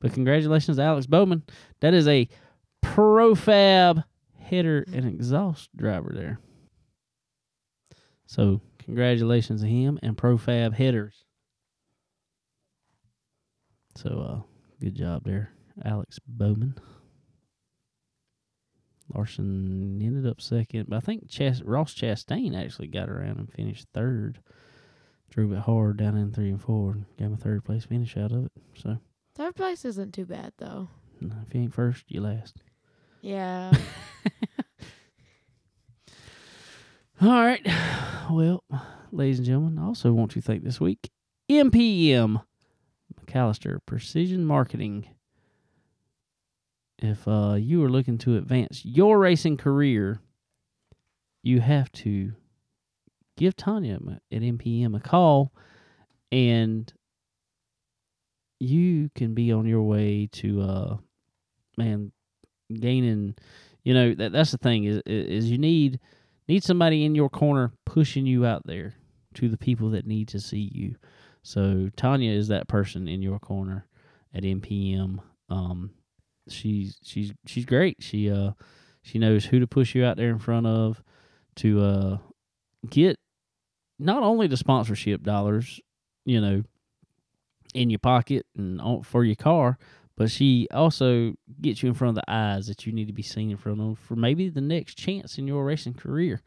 but 0.00 0.12
congratulations, 0.12 0.76
to 0.78 0.82
Alex 0.82 1.06
Bowman. 1.06 1.42
That 1.80 1.94
is 1.94 2.06
a 2.08 2.28
profab 2.82 4.02
header 4.38 4.84
and 4.92 5.06
exhaust 5.06 5.74
driver 5.76 6.10
there. 6.14 6.38
So 8.26 8.60
congratulations 8.78 9.60
to 9.62 9.68
him 9.68 9.98
and 10.02 10.16
Profab 10.16 10.74
headers. 10.74 11.24
So 13.96 14.08
uh 14.20 14.40
good 14.80 14.94
job 14.94 15.24
there, 15.24 15.50
Alex 15.84 16.18
Bowman. 16.26 16.74
Larson 19.14 20.00
ended 20.02 20.26
up 20.30 20.40
second, 20.40 20.86
but 20.88 20.96
I 20.96 21.00
think 21.00 21.28
Chas- 21.28 21.62
Ross 21.62 21.94
Chastain 21.94 22.56
actually 22.58 22.88
got 22.88 23.10
around 23.10 23.38
and 23.38 23.52
finished 23.52 23.86
third. 23.92 24.38
Drove 25.30 25.52
it 25.52 25.58
hard 25.60 25.98
down 25.98 26.16
in 26.16 26.32
three 26.32 26.48
and 26.50 26.60
four 26.60 26.92
and 26.92 27.04
got 27.18 27.32
a 27.32 27.36
third 27.36 27.64
place 27.64 27.84
finish 27.84 28.16
out 28.16 28.32
of 28.32 28.46
it. 28.46 28.52
So 28.74 28.98
Third 29.34 29.54
place 29.54 29.84
isn't 29.84 30.12
too 30.14 30.26
bad 30.26 30.52
though. 30.58 30.88
no, 31.20 31.34
if 31.46 31.54
you 31.54 31.62
ain't 31.62 31.74
first, 31.74 32.04
you 32.08 32.20
last. 32.20 32.62
Yeah. 33.22 33.72
All 37.20 37.28
right. 37.44 37.64
Well, 38.30 38.62
ladies 39.10 39.38
and 39.38 39.46
gentlemen, 39.46 39.78
I 39.78 39.86
also 39.86 40.12
want 40.12 40.30
to 40.32 40.40
thank 40.40 40.64
this 40.64 40.80
week 40.80 41.10
MPM 41.50 42.42
McAllister 43.32 43.78
Precision 43.86 44.44
Marketing. 44.44 45.06
If 46.98 47.26
uh, 47.26 47.54
you 47.54 47.82
are 47.84 47.88
looking 47.88 48.18
to 48.18 48.36
advance 48.36 48.84
your 48.84 49.18
racing 49.18 49.56
career, 49.56 50.20
you 51.42 51.60
have 51.60 51.90
to 51.92 52.32
give 53.36 53.56
Tanya 53.56 53.98
at 54.30 54.42
MPM 54.42 54.96
a 54.96 55.00
call, 55.00 55.52
and 56.30 56.92
you 58.60 59.10
can 59.14 59.34
be 59.34 59.52
on 59.52 59.66
your 59.66 59.82
way 59.82 60.28
to, 60.32 60.60
uh, 60.60 60.96
man, 61.76 62.12
gaining. 62.72 63.34
You 63.82 63.94
know 63.94 64.14
that 64.14 64.30
that's 64.30 64.52
the 64.52 64.58
thing 64.58 64.84
is 64.84 65.02
is 65.06 65.50
you 65.50 65.58
need 65.58 65.98
need 66.46 66.62
somebody 66.62 67.04
in 67.04 67.16
your 67.16 67.28
corner 67.28 67.72
pushing 67.84 68.26
you 68.26 68.46
out 68.46 68.64
there 68.64 68.94
to 69.34 69.48
the 69.48 69.56
people 69.56 69.90
that 69.90 70.06
need 70.06 70.28
to 70.28 70.40
see 70.40 70.70
you. 70.72 70.94
So 71.42 71.90
Tanya 71.96 72.30
is 72.30 72.48
that 72.48 72.68
person 72.68 73.08
in 73.08 73.22
your 73.22 73.38
corner 73.38 73.86
at 74.34 74.42
MPM. 74.42 75.18
Um, 75.48 75.90
she's 76.48 76.98
she's 77.02 77.32
she's 77.46 77.64
great. 77.64 77.96
She 78.00 78.30
uh 78.30 78.52
she 79.02 79.18
knows 79.18 79.44
who 79.44 79.60
to 79.60 79.66
push 79.66 79.94
you 79.94 80.04
out 80.04 80.16
there 80.16 80.30
in 80.30 80.38
front 80.38 80.66
of 80.66 81.02
to 81.56 81.80
uh 81.80 82.18
get 82.88 83.18
not 83.98 84.22
only 84.22 84.46
the 84.46 84.56
sponsorship 84.56 85.22
dollars, 85.22 85.80
you 86.24 86.40
know, 86.40 86.62
in 87.74 87.90
your 87.90 87.98
pocket 87.98 88.46
and 88.56 88.80
on, 88.80 89.02
for 89.02 89.24
your 89.24 89.36
car, 89.36 89.78
but 90.16 90.30
she 90.30 90.68
also 90.72 91.34
gets 91.60 91.82
you 91.82 91.88
in 91.88 91.94
front 91.94 92.10
of 92.16 92.24
the 92.24 92.30
eyes 92.30 92.66
that 92.66 92.86
you 92.86 92.92
need 92.92 93.06
to 93.06 93.12
be 93.12 93.22
seen 93.22 93.50
in 93.50 93.56
front 93.56 93.80
of 93.80 93.98
for 93.98 94.16
maybe 94.16 94.48
the 94.48 94.60
next 94.60 94.96
chance 94.96 95.38
in 95.38 95.46
your 95.46 95.64
racing 95.64 95.94
career. 95.94 96.42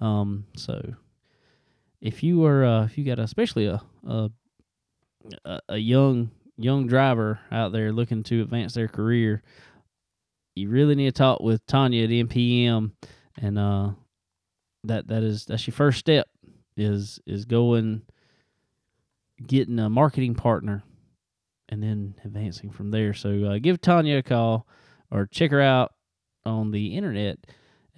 Um, 0.00 0.46
so 0.56 0.94
if 2.00 2.22
you 2.22 2.44
are, 2.44 2.64
uh, 2.64 2.84
if 2.84 2.96
you 2.96 3.04
got 3.04 3.18
a, 3.18 3.22
especially 3.22 3.66
a, 3.66 3.82
a 4.06 4.30
a 5.68 5.76
young 5.76 6.30
young 6.56 6.86
driver 6.86 7.40
out 7.50 7.72
there 7.72 7.92
looking 7.92 8.22
to 8.24 8.42
advance 8.42 8.74
their 8.74 8.88
career, 8.88 9.42
you 10.54 10.68
really 10.68 10.94
need 10.94 11.06
to 11.06 11.12
talk 11.12 11.40
with 11.40 11.64
Tanya 11.66 12.04
at 12.04 12.10
MPM, 12.10 12.92
and 13.40 13.58
uh, 13.58 13.90
that 14.84 15.08
that 15.08 15.22
is 15.22 15.44
that's 15.46 15.66
your 15.66 15.74
first 15.74 15.98
step 15.98 16.28
is 16.76 17.20
is 17.26 17.44
going 17.44 18.02
getting 19.46 19.78
a 19.78 19.88
marketing 19.88 20.34
partner 20.34 20.82
and 21.68 21.82
then 21.82 22.14
advancing 22.24 22.70
from 22.70 22.90
there. 22.90 23.14
So 23.14 23.44
uh, 23.44 23.58
give 23.58 23.80
Tanya 23.80 24.18
a 24.18 24.22
call 24.22 24.66
or 25.10 25.26
check 25.26 25.50
her 25.50 25.60
out 25.60 25.92
on 26.44 26.70
the 26.70 26.96
internet 26.96 27.38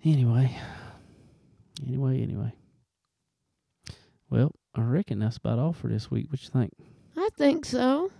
Anyway, 0.04 0.58
anyway, 1.86 2.22
anyway. 2.22 2.52
Well, 4.28 4.52
I 4.74 4.82
reckon 4.82 5.20
that's 5.20 5.38
about 5.38 5.58
all 5.58 5.72
for 5.72 5.88
this 5.88 6.10
week. 6.10 6.30
What 6.30 6.42
you 6.42 6.50
think? 6.50 6.74
I 7.16 7.30
think 7.36 7.64
so. 7.64 8.10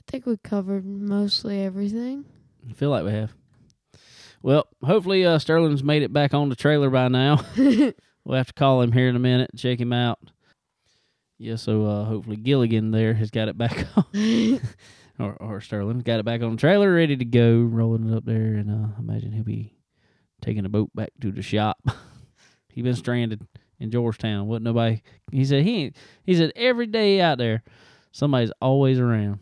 I 0.00 0.02
think 0.10 0.26
we 0.26 0.36
covered 0.38 0.84
mostly 0.84 1.62
everything. 1.62 2.24
I 2.68 2.72
feel 2.72 2.90
like 2.90 3.04
we 3.04 3.12
have. 3.12 3.32
Well, 4.42 4.66
hopefully 4.82 5.24
uh, 5.24 5.38
Sterling's 5.38 5.84
made 5.84 6.02
it 6.02 6.12
back 6.12 6.34
on 6.34 6.48
the 6.48 6.56
trailer 6.56 6.90
by 6.90 7.06
now. 7.08 7.44
we'll 7.56 8.36
have 8.36 8.48
to 8.48 8.54
call 8.54 8.82
him 8.82 8.92
here 8.92 9.08
in 9.08 9.16
a 9.16 9.20
minute, 9.20 9.50
check 9.56 9.80
him 9.80 9.92
out. 9.92 10.18
Yeah, 11.42 11.56
so 11.56 11.84
uh, 11.86 12.04
hopefully 12.04 12.36
Gilligan 12.36 12.92
there 12.92 13.14
has 13.14 13.32
got 13.32 13.48
it 13.48 13.58
back 13.58 13.84
on, 13.96 14.04
or 15.18 15.32
or 15.40 15.60
Sterling 15.60 15.98
got 15.98 16.20
it 16.20 16.24
back 16.24 16.40
on 16.40 16.52
the 16.52 16.56
trailer, 16.56 16.94
ready 16.94 17.16
to 17.16 17.24
go, 17.24 17.62
rolling 17.62 18.08
it 18.08 18.16
up 18.16 18.24
there, 18.24 18.54
and 18.54 18.70
uh, 18.70 18.88
imagine 18.96 19.32
he'll 19.32 19.42
be 19.42 19.74
taking 20.40 20.64
a 20.64 20.68
boat 20.68 20.90
back 20.94 21.10
to 21.20 21.32
the 21.32 21.42
shop. 21.42 21.78
he 22.68 22.80
been 22.80 22.94
stranded 22.94 23.44
in 23.80 23.90
Georgetown. 23.90 24.46
What 24.46 24.62
nobody? 24.62 25.02
He 25.32 25.44
said 25.44 25.64
he 25.64 25.78
ain't. 25.78 25.96
He 26.22 26.36
said 26.36 26.52
every 26.54 26.86
day 26.86 27.20
out 27.20 27.38
there, 27.38 27.64
somebody's 28.12 28.52
always 28.60 29.00
around. 29.00 29.40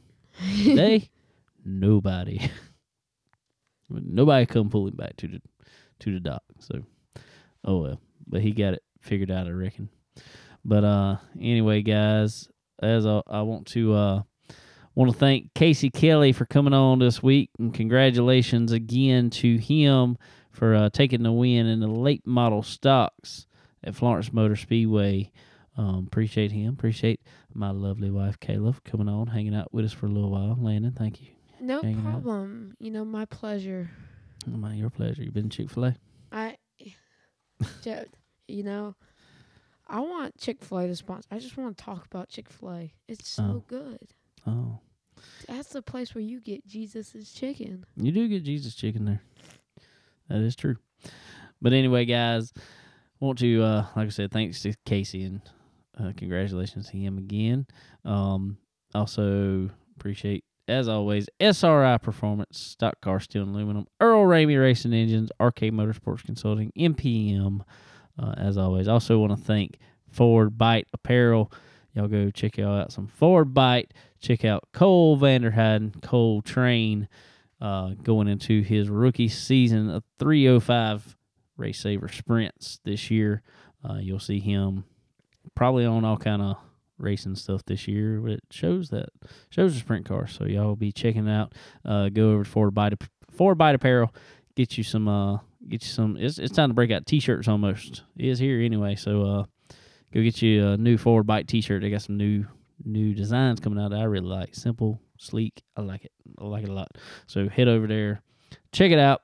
Today, 0.57 1.11
nobody. 1.67 2.51
nobody 3.91 4.47
come 4.47 4.71
pull 4.71 4.87
him 4.89 4.97
back 4.97 5.19
to 5.19 5.29
the 5.29 5.43
to 5.99 6.15
the 6.15 6.21
dock. 6.21 6.45
So, 6.61 6.83
oh 7.63 7.83
well. 7.83 8.01
But 8.27 8.41
he 8.41 8.53
got 8.53 8.73
it 8.73 8.83
figured 9.03 9.31
out, 9.31 9.47
I 9.47 9.51
reckon. 9.51 9.91
But 10.65 10.85
uh, 10.85 11.17
anyway, 11.41 11.83
guys, 11.83 12.49
as 12.83 13.07
I, 13.07 13.23
I 13.27 13.43
want 13.43 13.67
to 13.69 13.95
uh, 13.95 14.23
want 14.95 15.13
to 15.13 15.17
thank 15.17 15.55
Casey 15.55 15.91
Kelly 15.91 16.33
for 16.33 16.45
coming 16.47 16.75
on 16.75 16.99
this 16.99 17.23
week, 17.23 17.51
and 17.59 17.73
congratulations 17.73 18.73
again 18.73 19.31
to 19.31 19.57
him 19.59 20.17
for 20.51 20.75
uh, 20.75 20.91
taking 20.91 21.23
the 21.23 21.33
win 21.33 21.67
in 21.67 21.81
the 21.81 21.87
late 21.87 22.27
model 22.27 22.63
stocks 22.63 23.47
at 23.83 23.95
Florence 23.95 24.33
Motor 24.33 24.57
Speedway. 24.57 25.31
Um, 25.77 26.05
appreciate 26.07 26.53
him. 26.53 26.75
Appreciate 26.75 27.21
my 27.55 27.71
lovely 27.71 28.11
wife 28.11 28.39
Kayla 28.41 28.75
for 28.75 28.81
coming 28.83 29.09
on, 29.09 29.29
hanging 29.29 29.55
out 29.55 29.73
with 29.73 29.85
us 29.87 29.93
for 29.93 30.07
a 30.07 30.11
little 30.11 30.31
while. 30.31 30.59
Landon, 30.61 30.93
thank 30.93 31.23
you. 31.23 31.29
No 31.61 31.81
Hanging 31.81 31.99
out. 32.07 32.23
problem. 32.23 32.75
You 32.79 32.91
know, 32.91 33.05
my 33.05 33.25
pleasure. 33.27 33.91
My, 34.47 34.75
your 34.75 34.91
pleasure. 34.91 35.23
You've 35.23 35.35
been 35.35 35.49
Chick 35.51 35.71
Fil 35.71 35.85
A? 35.87 35.97
I, 36.33 36.57
you 38.49 38.63
know, 38.65 38.95
I 39.91 40.01
want 40.01 40.39
Chick 40.39 40.63
Fil 40.63 40.79
A 40.79 40.87
to 40.87 40.97
sponsor. 40.97 41.27
I 41.31 41.39
just 41.39 41.57
want 41.57 41.77
to 41.77 41.85
talk 41.85 42.07
about 42.07 42.29
Chick 42.29 42.49
Fil 42.49 42.71
A. 42.73 42.93
It's 43.09 43.29
so 43.29 43.43
Oh. 43.43 43.65
good. 43.67 43.99
Oh, 44.47 44.79
That's 45.49 45.69
the 45.71 45.83
place 45.83 46.15
where 46.15 46.23
you 46.25 46.41
get 46.41 46.67
Jesus's 46.67 47.31
chicken. 47.33 47.85
You 47.97 48.11
do 48.13 48.27
get 48.29 48.43
Jesus 48.45 48.75
chicken 48.75 49.05
there. 49.05 49.23
That 50.29 50.41
is 50.41 50.57
true. 50.57 50.77
But 51.61 51.73
anyway, 51.75 52.05
guys, 52.07 52.53
want 53.19 53.39
to 53.41 53.63
uh 53.63 53.87
like 53.97 54.07
I 54.07 54.11
said, 54.11 54.31
thanks 54.31 54.63
to 54.63 54.73
Casey 54.87 55.25
and 55.25 55.43
uh, 55.99 56.13
congratulations 56.17 56.89
to 56.91 56.97
him 56.97 57.19
again. 57.19 57.67
Um 58.05 58.57
also 58.95 59.69
appreciate 59.97 60.45
as 60.69 60.89
always 60.89 61.29
SRI 61.41 61.99
Performance, 61.99 62.59
Stock 62.59 63.01
Car 63.03 63.21
Steel 63.21 63.43
and 63.43 63.55
Aluminum, 63.55 63.87
Earl 64.01 64.25
Ramey 64.25 64.59
Racing 64.59 64.93
Engines, 64.95 65.31
RK 65.41 65.65
Motorsports 65.73 66.25
Consulting, 66.25 66.73
MPM. 66.79 67.61
Uh, 68.21 68.35
as 68.37 68.59
always, 68.59 68.87
also 68.89 69.19
want 69.19 69.37
to 69.37 69.45
thank 69.45 69.79
Ford 70.11 70.59
Bite 70.59 70.89
Apparel. 70.93 71.51
Y'all 71.95 72.09
go 72.09 72.31
check 72.31 72.59
y'all 72.59 72.79
out 72.79 72.93
some 72.93 73.07
Ford 73.07 73.55
Bite. 73.55 73.93
Check 74.21 74.45
out 74.45 74.69
Cole 74.73 75.19
Vanderheiden, 75.19 76.03
Cole 76.03 76.43
Train, 76.43 77.09
uh, 77.61 77.95
going 78.03 78.29
into 78.29 78.63
his 78.63 78.89
rookie 78.89 79.29
season 79.29 79.89
of 79.89 80.05
305 80.19 81.17
Race 81.57 81.81
Saver 81.81 82.09
sprints 82.09 82.81
this 82.85 83.11
year. 83.11 83.43
Uh, 83.89 83.99
you'll 84.01 84.19
see 84.19 84.41
him 84.41 84.85
probably 85.55 85.87
on 85.87 86.05
all 86.05 86.19
kind 86.19 86.43
of 86.43 86.57
racing 86.99 87.35
stuff 87.35 87.65
this 87.65 87.89
year. 87.89 88.21
But 88.21 88.33
it 88.33 88.45
shows 88.51 88.91
that 88.91 89.09
shows 89.49 89.75
the 89.75 89.81
sprint 89.81 90.07
car. 90.07 90.27
So 90.27 90.45
y'all 90.45 90.67
will 90.67 90.77
be 90.77 90.93
checking 90.93 91.29
out. 91.29 91.55
Uh, 91.85 92.09
go 92.09 92.33
over 92.33 92.45
to 92.45 92.51
Ford 92.51 92.75
Bite 92.75 92.95
Ford 93.31 93.59
Bite 93.59 93.75
Apparel. 93.75 94.15
Get 94.55 94.77
you 94.77 94.85
some. 94.85 95.09
Uh, 95.09 95.39
get 95.69 95.83
you 95.83 95.89
some. 95.89 96.17
It's 96.17 96.39
it's 96.39 96.55
time 96.55 96.71
to 96.71 96.75
break 96.75 96.91
out 96.91 97.07
t-shirts 97.07 97.49
almost. 97.49 98.03
It 98.17 98.27
is 98.27 98.39
here 98.39 98.61
anyway. 98.61 98.95
So 98.97 99.23
uh, 99.23 99.45
go 100.13 100.23
get 100.23 100.43
you 100.43 100.67
a 100.67 100.77
new 100.77 100.97
Ford 100.97 101.27
Bite 101.27 101.49
t-shirt. 101.49 101.83
They 101.83 101.91
got 101.91 102.03
some 102.03 102.17
new 102.17 102.47
new 102.85 103.15
designs 103.15 103.61
coming 103.61 103.79
out 103.79 103.91
that 103.91 104.01
I 104.01 104.05
really 104.05 104.27
like. 104.27 104.55
Simple, 104.55 105.01
sleek. 105.19 105.63
I 105.77 105.83
like 105.83 106.05
it. 106.05 106.13
I 106.39 106.45
like 106.45 106.65
it 106.65 106.71
a 106.71 106.73
lot. 106.75 106.89
So 107.27 107.49
head 107.49 107.69
over 107.69 107.87
there, 107.87 108.23
check 108.73 108.91
it 108.91 108.99
out, 108.99 109.23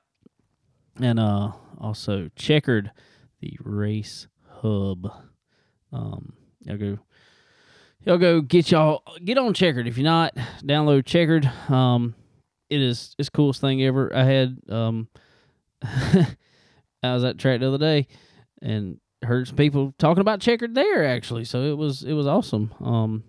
and 0.99 1.19
uh, 1.19 1.51
also 1.79 2.29
checkered 2.35 2.91
the 3.41 3.57
race 3.63 4.27
hub. 4.61 5.11
Um, 5.91 6.33
y'all 6.61 6.77
go, 6.77 6.99
y'all 8.05 8.17
go 8.17 8.41
get 8.41 8.71
y'all 8.71 9.03
get 9.23 9.37
on 9.37 9.53
checkered. 9.53 9.87
If 9.87 9.97
you're 9.97 10.03
not, 10.03 10.35
download 10.63 11.05
checkered. 11.05 11.45
Um, 11.69 12.15
it 12.69 12.81
is 12.81 13.15
it's 13.17 13.29
coolest 13.29 13.61
thing 13.61 13.81
ever. 13.83 14.13
I 14.15 14.23
had 14.23 14.57
um, 14.69 15.07
I 15.83 17.13
was 17.13 17.23
at 17.23 17.37
track 17.37 17.59
the 17.59 17.67
other 17.67 17.77
day, 17.77 18.07
and 18.61 18.99
heard 19.23 19.47
some 19.47 19.57
people 19.57 19.93
talking 19.97 20.21
about 20.21 20.39
checkered 20.39 20.75
there 20.75 21.05
actually. 21.05 21.45
So 21.45 21.63
it 21.63 21.77
was 21.77 22.03
it 22.03 22.13
was 22.13 22.27
awesome. 22.27 22.73
Um, 22.79 23.23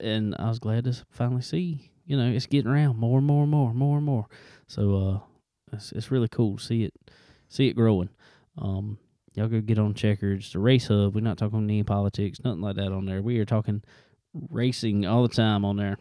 and 0.00 0.34
I 0.38 0.48
was 0.48 0.58
glad 0.58 0.84
to 0.84 0.96
finally 1.10 1.42
see. 1.42 1.90
You 2.04 2.16
know, 2.16 2.30
it's 2.30 2.46
getting 2.46 2.70
around 2.70 2.98
more 2.98 3.18
and 3.18 3.26
more 3.26 3.42
and 3.42 3.50
more, 3.50 3.70
and 3.70 3.78
more 3.78 3.96
and 3.96 4.06
more. 4.06 4.26
So 4.66 4.96
uh, 4.96 5.20
it's 5.72 5.92
it's 5.92 6.10
really 6.10 6.28
cool 6.28 6.56
to 6.58 6.62
see 6.62 6.84
it 6.84 6.94
see 7.48 7.68
it 7.68 7.76
growing. 7.76 8.10
Um, 8.58 8.98
y'all 9.34 9.48
go 9.48 9.60
get 9.60 9.78
on 9.78 9.94
checkers, 9.94 10.52
the 10.52 10.58
race 10.58 10.88
hub. 10.88 11.14
We're 11.14 11.20
not 11.20 11.38
talking 11.38 11.62
any 11.64 11.82
politics, 11.82 12.40
nothing 12.44 12.60
like 12.60 12.76
that 12.76 12.92
on 12.92 13.06
there. 13.06 13.22
We 13.22 13.38
are 13.38 13.44
talking 13.44 13.82
racing 14.50 15.06
all 15.06 15.22
the 15.22 15.34
time 15.34 15.64
on 15.64 15.76
there. 15.76 15.96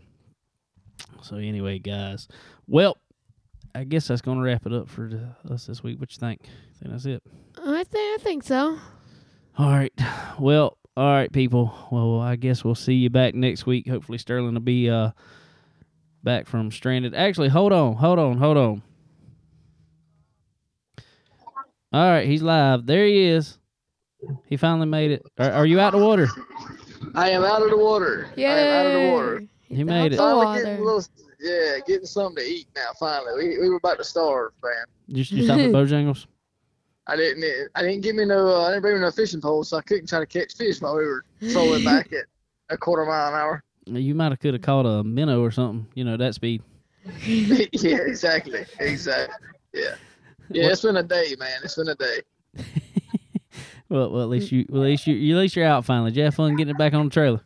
So 1.21 1.37
anyway, 1.37 1.79
guys, 1.79 2.27
well, 2.67 2.97
I 3.73 3.83
guess 3.83 4.07
that's 4.07 4.21
gonna 4.21 4.41
wrap 4.41 4.65
it 4.65 4.73
up 4.73 4.89
for 4.89 5.07
the, 5.07 5.53
us 5.53 5.65
this 5.65 5.83
week. 5.83 5.99
What 5.99 6.11
you 6.11 6.19
think? 6.19 6.41
I 6.43 6.79
think 6.79 6.91
that's 6.91 7.05
it. 7.05 7.23
I 7.57 7.83
think 7.83 8.19
I 8.19 8.23
think 8.23 8.43
so. 8.43 8.77
All 9.57 9.69
right. 9.69 9.93
Well, 10.39 10.77
all 10.97 11.13
right, 11.13 11.31
people. 11.31 11.73
Well, 11.91 12.19
I 12.19 12.35
guess 12.35 12.63
we'll 12.63 12.75
see 12.75 12.93
you 12.93 13.09
back 13.09 13.33
next 13.33 13.65
week. 13.65 13.87
Hopefully, 13.87 14.17
Sterling 14.17 14.53
will 14.53 14.61
be 14.61 14.89
uh 14.89 15.11
back 16.23 16.47
from 16.47 16.71
stranded. 16.71 17.15
Actually, 17.15 17.49
hold 17.49 17.73
on, 17.73 17.95
hold 17.95 18.19
on, 18.19 18.37
hold 18.37 18.57
on. 18.57 18.81
All 21.93 22.09
right, 22.09 22.25
he's 22.25 22.41
live. 22.41 22.85
There 22.85 23.05
he 23.05 23.23
is. 23.23 23.57
He 24.45 24.55
finally 24.55 24.87
made 24.87 25.11
it. 25.11 25.23
Are, 25.37 25.51
are 25.51 25.65
you 25.65 25.79
out 25.79 25.93
of 25.93 25.99
the 25.99 26.05
water? 26.05 26.27
I 27.15 27.31
am 27.31 27.43
out 27.43 27.61
of 27.61 27.69
the 27.69 27.77
water. 27.77 28.29
I 28.37 28.41
am 28.41 28.73
out 28.73 28.85
of 28.85 28.93
the 28.93 29.09
water. 29.11 29.39
Yay. 29.39 29.75
He 29.75 29.83
made 29.83 30.13
it. 30.13 30.19
Out 30.19 30.43
Finally 30.43 30.63
getting 30.63 30.79
a 30.79 30.85
little, 30.85 31.03
yeah, 31.41 31.77
getting 31.85 32.05
something 32.05 32.43
to 32.43 32.49
eat 32.49 32.67
now. 32.75 32.89
Finally, 32.99 33.33
we, 33.49 33.59
we 33.59 33.69
were 33.69 33.77
about 33.77 33.97
to 33.97 34.03
starve, 34.03 34.51
man. 34.63 34.73
You, 35.07 35.23
you 35.27 35.43
stop 35.43 35.59
at 35.59 35.71
Bojangles? 35.71 36.25
I 37.07 37.15
didn't. 37.15 37.43
I 37.75 37.81
didn't 37.81 38.01
give 38.01 38.15
me 38.15 38.25
no. 38.25 38.47
Uh, 38.47 38.61
I 38.67 38.69
didn't 38.69 38.83
bring 38.83 38.95
me 38.95 39.01
no 39.01 39.11
fishing 39.11 39.41
pole, 39.41 39.63
so 39.63 39.77
I 39.77 39.81
couldn't 39.81 40.07
try 40.07 40.19
to 40.19 40.25
catch 40.25 40.55
fish 40.55 40.79
while 40.81 40.95
we 40.95 41.05
were 41.05 41.25
trolling 41.51 41.83
back 41.83 42.13
at 42.13 42.25
a 42.69 42.77
quarter 42.77 43.05
mile 43.05 43.29
an 43.29 43.33
hour. 43.33 43.63
You 43.87 44.13
might 44.13 44.29
have 44.31 44.39
could 44.39 44.53
have 44.53 44.61
caught 44.61 44.85
a 44.85 45.03
minnow 45.03 45.41
or 45.41 45.51
something. 45.51 45.87
You 45.95 46.03
know 46.03 46.15
that 46.17 46.35
speed. 46.35 46.61
yeah, 47.25 47.97
exactly, 47.97 48.63
exactly. 48.79 49.35
Yeah, 49.73 49.95
yeah. 50.51 50.63
What- 50.63 50.71
It's 50.73 50.81
been 50.83 50.97
a 50.97 51.03
day, 51.03 51.35
man. 51.39 51.59
It's 51.63 51.75
been 51.75 51.89
a 51.89 51.95
day. 51.95 52.21
Well, 53.89 54.09
well, 54.09 54.21
at 54.21 54.29
least 54.29 54.53
you, 54.53 54.65
well, 54.69 54.83
at 54.83 54.85
least 54.85 55.05
you, 55.05 55.35
at 55.35 55.39
least 55.41 55.53
you're 55.57 55.65
out 55.65 55.83
finally. 55.83 56.11
Did 56.11 56.17
you 56.19 56.23
have 56.23 56.35
fun 56.35 56.55
getting 56.55 56.73
it 56.73 56.77
back 56.77 56.93
on 56.93 57.03
the 57.07 57.11
trailer? 57.11 57.41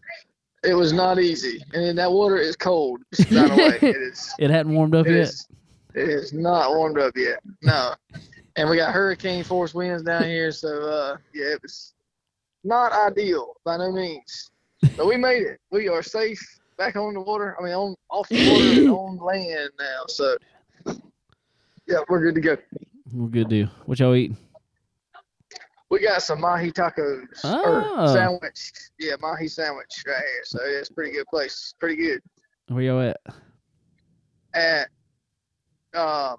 It 0.66 0.74
was 0.74 0.94
not 0.94 1.20
easy, 1.20 1.62
and 1.74 1.98
that 1.98 2.12
water 2.12 2.38
is 2.38 2.56
cold. 2.56 3.02
By 3.18 3.26
the 3.26 3.56
way, 3.82 3.90
it 3.90 3.96
is. 3.96 4.34
It 4.40 4.50
hadn't 4.50 4.74
warmed 4.74 4.96
up 4.96 5.06
It 5.08 5.12
yet. 5.12 5.22
is. 5.22 5.48
It 5.94 6.10
is 6.10 6.34
not 6.34 6.72
warmed 6.72 6.98
up 7.00 7.16
yet. 7.16 7.40
No. 7.62 7.94
And 8.58 8.70
we 8.70 8.78
got 8.78 8.94
hurricane 8.94 9.44
force 9.44 9.74
winds 9.74 10.04
down 10.04 10.24
here, 10.24 10.52
so 10.52 10.68
uh, 10.90 11.18
yeah, 11.34 11.48
it 11.54 11.62
was 11.62 11.94
not 12.64 12.92
ideal 12.94 13.54
by 13.64 13.78
no 13.78 13.92
means. 13.92 14.50
But 14.98 15.08
we 15.08 15.18
made 15.18 15.44
it. 15.44 15.60
We 15.72 15.88
are 15.90 16.02
safe 16.04 16.42
back 16.78 16.96
on 16.96 17.14
the 17.14 17.22
water. 17.22 17.56
I 17.60 17.64
mean, 17.64 17.74
on 17.74 17.96
off 18.10 18.28
the 18.30 18.50
water 18.50 18.82
and 18.82 18.90
on 18.92 19.18
land 19.18 19.70
now. 19.80 20.04
So 20.08 20.38
yeah, 21.88 22.00
we're 22.10 22.22
good 22.22 22.36
to 22.36 22.42
go. 22.42 22.58
We're 23.14 23.28
good 23.28 23.50
deal. 23.50 23.68
What 23.86 24.00
y'all 24.00 24.16
eating? 24.16 24.38
We 25.90 26.00
got 26.02 26.24
some 26.24 26.42
mahi 26.42 26.72
tacos 26.72 27.26
Oh. 27.44 27.96
or 28.00 28.08
sandwich. 28.14 28.72
Yeah, 29.00 29.16
mahi 29.22 29.48
sandwich 29.48 30.04
right 30.08 30.16
here. 30.18 30.42
So 30.44 30.60
yeah, 30.64 30.80
it's 30.80 30.90
a 30.90 30.94
pretty 30.94 31.12
good 31.12 31.28
place. 31.28 31.74
Pretty 31.80 31.96
good. 31.96 32.22
Where 32.70 32.84
y'all 32.84 33.02
at? 33.02 33.18
At 34.54 34.88
uh, 35.94 36.36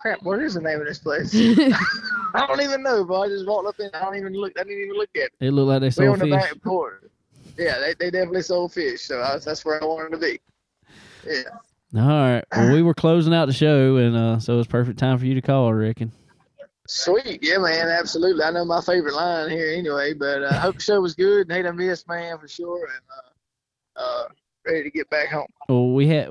crap, 0.00 0.22
what 0.22 0.40
is 0.40 0.54
the 0.54 0.60
name 0.60 0.80
of 0.80 0.86
this 0.86 0.98
place? 0.98 1.32
I 2.34 2.46
don't 2.46 2.62
even 2.62 2.82
know, 2.82 3.04
but 3.04 3.20
I 3.20 3.28
just 3.28 3.46
walked 3.46 3.68
up 3.68 3.78
in. 3.80 3.90
I 3.94 4.00
don't 4.04 4.16
even 4.16 4.32
look. 4.32 4.52
I 4.58 4.62
didn't 4.62 4.84
even 4.84 4.96
look 4.96 5.10
at 5.16 5.22
it. 5.24 5.32
It 5.40 5.50
looked 5.50 5.68
like 5.68 5.80
they 5.80 5.86
We 5.86 5.90
sold 5.90 6.22
on 6.22 6.30
the 6.30 6.36
fish. 6.36 6.44
back 6.52 6.62
porch. 6.62 7.02
Yeah, 7.58 7.78
they, 7.78 7.94
they 7.98 8.10
definitely 8.10 8.42
sold 8.42 8.72
fish, 8.72 9.02
so 9.02 9.20
I, 9.20 9.38
that's 9.38 9.64
where 9.64 9.82
I 9.82 9.84
wanted 9.86 10.12
to 10.12 10.18
be. 10.18 10.40
Yeah. 11.26 11.42
All 12.00 12.08
right. 12.08 12.44
Well, 12.56 12.72
we 12.72 12.82
were 12.82 12.94
closing 12.94 13.34
out 13.34 13.46
the 13.46 13.52
show, 13.52 13.96
and 13.96 14.16
uh, 14.16 14.38
so 14.38 14.54
it 14.54 14.58
was 14.58 14.66
perfect 14.68 14.98
time 14.98 15.18
for 15.18 15.26
you 15.26 15.34
to 15.34 15.42
call. 15.42 15.68
I 15.68 15.72
reckon. 15.72 16.12
Sweet, 16.92 17.38
yeah, 17.40 17.58
man, 17.58 17.88
absolutely. 17.88 18.42
I 18.42 18.50
know 18.50 18.64
my 18.64 18.80
favorite 18.80 19.14
line 19.14 19.48
here 19.48 19.70
anyway, 19.70 20.12
but 20.12 20.42
uh, 20.42 20.48
I 20.50 20.54
hope 20.56 20.74
the 20.74 20.80
show 20.80 21.00
was 21.00 21.14
good. 21.14 21.42
and 21.42 21.52
Hate 21.52 21.64
I 21.64 21.70
missed, 21.70 22.08
man, 22.08 22.36
for 22.36 22.48
sure, 22.48 22.84
and 22.84 23.02
uh, 23.16 24.00
uh, 24.00 24.24
ready 24.66 24.82
to 24.82 24.90
get 24.90 25.08
back 25.08 25.28
home. 25.28 25.46
Well, 25.68 25.92
we 25.92 26.08
had, 26.08 26.26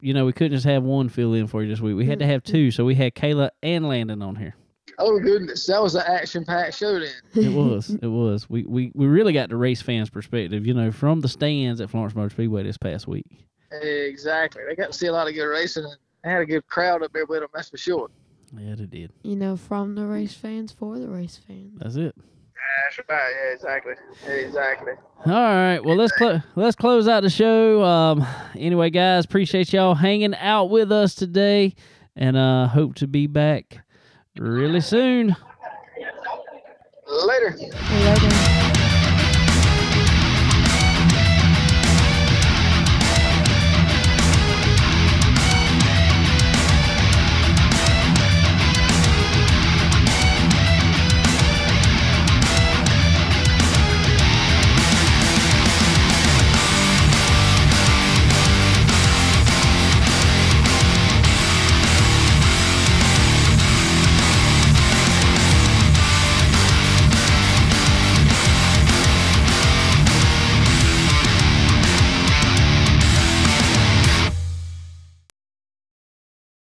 you 0.00 0.12
know, 0.12 0.26
we 0.26 0.32
couldn't 0.32 0.56
just 0.56 0.66
have 0.66 0.82
one 0.82 1.10
fill 1.10 1.34
in 1.34 1.46
for 1.46 1.62
you 1.62 1.68
this 1.68 1.80
week. 1.80 1.94
We 1.94 2.06
had 2.06 2.18
to 2.18 2.26
have 2.26 2.42
two, 2.42 2.72
so 2.72 2.84
we 2.84 2.96
had 2.96 3.14
Kayla 3.14 3.50
and 3.62 3.86
Landon 3.86 4.20
on 4.20 4.34
here. 4.34 4.56
Oh 4.98 5.16
goodness, 5.20 5.64
that 5.66 5.80
was 5.80 5.94
an 5.94 6.02
action-packed 6.04 6.74
show 6.74 6.98
then. 6.98 7.12
It 7.34 7.52
was. 7.52 7.90
it 7.90 8.08
was. 8.08 8.50
We, 8.50 8.64
we 8.64 8.90
we 8.96 9.06
really 9.06 9.32
got 9.32 9.48
the 9.48 9.56
race 9.56 9.80
fans' 9.80 10.10
perspective, 10.10 10.66
you 10.66 10.74
know, 10.74 10.90
from 10.90 11.20
the 11.20 11.28
stands 11.28 11.80
at 11.80 11.88
Florence 11.88 12.16
Motor 12.16 12.30
Speedway 12.30 12.64
this 12.64 12.76
past 12.76 13.06
week. 13.06 13.46
Exactly. 13.70 14.62
They 14.68 14.74
got 14.74 14.90
to 14.90 14.98
see 14.98 15.06
a 15.06 15.12
lot 15.12 15.28
of 15.28 15.34
good 15.34 15.44
racing, 15.46 15.84
and 15.84 15.94
they 16.24 16.30
had 16.30 16.42
a 16.42 16.46
good 16.46 16.66
crowd 16.66 17.04
up 17.04 17.12
there 17.12 17.26
with 17.26 17.42
them. 17.42 17.48
That's 17.54 17.70
for 17.70 17.78
sure. 17.78 18.08
Yeah, 18.56 18.74
they 18.74 18.86
did. 18.86 19.12
You 19.22 19.36
know, 19.36 19.56
from 19.56 19.94
the 19.94 20.06
race 20.06 20.34
fans 20.34 20.72
for 20.72 20.98
the 20.98 21.08
race 21.08 21.40
fans. 21.46 21.78
That's 21.78 21.96
it. 21.96 22.14
That's 22.16 23.08
right. 23.08 23.32
Yeah, 23.44 23.54
exactly. 23.54 23.94
Exactly. 24.26 24.92
All 25.26 25.32
right. 25.32 25.80
Well, 25.84 25.96
let's 25.96 26.12
clo- 26.12 26.40
let's 26.56 26.76
close 26.76 27.06
out 27.08 27.22
the 27.22 27.30
show. 27.30 27.82
Um, 27.84 28.26
anyway, 28.56 28.90
guys, 28.90 29.24
appreciate 29.24 29.72
y'all 29.72 29.94
hanging 29.94 30.34
out 30.34 30.66
with 30.70 30.90
us 30.90 31.14
today, 31.14 31.74
and 32.16 32.36
uh, 32.36 32.66
hope 32.68 32.96
to 32.96 33.06
be 33.06 33.26
back 33.26 33.78
really 34.36 34.80
soon. 34.80 35.36
Later. 37.08 37.56
Later. 37.58 38.56